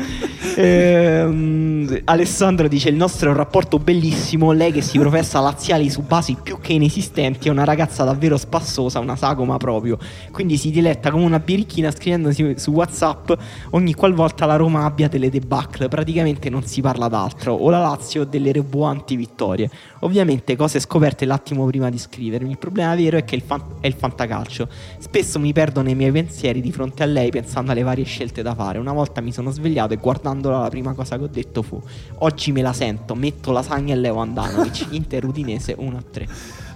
Ehm, 0.56 2.02
Alessandro 2.06 2.68
dice: 2.68 2.90
Il 2.90 2.96
nostro 2.96 3.30
è 3.30 3.32
un 3.32 3.38
rapporto 3.38 3.80
bellissimo. 3.80 4.52
Lei 4.52 4.72
che 4.72 4.82
si 4.82 5.00
professa 5.00 5.40
laziali 5.40 5.90
su 5.90 6.02
basi 6.02 6.38
più 6.42 6.60
che 6.62 6.74
inesistenti. 6.74 7.48
È 7.48 7.52
una 7.52 7.64
ragazza 7.64 8.04
davvero 8.04 8.38
spassosa, 8.38 9.00
una 9.00 9.16
sagoma 9.16 9.58
proprio. 9.58 9.98
Quindi 10.32 10.58
si 10.58 10.70
diletta 10.70 11.10
come 11.12 11.26
una 11.26 11.40
birichina 11.40 11.92
scrivendosi 11.92 12.54
su 12.58 12.72
WhatsApp 12.72 13.32
ogni 13.72 13.94
qualvolta 13.94 14.46
la 14.46 14.58
Roma 14.58 14.86
abbia 14.86 15.08
delle 15.08 15.30
debacle. 15.30 15.88
Praticamente 15.88 16.50
non 16.50 16.64
si 16.64 16.82
parla 16.82 17.08
d'altro. 17.08 17.54
O 17.54 17.70
la 17.70 17.80
Lazio 17.80 18.26
delle 18.26 18.52
rebuanti 18.92 19.16
vittorie. 19.16 19.70
Ovviamente 20.02 20.56
cose 20.56 20.80
scoperte 20.80 21.26
l'attimo 21.26 21.66
prima 21.66 21.90
di 21.90 21.98
scrivermi. 21.98 22.52
Il 22.52 22.58
problema 22.58 22.96
vero 22.96 23.18
è 23.18 23.24
che 23.24 23.36
il 23.36 23.42
fan- 23.42 23.78
è 23.80 23.88
il 23.88 23.94
fantacalcio. 23.94 24.68
Spesso 25.00 25.40
mi 25.40 25.54
perdo 25.54 25.82
nei 25.82 25.96
miei 25.96 26.12
pensieri 26.12 26.62
di 26.62 26.72
fronte 26.72 27.04
a 27.04 27.06
lei 27.06 27.32
pensando 27.32 27.72
alle 27.72 27.84
varie 27.84 28.04
scelte 28.04 28.42
da 28.42 28.54
fare. 28.54 28.78
Una 28.78 28.94
volta 28.94 29.22
mi 29.22 29.32
sono 29.32 29.52
svegliato 29.52 29.94
e 29.94 29.98
guardandola 29.98 30.60
la 30.60 30.70
prima 30.70 30.94
cosa 30.94 31.18
che 31.18 31.24
ho 31.24 31.30
detto 31.30 31.62
fu 31.62 31.82
Oggi 32.20 32.52
me 32.52 32.62
la 32.62 32.74
sento, 32.74 33.16
metto 33.16 33.52
lasagna 33.52 33.94
e 33.94 33.98
Leo 33.98 34.18
Andanovic. 34.18 34.88
Inter 34.92 35.26
Udinese 35.26 35.76
1 35.78 35.98
a 35.98 36.04
3. 36.10 36.28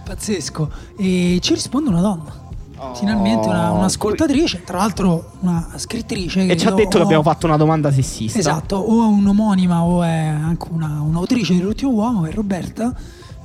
Pazzesco. 0.05 0.71
E 0.97 1.39
ci 1.41 1.53
risponde 1.53 1.89
una 1.89 2.01
donna. 2.01 2.44
Finalmente 2.93 3.47
una, 3.47 3.71
un'ascoltatrice, 3.71 4.63
tra 4.63 4.77
l'altro 4.77 5.31
una 5.39 5.67
scrittrice. 5.75 6.45
E 6.45 6.57
ci 6.57 6.67
ha 6.67 6.71
detto 6.71 6.97
che 6.97 6.99
o- 6.99 7.03
abbiamo 7.03 7.23
fatto 7.23 7.45
una 7.45 7.57
domanda 7.57 7.91
sessista. 7.91 8.37
Esatto, 8.39 8.75
o 8.75 9.03
è 9.03 9.07
un'omonima 9.07 9.83
o 9.83 10.03
è 10.03 10.09
anche 10.09 10.67
una, 10.71 11.01
un'autrice 11.01 11.55
dell'ultimo 11.55 11.91
uomo, 11.91 12.21
che 12.21 12.29
è 12.29 12.33
Roberta, 12.33 12.93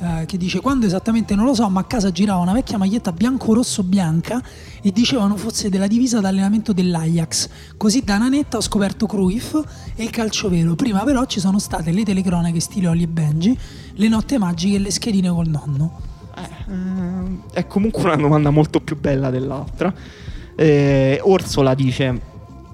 eh, 0.03 0.25
che 0.27 0.39
dice 0.39 0.61
quando 0.61 0.87
esattamente 0.87 1.35
non 1.35 1.45
lo 1.45 1.55
so, 1.55 1.69
ma 1.69 1.81
a 1.81 1.85
casa 1.85 2.11
girava 2.11 2.41
una 2.41 2.53
vecchia 2.53 2.79
maglietta 2.79 3.13
bianco-rosso-bianca 3.13 4.43
e 4.81 4.93
dicevano 4.93 5.37
fosse 5.37 5.69
della 5.69 5.87
divisa 5.87 6.21
d'allenamento 6.21 6.73
dell'Ajax. 6.73 7.49
Così 7.77 8.03
da 8.03 8.17
nanetta 8.19 8.57
ho 8.57 8.63
scoperto 8.63 9.07
Cruyff 9.07 9.55
e 9.95 10.03
il 10.03 10.11
calcio 10.11 10.49
vero. 10.49 10.75
Prima 10.75 11.01
però 11.01 11.25
ci 11.27 11.41
sono 11.41 11.59
state 11.59 11.91
le 11.91 12.05
telecronache 12.05 12.61
stile 12.61 12.89
Olli 12.89 13.03
e 13.03 13.09
Benji, 13.09 13.59
le 13.93 14.09
notte 14.09 14.39
magiche 14.39 14.77
e 14.77 14.79
le 14.79 14.91
schedine 14.91 15.29
col 15.29 15.49
nonno. 15.49 16.09
Eh, 16.43 17.59
è 17.61 17.67
comunque 17.67 18.03
una 18.05 18.17
domanda 18.17 18.51
molto 18.51 18.81
più 18.81 18.99
bella 18.99 19.31
dell'altra. 19.31 19.93
Eh, 20.57 21.19
Orsola 21.23 21.75
dice: 21.75 22.21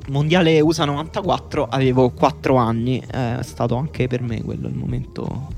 Mondiale 0.08 0.60
USA 0.60 0.84
94, 0.84 1.66
avevo 1.68 2.10
4 2.10 2.56
anni. 2.56 2.98
Eh, 2.98 3.38
è 3.38 3.42
stato 3.42 3.76
anche 3.76 4.06
per 4.06 4.22
me 4.22 4.42
quello 4.42 4.68
il 4.68 4.74
momento 4.74 5.48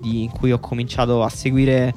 di- 0.00 0.22
in 0.24 0.30
cui 0.30 0.52
ho 0.52 0.58
cominciato 0.58 1.22
a 1.22 1.28
seguire 1.28 1.94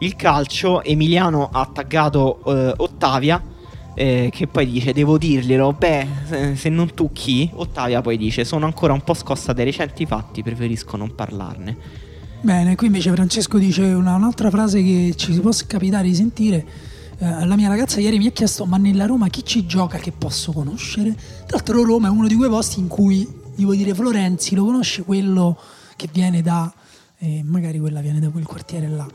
il 0.00 0.14
calcio. 0.16 0.82
Emiliano 0.82 1.48
ha 1.52 1.68
taggato 1.72 2.40
eh, 2.46 2.74
Ottavia. 2.78 3.42
eh, 3.94 4.28
che 4.32 4.46
poi 4.46 4.70
dice: 4.70 4.92
Devo 4.92 5.18
dirglielo. 5.18 5.72
Beh, 5.72 6.06
se 6.54 6.68
non 6.68 6.94
tu 6.94 7.10
chi? 7.12 7.50
Ottavia 7.54 8.00
poi 8.00 8.16
dice: 8.16 8.44
Sono 8.44 8.64
ancora 8.66 8.92
un 8.92 9.02
po' 9.02 9.14
scossa 9.14 9.52
dai 9.52 9.64
recenti 9.64 10.06
fatti, 10.06 10.42
preferisco 10.42 10.96
non 10.96 11.14
parlarne. 11.16 12.06
Bene, 12.40 12.76
qui 12.76 12.86
invece 12.86 13.10
Francesco 13.12 13.58
dice 13.58 13.82
una- 13.82 14.14
un'altra 14.14 14.48
frase 14.50 14.82
che 14.82 15.14
ci 15.16 15.32
si 15.32 15.40
può 15.40 15.50
capitare 15.66 16.06
di 16.08 16.14
sentire. 16.14 16.64
Eh, 17.18 17.44
la 17.46 17.56
mia 17.56 17.68
ragazza 17.68 17.98
ieri 18.00 18.18
mi 18.18 18.26
ha 18.28 18.30
chiesto: 18.30 18.64
Ma 18.64 18.76
nella 18.76 19.06
Roma 19.06 19.28
chi 19.28 19.44
ci 19.44 19.66
gioca 19.66 19.98
che 19.98 20.12
posso 20.12 20.52
conoscere? 20.52 21.12
Tra 21.46 21.56
l'altro, 21.56 21.82
Roma 21.82 22.06
è 22.08 22.10
uno 22.10 22.28
di 22.28 22.36
quei 22.36 22.48
posti 22.48 22.78
in 22.78 22.86
cui 22.86 23.26
vuoi 23.56 23.76
dire 23.76 23.92
Florenzi, 23.92 24.54
lo 24.54 24.64
conosce 24.64 25.02
quello 25.02 25.58
che 25.96 26.08
viene 26.12 26.40
da. 26.42 26.72
eh, 27.20 27.42
magari 27.44 27.80
quella 27.80 28.00
viene 28.00 28.20
da 28.20 28.28
quel 28.28 28.44
quartiere 28.46 28.88
là. 28.88 29.06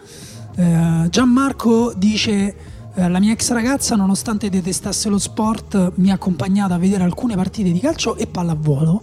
Eh, 0.56 1.10
Gianmarco 1.10 1.94
dice. 1.96 2.56
eh, 2.96 3.10
La 3.10 3.20
mia 3.20 3.32
ex 3.32 3.50
ragazza, 3.52 3.96
nonostante 3.96 4.50
detestasse 4.50 5.08
lo 5.10 5.18
sport, 5.18 5.94
mi 5.96 6.12
ha 6.12 6.16
accompagnato 6.16 6.74
a 6.74 6.78
vedere 6.78 7.04
alcune 7.04 7.36
partite 7.36 7.72
di 7.72 7.80
calcio 7.80 8.18
e 8.18 8.28
pallavolo. 8.28 9.02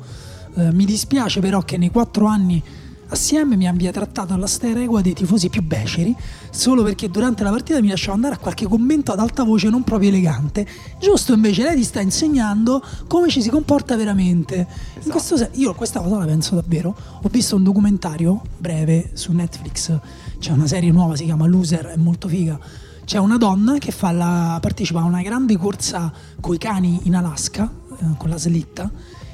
Eh, 0.57 0.73
mi 0.73 0.85
dispiace 0.85 1.41
però 1.41 1.63
che 1.63 1.79
nei 1.79 1.91
quattro 1.91 2.27
anni 2.27 2.63
assieme 3.11 3.57
mi 3.57 3.69
abbia 3.69 3.93
trattato 3.93 4.33
alla 4.33 4.47
steregua 4.47 5.01
dei 5.01 5.13
tifosi 5.13 5.49
più 5.49 5.63
beceri, 5.63 6.15
solo 6.51 6.83
perché 6.83 7.09
durante 7.11 7.43
la 7.43 7.51
partita 7.51 7.81
mi 7.81 7.89
lasciava 7.89 8.15
andare 8.15 8.35
a 8.35 8.39
qualche 8.39 8.67
commento 8.67 9.13
ad 9.13 9.19
alta 9.19 9.45
voce 9.45 9.69
non 9.69 9.85
proprio 9.85 10.09
elegante. 10.09 10.67
Giusto 11.01 11.33
invece 11.33 11.63
lei 11.63 11.77
ti 11.77 11.85
sta 11.85 12.01
insegnando 12.01 12.83
come 13.07 13.29
ci 13.29 13.43
si 13.43 13.51
comporta 13.51 13.97
veramente. 13.97 14.67
In 15.03 15.11
questo 15.11 15.49
io 15.53 15.75
questa 15.75 16.01
cosa 16.01 16.19
la 16.19 16.25
penso 16.25 16.55
davvero. 16.55 16.97
Ho 17.23 17.29
visto 17.29 17.57
un 17.57 17.63
documentario 17.63 18.41
breve 18.59 19.11
su 19.15 19.33
Netflix, 19.33 19.99
c'è 20.39 20.53
una 20.53 20.67
serie 20.67 20.91
nuova, 20.91 21.17
si 21.17 21.25
chiama 21.25 21.47
Loser, 21.47 21.87
è 21.87 21.97
molto 21.97 22.29
figa. 22.29 22.59
C'è 23.05 23.19
una 23.19 23.39
donna 23.39 23.79
che 23.79 23.91
fa 23.91 24.13
la- 24.13 24.59
partecipa 24.61 25.01
a 25.01 25.05
una 25.05 25.21
grande 25.21 25.57
corsa 25.57 26.13
coi 26.41 26.59
cani 26.59 27.01
in 27.05 27.17
Alaska, 27.17 27.69
eh, 27.99 28.05
con 28.17 28.31
la 28.31 28.39
slitta. 28.39 28.89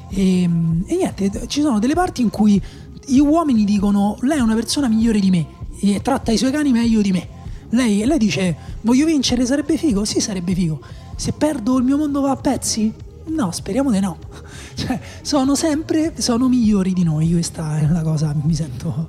E, 0.08 0.42
e 0.42 0.96
niente, 0.96 1.46
ci 1.46 1.60
sono 1.60 1.78
delle 1.78 1.94
parti 1.94 2.22
in 2.22 2.30
cui 2.30 2.62
gli 3.06 3.18
uomini 3.18 3.64
dicono 3.64 4.16
lei 4.20 4.38
è 4.38 4.42
una 4.42 4.54
persona 4.54 4.88
migliore 4.88 5.20
di 5.20 5.30
me 5.30 5.46
e 5.80 6.00
tratta 6.02 6.32
i 6.32 6.36
suoi 6.36 6.50
cani 6.50 6.72
meglio 6.72 7.00
di 7.00 7.12
me. 7.12 7.28
Lei, 7.70 8.04
lei 8.04 8.18
dice 8.18 8.56
voglio 8.82 9.06
vincere, 9.06 9.46
sarebbe 9.46 9.76
figo? 9.76 10.04
Sì, 10.04 10.20
sarebbe 10.20 10.54
figo. 10.54 10.80
Se 11.16 11.32
perdo 11.32 11.78
il 11.78 11.84
mio 11.84 11.96
mondo 11.96 12.20
va 12.20 12.30
a 12.30 12.36
pezzi? 12.36 12.92
No, 13.26 13.50
speriamo 13.50 13.90
di 13.90 14.00
no. 14.00 14.18
Cioè, 14.76 15.00
sono 15.22 15.54
sempre, 15.54 16.12
sono 16.18 16.48
migliori 16.48 16.92
di 16.92 17.02
noi, 17.02 17.32
questa 17.32 17.78
è 17.78 17.88
la 17.88 18.02
cosa 18.02 18.34
mi 18.42 18.54
sento 18.54 19.06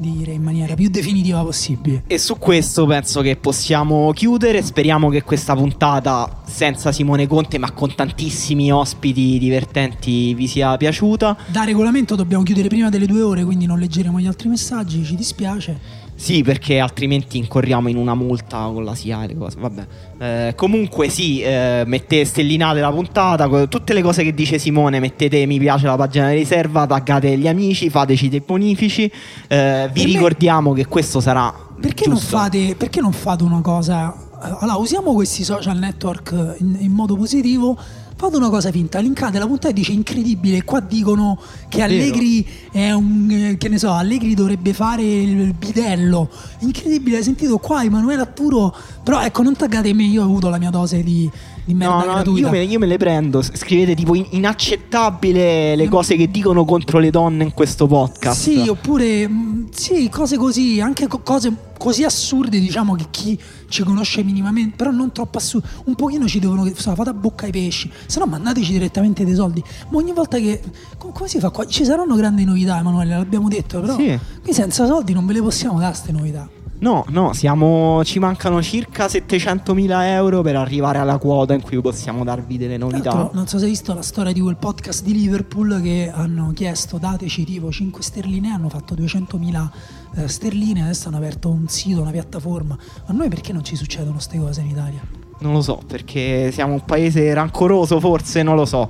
dire 0.00 0.32
in 0.32 0.42
maniera 0.42 0.74
più 0.74 0.88
definitiva 0.88 1.42
possibile. 1.42 2.04
E 2.06 2.18
su 2.18 2.38
questo 2.38 2.86
penso 2.86 3.20
che 3.20 3.36
possiamo 3.36 4.10
chiudere. 4.12 4.62
Speriamo 4.62 5.10
che 5.10 5.22
questa 5.22 5.54
puntata 5.54 6.42
senza 6.46 6.90
Simone 6.90 7.26
Conte, 7.26 7.58
ma 7.58 7.70
con 7.72 7.94
tantissimi 7.94 8.72
ospiti 8.72 9.38
divertenti, 9.38 10.34
vi 10.34 10.46
sia 10.46 10.76
piaciuta. 10.76 11.36
Da 11.46 11.64
regolamento 11.64 12.16
dobbiamo 12.16 12.42
chiudere 12.42 12.68
prima 12.68 12.88
delle 12.88 13.06
due 13.06 13.20
ore, 13.20 13.44
quindi 13.44 13.66
non 13.66 13.78
leggeremo 13.78 14.18
gli 14.18 14.26
altri 14.26 14.48
messaggi, 14.48 15.04
ci 15.04 15.14
dispiace. 15.14 15.99
Sì, 16.20 16.42
perché 16.42 16.78
altrimenti 16.78 17.38
incorriamo 17.38 17.88
in 17.88 17.96
una 17.96 18.14
multa 18.14 18.68
con 18.70 18.84
la 18.84 18.94
SIA 18.94 19.24
e 19.24 19.28
le 19.28 19.36
cose. 19.38 19.56
Vabbè. 19.58 19.86
Eh, 20.18 20.54
comunque, 20.54 21.08
sì, 21.08 21.40
eh, 21.40 21.82
mettete 21.86 22.26
stellinate 22.26 22.80
la 22.80 22.92
puntata. 22.92 23.48
Tutte 23.66 23.94
le 23.94 24.02
cose 24.02 24.22
che 24.22 24.34
dice 24.34 24.58
Simone, 24.58 25.00
mettete 25.00 25.46
mi 25.46 25.58
piace 25.58 25.86
la 25.86 25.96
pagina 25.96 26.28
di 26.28 26.36
riserva, 26.36 26.86
taggate 26.86 27.38
gli 27.38 27.48
amici, 27.48 27.88
fateci 27.88 28.28
dei 28.28 28.40
bonifici. 28.40 29.10
Eh, 29.48 29.88
vi 29.94 30.04
me- 30.04 30.12
ricordiamo 30.12 30.74
che 30.74 30.84
questo 30.84 31.20
sarà. 31.20 31.54
Perché 31.80 32.06
non, 32.06 32.18
fate, 32.18 32.74
perché 32.76 33.00
non 33.00 33.12
fate 33.12 33.42
una 33.42 33.62
cosa? 33.62 34.14
Allora, 34.60 34.76
usiamo 34.76 35.14
questi 35.14 35.42
social 35.42 35.78
network 35.78 36.56
in, 36.58 36.76
in 36.80 36.92
modo 36.92 37.16
positivo. 37.16 37.78
Fate 38.20 38.36
una 38.36 38.50
cosa 38.50 38.70
finta, 38.70 38.98
linkate 38.98 39.38
la 39.38 39.46
puntata 39.46 39.68
e 39.68 39.72
dice 39.72 39.92
incredibile. 39.92 40.62
Qua 40.62 40.80
dicono 40.80 41.40
che 41.70 41.80
Allegri 41.80 42.46
è 42.70 42.90
un. 42.90 43.30
eh, 43.30 43.56
che 43.56 43.70
ne 43.70 43.78
so, 43.78 43.92
Allegri 43.92 44.34
dovrebbe 44.34 44.74
fare 44.74 45.02
il 45.02 45.54
bidello. 45.54 46.28
Incredibile, 46.58 47.16
hai 47.16 47.22
sentito 47.22 47.56
qua 47.56 47.82
Emanuele 47.82 48.20
Atturo. 48.20 48.76
Però 49.02 49.22
ecco, 49.22 49.42
non 49.42 49.56
taggate 49.56 49.94
me, 49.94 50.02
io 50.02 50.20
ho 50.20 50.26
avuto 50.26 50.50
la 50.50 50.58
mia 50.58 50.68
dose 50.68 51.02
di, 51.02 51.30
di 51.70 51.74
merda 51.78 52.04
No, 52.04 52.22
no, 52.24 52.36
io 52.36 52.50
me, 52.50 52.62
io 52.64 52.78
me 52.78 52.86
le 52.86 52.96
prendo. 52.96 53.42
Scrivete 53.42 53.94
tipo 53.94 54.14
in- 54.14 54.26
inaccettabile 54.30 55.76
le 55.76 55.88
cose 55.88 56.16
che 56.16 56.30
dicono 56.30 56.64
contro 56.64 56.98
le 56.98 57.10
donne 57.10 57.44
in 57.44 57.52
questo 57.54 57.86
podcast. 57.86 58.40
Sì, 58.40 58.68
oppure 58.68 59.28
mh, 59.28 59.68
sì, 59.70 60.08
cose 60.08 60.36
così, 60.36 60.80
anche 60.80 61.06
co- 61.06 61.20
cose 61.20 61.52
così 61.78 62.04
assurde, 62.04 62.60
diciamo 62.60 62.94
che 62.94 63.06
chi 63.10 63.38
ci 63.68 63.82
conosce 63.84 64.22
minimamente, 64.22 64.76
però 64.76 64.90
non 64.90 65.12
troppo 65.12 65.38
assurde. 65.38 65.66
Un 65.84 65.94
pochino 65.94 66.26
ci 66.26 66.38
devono 66.38 66.70
so, 66.74 66.94
fate 66.94 67.10
a 67.10 67.14
bocca 67.14 67.46
ai 67.46 67.52
pesci, 67.52 67.90
se 68.06 68.18
no 68.18 68.26
mandateci 68.26 68.72
direttamente 68.72 69.24
dei 69.24 69.34
soldi. 69.34 69.62
Ma 69.90 69.96
ogni 69.98 70.12
volta 70.12 70.38
che 70.38 70.60
co- 70.98 71.08
come 71.08 71.28
si 71.28 71.38
fa 71.38 71.50
qua? 71.50 71.64
Ci 71.66 71.84
saranno 71.84 72.14
grandi 72.16 72.44
novità, 72.44 72.78
Emanuele, 72.78 73.16
l'abbiamo 73.16 73.48
detto, 73.48 73.80
però 73.80 73.96
Sì. 73.96 74.18
qui 74.42 74.52
senza 74.52 74.86
soldi 74.86 75.12
non 75.12 75.24
ve 75.26 75.32
le 75.34 75.42
possiamo 75.42 75.78
dare 75.78 75.92
queste 75.92 76.12
novità. 76.12 76.48
No, 76.80 77.04
no, 77.08 77.34
siamo, 77.34 78.02
ci 78.04 78.18
mancano 78.18 78.62
circa 78.62 79.04
700.000 79.04 80.02
euro 80.04 80.40
per 80.40 80.56
arrivare 80.56 80.96
alla 80.96 81.18
quota 81.18 81.52
in 81.52 81.60
cui 81.60 81.78
possiamo 81.82 82.24
darvi 82.24 82.56
delle 82.56 82.78
novità. 82.78 83.12
l'altro, 83.12 83.30
non 83.34 83.46
so 83.46 83.58
se 83.58 83.64
hai 83.64 83.70
visto 83.70 83.92
la 83.92 84.00
storia 84.00 84.32
di 84.32 84.40
quel 84.40 84.56
podcast 84.56 85.04
di 85.04 85.12
Liverpool 85.12 85.82
che 85.82 86.10
hanno 86.12 86.52
chiesto 86.54 86.96
dateci 86.96 87.44
tipo 87.44 87.70
5 87.70 88.02
sterline, 88.02 88.50
hanno 88.50 88.70
fatto 88.70 88.94
200.000 88.94 89.70
eh, 90.16 90.28
sterline, 90.28 90.84
adesso 90.84 91.08
hanno 91.08 91.18
aperto 91.18 91.50
un 91.50 91.68
sito, 91.68 92.00
una 92.00 92.12
piattaforma. 92.12 92.78
A 93.04 93.12
noi 93.12 93.28
perché 93.28 93.52
non 93.52 93.62
ci 93.62 93.76
succedono 93.76 94.12
queste 94.12 94.38
cose 94.38 94.62
in 94.62 94.68
Italia? 94.68 95.02
Non 95.40 95.52
lo 95.52 95.60
so, 95.60 95.82
perché 95.86 96.50
siamo 96.50 96.72
un 96.72 96.84
paese 96.86 97.32
rancoroso, 97.34 98.00
forse, 98.00 98.42
non 98.42 98.56
lo 98.56 98.64
so. 98.64 98.88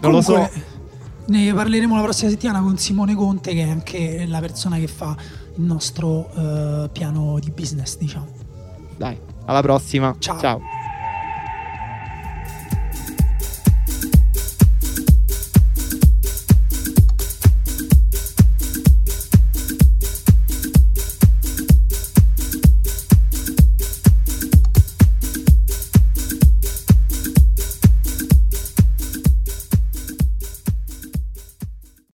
Non 0.00 0.12
lo 0.12 0.22
so. 0.22 0.32
Comunque, 0.32 0.76
Ne 1.26 1.52
parleremo 1.52 1.94
la 1.94 2.02
prossima 2.02 2.30
settimana 2.30 2.62
con 2.62 2.78
Simone 2.78 3.14
Conte, 3.14 3.52
che 3.52 3.62
è 3.62 3.68
anche 3.68 4.24
la 4.26 4.40
persona 4.40 4.78
che 4.78 4.86
fa 4.86 5.14
il 5.58 5.64
nostro 5.64 6.30
eh, 6.34 6.88
piano 6.90 7.38
di 7.40 7.50
business, 7.50 7.98
diciamo. 7.98 8.26
Dai, 8.96 9.18
alla 9.44 9.60
prossima. 9.60 10.14
Ciao. 10.18 10.38
Ciao. 10.38 10.77